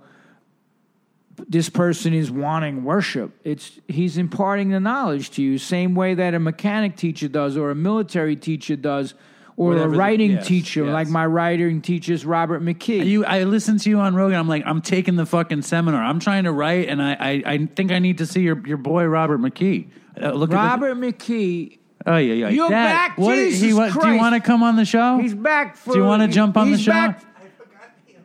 this 1.49 1.69
person 1.69 2.13
is 2.15 2.31
wanting 2.31 2.85
worship. 2.85 3.33
It's 3.45 3.79
he's 3.89 4.19
imparting 4.19 4.71
the 4.71 4.81
knowledge 4.81 5.31
to 5.33 5.43
you, 5.43 5.59
same 5.59 5.95
way 5.95 6.15
that 6.15 6.35
a 6.35 6.39
mechanic 6.39 6.97
teacher 6.97 7.29
does, 7.29 7.57
or 7.57 7.71
a 7.71 7.75
military 7.75 8.37
teacher 8.37 8.77
does, 8.77 9.15
or 9.57 9.69
Whatever 9.71 9.89
a 9.89 9.91
the- 9.91 9.97
writing 9.99 10.31
yes, 10.33 10.47
teacher, 10.47 10.85
yes. 10.85 10.93
like 10.93 11.09
my 11.09 11.27
writing 11.27 11.81
teacher's 11.81 12.25
Robert 12.25 12.63
McKee. 12.63 13.05
You, 13.07 13.25
I 13.25 13.45
listen 13.45 13.79
to 13.79 13.91
you 13.91 13.99
on 14.01 14.15
Rogan. 14.15 14.39
I'm 14.39 14.49
like, 14.49 14.65
I'm 14.67 14.83
taking 14.83 15.17
the 15.17 15.27
fucking 15.27 15.63
seminar. 15.63 16.03
I'm 16.03 16.21
trying 16.21 16.45
to 16.45 16.53
write, 16.53 16.89
and 16.89 17.03
I, 17.03 17.17
I, 17.19 17.43
I 17.47 17.67
think 17.67 17.93
I 17.93 17.99
need 17.99 18.19
to 18.19 18.27
see 18.27 18.41
your, 18.41 18.67
your 18.67 18.79
boy 18.79 19.05
Robert 19.05 19.41
McKee. 19.41 19.89
Uh, 20.21 20.33
look 20.33 20.53
Robert 20.53 20.97
McKee, 20.97 21.79
at 22.01 22.07
the, 22.07 22.13
oh 22.13 22.17
yeah, 22.19 22.35
yeah. 22.35 22.49
You're 22.49 22.69
Dad, 22.69 22.85
back? 22.85 23.19
What, 23.19 23.39
he, 23.39 23.51
Jesus 23.51 23.77
what, 23.77 24.01
do 24.01 24.09
you 24.09 24.19
want 24.19 24.35
to 24.35 24.41
come 24.41 24.63
on 24.63 24.77
the 24.77 24.85
show? 24.85 25.19
he's 25.19 25.35
back 25.35 25.77
for. 25.77 25.95
do 25.95 26.01
you 26.01 26.05
want 26.05 26.23
to 26.23 26.29
jump 26.29 26.57
on 26.57 26.71
the 26.71 26.79
show? 26.79 26.93
Back, 26.93 27.25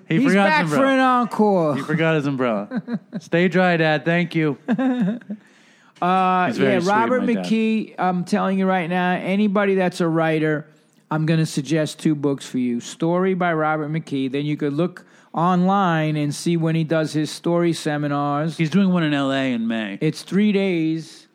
he 0.07 0.17
he's 0.17 0.27
forgot 0.27 0.47
back 0.47 0.65
his 0.65 0.73
for 0.73 0.85
an 0.85 0.99
umbrella. 0.99 1.21
encore. 1.21 1.75
He 1.75 1.81
forgot 1.83 2.15
his 2.15 2.25
umbrella. 2.27 2.99
Stay 3.19 3.47
dry, 3.47 3.77
Dad. 3.77 4.05
Thank 4.05 4.35
you. 4.35 4.57
Uh, 5.99 6.45
He's 6.47 6.59
very 6.59 6.73
yeah, 6.73 6.79
sweet, 6.79 6.91
Robert 6.91 7.21
my 7.23 7.33
dad. 7.33 7.45
McKee. 7.45 7.95
I'm 7.97 8.23
telling 8.23 8.59
you 8.59 8.67
right 8.67 8.87
now, 8.87 9.13
anybody 9.13 9.73
that's 9.73 9.99
a 9.99 10.07
writer, 10.07 10.67
I'm 11.09 11.25
going 11.25 11.39
to 11.39 11.45
suggest 11.45 11.99
two 11.99 12.13
books 12.13 12.45
for 12.45 12.59
you. 12.59 12.79
Story 12.79 13.33
by 13.33 13.51
Robert 13.53 13.89
McKee. 13.91 14.31
Then 14.31 14.45
you 14.45 14.57
could 14.57 14.73
look 14.73 15.05
online 15.33 16.15
and 16.15 16.33
see 16.35 16.55
when 16.55 16.75
he 16.75 16.83
does 16.83 17.13
his 17.13 17.31
story 17.31 17.73
seminars. 17.73 18.57
He's 18.57 18.69
doing 18.69 18.91
one 18.91 19.01
in 19.03 19.13
L.A. 19.15 19.53
in 19.53 19.67
May. 19.67 19.97
It's 19.99 20.21
three 20.21 20.51
days. 20.51 21.26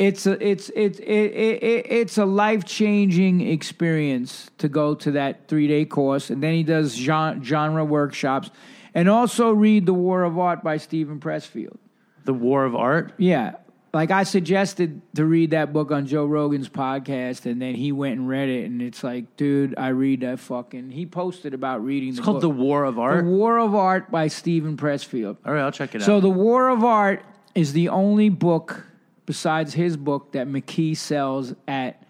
It's 0.00 0.26
a 0.26 0.32
it's 0.42 0.70
it's 0.74 0.98
it, 0.98 1.04
it, 1.04 1.62
it, 1.62 1.86
it's 1.90 2.16
a 2.16 2.24
life 2.24 2.64
changing 2.64 3.42
experience 3.42 4.50
to 4.56 4.66
go 4.66 4.94
to 4.94 5.10
that 5.10 5.46
three 5.46 5.68
day 5.68 5.84
course, 5.84 6.30
and 6.30 6.42
then 6.42 6.54
he 6.54 6.62
does 6.62 6.94
genre, 6.94 7.38
genre 7.44 7.84
workshops, 7.84 8.50
and 8.94 9.10
also 9.10 9.50
read 9.52 9.84
The 9.84 9.92
War 9.92 10.22
of 10.22 10.38
Art 10.38 10.64
by 10.64 10.78
Steven 10.78 11.20
Pressfield. 11.20 11.76
The 12.24 12.32
War 12.32 12.64
of 12.64 12.74
Art. 12.74 13.12
Yeah. 13.18 13.56
Like 13.92 14.10
I 14.10 14.22
suggested 14.22 15.02
to 15.16 15.26
read 15.26 15.50
that 15.50 15.74
book 15.74 15.90
on 15.90 16.06
Joe 16.06 16.24
Rogan's 16.24 16.70
podcast, 16.70 17.44
and 17.44 17.60
then 17.60 17.74
he 17.74 17.92
went 17.92 18.18
and 18.18 18.26
read 18.26 18.48
it, 18.48 18.64
and 18.64 18.80
it's 18.80 19.04
like, 19.04 19.36
dude, 19.36 19.74
I 19.76 19.88
read 19.88 20.20
that 20.20 20.38
fucking. 20.38 20.92
He 20.92 21.04
posted 21.04 21.52
about 21.52 21.84
reading 21.84 22.08
It's 22.08 22.18
the 22.18 22.22
called 22.22 22.40
The. 22.40 22.48
War 22.48 22.84
of 22.84 22.98
Art. 22.98 23.22
The 23.22 23.30
War 23.30 23.58
of 23.58 23.74
Art 23.74 24.10
by 24.10 24.28
Steven 24.28 24.78
Pressfield. 24.78 25.36
All 25.44 25.52
right, 25.52 25.60
I'll 25.60 25.72
check 25.72 25.94
it 25.94 26.00
out. 26.00 26.06
So 26.06 26.20
the 26.20 26.30
War 26.30 26.70
of 26.70 26.84
Art 26.84 27.22
is 27.54 27.74
the 27.74 27.90
only 27.90 28.30
book 28.30 28.86
besides 29.30 29.72
his 29.72 29.96
book 29.96 30.32
that 30.32 30.48
McKee 30.48 30.96
sells 30.96 31.54
at 31.68 32.02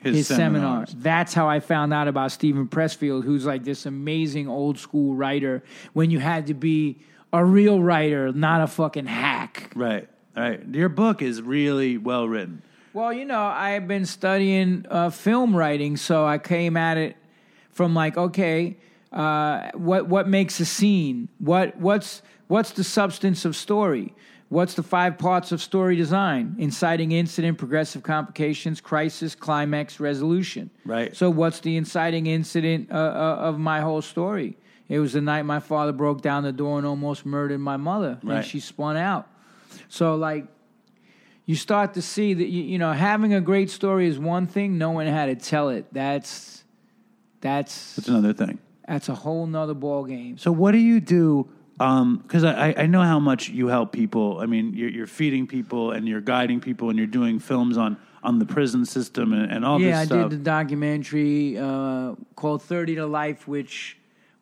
his, 0.00 0.26
seminars. 0.26 0.94
That's 0.96 1.34
how 1.34 1.50
I 1.50 1.60
found 1.60 1.92
out 1.92 2.08
about 2.08 2.32
Steven 2.32 2.66
Pressfield, 2.66 3.24
who's 3.24 3.44
like 3.44 3.62
this 3.62 3.84
amazing 3.84 4.48
old 4.48 4.78
school 4.78 5.14
writer. 5.14 5.62
When 5.92 6.10
you 6.10 6.18
had 6.18 6.46
to 6.46 6.54
be 6.54 6.96
a 7.30 7.44
real 7.44 7.82
writer, 7.82 8.32
not 8.32 8.62
a 8.62 8.66
fucking 8.68 9.04
hack. 9.04 9.70
Right. 9.76 10.08
right. 10.34 10.66
Your 10.72 10.88
book 10.88 11.20
is 11.20 11.42
really 11.42 11.98
well 11.98 12.26
written. 12.26 12.62
Well, 12.94 13.12
you 13.12 13.26
know, 13.26 13.42
I 13.42 13.72
have 13.72 13.86
been 13.86 14.06
studying 14.06 14.86
uh, 14.88 15.10
film 15.10 15.54
writing, 15.54 15.98
so 15.98 16.24
I 16.24 16.38
came 16.38 16.78
at 16.78 16.96
it 16.96 17.18
from 17.70 17.94
like, 17.94 18.16
okay, 18.16 18.78
uh, 19.12 19.72
what 19.74 20.06
what 20.08 20.26
makes 20.26 20.58
a 20.58 20.64
scene? 20.64 21.28
What 21.38 21.76
what's 21.76 22.22
what's 22.48 22.70
the 22.70 22.84
substance 22.84 23.44
of 23.44 23.54
story? 23.54 24.14
What's 24.48 24.74
the 24.74 24.82
five 24.84 25.18
parts 25.18 25.50
of 25.50 25.60
story 25.60 25.96
design? 25.96 26.54
Inciting 26.58 27.10
incident, 27.12 27.58
progressive 27.58 28.02
complications, 28.04 28.80
crisis, 28.80 29.34
climax, 29.34 29.98
resolution. 29.98 30.70
Right. 30.84 31.16
So, 31.16 31.30
what's 31.30 31.58
the 31.60 31.76
inciting 31.76 32.26
incident 32.28 32.90
uh, 32.92 32.94
uh, 32.94 33.36
of 33.40 33.58
my 33.58 33.80
whole 33.80 34.02
story? 34.02 34.56
It 34.88 35.00
was 35.00 35.14
the 35.14 35.20
night 35.20 35.42
my 35.42 35.58
father 35.58 35.90
broke 35.92 36.22
down 36.22 36.44
the 36.44 36.52
door 36.52 36.78
and 36.78 36.86
almost 36.86 37.26
murdered 37.26 37.58
my 37.58 37.76
mother, 37.76 38.20
Right. 38.22 38.36
and 38.36 38.44
she 38.44 38.60
spun 38.60 38.96
out. 38.96 39.26
So, 39.88 40.14
like, 40.14 40.46
you 41.44 41.56
start 41.56 41.94
to 41.94 42.02
see 42.02 42.32
that 42.34 42.46
you, 42.46 42.62
you 42.62 42.78
know 42.78 42.92
having 42.92 43.34
a 43.34 43.40
great 43.40 43.70
story 43.70 44.06
is 44.06 44.16
one 44.18 44.46
thing 44.46 44.78
knowing 44.78 45.08
how 45.08 45.26
to 45.26 45.34
tell 45.36 45.68
it 45.70 45.86
that's 45.92 46.64
that's 47.40 47.94
That's 47.96 48.08
another 48.08 48.32
thing. 48.32 48.58
that's 48.86 49.08
a 49.08 49.14
whole 49.14 49.46
nother 49.46 49.74
ball 49.74 50.04
game 50.04 50.38
So 50.38 50.50
what 50.50 50.72
do 50.72 50.78
you 50.78 50.98
do? 50.98 51.48
Because 51.78 52.44
I, 52.44 52.74
I 52.76 52.86
know 52.86 53.02
how 53.02 53.18
much 53.18 53.48
you 53.48 53.68
help 53.68 53.92
people. 53.92 54.38
I 54.40 54.46
mean, 54.46 54.74
you're, 54.74 54.88
you're 54.88 55.06
feeding 55.06 55.46
people 55.46 55.92
and 55.92 56.08
you're 56.08 56.20
guiding 56.20 56.60
people 56.60 56.88
and 56.88 56.98
you're 56.98 57.06
doing 57.06 57.38
films 57.38 57.76
on 57.76 57.96
on 58.22 58.40
the 58.40 58.46
prison 58.46 58.84
system 58.84 59.32
and, 59.32 59.52
and 59.52 59.64
all 59.64 59.78
this. 59.78 60.06
stuff. 60.06 60.16
yeah 60.16 60.24
i 60.24 60.28
did 60.28 60.30
the 60.30 60.42
documentary 60.42 61.56
uh, 61.56 62.12
called 62.34 62.60
30 62.60 62.96
to 62.96 63.06
life 63.06 63.46
which 63.46 63.96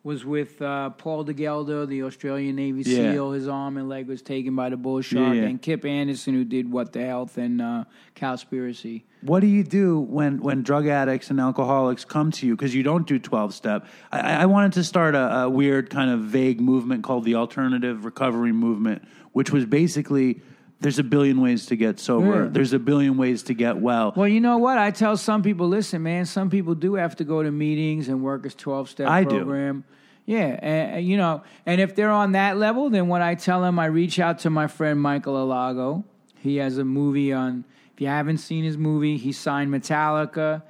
was 0.05 0.23
with 0.23 0.61
uh, 0.61 0.91
Paul 0.91 1.23
de 1.23 1.33
Gelder, 1.33 1.87
the 1.87 2.03
Australian 2.03 2.55
Navy 2.57 2.83
Yeah. 2.85 3.11
SEAL. 3.13 3.31
His 3.31 3.47
arm 3.47 3.75
and 3.75 3.89
leg 3.89 4.07
was 4.07 4.21
taken 4.21 4.55
by 4.55 4.69
the 4.69 4.77
bull 4.77 5.01
shark, 5.01 5.33
Yeah, 5.33 5.41
yeah. 5.41 5.47
and 5.47 5.59
Kip 5.59 5.83
Anderson, 5.83 6.35
who 6.35 6.45
did 6.45 6.71
What 6.71 6.93
the 6.93 7.03
Health 7.03 7.39
and 7.39 7.59
uh, 7.59 7.85
Cowspiracy. 8.15 9.01
What 9.21 9.39
do 9.39 9.47
you 9.47 9.63
do 9.63 9.99
when, 9.99 10.39
when 10.41 10.61
drug 10.61 10.85
addicts 10.85 11.31
and 11.31 11.39
alcoholics 11.39 12.05
come 12.05 12.29
to 12.33 12.45
you 12.45 12.55
because 12.55 12.75
you 12.75 12.83
don't 12.83 13.07
do 13.07 13.17
12 13.17 13.55
step? 13.55 13.87
I, 14.11 14.43
I 14.43 14.45
wanted 14.45 14.73
to 14.73 14.83
start 14.83 15.15
a, 15.15 15.37
a 15.45 15.49
weird 15.49 15.89
kind 15.89 16.11
of 16.11 16.19
vague 16.21 16.61
movement 16.61 17.03
called 17.03 17.23
the 17.25 17.33
alternative 17.33 18.05
recovery 18.05 18.51
movement, 18.51 19.03
which 19.31 19.51
was 19.51 19.65
basically 19.65 20.39
there's 20.81 20.99
a 20.99 21.03
billion 21.03 21.41
ways 21.41 21.65
to 21.67 21.75
get 21.75 21.99
sober, 21.99 22.43
Yeah. 22.43 22.49
there's 22.51 22.73
a 22.73 22.79
billion 22.79 23.17
ways 23.17 23.43
to 23.43 23.53
get 23.53 23.77
well. 23.77 24.13
Well, 24.15 24.27
you 24.27 24.41
know 24.41 24.57
what? 24.57 24.77
I 24.77 24.91
tell 24.91 25.17
some 25.17 25.41
people, 25.41 25.67
listen, 25.67 26.03
man, 26.03 26.25
some 26.25 26.49
people 26.49 26.75
do 26.75 26.95
have 26.95 27.15
to 27.17 27.23
go 27.23 27.41
to 27.41 27.51
meetings 27.51 28.07
and 28.09 28.21
work 28.21 28.45
a 28.45 28.49
12 28.49 28.89
step 28.89 29.07
I 29.07 29.23
do. 29.23 29.37
program. 29.37 29.83
Yeah, 30.25 30.57
and, 30.61 31.05
you 31.05 31.17
know, 31.17 31.43
and 31.65 31.79
if 31.79 31.95
they're 31.95 32.09
on 32.11 32.31
that 32.33 32.57
level, 32.57 32.89
then 32.89 33.07
what 33.07 33.21
I 33.21 33.35
tell 33.35 33.61
them, 33.61 33.77
I 33.79 33.85
reach 33.85 34.19
out 34.19 34.39
to 34.39 34.49
my 34.49 34.67
friend 34.67 34.99
Michael 34.99 35.35
Alago. 35.35 36.03
He 36.39 36.57
has 36.57 36.77
a 36.77 36.83
movie 36.85 37.31
on, 37.31 37.63
if 37.93 38.01
you 38.01 38.07
haven't 38.07 38.39
seen 38.39 38.63
his 38.63 38.77
movie, 38.77 39.17
he 39.17 39.31
signed 39.31 39.71
Metallica. 39.71 40.63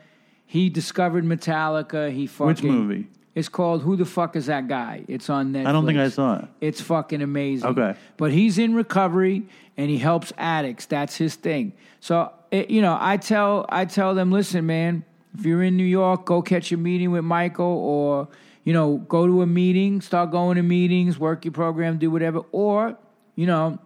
He 0.45 0.69
discovered 0.69 1.23
Metallica. 1.26 2.11
He 2.11 2.27
fucking. 2.27 2.48
Which 2.48 2.64
movie? 2.64 3.07
It's 3.35 3.49
called 3.49 3.81
Who 3.81 3.97
the 3.97 4.05
Fuck 4.05 4.37
Is 4.37 4.45
That 4.45 4.69
Guy? 4.69 5.03
It's 5.09 5.29
on 5.29 5.51
Netflix. 5.51 5.65
I 5.67 5.71
don't 5.73 5.85
think 5.85 5.99
I 5.99 6.07
saw 6.07 6.39
it. 6.39 6.45
It's 6.61 6.79
fucking 6.79 7.21
amazing. 7.21 7.67
Okay. 7.69 7.95
But 8.15 8.31
he's 8.31 8.57
in 8.57 8.73
recovery 8.73 9.45
and 9.75 9.89
he 9.89 9.97
helps 9.97 10.31
addicts. 10.37 10.85
That's 10.85 11.17
his 11.17 11.35
thing. 11.35 11.73
So 11.99 12.31
it, 12.49 12.69
you 12.69 12.81
know, 12.81 12.97
I 12.99 13.17
tell 13.17 13.65
I 13.67 13.85
tell 13.85 14.15
them, 14.15 14.31
listen, 14.31 14.65
man, 14.65 15.03
if 15.37 15.45
you're 15.45 15.63
in 15.63 15.75
New 15.75 15.83
York, 15.83 16.25
go 16.25 16.41
catch 16.41 16.71
a 16.71 16.77
meeting 16.77 17.11
with 17.11 17.25
Michael, 17.25 17.65
or 17.65 18.29
you 18.63 18.71
know, 18.71 18.97
go 18.97 19.27
to 19.27 19.41
a 19.41 19.45
meeting, 19.45 19.99
start 19.99 20.31
going 20.31 20.55
to 20.55 20.63
meetings, 20.63 21.19
work 21.19 21.43
your 21.43 21.51
program, 21.51 21.97
do 21.97 22.09
whatever, 22.09 22.39
or 22.53 22.97
you 23.35 23.45
know, 23.47 23.79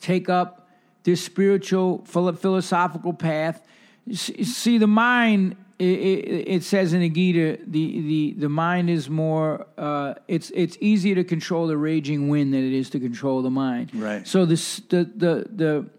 take 0.00 0.30
up 0.30 0.70
this 1.02 1.22
spiritual 1.22 2.02
philo- 2.06 2.32
philosophical 2.32 3.12
path. 3.12 3.62
See, 4.10 4.78
the 4.78 4.86
mind. 4.86 5.56
It, 5.78 5.84
it, 5.84 6.48
it 6.48 6.62
says 6.64 6.92
in 6.92 7.00
the 7.00 7.08
Gita, 7.08 7.58
the, 7.64 8.00
the, 8.00 8.34
the 8.36 8.48
mind 8.48 8.90
is 8.90 9.08
more. 9.08 9.66
Uh, 9.76 10.14
it's 10.26 10.50
it's 10.50 10.76
easier 10.80 11.14
to 11.14 11.22
control 11.22 11.68
the 11.68 11.76
raging 11.76 12.28
wind 12.28 12.52
than 12.52 12.66
it 12.66 12.72
is 12.72 12.90
to 12.90 13.00
control 13.00 13.42
the 13.42 13.50
mind. 13.50 13.94
Right. 13.94 14.26
So 14.26 14.44
this 14.44 14.80
the 14.88 15.04
the 15.04 15.46
the 15.54 15.90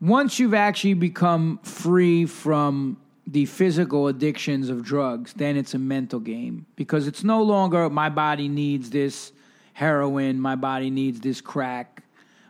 once 0.00 0.38
you've 0.38 0.54
actually 0.54 0.94
become 0.94 1.58
free 1.64 2.26
from 2.26 2.98
the 3.26 3.46
physical 3.46 4.06
addictions 4.06 4.68
of 4.68 4.84
drugs, 4.84 5.32
then 5.32 5.56
it's 5.56 5.74
a 5.74 5.78
mental 5.78 6.20
game 6.20 6.66
because 6.76 7.08
it's 7.08 7.24
no 7.24 7.42
longer 7.42 7.90
my 7.90 8.08
body 8.08 8.48
needs 8.48 8.90
this 8.90 9.32
heroin, 9.72 10.40
my 10.40 10.54
body 10.54 10.90
needs 10.90 11.20
this 11.20 11.40
crack, 11.40 11.95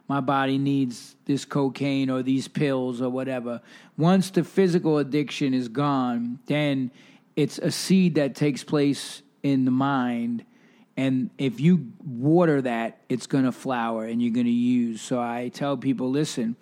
my 0.08 0.20
body 0.20 0.58
needs 0.58 1.16
this 1.24 1.44
cocaine 1.44 2.10
or 2.10 2.22
these 2.22 2.48
pills 2.48 3.02
or 3.02 3.10
whatever. 3.10 3.60
Once 3.96 4.30
the 4.30 4.44
physical 4.44 4.98
addiction 4.98 5.52
is 5.52 5.68
gone, 5.68 6.38
then 6.46 6.90
it's 7.34 7.58
a 7.58 7.70
seed 7.70 8.14
that 8.14 8.34
takes 8.34 8.62
place 8.62 9.22
in 9.42 9.64
the 9.64 9.70
mind. 9.70 10.44
And 10.96 11.30
if 11.38 11.60
you 11.60 11.92
water 12.04 12.62
that, 12.62 12.98
it's 13.08 13.26
going 13.26 13.44
to 13.44 13.52
flower 13.52 14.04
and 14.04 14.22
you're 14.22 14.32
going 14.32 14.46
to 14.46 14.52
use. 14.52 15.02
So 15.02 15.20
I 15.20 15.50
tell 15.52 15.76
people 15.76 16.10
listen, 16.10 16.56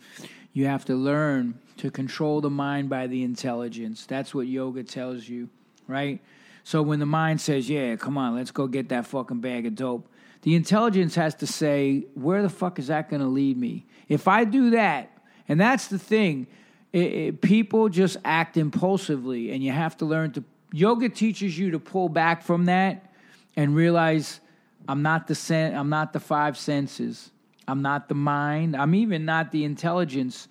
you 0.53 0.67
have 0.67 0.85
to 0.87 0.95
learn 0.95 1.59
to 1.77 1.91
control 1.91 2.41
the 2.41 2.51
mind 2.51 2.89
by 2.89 3.07
the 3.07 3.23
intelligence. 3.23 4.07
That's 4.07 4.35
what 4.35 4.47
yoga 4.47 4.83
tells 4.85 5.29
you, 5.29 5.51
right? 5.87 6.21
So 6.63 6.81
when 6.81 6.99
the 6.99 7.07
mind 7.07 7.41
says, 7.41 7.69
yeah, 7.69 7.97
come 7.97 8.17
on, 8.17 8.35
let's 8.35 8.51
go 8.51 8.67
get 8.67 8.89
that 8.89 9.07
fucking 9.07 9.41
bag 9.41 9.67
of 9.67 9.75
dope, 9.75 10.09
the 10.45 10.55
intelligence 10.55 11.15
has 11.15 11.35
to 11.37 11.47
say, 11.47 12.05
where 12.13 12.43
the 12.43 12.51
fuck 12.51 12.79
is 12.79 12.89
that 12.89 13.09
going 13.09 13.23
to 13.23 13.29
lead 13.29 13.57
me? 13.57 13.87
If 14.11 14.29
I 14.29 14.45
do 14.45 14.71
that, 14.71 15.11
and 15.49 15.59
that's 15.59 15.89
the 15.89 15.99
thing, 15.99 16.47
it, 16.93 16.99
it- 17.13 17.41
people 17.41 17.89
just 17.89 18.19
act 18.25 18.57
impulsively, 18.59 19.51
and 19.53 19.65
you 19.65 19.73
have 19.73 19.97
to 19.99 20.05
learn 20.05 20.33
to. 20.33 20.45
Yoga 20.73 21.09
teaches 21.09 21.59
you 21.59 21.71
to 21.71 21.79
pull 21.79 22.09
back 22.09 22.43
from 22.43 22.67
that 22.67 23.11
and 23.57 23.75
realize 23.75 24.41
I'm 24.87 25.03
not 25.03 25.27
the 25.29 25.35
sen- 25.35 25.75
I'm 25.75 25.89
not 25.89 26.13
the 26.13 26.21
five 26.21 26.59
senses. 26.59 27.31
I'm 27.67 27.81
not 27.81 28.09
the 28.09 28.15
mind. 28.15 28.77
I'm 28.77 28.95
even 28.95 29.25
not 29.25 29.51
the 29.51 29.65
intelligence. 29.65 30.47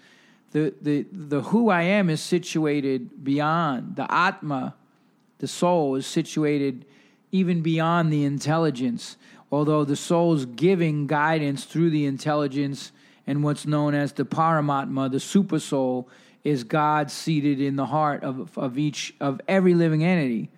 The 0.51 0.73
the 0.81 1.05
the 1.11 1.41
who 1.41 1.69
I 1.69 1.83
am 1.83 2.09
is 2.09 2.21
situated 2.21 3.23
beyond 3.23 3.95
the 3.95 4.11
atma. 4.11 4.75
The 5.37 5.47
soul 5.47 5.95
is 5.95 6.07
situated 6.07 6.85
even 7.31 7.61
beyond 7.61 8.11
the 8.13 8.23
intelligence. 8.23 9.17
Although 9.53 9.85
the 9.85 9.95
soul's 9.95 10.45
giving 10.45 11.05
guidance 11.05 11.65
through 11.65 11.91
the 11.91 12.07
intelligence 12.07 12.91
and 13.27 13.43
what's 13.43 13.67
known 13.67 13.93
as 13.93 14.11
the 14.11 14.25
paramatma, 14.25 15.11
the 15.11 15.19
super 15.19 15.59
soul, 15.59 16.09
is 16.43 16.63
God 16.63 17.11
seated 17.11 17.61
in 17.61 17.75
the 17.75 17.85
heart 17.85 18.23
of, 18.23 18.57
of 18.57 18.79
each 18.79 19.13
of 19.21 19.39
every 19.47 19.75
living 19.75 20.03
entity, 20.03 20.49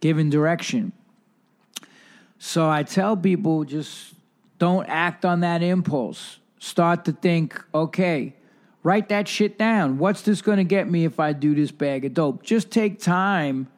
giving 0.00 0.30
direction. 0.30 0.92
So 2.38 2.66
I 2.66 2.82
tell 2.82 3.14
people 3.14 3.64
just 3.64 4.14
don't 4.58 4.88
act 4.88 5.26
on 5.26 5.40
that 5.40 5.62
impulse. 5.62 6.38
Start 6.58 7.04
to 7.04 7.12
think, 7.12 7.62
okay, 7.74 8.34
write 8.82 9.10
that 9.10 9.28
shit 9.28 9.58
down. 9.58 9.98
What's 9.98 10.22
this 10.22 10.40
going 10.40 10.56
to 10.56 10.64
get 10.64 10.90
me 10.90 11.04
if 11.04 11.20
I 11.20 11.34
do 11.34 11.54
this 11.54 11.72
bag 11.72 12.06
of 12.06 12.14
dope? 12.14 12.42
Just 12.42 12.70
take 12.70 13.00
time 13.02 13.68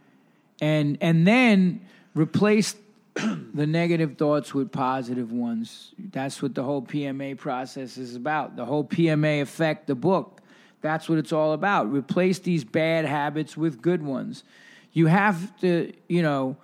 and 0.60 0.98
and 1.00 1.26
then 1.26 1.80
replace 2.14 2.76
the 3.54 3.66
negative 3.66 4.16
thoughts 4.16 4.54
with 4.54 4.72
positive 4.72 5.32
ones. 5.32 5.92
That's 5.98 6.40
what 6.40 6.54
the 6.54 6.62
whole 6.62 6.82
PMA 6.82 7.36
process 7.36 7.98
is 7.98 8.16
about. 8.16 8.56
The 8.56 8.64
whole 8.64 8.84
PMA 8.84 9.42
effect, 9.42 9.86
the 9.86 9.94
book. 9.94 10.40
That's 10.80 11.08
what 11.08 11.18
it's 11.18 11.32
all 11.32 11.52
about. 11.52 11.92
Replace 11.92 12.40
these 12.40 12.64
bad 12.64 13.04
habits 13.04 13.56
with 13.56 13.80
good 13.82 14.02
ones. 14.02 14.44
You 14.92 15.06
have 15.06 15.58
to, 15.60 15.92
you 16.08 16.22
know, 16.22 16.56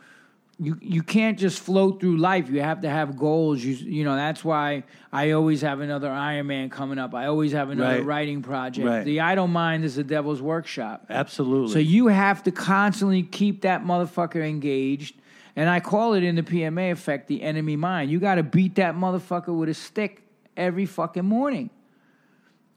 you 0.60 0.76
you 0.80 1.02
can't 1.04 1.38
just 1.38 1.60
float 1.60 2.00
through 2.00 2.16
life. 2.16 2.50
You 2.50 2.60
have 2.62 2.80
to 2.80 2.90
have 2.90 3.16
goals. 3.16 3.62
You 3.62 3.74
you 3.74 4.02
know 4.04 4.16
that's 4.16 4.44
why 4.44 4.82
I 5.12 5.30
always 5.30 5.60
have 5.62 5.80
another 5.80 6.10
Iron 6.10 6.48
Man 6.48 6.68
coming 6.68 6.98
up. 6.98 7.14
I 7.14 7.26
always 7.26 7.52
have 7.52 7.70
another 7.70 7.98
Right. 7.98 8.04
writing 8.04 8.42
project. 8.42 8.86
Right. 8.88 9.04
The 9.04 9.20
idle 9.20 9.46
mind 9.46 9.84
is 9.84 9.94
the 9.94 10.02
devil's 10.04 10.42
workshop. 10.42 11.06
Absolutely. 11.10 11.72
So 11.72 11.78
you 11.78 12.08
have 12.08 12.42
to 12.42 12.50
constantly 12.50 13.22
keep 13.22 13.62
that 13.62 13.84
motherfucker 13.84 14.46
engaged. 14.46 15.14
And 15.58 15.68
I 15.68 15.80
call 15.80 16.14
it 16.14 16.22
in 16.22 16.36
the 16.36 16.44
PMA 16.44 16.92
effect 16.92 17.26
the 17.26 17.42
enemy 17.42 17.74
mind. 17.74 18.12
You 18.12 18.20
got 18.20 18.36
to 18.36 18.44
beat 18.44 18.76
that 18.76 18.94
motherfucker 18.94 19.52
with 19.52 19.68
a 19.68 19.74
stick 19.74 20.22
every 20.56 20.86
fucking 20.86 21.24
morning. 21.24 21.70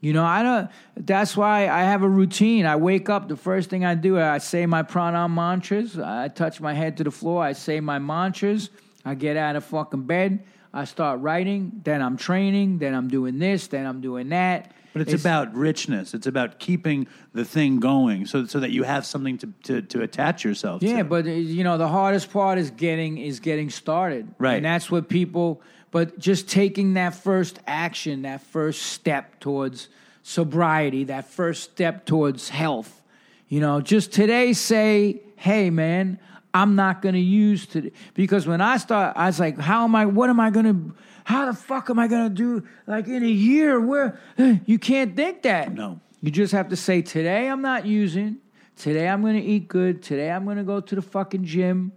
You 0.00 0.12
know, 0.12 0.24
I 0.24 0.42
don't. 0.42 0.68
That's 0.96 1.36
why 1.36 1.68
I 1.68 1.82
have 1.82 2.02
a 2.02 2.08
routine. 2.08 2.66
I 2.66 2.74
wake 2.74 3.08
up. 3.08 3.28
The 3.28 3.36
first 3.36 3.70
thing 3.70 3.84
I 3.84 3.94
do, 3.94 4.18
I 4.18 4.38
say 4.38 4.66
my 4.66 4.82
pranam 4.82 5.32
mantras. 5.32 5.96
I 5.96 6.26
touch 6.26 6.60
my 6.60 6.74
head 6.74 6.96
to 6.96 7.04
the 7.04 7.12
floor. 7.12 7.44
I 7.44 7.52
say 7.52 7.78
my 7.78 8.00
mantras. 8.00 8.68
I 9.04 9.14
get 9.14 9.36
out 9.36 9.54
of 9.54 9.62
fucking 9.62 10.02
bed. 10.02 10.42
I 10.72 10.84
start 10.84 11.20
writing. 11.20 11.80
Then 11.84 12.00
I'm 12.02 12.16
training. 12.16 12.78
Then 12.78 12.94
I'm 12.94 13.08
doing 13.08 13.38
this. 13.38 13.66
Then 13.66 13.86
I'm 13.86 14.00
doing 14.00 14.30
that. 14.30 14.72
But 14.92 15.02
it's, 15.02 15.14
about 15.14 15.54
richness. 15.54 16.12
It's 16.12 16.26
about 16.26 16.58
keeping 16.58 17.06
the 17.32 17.46
thing 17.46 17.80
going, 17.80 18.26
so 18.26 18.44
so 18.44 18.60
that 18.60 18.72
you 18.72 18.82
have 18.82 19.06
something 19.06 19.38
to 19.38 19.46
to, 19.64 19.82
to 19.82 20.02
attach 20.02 20.44
yourself. 20.44 20.82
Yeah, 20.82 20.98
to. 20.98 21.04
but 21.04 21.26
uh, 21.26 21.30
you 21.30 21.64
know 21.64 21.78
the 21.78 21.88
hardest 21.88 22.30
part 22.30 22.58
is 22.58 22.70
getting 22.70 23.16
is 23.16 23.40
getting 23.40 23.70
started. 23.70 24.34
Right. 24.38 24.56
And 24.56 24.64
that's 24.64 24.90
what 24.90 25.08
people 25.08 25.62
but 25.92 26.18
just 26.18 26.48
taking 26.48 26.94
that 26.94 27.14
first 27.14 27.60
action, 27.66 28.22
that 28.22 28.40
first 28.40 28.82
step 28.82 29.38
towards 29.40 29.88
sobriety, 30.22 31.04
that 31.04 31.28
first 31.28 31.62
step 31.62 32.06
towards 32.06 32.48
health. 32.48 33.02
You 33.48 33.60
know, 33.60 33.80
just 33.82 34.12
today 34.12 34.54
say, 34.54 35.20
"Hey 35.36 35.70
man, 35.70 36.18
I'm 36.54 36.74
not 36.76 37.02
going 37.02 37.14
to 37.14 37.20
use 37.20 37.66
today." 37.66 37.92
Because 38.14 38.46
when 38.46 38.60
I 38.60 38.76
start 38.76 39.16
I 39.16 39.26
was 39.26 39.40
like, 39.40 39.58
"How 39.58 39.84
am 39.84 39.94
I 39.94 40.06
what 40.06 40.30
am 40.30 40.40
I 40.40 40.50
going 40.50 40.66
to 40.66 40.94
how 41.24 41.46
the 41.46 41.54
fuck 41.54 41.88
am 41.90 41.98
I 41.98 42.08
going 42.08 42.28
to 42.28 42.34
do 42.34 42.66
like 42.86 43.06
in 43.06 43.22
a 43.22 43.26
year 43.26 43.80
where 43.80 44.18
you 44.66 44.78
can't 44.78 45.16
think 45.16 45.42
that." 45.42 45.72
No. 45.74 46.00
You 46.22 46.30
just 46.30 46.52
have 46.52 46.68
to 46.68 46.76
say, 46.76 47.02
today 47.02 47.48
I'm 47.48 47.62
not 47.62 47.84
using. 47.84 48.36
Today 48.76 49.08
I'm 49.08 49.22
going 49.22 49.34
to 49.34 49.42
eat 49.42 49.66
good. 49.66 50.02
Today 50.02 50.30
I'm 50.30 50.44
going 50.44 50.56
to 50.56 50.62
go 50.62 50.80
to 50.80 50.94
the 50.94 51.02
fucking 51.02 51.44
gym. 51.44 51.92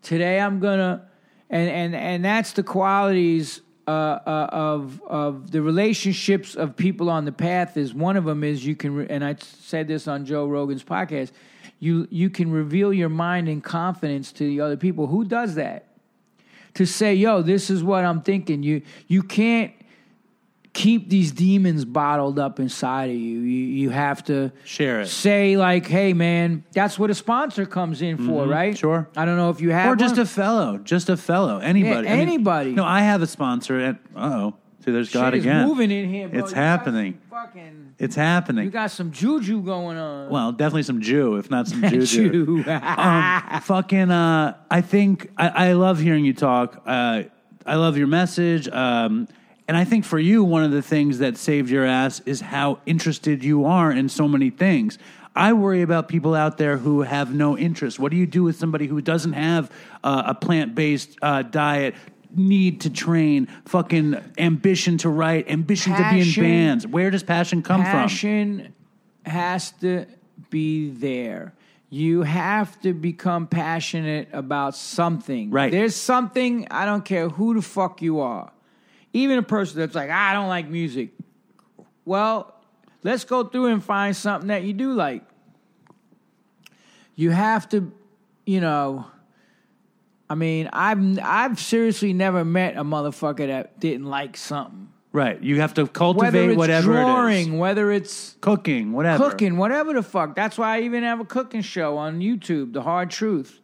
Today 0.00 0.40
I'm 0.40 0.58
going 0.58 0.78
to, 0.78 1.02
and, 1.50 1.68
and, 1.68 1.94
and 1.94 2.24
that's 2.24 2.52
the 2.52 2.62
qualities 2.62 3.60
uh, 3.86 3.90
uh, 3.90 4.48
of, 4.50 5.02
of 5.06 5.50
the 5.50 5.60
relationships 5.60 6.54
of 6.54 6.76
people 6.76 7.10
on 7.10 7.26
the 7.26 7.32
path 7.32 7.76
is 7.76 7.92
one 7.92 8.16
of 8.16 8.24
them 8.24 8.42
is 8.42 8.64
you 8.64 8.74
can, 8.74 8.94
re- 8.94 9.06
and 9.08 9.22
I 9.22 9.36
said 9.38 9.86
this 9.86 10.08
on 10.08 10.24
Joe 10.24 10.46
Rogan's 10.46 10.82
podcast, 10.82 11.30
you, 11.78 12.08
you 12.10 12.30
can 12.30 12.50
reveal 12.50 12.92
your 12.92 13.08
mind 13.08 13.48
in 13.48 13.60
confidence 13.60 14.32
to 14.32 14.44
the 14.44 14.60
other 14.60 14.76
people. 14.76 15.06
Who 15.06 15.24
does 15.24 15.54
that? 15.56 15.88
To 16.74 16.86
say, 16.86 17.14
yo, 17.14 17.42
this 17.42 17.70
is 17.70 17.82
what 17.82 18.04
I'm 18.04 18.22
thinking. 18.22 18.62
You, 18.62 18.82
you 19.08 19.22
can't 19.22 19.72
keep 20.76 21.08
these 21.08 21.32
demons 21.32 21.86
bottled 21.86 22.38
up 22.38 22.60
inside 22.60 23.08
of 23.08 23.16
you. 23.16 23.40
You 23.40 23.66
you 23.66 23.90
have 23.90 24.22
to 24.24 24.52
Share 24.64 25.00
it. 25.00 25.08
Say 25.08 25.56
like, 25.56 25.86
hey 25.86 26.12
man, 26.12 26.64
that's 26.72 26.98
what 26.98 27.10
a 27.10 27.14
sponsor 27.14 27.64
comes 27.64 28.02
in 28.02 28.18
for, 28.18 28.46
right? 28.46 28.74
Mm-hmm. 28.74 28.78
sure. 28.78 29.08
I 29.16 29.24
don't 29.24 29.36
know 29.36 29.48
if 29.48 29.60
you 29.60 29.70
have 29.70 29.90
or 29.90 29.96
just 29.96 30.18
a 30.18 30.26
fellow, 30.26 30.76
just 30.76 31.08
a 31.08 31.16
fellow, 31.16 31.58
anybody. 31.58 32.06
Yeah, 32.06 32.12
I 32.12 32.16
mean, 32.16 32.28
anybody. 32.28 32.72
no, 32.72 32.84
I 32.84 33.00
have 33.00 33.22
a 33.22 33.26
sponsor. 33.26 33.78
And 33.80 33.98
oh, 34.14 34.54
see, 34.86 34.92
there's 34.92 35.12
God 35.12 35.32
Shit 35.32 35.40
is 35.40 35.44
again. 35.44 35.66
moving 35.68 35.90
in 35.90 36.08
here. 36.08 36.28
Bro. 36.28 36.38
It's 36.40 36.50
You 36.50 36.54
got 36.54 36.62
happening. 36.62 37.12
some 37.28 37.38
Fucking, 37.46 37.94
It's 37.98 38.16
you 38.16 38.22
happening. 38.22 38.70
got 38.70 38.90
some 38.90 39.10
juju 39.12 39.60
going 39.62 39.98
on. 39.98 40.30
well, 40.30 40.52
definitely 40.52 40.84
some 40.84 41.00
Jew, 41.02 41.36
if 41.36 41.50
not 41.50 41.66
some 41.68 41.82
juju. 41.88 42.62
Jew. 42.62 42.64
um, 42.70 43.60
fucking, 43.62 44.10
uh, 44.10 44.56
I 44.70 44.80
think 44.80 45.30
I, 45.36 45.48
I 45.68 45.72
love 45.72 46.00
hearing 46.00 46.24
you 46.24 46.32
talk. 46.32 46.82
Uh, 46.86 47.24
I 47.66 47.74
love 47.74 47.98
your 47.98 48.06
message. 48.06 48.68
Um, 48.68 49.28
and 49.68 49.76
I 49.76 49.84
think 49.84 50.04
for 50.04 50.18
you, 50.18 50.44
one 50.44 50.62
of 50.62 50.70
the 50.70 50.82
things 50.82 51.18
that 51.18 51.36
saved 51.36 51.68
your 51.68 51.84
ass 51.84 52.20
is 52.24 52.40
how 52.40 52.78
interested 52.86 53.42
you 53.42 53.64
are 53.64 53.90
in 53.90 54.08
so 54.08 54.28
many 54.28 54.50
things. 54.50 54.98
I 55.34 55.52
worry 55.52 55.82
about 55.82 56.08
people 56.08 56.34
out 56.34 56.56
there 56.56 56.78
who 56.78 57.02
have 57.02 57.34
no 57.34 57.58
interest. 57.58 57.98
What 57.98 58.10
do 58.10 58.16
you 58.16 58.26
do 58.26 58.42
with 58.44 58.56
somebody 58.56 58.86
who 58.86 59.02
doesn't 59.02 59.34
have 59.34 59.70
uh, 60.04 60.22
a 60.26 60.34
plant 60.34 60.74
based 60.74 61.18
uh, 61.20 61.42
diet? 61.42 61.94
Need 62.34 62.82
to 62.82 62.90
train, 62.90 63.48
fucking 63.64 64.16
ambition 64.36 64.98
to 64.98 65.08
write, 65.08 65.50
ambition 65.50 65.94
to 65.94 66.10
be 66.10 66.20
in 66.20 66.32
bands. 66.34 66.86
Where 66.86 67.10
does 67.10 67.22
passion 67.22 67.62
come 67.62 67.82
from? 67.82 67.92
Passion 67.92 68.74
has 69.24 69.70
to 69.80 70.06
be 70.50 70.90
there. 70.90 71.54
You 71.88 72.22
have 72.22 72.80
to 72.82 72.92
become 72.92 73.46
passionate 73.46 74.28
about 74.32 74.74
something. 74.74 75.50
Right. 75.50 75.70
There's 75.70 75.94
something, 75.94 76.66
I 76.70 76.84
don't 76.84 77.04
care 77.04 77.28
who 77.28 77.54
the 77.54 77.62
fuck 77.62 78.02
you 78.02 78.20
are. 78.20 78.52
Even 79.12 79.38
a 79.38 79.42
person 79.42 79.78
that's 79.78 79.94
like, 79.94 80.10
I 80.10 80.32
don't 80.32 80.48
like 80.48 80.68
music. 80.68 81.10
Well, 82.04 82.54
let's 83.02 83.24
go 83.24 83.44
through 83.44 83.66
and 83.66 83.82
find 83.82 84.14
something 84.14 84.48
that 84.48 84.64
you 84.64 84.72
do 84.72 84.92
like. 84.92 85.22
You 87.14 87.30
have 87.30 87.68
to, 87.70 87.92
you 88.44 88.60
know, 88.60 89.06
I 90.28 90.34
mean, 90.34 90.68
I've 90.72 91.18
I've 91.20 91.60
seriously 91.60 92.12
never 92.12 92.44
met 92.44 92.76
a 92.76 92.82
motherfucker 92.84 93.46
that 93.46 93.78
didn't 93.78 94.06
like 94.06 94.36
something. 94.36 94.88
Right. 95.12 95.40
You 95.42 95.60
have 95.60 95.72
to 95.74 95.82
Whether 95.82 95.92
cultivate 95.92 96.50
it's 96.50 96.58
whatever 96.58 96.92
it 96.92 97.00
is. 97.00 97.04
drawing, 97.04 97.58
whether 97.58 97.90
it's 97.90 98.36
Cooking, 98.42 98.92
whatever. 98.92 99.30
cooking, 99.30 99.56
whatever 99.56 99.94
the 99.94 100.02
fuck. 100.02 100.34
That's 100.34 100.58
why 100.58 100.76
I 100.76 100.80
even 100.82 101.04
have 101.04 101.20
a 101.20 101.24
cooking 101.24 101.62
show 101.62 101.96
on 101.96 102.20
YouTube, 102.20 102.74
The 102.74 102.82
Hard 102.82 103.10
Truth. 103.10 103.60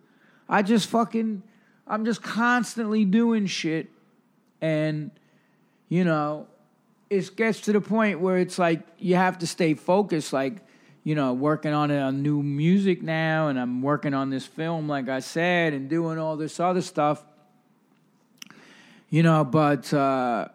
I 0.48 0.62
just 0.62 0.88
fucking, 0.88 1.42
I'm 1.86 2.06
just 2.06 2.22
constantly 2.22 3.04
doing 3.04 3.44
shit. 3.44 3.90
And, 4.62 5.10
you 5.90 6.04
know, 6.04 6.46
it 7.10 7.36
gets 7.36 7.60
to 7.62 7.72
the 7.72 7.82
point 7.82 8.20
where 8.20 8.38
it's 8.38 8.58
like 8.58 8.80
you 8.98 9.16
have 9.16 9.38
to 9.40 9.46
stay 9.46 9.74
focused. 9.74 10.32
Like, 10.32 10.62
you 11.04 11.14
know, 11.14 11.32
working 11.32 11.72
on 11.72 11.90
a 11.90 12.12
new 12.12 12.42
music 12.42 13.02
now, 13.02 13.48
and 13.48 13.58
I'm 13.58 13.82
working 13.82 14.14
on 14.14 14.30
this 14.30 14.46
film, 14.46 14.88
like 14.88 15.08
I 15.08 15.20
said, 15.20 15.72
and 15.72 15.88
doing 15.88 16.18
all 16.18 16.36
this 16.36 16.60
other 16.60 16.82
stuff. 16.82 17.24
You 19.10 19.22
know, 19.22 19.44
but, 19.44 19.92
uh, 19.92 20.48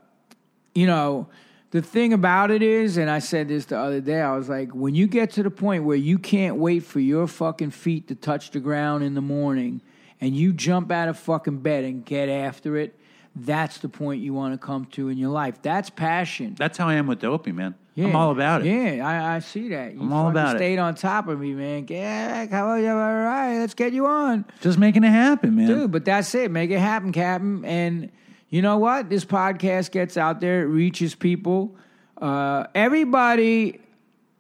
you 0.74 0.88
know, 0.88 1.28
the 1.72 1.82
thing 1.82 2.14
about 2.14 2.50
it 2.50 2.64
is, 2.64 2.98
and 2.98 3.10
I 3.10 3.20
said 3.20 3.50
this 3.50 3.66
the 3.66 3.78
other 3.78 4.00
day, 4.00 4.22
I 4.22 4.36
was 4.36 4.48
like, 4.48 4.72
when 4.72 4.96
you 4.96 5.06
get 5.06 5.32
to 5.32 5.44
the 5.44 5.52
point 5.52 5.84
where 5.84 5.98
you 5.98 6.18
can't 6.18 6.56
wait 6.56 6.84
for 6.84 7.02
your 7.02 7.28
fucking 7.28 7.72
feet 7.72 8.08
to 8.08 8.16
touch 8.16 8.52
the 8.52 8.60
ground 8.60 9.04
in 9.04 9.16
the 9.16 9.22
morning 9.22 9.82
and 10.22 10.36
you 10.36 10.54
jump 10.54 10.92
out 10.92 11.10
of 11.10 11.20
fucking 11.20 11.60
bed 11.60 11.84
and 11.84 12.06
get 12.06 12.30
after 12.30 12.78
it, 12.78 12.98
that's 13.36 13.80
the 13.80 13.90
point 13.90 14.22
you 14.22 14.34
want 14.34 14.54
to 14.54 14.58
come 14.58 14.86
to 14.86 15.10
in 15.10 15.18
your 15.18 15.30
life. 15.30 15.62
That's 15.62 15.90
passion. 15.90 16.56
That's 16.58 16.78
how 16.78 16.88
I 16.88 16.94
am 16.94 17.06
with 17.06 17.20
Dopey, 17.20 17.52
man. 17.52 17.76
Yeah. 17.98 18.10
I'm 18.10 18.16
all 18.16 18.30
about 18.30 18.64
it. 18.64 18.68
Yeah, 18.68 19.08
I, 19.08 19.38
I 19.38 19.40
see 19.40 19.70
that. 19.70 19.96
You 19.96 20.02
I'm 20.02 20.14
all 20.14 20.30
about 20.30 20.56
it. 20.56 20.60
stayed 20.60 20.78
on 20.78 20.94
top 20.94 21.28
of 21.28 21.40
me, 21.40 21.54
man. 21.54 21.88
Yeah, 21.90 22.46
how 22.46 22.68
are 22.68 22.80
you? 22.80 22.92
All 22.92 22.96
right, 22.96 23.58
let's 23.58 23.74
get 23.74 23.92
you 23.92 24.06
on. 24.06 24.46
Just 24.62 24.78
making 24.78 25.04
it 25.04 25.10
happen, 25.10 25.56
man. 25.56 25.66
Dude, 25.66 25.92
but 25.92 26.06
that's 26.06 26.36
it. 26.36 26.52
Make 26.52 26.70
it 26.70 26.78
happen, 26.78 27.12
Captain. 27.12 27.66
And 27.66 28.12
you 28.50 28.62
know 28.62 28.78
what? 28.78 29.10
This 29.10 29.26
podcast 29.26 29.90
gets 29.90 30.16
out 30.16 30.42
there, 30.42 30.62
it 30.62 30.68
reaches 30.68 31.16
people. 31.16 31.76
Uh, 32.22 32.68
everybody 32.76 33.82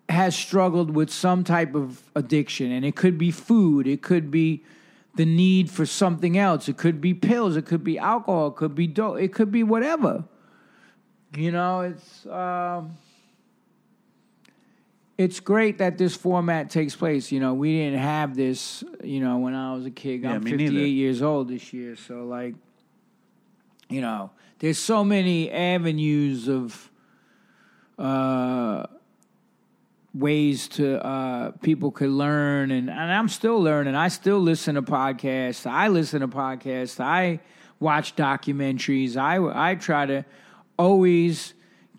has 0.08 0.36
struggled 0.36 0.92
with 0.92 1.10
some 1.10 1.44
type 1.44 1.74
of 1.74 2.04
addiction, 2.16 2.72
and 2.72 2.86
it 2.86 2.96
could 2.96 3.18
be 3.18 3.32
food, 3.32 3.88
it 3.88 4.04
could 4.04 4.30
be 4.30 4.64
the 5.16 5.26
need 5.26 5.72
for 5.72 5.88
something 5.88 6.38
else, 6.38 6.70
it 6.70 6.78
could 6.78 7.02
be 7.02 7.16
pills, 7.16 7.58
it 7.58 7.66
could 7.66 7.84
be 7.84 7.98
alcohol, 7.98 8.50
it 8.50 8.56
could 8.56 8.76
be 8.76 8.86
dope, 8.86 9.20
it 9.20 9.34
could 9.34 9.52
be 9.52 9.64
whatever. 9.64 10.26
You 11.36 11.52
know, 11.52 11.82
it's 11.82 12.26
um, 12.28 12.96
it's 15.18 15.40
great 15.40 15.80
that 15.80 15.98
this 15.98 16.16
format 16.16 16.70
takes 16.70 16.96
place. 16.96 17.32
You 17.32 17.40
know, 17.40 17.54
we 17.54 17.76
didn't 17.78 18.00
have 18.00 18.36
this. 18.36 18.84
You 19.04 19.20
know, 19.20 19.38
when 19.40 19.56
I 19.56 19.74
was 19.74 19.86
a 19.86 19.92
kid, 19.92 20.22
Yeah, 20.22 20.34
I'm 20.34 20.44
58 20.44 20.70
neither. 20.72 20.86
years 20.88 21.22
old 21.22 21.50
this 21.50 21.74
year, 21.74 21.96
so 21.96 22.26
like, 22.26 22.56
you 23.90 24.02
know, 24.02 24.32
there's 24.60 24.78
so 24.78 25.04
many 25.04 25.52
avenues 25.52 26.48
of 26.48 26.92
uh, 27.98 28.86
ways 30.14 30.68
to 30.68 31.04
uh, 31.06 31.52
people 31.62 31.92
could 31.92 32.10
learn, 32.10 32.72
and, 32.72 32.90
and 32.90 33.12
I'm 33.12 33.30
still 33.30 33.62
learning. 33.62 33.96
I 33.96 34.08
still 34.10 34.40
listen 34.40 34.76
to 34.76 34.82
podcasts. 34.82 35.66
I 35.70 35.88
listen 35.88 36.22
to 36.22 36.28
podcasts. 36.28 37.00
I 37.00 37.40
watch 37.80 38.16
documentaries. 38.16 39.16
I 39.18 39.72
I 39.72 39.76
try 39.76 40.06
to 40.06 40.26
always 40.78 41.54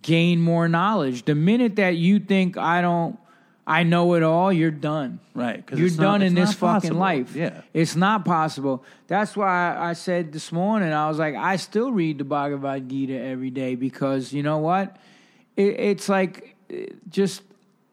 gain 0.09 0.40
more 0.40 0.68
knowledge. 0.68 1.26
The 1.26 1.35
minute 1.35 1.76
that 1.76 1.97
you 1.97 2.18
think 2.18 2.56
I 2.56 2.80
don't, 2.80 3.18
I 3.66 3.82
know 3.82 4.14
it 4.14 4.22
all, 4.22 4.51
you're 4.51 4.70
done. 4.70 5.20
Right. 5.35 5.62
You're 5.74 5.90
not- 5.90 5.98
done 5.98 6.22
it's 6.22 6.28
in 6.30 6.35
this 6.35 6.55
fucking 6.55 6.80
possible. 6.80 6.98
life. 6.98 7.36
Yeah. 7.36 7.60
It's 7.74 7.94
not 7.94 8.24
possible. 8.24 8.82
That's 9.06 9.36
why 9.36 9.76
I 9.78 9.93
said 9.93 10.32
this 10.32 10.51
morning, 10.51 10.90
I 10.94 11.09
was 11.09 11.18
like, 11.18 11.35
I 11.35 11.56
still 11.56 11.93
read 11.93 12.16
the 12.16 12.24
Bhagavad 12.24 12.89
Gita 12.89 13.20
every 13.20 13.51
day 13.51 13.74
because 13.74 14.32
you 14.32 14.43
know 14.43 14.59
what? 14.59 14.97
It, 15.56 15.78
it's 15.78 16.09
like 16.09 16.56
just 17.10 17.43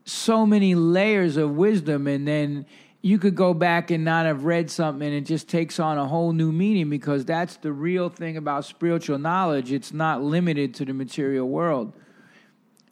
so 0.06 0.46
many 0.46 0.74
layers 0.74 1.36
of 1.36 1.52
wisdom, 1.52 2.08
and 2.08 2.26
then 2.26 2.66
you 3.02 3.20
could 3.20 3.36
go 3.36 3.54
back 3.54 3.92
and 3.92 4.06
not 4.06 4.26
have 4.26 4.46
read 4.46 4.72
something, 4.72 5.06
and 5.06 5.16
it 5.16 5.26
just 5.26 5.50
takes 5.50 5.78
on 5.80 5.98
a 5.98 6.08
whole 6.08 6.32
new 6.32 6.52
meaning 6.54 6.90
because 6.90 7.26
that's 7.26 7.58
the 7.58 7.74
real 7.74 8.08
thing 8.08 8.38
about 8.38 8.64
spiritual 8.64 9.18
knowledge. 9.20 9.74
It's 9.74 9.92
not 9.92 10.24
limited 10.24 10.74
to 10.76 10.86
the 10.86 10.94
material 10.94 11.50
world 11.50 11.92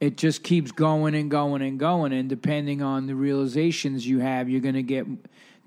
it 0.03 0.17
just 0.17 0.43
keeps 0.43 0.71
going 0.71 1.15
and 1.15 1.31
going 1.31 1.61
and 1.61 1.79
going 1.79 2.11
and 2.11 2.27
depending 2.27 2.81
on 2.81 3.07
the 3.07 3.15
realizations 3.15 4.05
you 4.05 4.19
have 4.19 4.49
you're 4.49 4.59
going 4.59 4.75
to 4.75 4.83
get 4.83 5.07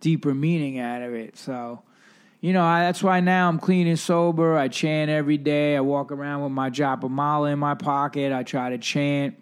deeper 0.00 0.34
meaning 0.34 0.78
out 0.78 1.00
of 1.00 1.14
it 1.14 1.38
so 1.38 1.80
you 2.42 2.52
know 2.52 2.62
I, 2.62 2.80
that's 2.80 3.02
why 3.02 3.20
now 3.20 3.48
i'm 3.48 3.58
clean 3.58 3.86
and 3.86 3.98
sober 3.98 4.58
i 4.58 4.68
chant 4.68 5.10
every 5.10 5.38
day 5.38 5.74
i 5.74 5.80
walk 5.80 6.12
around 6.12 6.42
with 6.42 6.52
my 6.52 6.68
japa 6.68 7.08
mala 7.08 7.48
in 7.48 7.58
my 7.58 7.74
pocket 7.74 8.30
i 8.32 8.42
try 8.42 8.68
to 8.70 8.78
chant 8.78 9.36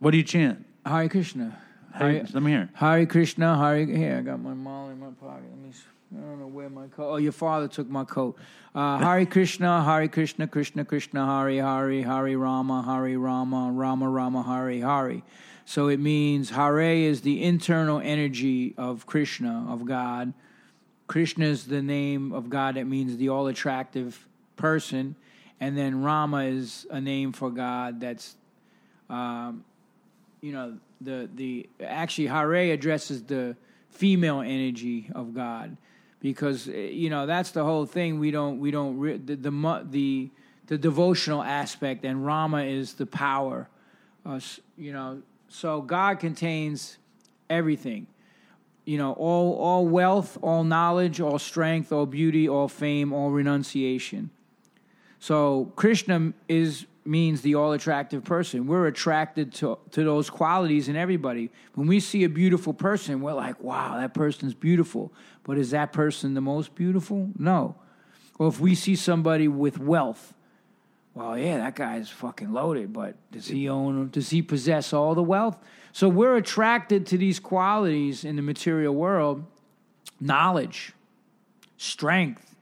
What 0.00 0.10
do 0.10 0.16
you 0.16 0.24
chant? 0.24 0.66
hare 0.84 1.08
krishna 1.08 1.56
Hey, 1.94 2.18
Hare, 2.18 2.26
let 2.32 2.42
me 2.44 2.52
hear. 2.52 2.70
Hare 2.74 3.06
Krishna, 3.06 3.58
Hare. 3.58 3.84
Here, 3.84 4.18
I 4.18 4.20
got 4.20 4.40
my 4.40 4.54
mala 4.54 4.92
in 4.92 5.00
my 5.00 5.10
pocket. 5.20 5.42
Let 5.50 5.58
me. 5.58 5.72
I 6.16 6.20
don't 6.20 6.40
know 6.40 6.46
where 6.46 6.70
my 6.70 6.86
coat. 6.86 7.12
Oh, 7.12 7.16
your 7.16 7.32
father 7.32 7.68
took 7.68 7.88
my 7.88 8.04
coat. 8.04 8.38
Uh, 8.74 8.96
Hare 8.96 9.26
Krishna, 9.26 9.82
Hari 9.82 10.08
Krishna, 10.08 10.46
Krishna 10.46 10.84
Krishna, 10.84 11.26
Hari 11.26 11.58
Hari, 11.58 12.00
Hari 12.00 12.34
Rama, 12.34 12.80
Hari 12.80 13.16
Rama, 13.18 13.70
Rama 13.72 14.08
Rama, 14.08 14.42
Hari 14.42 14.80
Hari. 14.80 15.22
So 15.66 15.88
it 15.88 16.00
means 16.00 16.48
Hare 16.48 16.80
is 16.80 17.20
the 17.20 17.42
internal 17.42 18.00
energy 18.00 18.74
of 18.78 19.04
Krishna, 19.04 19.66
of 19.68 19.84
God. 19.84 20.32
Krishna 21.08 21.44
is 21.44 21.66
the 21.66 21.82
name 21.82 22.32
of 22.32 22.48
God 22.48 22.76
that 22.76 22.86
means 22.86 23.18
the 23.18 23.28
all 23.28 23.46
attractive 23.46 24.26
person. 24.56 25.14
And 25.60 25.76
then 25.76 26.02
Rama 26.02 26.44
is 26.44 26.86
a 26.90 27.02
name 27.02 27.32
for 27.32 27.50
God 27.50 28.00
that's 28.00 28.34
um, 29.10 29.64
you 30.40 30.52
know 30.52 30.78
the 31.02 31.28
the 31.34 31.68
actually 31.82 32.28
Hare 32.28 32.72
addresses 32.72 33.24
the 33.24 33.56
female 33.90 34.40
energy 34.40 35.10
of 35.14 35.34
God 35.34 35.76
because 36.20 36.68
eh, 36.68 36.90
you 36.90 37.10
know 37.10 37.26
that's 37.26 37.50
the 37.52 37.64
whole 37.64 37.86
thing 37.86 38.18
we 38.18 38.30
don't 38.30 38.58
we 38.58 38.70
don't 38.70 38.98
re- 38.98 39.16
the 39.16 39.36
the 39.36 39.86
the, 39.90 40.30
the 40.66 40.78
devotional 40.78 41.42
aspect 41.42 42.04
and 42.04 42.24
Rama 42.24 42.62
is 42.62 42.94
the 42.94 43.06
power 43.06 43.68
uh, 44.26 44.40
you 44.76 44.92
know 44.92 45.22
so 45.48 45.80
God 45.80 46.18
contains 46.18 46.98
everything 47.48 48.06
you 48.84 48.98
know 48.98 49.12
all 49.12 49.54
all 49.54 49.86
wealth 49.86 50.38
all 50.42 50.64
knowledge 50.64 51.20
all 51.20 51.38
strength 51.38 51.92
all 51.92 52.06
beauty 52.06 52.48
all 52.48 52.68
fame 52.68 53.12
all 53.12 53.30
renunciation 53.30 54.30
so 55.20 55.72
Krishna 55.76 56.32
is 56.48 56.86
means 57.08 57.40
the 57.40 57.54
all 57.54 57.72
attractive 57.72 58.22
person. 58.22 58.66
We're 58.66 58.86
attracted 58.86 59.52
to 59.54 59.78
to 59.92 60.04
those 60.04 60.30
qualities 60.30 60.88
in 60.88 60.96
everybody. 60.96 61.50
When 61.74 61.86
we 61.86 62.00
see 62.00 62.24
a 62.24 62.28
beautiful 62.28 62.74
person, 62.74 63.20
we're 63.20 63.32
like, 63.32 63.60
"Wow, 63.62 63.98
that 63.98 64.14
person's 64.14 64.54
beautiful." 64.54 65.12
But 65.48 65.56
is 65.56 65.70
that 65.70 65.94
person 65.94 66.34
the 66.34 66.42
most 66.42 66.74
beautiful? 66.74 67.30
No. 67.38 67.74
Or 68.38 68.48
if 68.48 68.60
we 68.60 68.74
see 68.74 68.94
somebody 68.94 69.48
with 69.48 69.78
wealth, 69.78 70.34
well, 71.14 71.38
yeah, 71.38 71.56
that 71.56 71.74
guy's 71.74 72.10
fucking 72.10 72.52
loaded, 72.52 72.92
but 72.92 73.16
does 73.32 73.46
he 73.46 73.66
own, 73.66 74.10
does 74.10 74.28
he 74.28 74.42
possess 74.42 74.92
all 74.92 75.14
the 75.14 75.22
wealth? 75.22 75.56
So 75.92 76.06
we're 76.06 76.36
attracted 76.36 77.06
to 77.06 77.16
these 77.16 77.40
qualities 77.40 78.26
in 78.26 78.36
the 78.36 78.42
material 78.42 78.94
world 78.94 79.42
knowledge, 80.20 80.92
strength, 81.78 82.54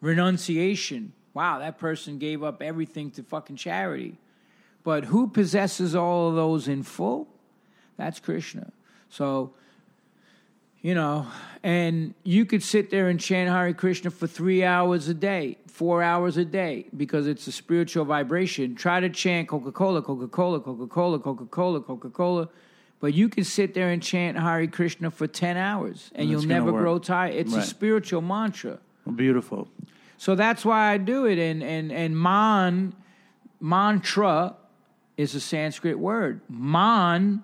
renunciation. 0.00 1.12
Wow, 1.34 1.58
that 1.58 1.76
person 1.76 2.18
gave 2.18 2.42
up 2.42 2.62
everything 2.62 3.10
to 3.12 3.22
fucking 3.22 3.56
charity. 3.56 4.16
But 4.82 5.04
who 5.04 5.28
possesses 5.28 5.94
all 5.94 6.30
of 6.30 6.36
those 6.36 6.68
in 6.68 6.84
full? 6.84 7.28
That's 7.98 8.18
Krishna. 8.18 8.72
So, 9.10 9.52
you 10.82 10.94
know, 10.94 11.26
and 11.62 12.14
you 12.24 12.46
could 12.46 12.62
sit 12.62 12.90
there 12.90 13.08
and 13.08 13.20
chant 13.20 13.50
Hare 13.50 13.72
Krishna 13.74 14.10
for 14.10 14.26
three 14.26 14.64
hours 14.64 15.08
a 15.08 15.14
day, 15.14 15.58
four 15.66 16.02
hours 16.02 16.36
a 16.36 16.44
day, 16.44 16.86
because 16.96 17.26
it's 17.26 17.46
a 17.46 17.52
spiritual 17.52 18.04
vibration. 18.04 18.74
Try 18.74 19.00
to 19.00 19.10
chant 19.10 19.48
Coca 19.48 19.72
Cola, 19.72 20.00
Coca 20.02 20.26
Cola, 20.28 20.60
Coca 20.60 20.86
Cola, 20.86 21.18
Coca 21.18 21.46
Cola, 21.46 21.80
Coca 21.80 22.08
Cola. 22.10 22.48
But 23.00 23.14
you 23.14 23.28
can 23.28 23.44
sit 23.44 23.72
there 23.74 23.90
and 23.90 24.02
chant 24.02 24.38
Hare 24.38 24.66
Krishna 24.66 25.10
for 25.10 25.26
10 25.26 25.56
hours 25.56 26.10
and, 26.12 26.22
And 26.22 26.30
you'll 26.30 26.42
never 26.42 26.72
work. 26.72 26.82
grow 26.82 26.98
tired. 26.98 27.34
It's 27.34 27.54
a 27.54 27.62
spiritual 27.62 28.20
mantra. 28.20 28.78
Well, 29.06 29.14
beautiful. 29.14 29.68
So 30.18 30.34
that's 30.34 30.66
why 30.66 30.92
I 30.92 30.98
do 30.98 31.24
it. 31.24 31.38
And 31.38 31.62
and 31.62 31.90
and 31.90 32.14
man, 32.18 32.92
mantra 33.58 34.54
is 35.16 35.34
a 35.34 35.40
Sanskrit 35.40 35.98
word. 35.98 36.42
Man, 36.48 37.42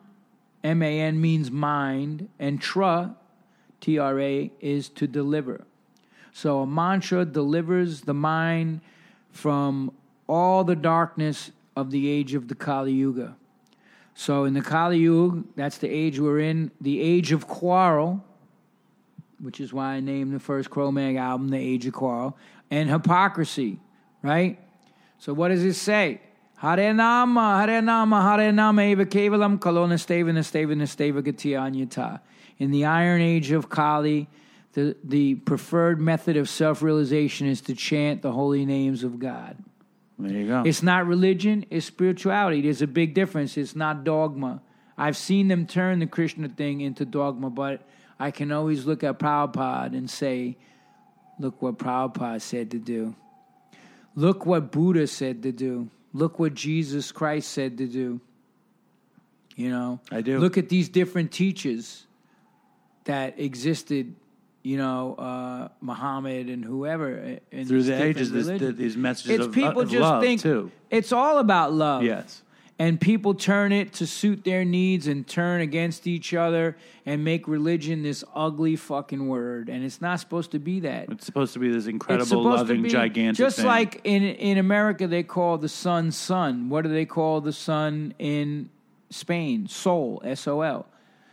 M 0.62 0.82
A 0.82 1.00
N 1.00 1.18
means 1.18 1.50
mind, 1.50 2.28
and 2.38 2.60
tra, 2.60 3.16
T 3.86 4.00
R 4.00 4.18
A, 4.18 4.50
is 4.60 4.88
to 4.88 5.06
deliver. 5.06 5.64
So 6.32 6.60
a 6.62 6.66
mantra 6.66 7.24
delivers 7.24 8.00
the 8.00 8.14
mind 8.14 8.80
from 9.30 9.92
all 10.26 10.64
the 10.64 10.74
darkness 10.74 11.52
of 11.76 11.92
the 11.92 12.08
age 12.08 12.34
of 12.34 12.48
the 12.48 12.56
Kali 12.56 12.92
Yuga. 12.92 13.36
So 14.14 14.42
in 14.42 14.54
the 14.54 14.60
Kali 14.60 14.98
Yuga, 14.98 15.44
that's 15.54 15.78
the 15.78 15.88
age 15.88 16.18
we're 16.18 16.40
in, 16.40 16.72
the 16.80 17.00
age 17.00 17.30
of 17.30 17.46
quarrel, 17.46 18.24
which 19.38 19.60
is 19.60 19.72
why 19.72 19.94
I 19.94 20.00
named 20.00 20.34
the 20.34 20.40
first 20.40 20.68
Cro-Mag 20.68 21.14
album 21.14 21.50
"The 21.50 21.58
Age 21.58 21.86
of 21.86 21.92
Quarrel," 21.92 22.36
and 22.70 22.90
hypocrisy, 22.90 23.78
right? 24.22 24.58
So 25.18 25.32
what 25.32 25.48
does 25.48 25.62
it 25.62 25.74
say? 25.74 26.20
Hare 26.56 26.92
Nama, 26.92 27.60
Hare 27.60 27.82
Nama, 27.82 28.22
Hare 28.22 28.50
Nama, 28.50 28.82
Eva 28.82 29.04
Kevalam, 29.06 29.58
Kalona 29.58 29.94
Steva, 29.94 30.32
Steva, 30.40 30.74
Steva, 30.82 31.22
Gatyanyata. 31.22 32.20
In 32.58 32.70
the 32.70 32.86
Iron 32.86 33.20
Age 33.20 33.50
of 33.50 33.68
Kali, 33.68 34.28
the, 34.72 34.96
the 35.04 35.34
preferred 35.36 36.00
method 36.00 36.36
of 36.36 36.48
self 36.48 36.82
realization 36.82 37.46
is 37.46 37.60
to 37.62 37.74
chant 37.74 38.22
the 38.22 38.32
holy 38.32 38.64
names 38.64 39.04
of 39.04 39.18
God. 39.18 39.56
There 40.18 40.32
you 40.32 40.46
go. 40.46 40.62
It's 40.64 40.82
not 40.82 41.06
religion, 41.06 41.66
it's 41.70 41.86
spirituality. 41.86 42.62
There's 42.62 42.82
a 42.82 42.86
big 42.86 43.14
difference. 43.14 43.56
It's 43.56 43.76
not 43.76 44.04
dogma. 44.04 44.62
I've 44.96 45.16
seen 45.16 45.48
them 45.48 45.66
turn 45.66 45.98
the 45.98 46.06
Krishna 46.06 46.48
thing 46.48 46.80
into 46.80 47.04
dogma, 47.04 47.50
but 47.50 47.82
I 48.18 48.30
can 48.30 48.50
always 48.50 48.86
look 48.86 49.04
at 49.04 49.18
Prabhupada 49.18 49.94
and 49.94 50.08
say, 50.08 50.56
look 51.38 51.60
what 51.60 51.78
Prabhupada 51.78 52.40
said 52.40 52.70
to 52.70 52.78
do. 52.78 53.14
Look 54.14 54.46
what 54.46 54.72
Buddha 54.72 55.06
said 55.06 55.42
to 55.42 55.52
do. 55.52 55.90
Look 56.14 56.38
what 56.38 56.54
Jesus 56.54 57.12
Christ 57.12 57.50
said 57.50 57.76
to 57.76 57.86
do. 57.86 58.20
You 59.54 59.68
know? 59.68 60.00
I 60.10 60.22
do. 60.22 60.38
Look 60.38 60.56
at 60.56 60.70
these 60.70 60.88
different 60.88 61.30
teachers 61.30 62.06
that 63.06 63.40
existed, 63.40 64.14
you 64.62 64.76
know, 64.76 65.14
uh, 65.14 65.68
Muhammad 65.80 66.48
and 66.48 66.64
whoever. 66.64 67.18
uh, 67.18 67.56
in 67.56 67.66
Through 67.66 67.84
the 67.84 68.00
ages, 68.02 68.30
this, 68.30 68.46
these 68.76 68.96
messages 68.96 69.38
It's 69.38 69.46
of, 69.46 69.52
people 69.52 69.82
of 69.82 69.90
just 69.90 70.02
love, 70.02 70.22
think 70.22 70.40
too. 70.42 70.70
it's 70.90 71.12
all 71.12 71.38
about 71.38 71.72
love. 71.72 72.02
Yes. 72.02 72.42
And 72.78 73.00
people 73.00 73.32
turn 73.32 73.72
it 73.72 73.94
to 73.94 74.06
suit 74.06 74.44
their 74.44 74.62
needs 74.62 75.06
and 75.06 75.26
turn 75.26 75.62
against 75.62 76.06
each 76.06 76.34
other 76.34 76.76
and 77.06 77.24
make 77.24 77.48
religion 77.48 78.02
this 78.02 78.22
ugly 78.34 78.76
fucking 78.76 79.26
word. 79.28 79.70
And 79.70 79.82
it's 79.82 80.02
not 80.02 80.20
supposed 80.20 80.50
to 80.50 80.58
be 80.58 80.80
that. 80.80 81.08
It's 81.10 81.24
supposed 81.24 81.54
to 81.54 81.58
be 81.58 81.70
this 81.70 81.86
incredible, 81.86 82.42
loving, 82.42 82.82
be 82.82 82.90
gigantic 82.90 83.38
just 83.38 83.56
thing. 83.56 83.64
like 83.66 84.02
in 84.04 84.22
in 84.22 84.58
America 84.58 85.06
they 85.06 85.22
call 85.22 85.56
the 85.56 85.70
sun 85.70 86.12
sun. 86.12 86.68
What 86.68 86.82
do 86.82 86.90
they 86.90 87.06
call 87.06 87.40
the 87.40 87.52
sun 87.52 88.12
in 88.18 88.68
Spain? 89.08 89.68
Sol, 89.68 90.20
S 90.22 90.46
O 90.46 90.60
L. 90.60 90.84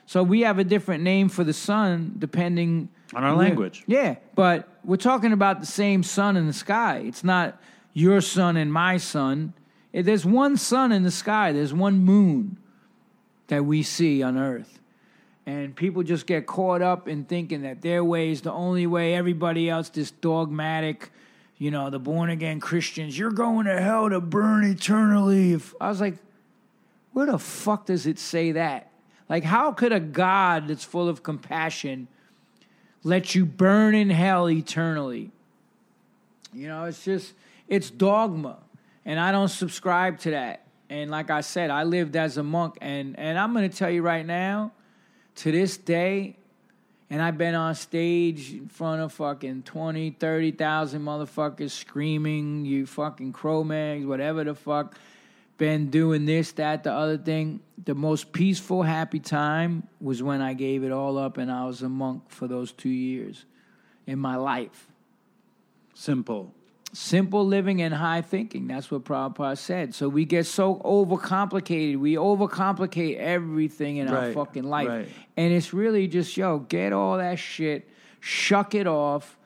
So 0.05 0.21
we 0.23 0.41
have 0.41 0.59
a 0.59 0.63
different 0.63 1.03
name 1.03 1.29
for 1.29 1.43
the 1.43 1.53
sun 1.53 2.15
depending 2.19 2.89
On 3.15 3.23
our 3.23 3.35
language. 3.35 3.83
Yeah, 3.87 4.15
but 4.35 4.67
we're 4.83 4.97
talking 4.97 5.31
about 5.31 5.59
the 5.59 5.65
same 5.65 6.03
sun 6.03 6.35
in 6.37 6.47
the 6.47 6.53
sky. 6.53 7.03
It's 7.05 7.23
not 7.23 7.59
your 7.93 8.21
sun 8.21 8.57
and 8.57 8.71
my 8.71 8.97
sun. 8.97 9.53
Eh, 9.93 10.01
There's 10.01 10.25
one 10.25 10.57
sun 10.57 10.91
in 10.91 11.03
the 11.03 11.11
sky. 11.11 11.51
There's 11.51 11.73
one 11.73 11.99
moon 11.99 12.57
that 13.47 13.65
we 13.65 13.83
see 13.83 14.23
on 14.23 14.37
Earth. 14.37 14.79
And 15.45 15.75
people 15.75 16.03
just 16.03 16.25
get 16.25 16.47
caught 16.47 16.81
up 16.81 17.07
in 17.07 17.25
thinking 17.25 17.63
that 17.63 17.81
their 17.81 18.03
way 18.03 18.31
is 18.31 18.41
the 18.41 18.51
only 18.51 18.87
way. 18.87 19.13
Everybody 19.13 19.69
else, 19.69 19.89
this 19.89 20.09
dogmatic, 20.11 21.11
you 21.57 21.69
know, 21.69 21.89
the 21.89 21.99
born 21.99 22.29
again 22.29 22.59
Christians, 22.61 23.17
you're 23.17 23.31
going 23.31 23.65
to 23.65 23.81
hell 23.81 24.09
to 24.09 24.21
burn 24.21 24.63
eternally. 24.63 25.59
I 25.81 25.89
was 25.89 25.99
like, 25.99 26.15
where 27.11 27.25
the 27.25 27.37
fuck 27.37 27.87
does 27.87 28.07
it 28.07 28.19
say 28.19 28.53
that? 28.53 28.89
Like, 29.33 29.45
how 29.45 29.71
could 29.71 29.91
a 29.91 29.99
God 29.99 30.67
that's 30.67 30.83
full 30.83 31.09
of 31.09 31.23
compassion 31.23 32.07
let 33.01 33.33
you 33.33 33.47
burn 33.47 33.95
in 33.95 34.11
hell 34.11 34.47
eternally? 34.47 35.31
You 36.53 36.67
know, 36.67 36.83
it's 36.83 37.03
just, 37.03 37.33
it's 37.67 37.89
dogma. 37.89 38.59
And 39.05 39.19
I 39.19 39.31
don't 39.31 39.47
subscribe 39.47 40.19
to 40.19 40.29
that. 40.29 40.67
And 40.87 41.09
like 41.09 41.31
I 41.31 41.41
said, 41.41 41.71
I 41.71 41.81
lived 41.81 42.15
as 42.15 42.37
a 42.37 42.43
monk. 42.43 42.77
And, 42.79 43.17
and 43.17 43.39
I'm 43.39 43.53
going 43.53 43.67
to 43.67 43.75
tell 43.75 43.89
you 43.89 44.03
right 44.03 44.23
now, 44.23 44.71
to 45.37 45.51
this 45.51 45.77
day, 45.77 46.35
and 47.09 47.19
I've 47.19 47.39
been 47.39 47.55
on 47.55 47.73
stage 47.73 48.53
in 48.53 48.67
front 48.67 49.01
of 49.01 49.13
fucking 49.13 49.63
20, 49.63 50.11
30,000 50.11 51.01
motherfuckers 51.01 51.71
screaming, 51.71 52.65
you 52.65 52.85
fucking 52.85 53.33
Cro-Mags, 53.33 54.05
whatever 54.05 54.43
the 54.43 54.53
fuck. 54.53 54.95
Been 55.57 55.89
doing 55.89 56.25
this, 56.25 56.51
that, 56.53 56.83
the 56.83 56.91
other 56.91 57.17
thing. 57.17 57.61
The 57.83 57.95
most 57.95 58.31
peaceful, 58.31 58.83
happy 58.83 59.19
time 59.19 59.87
was 60.01 60.23
when 60.23 60.41
I 60.41 60.53
gave 60.53 60.83
it 60.83 60.91
all 60.91 61.17
up 61.17 61.37
and 61.37 61.51
I 61.51 61.65
was 61.65 61.81
a 61.81 61.89
monk 61.89 62.23
for 62.29 62.47
those 62.47 62.71
two 62.71 62.89
years 62.89 63.45
in 64.07 64.19
my 64.19 64.35
life. 64.35 64.87
Simple. 65.93 66.53
Simple 66.91 67.45
living 67.45 67.81
and 67.81 67.93
high 67.93 68.21
thinking. 68.21 68.67
That's 68.67 68.91
what 68.91 69.03
Prabhupada 69.03 69.57
said. 69.57 69.95
So 69.95 70.09
we 70.09 70.25
get 70.25 70.45
so 70.45 70.75
overcomplicated. 70.75 71.97
We 71.97 72.15
overcomplicate 72.15 73.17
everything 73.17 73.97
in 73.97 74.09
our 74.09 74.31
fucking 74.31 74.63
life. 74.63 74.87
right. 74.87 75.09
And 75.35 75.53
it's 75.53 75.73
really 75.73 76.07
just, 76.07 76.37
yo, 76.37 76.59
get 76.59 76.93
all 76.93 77.17
that 77.17 77.39
shit, 77.39 77.89
shuck 78.19 78.75
it 78.75 78.85
off, 78.85 79.37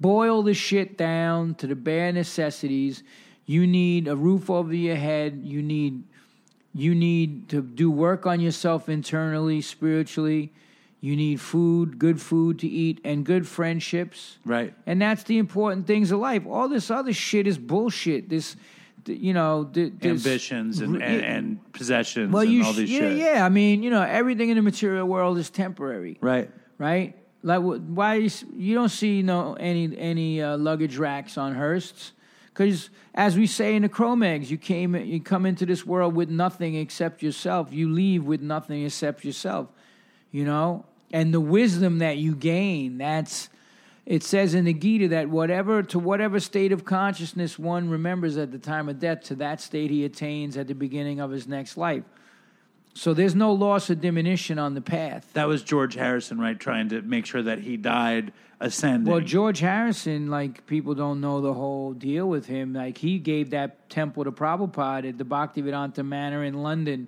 boil 0.00 0.42
the 0.42 0.54
shit 0.54 0.96
down 0.96 1.54
to 1.56 1.66
the 1.66 1.76
bare 1.76 2.12
necessities. 2.12 3.02
You 3.46 3.66
need 3.66 4.08
a 4.08 4.16
roof 4.16 4.50
over 4.50 4.74
your 4.74 4.96
head. 4.96 5.40
You 5.44 5.62
need 5.62 6.02
you 6.74 6.94
need 6.94 7.48
to 7.48 7.62
do 7.62 7.90
work 7.90 8.26
on 8.26 8.38
yourself 8.40 8.88
internally, 8.88 9.62
spiritually. 9.62 10.52
You 11.00 11.16
need 11.16 11.40
food, 11.40 11.98
good 11.98 12.20
food 12.20 12.58
to 12.58 12.66
eat, 12.68 13.00
and 13.04 13.24
good 13.24 13.46
friendships. 13.46 14.38
Right. 14.44 14.74
And 14.86 15.00
that's 15.00 15.22
the 15.22 15.38
important 15.38 15.86
things 15.86 16.10
of 16.10 16.18
life. 16.20 16.42
All 16.46 16.68
this 16.68 16.90
other 16.90 17.12
shit 17.14 17.46
is 17.46 17.56
bullshit. 17.56 18.28
This, 18.28 18.56
you 19.06 19.32
know, 19.32 19.70
th- 19.72 19.92
this, 19.98 20.26
Ambitions 20.26 20.80
and, 20.80 20.96
and, 21.02 21.22
and 21.24 21.72
possessions 21.72 22.32
well, 22.32 22.42
and 22.42 22.52
you 22.52 22.64
all 22.64 22.72
sh- 22.72 22.78
yeah, 22.80 22.98
shit. 23.00 23.18
yeah. 23.18 23.46
I 23.46 23.48
mean, 23.48 23.82
you 23.82 23.88
know, 23.90 24.02
everything 24.02 24.50
in 24.50 24.56
the 24.56 24.62
material 24.62 25.06
world 25.06 25.38
is 25.38 25.48
temporary, 25.48 26.18
Right. 26.20 26.50
right? 26.76 27.14
Like, 27.42 27.60
why 27.62 28.14
you, 28.16 28.30
you 28.56 28.74
don't 28.74 28.88
see 28.88 29.22
no 29.22 29.54
any 29.54 29.96
any 29.96 30.42
uh, 30.42 30.56
luggage 30.58 30.96
racks 30.98 31.38
on 31.38 31.54
Hearsts? 31.54 32.10
Because 32.56 32.88
as 33.14 33.36
we 33.36 33.46
say 33.46 33.74
in 33.74 33.82
the 33.82 33.88
Cro-Mags, 33.88 34.50
you 34.50 34.56
came, 34.56 34.96
you 34.96 35.20
come 35.20 35.44
into 35.44 35.66
this 35.66 35.84
world 35.84 36.14
with 36.14 36.30
nothing 36.30 36.74
except 36.74 37.22
yourself. 37.22 37.70
You 37.70 37.92
leave 37.92 38.24
with 38.24 38.40
nothing 38.40 38.82
except 38.82 39.26
yourself. 39.26 39.68
You 40.30 40.44
know, 40.44 40.86
and 41.12 41.34
the 41.34 41.40
wisdom 41.40 41.98
that 41.98 42.16
you 42.16 42.34
gain. 42.34 42.96
That's 42.96 43.50
it 44.06 44.22
says 44.22 44.54
in 44.54 44.64
the 44.64 44.72
Gita 44.72 45.08
that 45.08 45.28
whatever 45.28 45.82
to 45.82 45.98
whatever 45.98 46.40
state 46.40 46.72
of 46.72 46.84
consciousness 46.84 47.58
one 47.58 47.90
remembers 47.90 48.38
at 48.38 48.52
the 48.52 48.58
time 48.58 48.88
of 48.88 48.98
death, 49.00 49.24
to 49.24 49.34
that 49.34 49.60
state 49.60 49.90
he 49.90 50.06
attains 50.06 50.56
at 50.56 50.66
the 50.66 50.74
beginning 50.74 51.20
of 51.20 51.30
his 51.30 51.46
next 51.46 51.76
life. 51.76 52.04
So 52.96 53.12
there's 53.12 53.34
no 53.34 53.52
loss 53.52 53.90
or 53.90 53.94
diminution 53.94 54.58
on 54.58 54.72
the 54.72 54.80
path. 54.80 55.30
That 55.34 55.46
was 55.46 55.62
George 55.62 55.94
Harrison, 55.94 56.38
right? 56.38 56.58
Trying 56.58 56.88
to 56.88 57.02
make 57.02 57.26
sure 57.26 57.42
that 57.42 57.58
he 57.58 57.76
died 57.76 58.32
ascending. 58.58 59.12
Well, 59.12 59.20
George 59.20 59.58
Harrison, 59.58 60.30
like 60.30 60.66
people 60.66 60.94
don't 60.94 61.20
know 61.20 61.42
the 61.42 61.52
whole 61.52 61.92
deal 61.92 62.26
with 62.26 62.46
him. 62.46 62.72
Like 62.72 62.96
he 62.96 63.18
gave 63.18 63.50
that 63.50 63.90
temple 63.90 64.24
to 64.24 64.32
Prabhupada 64.32 65.10
at 65.10 65.18
the 65.18 65.24
Bhaktivedanta 65.24 66.06
Manor 66.06 66.42
in 66.42 66.62
London, 66.62 67.06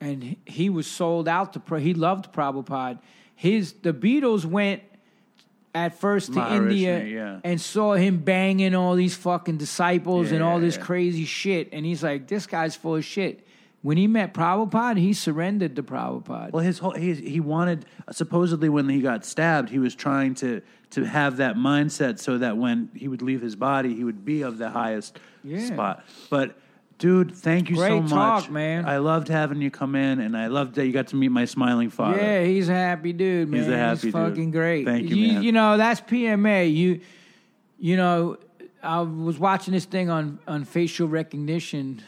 and 0.00 0.36
he- 0.46 0.70
was 0.70 0.86
sold 0.86 1.28
out 1.28 1.52
to. 1.52 1.76
He 1.76 1.92
loved 1.92 2.32
Prabhupada. 2.32 2.98
His 3.34 3.74
the 3.74 3.92
Beatles 3.92 4.46
went 4.46 4.82
at 5.74 6.00
first 6.00 6.32
to 6.32 6.40
Maharishi, 6.40 6.56
India 6.56 7.04
yeah. 7.04 7.40
and 7.44 7.60
saw 7.60 7.92
him 7.92 8.20
banging 8.20 8.74
all 8.74 8.94
these 8.94 9.14
fucking 9.14 9.58
disciples 9.58 10.32
and 10.32 10.42
all 10.42 10.58
this 10.58 10.76
yeah. 10.76 10.82
crazy 10.82 11.26
shit. 11.26 11.68
And 11.72 11.84
he's 11.84 12.02
like, 12.02 12.26
this 12.26 12.46
guy's 12.46 12.74
full 12.74 12.96
of 12.96 13.04
shit. 13.04 13.45
When 13.86 13.96
he 13.96 14.08
met 14.08 14.34
Prabhupada, 14.34 14.98
he 14.98 15.12
surrendered 15.12 15.76
to 15.76 15.82
Prabhupada. 15.84 16.50
Well, 16.50 16.64
his 16.64 16.80
whole 16.80 16.90
he 16.90 17.14
he 17.14 17.38
wanted 17.38 17.86
supposedly 18.10 18.68
when 18.68 18.88
he 18.88 19.00
got 19.00 19.24
stabbed, 19.24 19.68
he 19.70 19.78
was 19.78 19.94
trying 19.94 20.34
to 20.42 20.60
to 20.90 21.04
have 21.04 21.36
that 21.36 21.54
mindset 21.54 22.18
so 22.18 22.36
that 22.38 22.56
when 22.56 22.88
he 22.96 23.06
would 23.06 23.22
leave 23.22 23.40
his 23.40 23.54
body, 23.54 23.94
he 23.94 24.02
would 24.02 24.24
be 24.24 24.42
of 24.42 24.58
the 24.58 24.70
highest 24.70 25.20
Yeah. 25.44 25.66
spot. 25.66 26.04
But 26.30 26.58
dude, 26.98 27.30
thank 27.32 27.70
you 27.70 27.76
so 27.76 27.82
Great 27.82 28.02
much, 28.02 28.10
talk, 28.10 28.50
man. 28.50 28.86
I 28.86 28.96
loved 28.98 29.28
having 29.28 29.62
you 29.62 29.70
come 29.70 29.94
in, 29.94 30.18
and 30.18 30.36
I 30.36 30.48
loved 30.48 30.74
that 30.74 30.84
you 30.86 30.92
got 30.92 31.06
to 31.08 31.16
meet 31.16 31.30
my 31.30 31.44
smiling 31.44 31.90
father. 31.90 32.16
Yeah, 32.18 32.42
he's 32.42 32.68
a 32.68 32.74
happy 32.74 33.12
dude, 33.12 33.48
man. 33.50 33.60
He's 33.60 33.70
a 33.72 33.76
happy 33.76 34.10
dude. 34.10 34.14
fucking 34.14 34.50
great. 34.50 34.84
Thank 34.84 35.10
you, 35.10 35.14
you. 35.16 35.32
man. 35.34 35.42
You 35.44 35.52
know, 35.52 35.76
that's 35.76 36.00
PMA. 36.00 36.74
You, 36.74 37.00
you 37.78 37.96
know, 37.96 38.38
I 38.82 39.00
was 39.02 39.38
watching 39.38 39.74
this 39.74 39.84
thing 39.84 40.10
on 40.10 40.40
on 40.48 40.64
facial 40.64 41.06
recognition, 41.06 42.02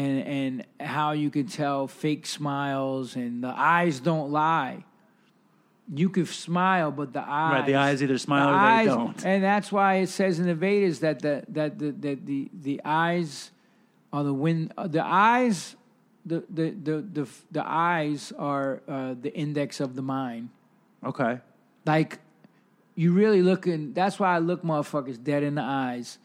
and 0.00 0.16
and 0.36 0.52
how 0.94 1.08
you 1.22 1.30
can 1.36 1.46
tell 1.46 1.86
fake 1.88 2.26
smiles 2.26 3.16
and 3.16 3.42
the 3.46 3.54
eyes 3.76 3.96
don't 4.00 4.30
lie. 4.30 4.84
You 5.94 6.08
could 6.10 6.26
smile, 6.28 6.90
but 6.90 7.12
the 7.12 7.20
eyes, 7.22 7.52
Right, 7.60 7.66
the 7.66 7.76
eyes 7.76 8.02
either 8.02 8.18
smile 8.18 8.48
the 8.50 8.58
or 8.58 8.76
they 8.78 8.84
don't. 8.96 9.24
and 9.24 9.38
that's 9.50 9.70
why 9.76 9.90
it 10.04 10.08
says 10.18 10.38
in 10.40 10.46
the 10.46 10.54
Vedas 10.64 10.98
that 11.00 11.20
the 11.26 11.34
that 11.48 11.78
the 11.78 11.90
that 12.04 12.26
the 12.26 12.40
the 12.68 12.80
eyes 12.84 13.52
are 14.12 14.24
the 14.24 14.34
win. 14.34 14.72
uh, 14.76 14.88
The 14.88 15.04
eyes, 15.04 15.76
the 16.30 16.38
the 16.58 16.66
the 16.88 16.96
the, 17.18 17.24
the 17.52 17.64
eyes 17.66 18.32
are 18.38 18.82
uh, 18.88 19.14
the 19.26 19.32
index 19.44 19.80
of 19.80 19.94
the 19.94 20.02
mind. 20.02 20.50
Okay. 21.04 21.38
Like 21.84 22.18
you 22.96 23.12
really 23.12 23.42
looking. 23.42 23.92
That's 23.92 24.18
why 24.18 24.34
I 24.34 24.38
look 24.40 24.62
motherfuckers 24.64 25.22
dead 25.22 25.42
in 25.44 25.54
the 25.54 25.62
eyes. 25.62 26.18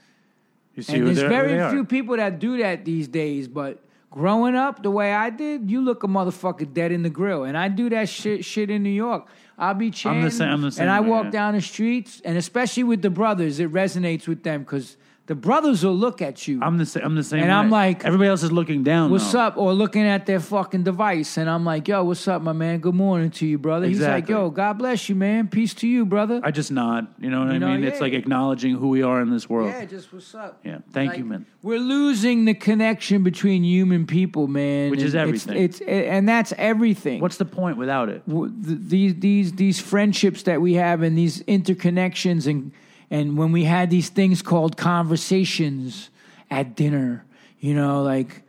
You 0.75 0.83
see 0.83 0.95
And 0.95 1.07
there's 1.07 1.19
very 1.19 1.53
they 1.53 1.59
are. 1.59 1.71
few 1.71 1.83
people 1.85 2.15
that 2.17 2.39
do 2.39 2.57
that 2.57 2.85
these 2.85 3.07
days. 3.07 3.47
But 3.47 3.83
growing 4.09 4.55
up 4.55 4.83
the 4.83 4.91
way 4.91 5.13
I 5.13 5.29
did, 5.29 5.69
you 5.69 5.81
look 5.81 6.03
a 6.03 6.07
motherfucker 6.07 6.71
dead 6.73 6.91
in 6.91 7.03
the 7.03 7.09
grill, 7.09 7.43
and 7.43 7.57
I 7.57 7.67
do 7.67 7.89
that 7.89 8.09
shit 8.09 8.45
shit 8.45 8.69
in 8.69 8.83
New 8.83 8.89
York. 8.89 9.27
I'll 9.57 9.73
be 9.73 9.91
chanting, 9.91 10.29
same- 10.31 10.49
I'm 10.49 10.61
the 10.61 10.71
same 10.71 10.83
and 10.83 10.91
I 10.91 11.01
way, 11.01 11.09
walk 11.09 11.25
yeah. 11.25 11.31
down 11.31 11.53
the 11.55 11.61
streets, 11.61 12.21
and 12.25 12.37
especially 12.37 12.83
with 12.83 13.01
the 13.01 13.09
brothers, 13.11 13.59
it 13.59 13.71
resonates 13.71 14.27
with 14.27 14.43
them 14.43 14.61
because 14.61 14.97
the 15.31 15.35
brothers 15.35 15.85
will 15.85 15.95
look 15.95 16.21
at 16.21 16.45
you. 16.45 16.59
I'm 16.61 16.77
the 16.77 16.85
same. 16.85 17.05
I'm 17.05 17.15
the 17.15 17.23
same. 17.23 17.39
And 17.39 17.47
way. 17.47 17.55
I'm 17.55 17.69
like, 17.69 18.03
everybody 18.03 18.27
else 18.27 18.43
is 18.43 18.51
looking 18.51 18.83
down. 18.83 19.11
What's 19.11 19.31
though. 19.31 19.39
up? 19.39 19.55
Or 19.55 19.71
looking 19.71 20.01
at 20.05 20.25
their 20.25 20.41
fucking 20.41 20.83
device, 20.83 21.37
and 21.37 21.49
I'm 21.49 21.63
like, 21.63 21.87
"Yo, 21.87 22.03
what's 22.03 22.27
up, 22.27 22.41
my 22.41 22.51
man? 22.51 22.79
Good 22.79 22.95
morning 22.95 23.31
to 23.31 23.45
you, 23.45 23.57
brother." 23.57 23.87
He's 23.87 24.01
like, 24.01 24.27
"Yo, 24.27 24.49
God 24.49 24.77
bless 24.77 25.07
you, 25.07 25.15
man. 25.15 25.47
Peace 25.47 25.73
to 25.75 25.87
you, 25.87 26.05
brother." 26.05 26.41
I 26.43 26.51
just 26.51 26.69
nod. 26.69 27.07
You 27.17 27.29
know 27.29 27.45
what 27.45 27.47
You 27.47 27.53
I 27.53 27.57
know, 27.59 27.67
mean? 27.69 27.85
It's 27.85 28.01
like 28.01 28.11
acknowledging 28.11 28.75
who 28.75 28.89
we 28.89 29.03
are 29.03 29.21
in 29.21 29.29
this 29.29 29.49
world. 29.49 29.69
yeah, 29.69 29.85
just 29.85 30.11
what's 30.11 30.35
up? 30.35 30.59
Yeah, 30.65 30.79
thank 30.91 31.17
you, 31.17 31.23
man. 31.23 31.45
We're 31.63 31.79
losing 31.79 32.43
the 32.43 32.53
connection 32.53 33.23
between 33.23 33.63
human 33.63 34.05
people, 34.07 34.47
man. 34.47 34.91
Which 34.91 35.01
is 35.01 35.15
everything. 35.15 35.55
It's, 35.55 35.79
it's 35.79 35.89
and 35.89 36.27
that's 36.27 36.51
everything. 36.57 37.21
What's 37.21 37.37
the 37.37 37.45
point 37.45 37.77
without 37.77 38.09
it? 38.09 38.23
these 38.27 39.15
these 39.15 39.53
these 39.53 39.79
friendships 39.79 40.43
that 40.43 40.59
we 40.59 40.73
have 40.73 41.01
and 41.01 41.17
these 41.17 41.41
interconnections 41.43 42.47
and 42.47 42.73
and 43.11 43.37
when 43.37 43.51
we 43.51 43.63
had 43.65 43.89
these 43.91 44.09
things 44.09 44.41
called 44.41 44.77
conversations 44.77 46.09
at 46.49 46.75
dinner, 46.75 47.23
you 47.59 47.75
know, 47.75 48.01
like 48.01 48.41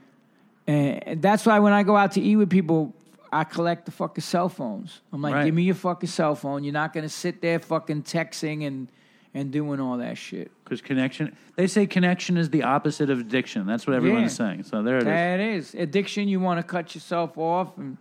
and 0.67 1.21
that's 1.21 1.45
why 1.45 1.59
when 1.59 1.73
I 1.73 1.83
go 1.83 1.97
out 1.97 2.13
to 2.13 2.21
eat 2.21 2.37
with 2.37 2.49
people, 2.49 2.95
I 3.33 3.45
collect 3.45 3.85
the 3.87 3.91
fucking 3.91 4.23
cell 4.23 4.49
phones. 4.49 5.01
I'm 5.13 5.21
like, 5.21 5.35
Right. 5.35 5.45
give 5.47 5.55
me 5.55 5.65
your 5.65 5.75
fucking 5.75 6.09
cell 6.09 6.35
phone. 6.35 6.63
You're 6.65 6.73
not 6.73 6.93
gonna 6.93 7.09
sit 7.09 7.43
there 7.43 7.59
fucking 7.59 8.05
texting 8.05 8.67
and 8.67 8.89
and 9.35 9.51
doing 9.51 9.81
all 9.81 9.97
that 9.97 10.19
shit. 10.19 10.51
Because 10.63 10.83
connection, 10.83 11.35
they 11.57 11.67
say 11.67 11.87
connection 11.87 12.37
is 12.37 12.51
the 12.51 12.63
opposite 12.65 13.09
of 13.09 13.19
addiction. 13.19 13.67
That's 13.67 13.87
what 13.87 13.97
everyone's 13.97 14.39
Yeah. 14.39 14.47
saying. 14.49 14.63
So 14.65 14.83
there 14.83 14.97
it 14.99 15.03
is. 15.03 15.05
That 15.07 15.41
is 15.41 15.75
addiction. 15.75 16.29
You 16.29 16.39
want 16.39 16.59
to 16.61 16.63
cut 16.63 16.95
yourself 16.95 17.37
off, 17.39 17.77
and 17.79 17.97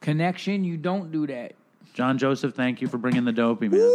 connection. 0.00 0.64
You 0.64 0.76
don't 0.78 1.12
do 1.12 1.26
that. 1.26 1.52
John 1.94 2.18
Joseph, 2.18 2.54
thank 2.54 2.80
you 2.80 2.88
for 2.88 2.98
bringing 2.98 3.24
the 3.24 3.32
dopey, 3.32 3.68
man. 3.68 3.94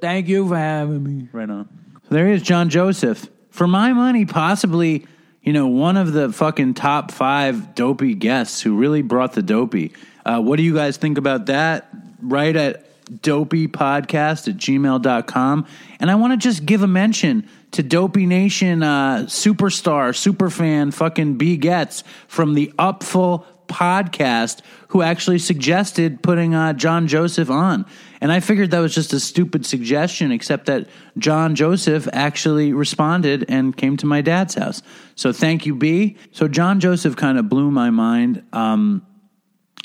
Thank 0.00 0.28
you 0.28 0.46
for 0.46 0.56
having 0.56 1.02
me. 1.02 1.28
Right 1.32 1.50
on. 1.50 1.68
There 2.08 2.28
is 2.28 2.40
John 2.40 2.70
Joseph. 2.70 3.28
For 3.50 3.66
my 3.66 3.92
money, 3.92 4.24
possibly, 4.24 5.06
you 5.42 5.52
know, 5.52 5.66
one 5.66 5.96
of 5.96 6.12
the 6.12 6.32
fucking 6.32 6.74
top 6.74 7.10
five 7.10 7.74
dopey 7.74 8.14
guests 8.14 8.62
who 8.62 8.76
really 8.76 9.02
brought 9.02 9.32
the 9.32 9.42
dopey. 9.42 9.92
Uh, 10.24 10.40
what 10.40 10.56
do 10.56 10.62
you 10.62 10.72
guys 10.72 10.98
think 10.98 11.18
about 11.18 11.46
that? 11.46 11.88
Right 12.22 12.54
at 12.54 12.86
dopeypodcast 13.10 14.48
at 14.48 14.56
gmail.com. 14.56 15.66
And 15.98 16.10
I 16.10 16.14
want 16.14 16.32
to 16.32 16.36
just 16.36 16.64
give 16.64 16.82
a 16.82 16.86
mention 16.86 17.48
to 17.72 17.82
Dopey 17.82 18.26
Nation 18.26 18.82
uh, 18.82 19.24
superstar, 19.26 20.12
superfan, 20.12 20.94
fucking 20.94 21.38
B 21.38 21.56
Gets 21.56 22.04
from 22.28 22.54
the 22.54 22.72
Upful 22.78 23.44
podcast 23.72 24.60
who 24.88 25.02
actually 25.02 25.38
suggested 25.38 26.22
putting 26.22 26.54
uh, 26.54 26.72
John 26.74 27.08
Joseph 27.08 27.50
on. 27.50 27.86
And 28.20 28.30
I 28.30 28.40
figured 28.40 28.70
that 28.70 28.78
was 28.80 28.94
just 28.94 29.12
a 29.12 29.18
stupid 29.18 29.64
suggestion, 29.66 30.30
except 30.30 30.66
that 30.66 30.88
John 31.18 31.54
Joseph 31.54 32.06
actually 32.12 32.72
responded 32.72 33.46
and 33.48 33.76
came 33.76 33.96
to 33.96 34.06
my 34.06 34.20
dad's 34.20 34.54
house. 34.54 34.82
So 35.14 35.32
thank 35.32 35.66
you, 35.66 35.74
B. 35.74 36.16
So 36.30 36.46
John 36.46 36.78
Joseph 36.78 37.16
kind 37.16 37.38
of 37.38 37.48
blew 37.48 37.70
my 37.70 37.90
mind. 37.90 38.44
Um, 38.52 39.06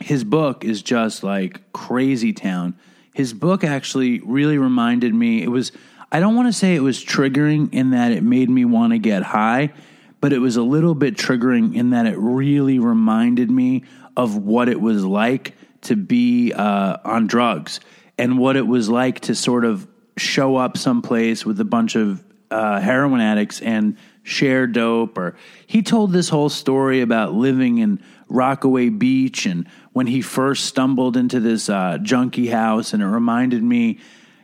his 0.01 0.23
book 0.23 0.63
is 0.63 0.83
just 0.83 1.23
like 1.23 1.71
crazy 1.73 2.33
town. 2.33 2.77
His 3.13 3.33
book 3.33 3.63
actually 3.63 4.19
really 4.19 4.59
reminded 4.59 5.13
me, 5.13 5.41
it 5.41 5.49
was, 5.49 5.71
I 6.11 6.19
don't 6.19 6.35
want 6.35 6.47
to 6.47 6.53
say 6.53 6.75
it 6.75 6.83
was 6.83 7.03
triggering 7.03 7.73
in 7.73 7.91
that 7.91 8.11
it 8.11 8.21
made 8.21 8.49
me 8.49 8.65
want 8.65 8.93
to 8.93 8.99
get 8.99 9.23
high, 9.23 9.73
but 10.19 10.33
it 10.33 10.39
was 10.39 10.57
a 10.57 10.63
little 10.63 10.95
bit 10.95 11.15
triggering 11.15 11.75
in 11.75 11.91
that 11.91 12.05
it 12.05 12.17
really 12.17 12.79
reminded 12.79 13.51
me 13.51 13.83
of 14.15 14.35
what 14.35 14.69
it 14.69 14.81
was 14.81 15.05
like 15.05 15.53
to 15.81 15.95
be 15.95 16.53
uh, 16.53 16.97
on 17.03 17.27
drugs 17.27 17.79
and 18.17 18.37
what 18.37 18.55
it 18.55 18.65
was 18.65 18.89
like 18.89 19.19
to 19.21 19.35
sort 19.35 19.63
of 19.63 19.87
show 20.17 20.55
up 20.55 20.77
someplace 20.77 21.45
with 21.45 21.59
a 21.59 21.65
bunch 21.65 21.95
of 21.95 22.23
uh, 22.49 22.79
heroin 22.79 23.21
addicts 23.21 23.61
and 23.61 23.97
share 24.23 24.67
dope. 24.67 25.17
Or 25.17 25.35
he 25.67 25.83
told 25.83 26.11
this 26.11 26.29
whole 26.29 26.49
story 26.49 27.01
about 27.01 27.33
living 27.33 27.77
in 27.77 28.01
Rockaway 28.27 28.89
Beach 28.89 29.45
and 29.45 29.67
when 29.93 30.07
he 30.07 30.21
first 30.21 30.65
stumbled 30.65 31.15
into 31.15 31.39
this 31.39 31.69
uh, 31.69 31.97
junkie 32.01 32.47
house, 32.47 32.93
and 32.93 33.01
it 33.01 33.07
reminded 33.07 33.63
me. 33.63 33.99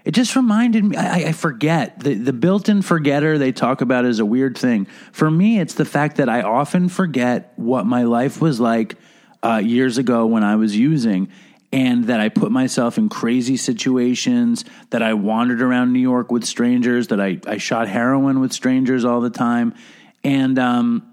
It 0.05 0.11
just 0.11 0.35
reminded 0.35 0.83
me. 0.83 0.97
I, 0.97 1.29
I 1.29 1.31
forget 1.31 1.99
the 1.99 2.13
the 2.13 2.33
built-in 2.33 2.81
forgetter 2.81 3.37
they 3.37 3.51
talk 3.51 3.81
about 3.81 4.05
is 4.05 4.19
a 4.19 4.25
weird 4.25 4.57
thing. 4.57 4.85
For 5.11 5.31
me, 5.31 5.59
it's 5.59 5.75
the 5.75 5.85
fact 5.85 6.17
that 6.17 6.27
I 6.27 6.41
often 6.41 6.89
forget 6.89 7.53
what 7.55 7.85
my 7.85 8.03
life 8.03 8.41
was 8.41 8.59
like 8.59 8.95
uh, 9.41 9.61
years 9.63 9.97
ago 9.97 10.25
when 10.25 10.43
I 10.43 10.57
was 10.57 10.75
using, 10.75 11.29
and 11.71 12.05
that 12.05 12.19
I 12.19 12.27
put 12.29 12.51
myself 12.51 12.97
in 12.97 13.07
crazy 13.07 13.55
situations. 13.55 14.65
That 14.89 15.01
I 15.01 15.13
wandered 15.13 15.61
around 15.61 15.93
New 15.93 15.99
York 15.99 16.31
with 16.31 16.43
strangers. 16.43 17.07
That 17.07 17.21
I 17.21 17.39
I 17.47 17.57
shot 17.57 17.87
heroin 17.87 18.41
with 18.41 18.51
strangers 18.51 19.05
all 19.05 19.21
the 19.21 19.29
time, 19.29 19.73
and 20.21 20.59
um, 20.59 21.07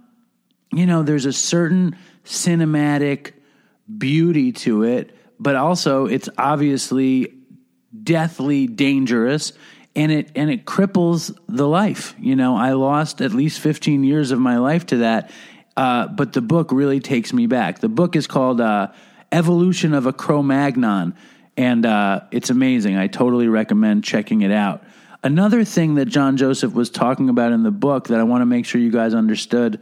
you 0.72 0.86
know, 0.86 1.04
there's 1.04 1.26
a 1.26 1.32
certain 1.32 1.96
cinematic 2.24 3.32
beauty 3.98 4.52
to 4.52 4.82
it, 4.82 5.16
but 5.38 5.54
also 5.54 6.06
it's 6.06 6.28
obviously 6.36 7.39
deathly 8.02 8.66
dangerous 8.66 9.52
and 9.96 10.12
it 10.12 10.30
and 10.34 10.50
it 10.50 10.64
cripples 10.64 11.36
the 11.48 11.66
life. 11.66 12.14
You 12.18 12.36
know, 12.36 12.56
I 12.56 12.72
lost 12.72 13.20
at 13.20 13.32
least 13.32 13.60
15 13.60 14.04
years 14.04 14.30
of 14.30 14.38
my 14.38 14.58
life 14.58 14.86
to 14.86 14.98
that. 14.98 15.30
Uh, 15.76 16.08
but 16.08 16.32
the 16.32 16.42
book 16.42 16.72
really 16.72 17.00
takes 17.00 17.32
me 17.32 17.46
back. 17.46 17.78
The 17.78 17.88
book 17.88 18.16
is 18.16 18.26
called 18.26 18.60
uh, 18.60 18.88
Evolution 19.32 19.94
of 19.94 20.06
a 20.06 20.12
Cro-Magnon, 20.12 21.14
and 21.56 21.86
uh, 21.86 22.20
it's 22.30 22.50
amazing. 22.50 22.96
I 22.96 23.06
totally 23.06 23.48
recommend 23.48 24.04
checking 24.04 24.42
it 24.42 24.50
out. 24.50 24.82
Another 25.22 25.64
thing 25.64 25.94
that 25.94 26.06
John 26.06 26.36
Joseph 26.36 26.74
was 26.74 26.90
talking 26.90 27.28
about 27.28 27.52
in 27.52 27.62
the 27.62 27.70
book 27.70 28.08
that 28.08 28.18
I 28.18 28.24
want 28.24 28.42
to 28.42 28.46
make 28.46 28.66
sure 28.66 28.80
you 28.80 28.90
guys 28.90 29.14
understood 29.14 29.80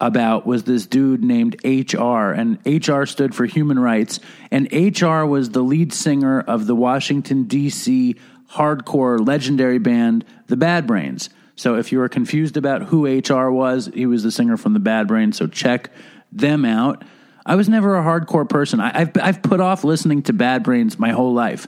about 0.00 0.46
was 0.46 0.64
this 0.64 0.86
dude 0.86 1.22
named 1.22 1.56
HR, 1.64 2.30
and 2.30 2.58
HR 2.64 3.04
stood 3.04 3.34
for 3.34 3.44
human 3.44 3.78
rights. 3.78 4.20
And 4.50 4.68
HR 4.72 5.24
was 5.24 5.50
the 5.50 5.62
lead 5.62 5.92
singer 5.92 6.40
of 6.40 6.66
the 6.66 6.74
Washington, 6.74 7.44
D.C. 7.44 8.16
hardcore 8.52 9.24
legendary 9.26 9.78
band, 9.78 10.24
the 10.46 10.56
Bad 10.56 10.86
Brains. 10.86 11.28
So 11.56 11.76
if 11.76 11.92
you 11.92 11.98
were 11.98 12.08
confused 12.08 12.56
about 12.56 12.84
who 12.84 13.06
HR 13.06 13.50
was, 13.50 13.90
he 13.92 14.06
was 14.06 14.22
the 14.22 14.30
singer 14.30 14.56
from 14.56 14.72
the 14.72 14.80
Bad 14.80 15.06
Brains, 15.06 15.36
so 15.36 15.46
check 15.46 15.90
them 16.32 16.64
out. 16.64 17.04
I 17.44 17.56
was 17.56 17.68
never 17.68 17.98
a 17.98 18.02
hardcore 18.02 18.48
person. 18.48 18.80
I, 18.80 19.00
I've, 19.00 19.10
I've 19.20 19.42
put 19.42 19.60
off 19.60 19.84
listening 19.84 20.22
to 20.24 20.32
Bad 20.32 20.62
Brains 20.62 20.98
my 20.98 21.10
whole 21.10 21.34
life. 21.34 21.66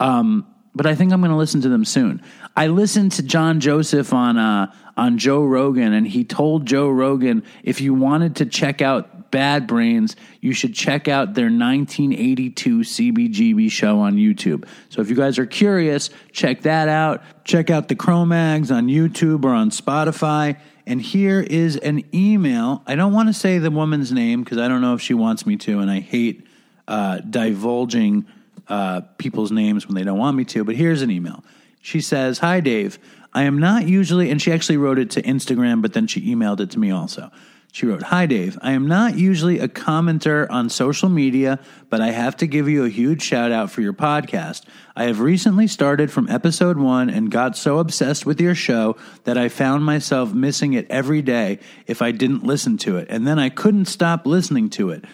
Um, 0.00 0.46
but 0.74 0.86
I 0.86 0.94
think 0.94 1.12
I'm 1.12 1.20
going 1.20 1.30
to 1.30 1.36
listen 1.36 1.60
to 1.62 1.68
them 1.68 1.84
soon. 1.84 2.22
I 2.56 2.66
listened 2.66 3.12
to 3.12 3.22
John 3.22 3.60
Joseph 3.60 4.12
on 4.12 4.38
uh, 4.38 4.72
on 4.96 5.18
Joe 5.18 5.44
Rogan, 5.44 5.92
and 5.92 6.06
he 6.06 6.24
told 6.24 6.66
Joe 6.66 6.88
Rogan 6.88 7.44
if 7.62 7.80
you 7.80 7.94
wanted 7.94 8.36
to 8.36 8.46
check 8.46 8.80
out 8.80 9.30
Bad 9.34 9.66
Brains, 9.66 10.14
you 10.40 10.52
should 10.52 10.74
check 10.74 11.08
out 11.08 11.34
their 11.34 11.46
1982 11.46 12.78
CBGB 12.80 13.68
show 13.68 13.98
on 13.98 14.14
YouTube. 14.14 14.64
So 14.90 15.00
if 15.00 15.10
you 15.10 15.16
guys 15.16 15.40
are 15.40 15.46
curious, 15.46 16.08
check 16.30 16.62
that 16.62 16.86
out. 16.86 17.20
Check 17.44 17.68
out 17.68 17.88
the 17.88 17.96
Cro-Mags 17.96 18.70
on 18.70 18.86
YouTube 18.86 19.44
or 19.44 19.48
on 19.48 19.70
Spotify. 19.70 20.60
And 20.86 21.02
here 21.02 21.40
is 21.40 21.76
an 21.76 22.04
email. 22.14 22.84
I 22.86 22.94
don't 22.94 23.12
want 23.12 23.28
to 23.28 23.32
say 23.32 23.58
the 23.58 23.72
woman's 23.72 24.12
name 24.12 24.44
because 24.44 24.58
I 24.58 24.68
don't 24.68 24.80
know 24.80 24.94
if 24.94 25.00
she 25.00 25.14
wants 25.14 25.46
me 25.46 25.56
to, 25.56 25.80
and 25.80 25.90
I 25.90 25.98
hate 25.98 26.46
uh, 26.86 27.18
divulging 27.18 28.26
uh, 28.68 29.02
people's 29.18 29.52
names 29.52 29.86
when 29.86 29.94
they 29.94 30.04
don't 30.04 30.18
want 30.18 30.36
me 30.36 30.44
to. 30.46 30.64
But 30.64 30.76
here's 30.76 31.02
an 31.02 31.10
email. 31.10 31.44
She 31.80 32.00
says, 32.00 32.38
Hi, 32.38 32.60
Dave. 32.60 32.98
I 33.32 33.42
am 33.42 33.58
not 33.58 33.88
usually, 33.88 34.30
and 34.30 34.40
she 34.40 34.52
actually 34.52 34.76
wrote 34.76 34.98
it 34.98 35.10
to 35.12 35.22
Instagram, 35.22 35.82
but 35.82 35.92
then 35.92 36.06
she 36.06 36.34
emailed 36.34 36.60
it 36.60 36.70
to 36.70 36.78
me 36.78 36.92
also. 36.92 37.30
She 37.74 37.86
wrote, 37.86 38.04
Hi, 38.04 38.26
Dave. 38.26 38.56
I 38.62 38.70
am 38.70 38.86
not 38.86 39.18
usually 39.18 39.58
a 39.58 39.66
commenter 39.66 40.48
on 40.48 40.70
social 40.70 41.08
media, 41.08 41.58
but 41.90 42.00
I 42.00 42.12
have 42.12 42.36
to 42.36 42.46
give 42.46 42.68
you 42.68 42.84
a 42.84 42.88
huge 42.88 43.20
shout 43.20 43.50
out 43.50 43.68
for 43.68 43.80
your 43.80 43.92
podcast. 43.92 44.62
I 44.94 45.04
have 45.04 45.18
recently 45.18 45.66
started 45.66 46.12
from 46.12 46.28
episode 46.28 46.78
one 46.78 47.10
and 47.10 47.32
got 47.32 47.56
so 47.56 47.80
obsessed 47.80 48.24
with 48.24 48.40
your 48.40 48.54
show 48.54 48.96
that 49.24 49.36
I 49.36 49.48
found 49.48 49.84
myself 49.84 50.32
missing 50.32 50.74
it 50.74 50.86
every 50.88 51.20
day 51.20 51.58
if 51.88 52.00
I 52.00 52.12
didn't 52.12 52.44
listen 52.44 52.78
to 52.78 52.96
it. 52.96 53.08
And 53.10 53.26
then 53.26 53.40
I 53.40 53.48
couldn't 53.48 53.86
stop 53.86 54.24
listening 54.24 54.70
to 54.70 54.90
it 54.90 55.04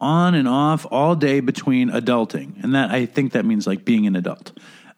on 0.00 0.34
and 0.34 0.48
off 0.48 0.86
all 0.90 1.14
day 1.14 1.40
between 1.40 1.90
adulting. 1.90 2.62
And 2.62 2.74
that, 2.74 2.90
I 2.90 3.06
think 3.06 3.32
that 3.32 3.44
means 3.44 3.66
like 3.66 3.84
being 3.84 4.06
an 4.06 4.16
adult. 4.16 4.52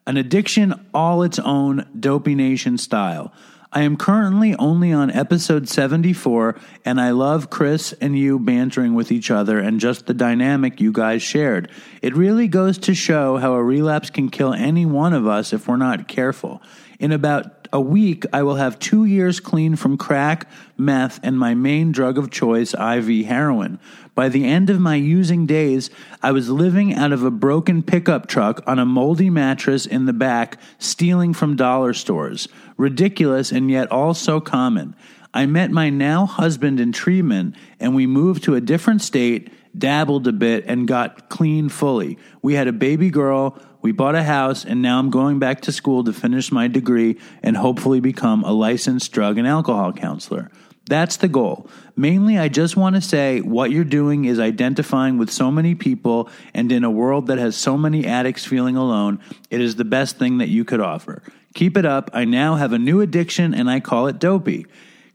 An 0.07 0.17
addiction 0.17 0.87
all 0.95 1.23
its 1.23 1.39
own 1.39 1.87
Dopey 1.99 2.35
Nation 2.35 2.79
style. 2.79 3.33
I 3.71 3.83
am 3.83 3.99
currently 3.99 4.55
only 4.57 4.95
on 4.95 5.11
episode 5.11 5.69
74, 5.69 6.59
and 6.87 6.99
I 6.99 7.11
love 7.11 7.51
Chris 7.51 7.93
and 8.01 8.19
you 8.19 8.39
bantering 8.39 8.95
with 8.95 9.13
each 9.13 9.31
other 9.31 9.59
and 9.59 9.79
just 9.79 10.07
the 10.07 10.15
dynamic 10.15 10.81
you 10.81 10.91
guys 10.91 11.23
shared. 11.23 11.71
It 12.01 12.17
really 12.17 12.49
goes 12.49 12.79
to 12.79 12.95
show 12.95 13.37
how 13.37 13.53
a 13.53 13.63
relapse 13.63 14.09
can 14.09 14.31
kill 14.31 14.55
any 14.55 14.87
one 14.87 15.13
of 15.13 15.27
us 15.27 15.53
if 15.53 15.69
we're 15.69 15.77
not 15.77 16.09
careful. 16.09 16.63
In 16.99 17.13
about 17.13 17.69
a 17.71 17.81
week, 17.81 18.25
I 18.33 18.43
will 18.43 18.57
have 18.57 18.79
two 18.79 19.05
years 19.05 19.39
clean 19.39 19.77
from 19.77 19.99
crack, 19.99 20.49
meth, 20.79 21.21
and 21.23 21.39
my 21.39 21.55
main 21.55 21.93
drug 21.93 22.17
of 22.17 22.31
choice, 22.31 22.73
IV 22.73 23.27
heroin. 23.27 23.79
By 24.19 24.29
the 24.29 24.47
end 24.47 24.69
of 24.69 24.81
my 24.81 24.97
using 24.97 25.47
days, 25.47 25.91
I 26.25 26.33
was 26.33 26.51
living 26.51 26.93
out 26.93 27.13
of 27.13 27.23
a 27.23 27.31
broken 27.31 27.85
pickup 27.85 28.27
truck 28.27 28.61
on 28.67 28.81
a 28.81 28.85
moldy 28.85 29.31
mattress 29.31 29.87
in 29.87 30.07
the 30.07 30.13
back, 30.13 30.59
stealing 30.81 31.33
from 31.33 31.55
dollar 31.55 31.95
stores. 31.95 32.49
Ridiculous 32.77 33.53
and 33.53 33.71
yet 33.71 33.93
all 33.93 34.15
so 34.15 34.41
common. 34.41 34.97
I 35.33 35.47
met 35.47 35.71
my 35.71 35.89
now 35.91 36.27
husband 36.27 36.81
in 36.81 36.91
treatment, 36.91 37.55
and 37.79 37.95
we 37.95 38.09
moved 38.09 38.43
to 38.43 38.57
a 38.57 38.61
different 38.61 39.03
state, 39.03 39.53
dabbled 39.79 40.27
a 40.27 40.33
bit, 40.33 40.65
and 40.67 40.89
got 40.89 41.29
clean 41.29 41.69
fully. 41.69 42.19
We 42.43 42.55
had 42.55 42.67
a 42.67 42.73
baby 42.73 43.11
girl, 43.11 43.57
we 43.83 43.93
bought 43.93 44.17
a 44.17 44.25
house, 44.25 44.65
and 44.65 44.83
now 44.83 44.99
I'm 44.99 45.11
going 45.11 45.39
back 45.39 45.61
to 45.61 45.71
school 45.71 46.03
to 46.03 46.13
finish 46.13 46.51
my 46.51 46.67
degree 46.67 47.21
and 47.41 47.57
hopefully 47.57 48.01
become 48.01 48.43
a 48.43 48.51
licensed 48.51 49.13
drug 49.13 49.39
and 49.39 49.47
alcohol 49.47 49.93
counselor. 49.93 50.51
That's 50.89 51.19
the 51.19 51.29
goal. 51.29 51.69
Mainly, 51.97 52.39
I 52.39 52.49
just 52.49 52.77
want 52.77 52.97
to 52.97 53.01
say 53.03 53.41
what 53.41 53.71
you're 53.71 53.85
doing 53.85 54.25
is 54.25 54.41
identifying 54.41 55.19
with 55.19 55.31
so 55.31 55.51
many 55.51 55.75
people, 55.75 56.31
and 56.55 56.73
in 56.73 56.83
a 56.83 56.91
world 56.91 57.27
that 57.27 57.39
has 57.39 57.57
so 57.57 57.77
many 57.77 58.07
addicts 58.07 58.45
feeling 58.45 58.77
alone, 58.77 59.21
it 59.51 59.61
is 59.61 59.77
the 59.77 59.85
best 59.85 60.17
thing 60.19 60.39
that 60.39 60.49
you 60.49 60.65
could 60.65 60.81
offer. 60.81 61.23
Keep 61.55 61.77
it 61.77 61.85
up. 61.85 62.11
I 62.15 62.25
now 62.25 62.55
have 62.55 62.73
a 62.73 62.79
new 62.79 63.01
addiction, 63.01 63.53
and 63.53 63.71
I 63.71 63.81
call 63.81 64.07
it 64.07 64.19
dopey. 64.19 64.67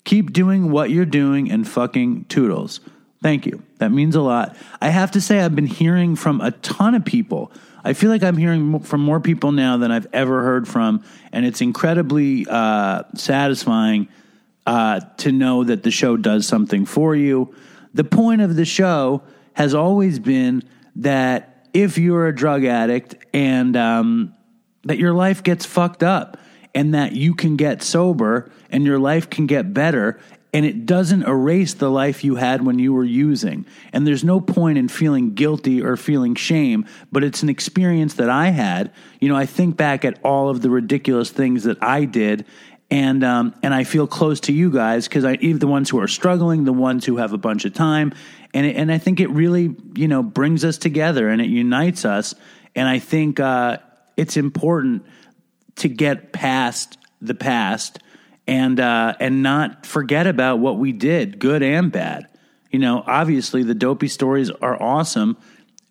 Keep 0.03 0.31
doing 0.31 0.69
what 0.69 0.89
you're 0.91 1.05
doing 1.05 1.49
and 1.51 1.67
fucking 1.67 2.25
toodles. 2.25 2.79
Thank 3.23 3.45
you. 3.45 3.63
That 3.77 3.91
means 3.91 4.15
a 4.15 4.21
lot. 4.21 4.55
I 4.81 4.89
have 4.89 5.11
to 5.11 5.21
say, 5.21 5.39
I've 5.39 5.55
been 5.55 5.65
hearing 5.65 6.15
from 6.15 6.41
a 6.41 6.51
ton 6.51 6.93
of 6.93 7.05
people. 7.05 7.51
I 7.83 7.93
feel 7.93 8.09
like 8.09 8.21
I'm 8.21 8.37
hearing 8.37 8.79
from 8.81 9.01
more 9.01 9.19
people 9.19 9.51
now 9.51 9.77
than 9.77 9.91
I've 9.91 10.07
ever 10.13 10.43
heard 10.43 10.67
from, 10.67 11.03
and 11.31 11.45
it's 11.45 11.61
incredibly 11.61 12.45
uh, 12.49 13.03
satisfying 13.15 14.07
uh, 14.65 14.99
to 15.17 15.31
know 15.31 15.63
that 15.63 15.83
the 15.83 15.91
show 15.91 16.17
does 16.17 16.47
something 16.47 16.85
for 16.85 17.15
you. 17.15 17.53
The 17.93 18.03
point 18.03 18.41
of 18.41 18.55
the 18.55 18.65
show 18.65 19.23
has 19.53 19.73
always 19.73 20.19
been 20.19 20.63
that 20.95 21.67
if 21.73 21.97
you're 21.97 22.27
a 22.27 22.35
drug 22.35 22.65
addict 22.65 23.15
and 23.33 23.75
um, 23.75 24.33
that 24.83 24.97
your 24.97 25.13
life 25.13 25.43
gets 25.43 25.65
fucked 25.65 26.03
up 26.03 26.37
and 26.75 26.93
that 26.93 27.13
you 27.13 27.33
can 27.33 27.55
get 27.55 27.83
sober 27.83 28.51
and 28.69 28.85
your 28.85 28.99
life 28.99 29.29
can 29.29 29.47
get 29.47 29.73
better 29.73 30.19
and 30.53 30.67
it 30.67 30.85
doesn't 30.85 31.23
erase 31.23 31.73
the 31.73 31.89
life 31.89 32.23
you 32.23 32.35
had 32.35 32.63
when 32.63 32.77
you 32.77 32.93
were 32.93 33.03
using. 33.03 33.65
And 33.91 34.05
there's 34.05 34.23
no 34.23 34.39
point 34.39 34.77
in 34.77 34.87
feeling 34.87 35.33
guilty 35.33 35.81
or 35.81 35.97
feeling 35.97 36.35
shame, 36.35 36.85
but 37.11 37.23
it's 37.23 37.41
an 37.41 37.49
experience 37.49 38.13
that 38.15 38.29
I 38.29 38.49
had. 38.49 38.91
You 39.19 39.29
know, 39.29 39.35
I 39.35 39.47
think 39.47 39.77
back 39.77 40.05
at 40.05 40.19
all 40.23 40.49
of 40.49 40.61
the 40.61 40.69
ridiculous 40.69 41.31
things 41.31 41.63
that 41.63 41.81
I 41.81 42.05
did 42.05 42.45
and 42.93 43.23
um, 43.23 43.55
and 43.63 43.73
I 43.73 43.85
feel 43.85 44.05
close 44.05 44.39
to 44.41 44.53
you 44.53 44.69
guys 44.69 45.07
because 45.07 45.25
I 45.25 45.33
even 45.41 45.57
the 45.57 45.65
ones 45.65 45.89
who 45.89 45.99
are 45.99 46.07
struggling, 46.07 46.63
the 46.63 46.71
ones 46.71 47.03
who 47.05 47.17
have 47.17 47.33
a 47.33 47.39
bunch 47.39 47.65
of 47.65 47.73
time, 47.73 48.13
and 48.53 48.67
it, 48.67 48.75
and 48.75 48.91
I 48.91 48.99
think 48.99 49.19
it 49.19 49.31
really 49.31 49.75
you 49.95 50.07
know 50.07 50.21
brings 50.21 50.63
us 50.63 50.77
together 50.77 51.27
and 51.27 51.41
it 51.41 51.49
unites 51.49 52.05
us, 52.05 52.35
and 52.75 52.87
I 52.87 52.99
think 52.99 53.39
uh, 53.39 53.79
it's 54.15 54.37
important 54.37 55.07
to 55.77 55.89
get 55.89 56.33
past 56.33 56.99
the 57.19 57.33
past 57.33 57.97
and 58.45 58.79
uh, 58.79 59.15
and 59.19 59.41
not 59.41 59.87
forget 59.87 60.27
about 60.27 60.59
what 60.59 60.77
we 60.77 60.91
did, 60.91 61.39
good 61.39 61.63
and 61.63 61.91
bad. 61.91 62.27
You 62.69 62.77
know, 62.77 63.03
obviously 63.07 63.63
the 63.63 63.73
dopey 63.73 64.07
stories 64.07 64.51
are 64.51 64.79
awesome, 64.79 65.35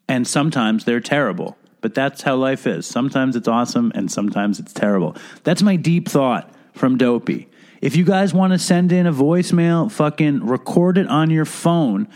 and 0.07 0.25
sometimes 0.25 0.85
they're 0.85 1.01
terrible. 1.01 1.59
But 1.81 1.97
that's 1.97 2.23
how 2.23 2.37
life 2.37 2.65
is. 2.65 2.87
Sometimes 2.87 3.35
it's 3.35 3.49
awesome, 3.49 3.91
and 3.97 4.09
sometimes 4.09 4.61
it's 4.61 4.73
terrible. 4.73 5.17
That's 5.43 5.63
my 5.63 5.75
deep 5.75 6.09
thought 6.09 6.52
from 6.73 6.97
Dopey. 6.97 7.49
If 7.81 7.97
you 7.97 8.05
guys 8.05 8.33
want 8.33 8.53
to 8.53 8.59
send 8.59 8.93
in 8.93 9.07
a 9.07 9.13
voicemail, 9.13 9.91
fucking 9.91 10.47
record 10.47 10.99
it 10.99 11.09
on 11.09 11.31
your 11.31 11.45
phone 11.45 12.09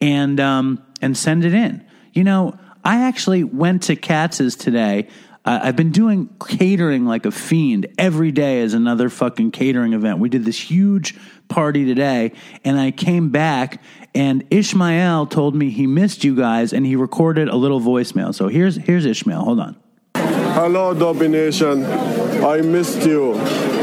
and 0.00 0.40
um, 0.40 0.84
and 1.00 1.16
send 1.16 1.44
it 1.44 1.54
in. 1.54 1.86
You 2.12 2.24
know, 2.24 2.58
I 2.84 3.02
actually 3.02 3.44
went 3.44 3.84
to 3.84 3.96
Katz's 3.96 4.56
today. 4.56 5.08
Uh, 5.44 5.60
I've 5.62 5.76
been 5.76 5.90
doing 5.90 6.28
catering 6.46 7.04
like 7.04 7.26
a 7.26 7.30
fiend 7.30 7.86
every 7.98 8.30
day 8.30 8.62
as 8.62 8.74
another 8.74 9.08
fucking 9.08 9.50
catering 9.52 9.92
event. 9.92 10.18
We 10.18 10.28
did 10.28 10.44
this 10.44 10.58
huge 10.60 11.16
party 11.48 11.84
today, 11.84 12.32
and 12.64 12.78
I 12.78 12.90
came 12.90 13.30
back, 13.30 13.82
and 14.14 14.44
Ishmael 14.50 15.26
told 15.26 15.54
me 15.54 15.70
he 15.70 15.86
missed 15.86 16.22
you 16.22 16.36
guys, 16.36 16.72
and 16.72 16.84
he 16.84 16.96
recorded 16.96 17.48
a 17.48 17.56
little 17.56 17.80
voicemail. 17.80 18.34
So 18.34 18.48
here's 18.48 18.76
here's 18.76 19.06
Ishmael. 19.06 19.44
Hold 19.44 19.60
on. 19.60 19.76
Hello, 20.16 20.94
Dopey 20.94 21.28
Nation. 21.28 21.84
I 21.84 22.60
missed 22.60 23.06
you. 23.06 23.34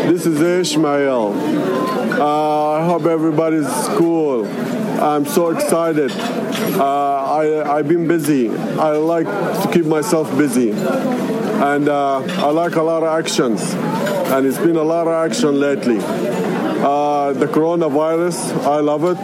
This 0.09 0.25
is 0.25 0.41
Ishmael. 0.41 1.33
Uh, 2.19 2.71
I 2.71 2.83
hope 2.83 3.05
everybody's 3.05 3.67
cool. 3.89 4.47
I'm 4.99 5.23
so 5.23 5.51
excited. 5.51 6.09
Uh, 6.09 6.83
I, 6.83 7.77
I've 7.77 7.87
been 7.87 8.07
busy. 8.07 8.49
I 8.49 8.93
like 8.93 9.27
to 9.27 9.69
keep 9.71 9.85
myself 9.85 10.35
busy. 10.35 10.71
And 10.71 11.87
uh, 11.87 12.21
I 12.21 12.49
like 12.49 12.75
a 12.75 12.81
lot 12.81 13.03
of 13.03 13.19
actions. 13.19 13.61
And 14.33 14.47
it's 14.47 14.57
been 14.57 14.77
a 14.77 14.83
lot 14.83 15.05
of 15.07 15.13
action 15.13 15.59
lately. 15.59 15.99
Uh, 15.99 17.33
the 17.33 17.45
coronavirus, 17.45 18.65
I 18.65 18.79
love 18.79 19.03
it. 19.03 19.17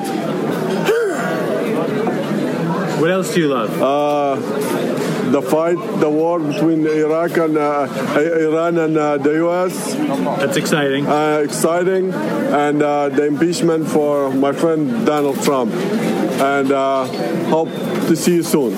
What 3.01 3.09
else 3.09 3.33
do 3.33 3.39
you 3.41 3.47
love? 3.47 4.94
The 5.35 5.41
fight, 5.41 5.75
the 5.99 6.09
war 6.09 6.39
between 6.39 6.87
Iraq 6.87 7.35
and 7.35 7.57
uh, 7.57 7.89
Iran 8.15 8.77
and 8.77 8.97
uh, 8.97 9.17
the 9.17 9.33
U.S. 9.33 9.93
That's 10.39 10.55
exciting. 10.55 11.05
Uh, 11.07 11.41
exciting, 11.43 12.13
and 12.13 12.81
uh, 12.81 13.09
the 13.09 13.25
impeachment 13.25 13.85
for 13.85 14.31
my 14.31 14.53
friend 14.53 15.05
Donald 15.05 15.43
Trump. 15.43 15.73
And 15.73 16.71
uh, 16.71 17.03
hope 17.47 17.67
to 17.67 18.15
see 18.15 18.35
you 18.35 18.43
soon. 18.43 18.75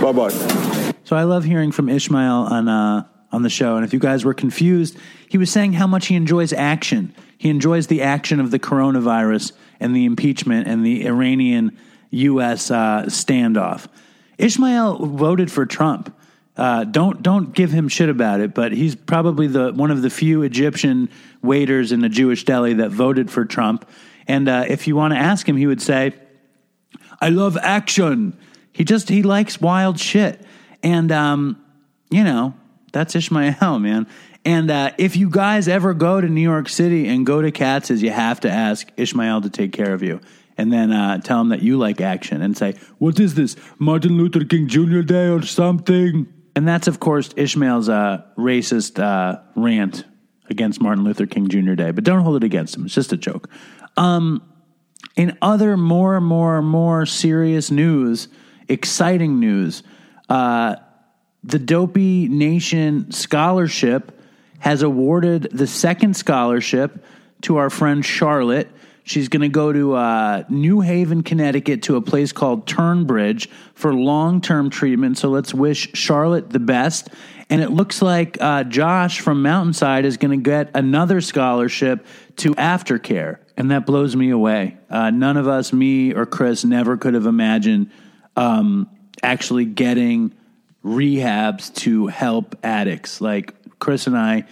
Bye 0.00 0.12
bye. 0.12 0.92
So 1.02 1.16
I 1.16 1.24
love 1.24 1.42
hearing 1.42 1.72
from 1.72 1.88
Ishmael 1.88 2.54
on 2.54 2.68
uh, 2.68 3.08
on 3.32 3.42
the 3.42 3.50
show. 3.50 3.74
And 3.74 3.84
if 3.84 3.92
you 3.92 3.98
guys 3.98 4.24
were 4.24 4.32
confused, 4.32 4.96
he 5.28 5.38
was 5.38 5.50
saying 5.50 5.72
how 5.72 5.88
much 5.88 6.06
he 6.06 6.14
enjoys 6.14 6.52
action. 6.52 7.12
He 7.36 7.50
enjoys 7.50 7.88
the 7.88 8.02
action 8.02 8.38
of 8.38 8.52
the 8.52 8.60
coronavirus 8.60 9.54
and 9.80 9.92
the 9.96 10.04
impeachment 10.04 10.68
and 10.68 10.86
the 10.86 11.04
Iranian 11.04 11.76
U.S. 12.10 12.70
Uh, 12.70 13.06
standoff. 13.06 13.88
Ishmael 14.38 15.06
voted 15.06 15.50
for 15.50 15.66
Trump. 15.66 16.14
Uh, 16.56 16.84
don't 16.84 17.22
don't 17.22 17.52
give 17.52 17.70
him 17.70 17.88
shit 17.88 18.08
about 18.08 18.40
it, 18.40 18.54
but 18.54 18.72
he's 18.72 18.94
probably 18.94 19.46
the 19.46 19.72
one 19.72 19.90
of 19.90 20.00
the 20.00 20.08
few 20.08 20.42
Egyptian 20.42 21.10
waiters 21.42 21.92
in 21.92 22.02
a 22.02 22.08
Jewish 22.08 22.44
deli 22.44 22.74
that 22.74 22.90
voted 22.90 23.30
for 23.30 23.44
Trump. 23.44 23.88
And 24.26 24.48
uh, 24.48 24.64
if 24.66 24.86
you 24.86 24.96
want 24.96 25.12
to 25.12 25.18
ask 25.18 25.46
him, 25.46 25.56
he 25.56 25.66
would 25.66 25.82
say, 25.82 26.14
"I 27.20 27.28
love 27.28 27.58
action." 27.58 28.36
He 28.72 28.84
just 28.84 29.08
he 29.08 29.22
likes 29.22 29.60
wild 29.60 30.00
shit, 30.00 30.40
and 30.82 31.12
um, 31.12 31.62
you 32.10 32.24
know 32.24 32.54
that's 32.92 33.14
Ishmael, 33.14 33.78
man. 33.78 34.06
And 34.46 34.70
uh, 34.70 34.92
if 34.96 35.16
you 35.16 35.28
guys 35.28 35.66
ever 35.66 35.92
go 35.92 36.20
to 36.20 36.28
New 36.28 36.40
York 36.40 36.68
City 36.68 37.08
and 37.08 37.26
go 37.26 37.42
to 37.42 37.50
Katz's, 37.50 38.00
you 38.00 38.10
have 38.10 38.40
to 38.40 38.50
ask 38.50 38.88
Ishmael 38.96 39.40
to 39.42 39.50
take 39.50 39.72
care 39.72 39.92
of 39.92 40.02
you. 40.02 40.20
And 40.58 40.72
then 40.72 40.92
uh, 40.92 41.18
tell 41.18 41.38
them 41.38 41.50
that 41.50 41.62
you 41.62 41.76
like 41.78 42.00
action 42.00 42.42
and 42.42 42.56
say, 42.56 42.74
What 42.98 43.20
is 43.20 43.34
this, 43.34 43.56
Martin 43.78 44.16
Luther 44.16 44.44
King 44.44 44.68
Jr. 44.68 45.00
Day 45.00 45.28
or 45.28 45.42
something? 45.42 46.32
And 46.54 46.66
that's, 46.66 46.88
of 46.88 47.00
course, 47.00 47.30
Ishmael's 47.36 47.88
uh, 47.88 48.24
racist 48.38 48.98
uh, 48.98 49.40
rant 49.54 50.04
against 50.48 50.80
Martin 50.80 51.04
Luther 51.04 51.26
King 51.26 51.48
Jr. 51.48 51.74
Day, 51.74 51.90
but 51.90 52.04
don't 52.04 52.22
hold 52.22 52.36
it 52.36 52.44
against 52.44 52.76
him. 52.76 52.86
It's 52.86 52.94
just 52.94 53.12
a 53.12 53.16
joke. 53.16 53.50
Um, 53.96 54.42
in 55.16 55.36
other 55.42 55.76
more, 55.76 56.16
and 56.16 56.26
more, 56.26 56.62
more 56.62 57.06
serious 57.06 57.70
news, 57.70 58.28
exciting 58.68 59.40
news, 59.40 59.82
uh, 60.28 60.76
the 61.44 61.58
Dopey 61.58 62.28
Nation 62.28 63.10
Scholarship 63.12 64.20
has 64.58 64.82
awarded 64.82 65.48
the 65.52 65.66
second 65.66 66.16
scholarship 66.16 67.04
to 67.42 67.56
our 67.56 67.70
friend 67.70 68.04
Charlotte. 68.04 68.70
She's 69.06 69.28
going 69.28 69.42
to 69.42 69.48
go 69.48 69.72
to 69.72 69.94
uh, 69.94 70.42
New 70.48 70.80
Haven, 70.80 71.22
Connecticut, 71.22 71.84
to 71.84 71.94
a 71.94 72.02
place 72.02 72.32
called 72.32 72.66
Turnbridge 72.66 73.46
for 73.72 73.94
long 73.94 74.40
term 74.40 74.68
treatment. 74.68 75.16
So 75.16 75.28
let's 75.28 75.54
wish 75.54 75.90
Charlotte 75.94 76.50
the 76.50 76.58
best. 76.58 77.08
And 77.48 77.62
it 77.62 77.70
looks 77.70 78.02
like 78.02 78.36
uh, 78.40 78.64
Josh 78.64 79.20
from 79.20 79.44
Mountainside 79.44 80.04
is 80.04 80.16
going 80.16 80.36
to 80.36 80.42
get 80.42 80.72
another 80.74 81.20
scholarship 81.20 82.04
to 82.38 82.52
aftercare. 82.56 83.38
And 83.56 83.70
that 83.70 83.86
blows 83.86 84.16
me 84.16 84.30
away. 84.30 84.76
Uh, 84.90 85.10
none 85.10 85.36
of 85.36 85.46
us, 85.46 85.72
me 85.72 86.12
or 86.12 86.26
Chris, 86.26 86.64
never 86.64 86.96
could 86.96 87.14
have 87.14 87.26
imagined 87.26 87.92
um, 88.34 88.90
actually 89.22 89.66
getting 89.66 90.34
rehabs 90.84 91.72
to 91.76 92.08
help 92.08 92.56
addicts. 92.64 93.20
Like 93.20 93.54
Chris 93.78 94.08
and 94.08 94.18
I, 94.18 94.46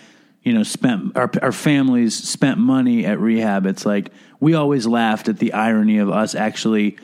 you 0.45 0.53
know, 0.53 0.62
spent 0.62 1.16
our 1.16 1.31
our 1.43 1.53
families 1.53 2.15
spent 2.15 2.59
money 2.59 3.07
at 3.07 3.19
rehab. 3.19 3.66
It's 3.66 3.87
like 3.87 4.11
we 4.41 4.55
always 4.55 4.87
laughed 4.87 5.29
at 5.29 5.39
the 5.39 5.55
irony 5.55 5.99
of 5.99 6.11
us 6.11 6.35
actually 6.35 6.99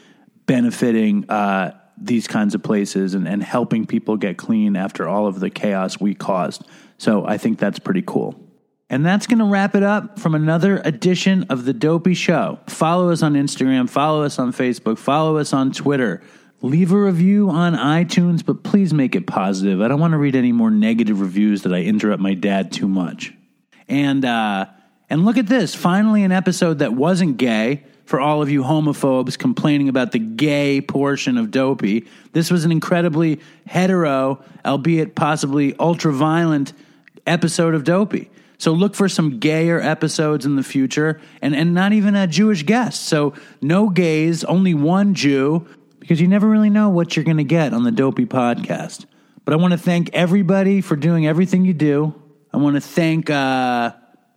benefiting 0.46 1.28
uh, 1.30 1.72
these 1.96 2.26
kinds 2.26 2.54
of 2.54 2.62
places 2.62 3.14
and, 3.14 3.26
and 3.26 3.42
helping 3.42 3.86
people 3.86 4.16
get 4.16 4.36
clean 4.36 4.76
after 4.76 5.08
all 5.08 5.26
of 5.26 5.40
the 5.40 5.50
chaos 5.50 5.98
we 5.98 6.14
caused. 6.14 6.64
So 6.98 7.24
I 7.24 7.38
think 7.38 7.58
that's 7.58 7.78
pretty 7.78 8.02
cool. 8.02 8.38
And 8.90 9.06
that's 9.06 9.26
going 9.28 9.38
to 9.38 9.44
wrap 9.44 9.76
it 9.76 9.84
up 9.84 10.18
from 10.18 10.34
another 10.34 10.82
edition 10.84 11.44
of 11.44 11.64
The 11.64 11.72
Dopey 11.72 12.14
Show. 12.14 12.58
Follow 12.66 13.10
us 13.10 13.22
on 13.22 13.34
Instagram, 13.34 13.88
follow 13.88 14.24
us 14.24 14.38
on 14.38 14.52
Facebook, 14.52 14.98
follow 14.98 15.36
us 15.36 15.52
on 15.52 15.70
Twitter. 15.70 16.22
Leave 16.62 16.92
a 16.92 16.96
review 16.96 17.48
on 17.48 17.74
iTunes, 17.74 18.44
but 18.44 18.62
please 18.62 18.92
make 18.92 19.14
it 19.14 19.26
positive. 19.26 19.80
I 19.80 19.88
don't 19.88 20.00
want 20.00 20.12
to 20.12 20.18
read 20.18 20.36
any 20.36 20.52
more 20.52 20.70
negative 20.70 21.20
reviews 21.20 21.62
that 21.62 21.72
I 21.72 21.78
interrupt 21.78 22.20
my 22.20 22.34
dad 22.34 22.70
too 22.70 22.88
much. 22.88 23.32
And 23.88 24.24
uh, 24.24 24.66
and 25.08 25.24
look 25.24 25.38
at 25.38 25.46
this, 25.46 25.74
finally 25.74 26.22
an 26.22 26.32
episode 26.32 26.80
that 26.80 26.92
wasn't 26.92 27.36
gay 27.38 27.84
for 28.04 28.20
all 28.20 28.42
of 28.42 28.50
you 28.50 28.62
homophobes 28.62 29.38
complaining 29.38 29.88
about 29.88 30.12
the 30.12 30.18
gay 30.18 30.80
portion 30.80 31.38
of 31.38 31.50
Dopey. 31.50 32.06
This 32.32 32.50
was 32.50 32.64
an 32.64 32.72
incredibly 32.72 33.40
hetero, 33.66 34.42
albeit 34.64 35.14
possibly 35.14 35.74
ultra 35.78 36.12
violent 36.12 36.72
episode 37.26 37.74
of 37.74 37.84
Dopey. 37.84 38.30
So 38.58 38.72
look 38.72 38.94
for 38.94 39.08
some 39.08 39.38
gayer 39.38 39.80
episodes 39.80 40.44
in 40.44 40.56
the 40.56 40.62
future 40.62 41.20
and, 41.40 41.56
and 41.56 41.72
not 41.72 41.92
even 41.92 42.14
a 42.14 42.26
Jewish 42.26 42.64
guest. 42.64 43.04
So 43.04 43.32
no 43.62 43.88
gays, 43.88 44.44
only 44.44 44.74
one 44.74 45.14
Jew, 45.14 45.66
because 46.10 46.20
you 46.20 46.26
never 46.26 46.48
really 46.48 46.70
know 46.70 46.88
what 46.88 47.14
you're 47.14 47.24
going 47.24 47.36
to 47.36 47.44
get 47.44 47.72
on 47.72 47.84
the 47.84 47.92
Dopey 47.92 48.26
podcast. 48.26 49.06
But 49.44 49.54
I 49.54 49.58
want 49.58 49.74
to 49.74 49.78
thank 49.78 50.10
everybody 50.12 50.80
for 50.80 50.96
doing 50.96 51.24
everything 51.24 51.64
you 51.64 51.72
do. 51.72 52.20
I 52.52 52.56
want 52.56 52.74
to 52.74 52.80
thank, 52.80 53.30
uh, 53.30 53.92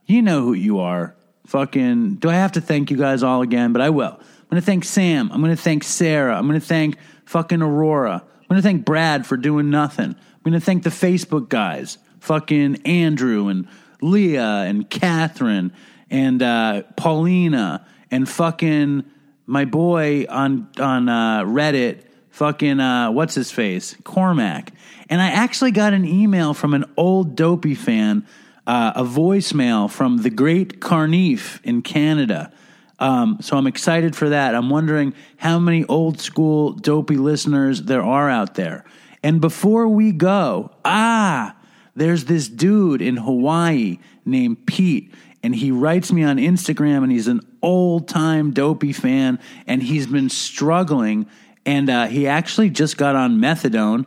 you 0.06 0.22
know 0.22 0.42
who 0.42 0.54
you 0.54 0.82
are. 0.82 1.16
Fucking, 1.48 2.18
do 2.18 2.30
I 2.30 2.36
have 2.36 2.52
to 2.52 2.62
thank 2.62 2.92
you 2.92 2.98
guys 2.98 3.24
all 3.24 3.42
again? 3.42 3.74
But 3.74 3.82
I 3.82 3.90
will. 3.90 4.12
I'm 4.12 4.50
going 4.52 4.62
to 4.62 4.66
thank 4.68 4.86
Sam. 4.86 5.32
I'm 5.32 5.42
going 5.42 5.56
to 5.56 5.60
thank 5.60 5.84
Sarah. 5.84 6.38
I'm 6.38 6.48
going 6.48 6.62
to 6.62 6.66
thank 6.66 6.96
fucking 7.26 7.64
Aurora. 7.64 8.22
I'm 8.24 8.48
going 8.48 8.62
to 8.62 8.62
thank 8.62 8.86
Brad 8.86 9.26
for 9.26 9.36
doing 9.36 9.72
nothing. 9.72 10.12
I'm 10.12 10.44
going 10.44 10.54
to 10.54 10.64
thank 10.64 10.84
the 10.84 10.92
Facebook 10.92 11.50
guys, 11.50 11.98
fucking 12.20 12.84
Andrew 12.86 13.48
and 13.48 13.68
Leah 14.00 14.66
and 14.68 14.88
Catherine 14.88 15.74
and 16.12 16.44
uh, 16.44 16.84
Paulina 16.98 17.84
and 18.12 18.30
fucking 18.30 19.06
my 19.46 19.66
boy 19.66 20.26
on 20.30 20.70
on 20.80 21.10
uh, 21.10 21.44
Reddit, 21.44 22.04
fucking 22.30 22.80
uh, 22.80 23.12
what's 23.12 23.36
his 23.36 23.52
face, 23.52 23.96
Cormac. 24.04 24.72
And 25.10 25.22
I 25.22 25.28
actually 25.28 25.72
got 25.72 25.94
an 25.94 26.06
email 26.06 26.54
from 26.54 26.74
an 26.74 26.86
old 26.98 27.36
dopey 27.36 27.76
fan, 27.76 28.26
uh, 28.66 28.94
a 28.96 29.04
voicemail 29.04 29.90
from 29.90 30.18
the 30.18 30.30
great 30.30 30.80
Karneef 30.80 31.64
in 31.64 31.82
Canada. 31.82 32.52
Um, 33.00 33.40
so 33.42 33.58
I'm 33.58 33.68
excited 33.68 34.16
for 34.16 34.30
that. 34.30 34.56
I'm 34.56 34.70
wondering 34.70 35.14
how 35.38 35.60
many 35.60 35.84
old 35.86 36.20
school 36.22 36.72
dopey 36.72 37.18
listeners 37.18 37.82
there 37.82 38.04
are 38.04 38.30
out 38.30 38.56
there. 38.56 38.86
And 39.22 39.42
before 39.42 39.88
we 39.88 40.12
go, 40.12 40.72
ah, 40.86 41.56
there's 41.96 42.26
this 42.26 42.48
dude 42.48 43.02
in 43.02 43.18
Hawaii 43.18 44.00
named 44.26 44.66
Pete, 44.66 45.14
and 45.42 45.56
he 45.56 45.72
writes 45.72 46.12
me 46.12 46.24
on 46.24 46.38
Instagram, 46.38 47.04
and 47.04 47.12
he's 47.12 47.28
an 47.28 47.42
old 47.64 48.08
time 48.08 48.52
dopey 48.52 48.94
fan, 48.94 49.40
and 49.66 49.82
he's 49.82 50.06
been 50.06 50.30
struggling. 50.30 51.28
And 51.66 51.90
uh, 51.90 52.08
he 52.08 52.28
actually 52.28 52.70
just 52.70 52.98
got 52.98 53.16
on 53.16 53.38
methadone, 53.38 54.06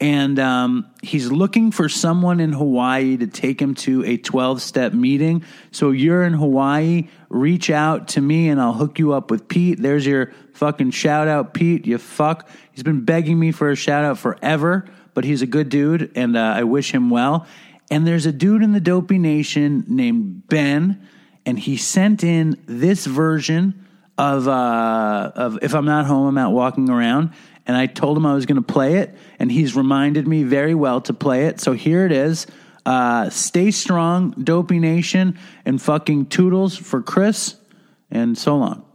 and 0.00 0.38
um, 0.38 0.86
he's 1.02 1.30
looking 1.30 1.70
for 1.70 1.88
someone 1.88 2.40
in 2.40 2.52
Hawaii 2.52 3.16
to 3.16 3.28
take 3.28 3.62
him 3.62 3.74
to 3.76 4.04
a 4.04 4.16
12 4.16 4.60
step 4.60 4.92
meeting. 4.92 5.44
So 5.70 5.92
you're 5.92 6.24
in 6.24 6.34
Hawaii, 6.34 7.08
reach 7.28 7.70
out 7.70 8.08
to 8.08 8.20
me, 8.20 8.48
and 8.48 8.60
I'll 8.60 8.74
hook 8.74 8.98
you 8.98 9.12
up 9.12 9.30
with 9.30 9.48
Pete. 9.48 9.80
There's 9.80 10.04
your 10.04 10.32
fucking 10.54 10.90
shout 10.90 11.28
out, 11.28 11.54
Pete. 11.54 11.86
You 11.86 11.96
fuck. 11.96 12.48
He's 12.72 12.82
been 12.82 13.04
begging 13.04 13.38
me 13.38 13.52
for 13.52 13.70
a 13.70 13.76
shout 13.76 14.04
out 14.04 14.18
forever 14.18 14.86
but 15.16 15.24
he's 15.24 15.40
a 15.40 15.46
good 15.46 15.70
dude, 15.70 16.12
and 16.14 16.36
uh, 16.36 16.40
I 16.40 16.64
wish 16.64 16.90
him 16.92 17.08
well. 17.08 17.46
And 17.90 18.06
there's 18.06 18.26
a 18.26 18.32
dude 18.32 18.62
in 18.62 18.72
the 18.72 18.80
Dopey 18.80 19.16
Nation 19.16 19.82
named 19.88 20.46
Ben, 20.46 21.08
and 21.46 21.58
he 21.58 21.76
sent 21.76 22.24
in 22.24 22.60
this 22.66 23.06
version 23.06 23.86
of 24.18 24.48
uh, 24.48 25.32
of 25.34 25.60
If 25.62 25.74
I'm 25.74 25.86
Not 25.86 26.06
Home, 26.06 26.26
I'm 26.26 26.38
Out 26.38 26.52
Walking 26.52 26.90
Around. 26.90 27.32
And 27.68 27.76
I 27.76 27.86
told 27.86 28.16
him 28.16 28.24
I 28.24 28.34
was 28.34 28.46
going 28.46 28.62
to 28.62 28.72
play 28.72 28.98
it, 28.98 29.12
and 29.40 29.50
he's 29.50 29.74
reminded 29.74 30.28
me 30.28 30.44
very 30.44 30.74
well 30.74 31.00
to 31.00 31.12
play 31.12 31.46
it. 31.46 31.60
So 31.60 31.72
here 31.72 32.06
it 32.06 32.12
is. 32.12 32.46
Uh, 32.84 33.28
stay 33.30 33.72
strong, 33.72 34.30
Dopey 34.30 34.78
Nation, 34.78 35.36
and 35.64 35.82
fucking 35.82 36.26
toodles 36.26 36.76
for 36.76 37.02
Chris, 37.02 37.56
and 38.08 38.38
so 38.38 38.56
long. 38.56 38.85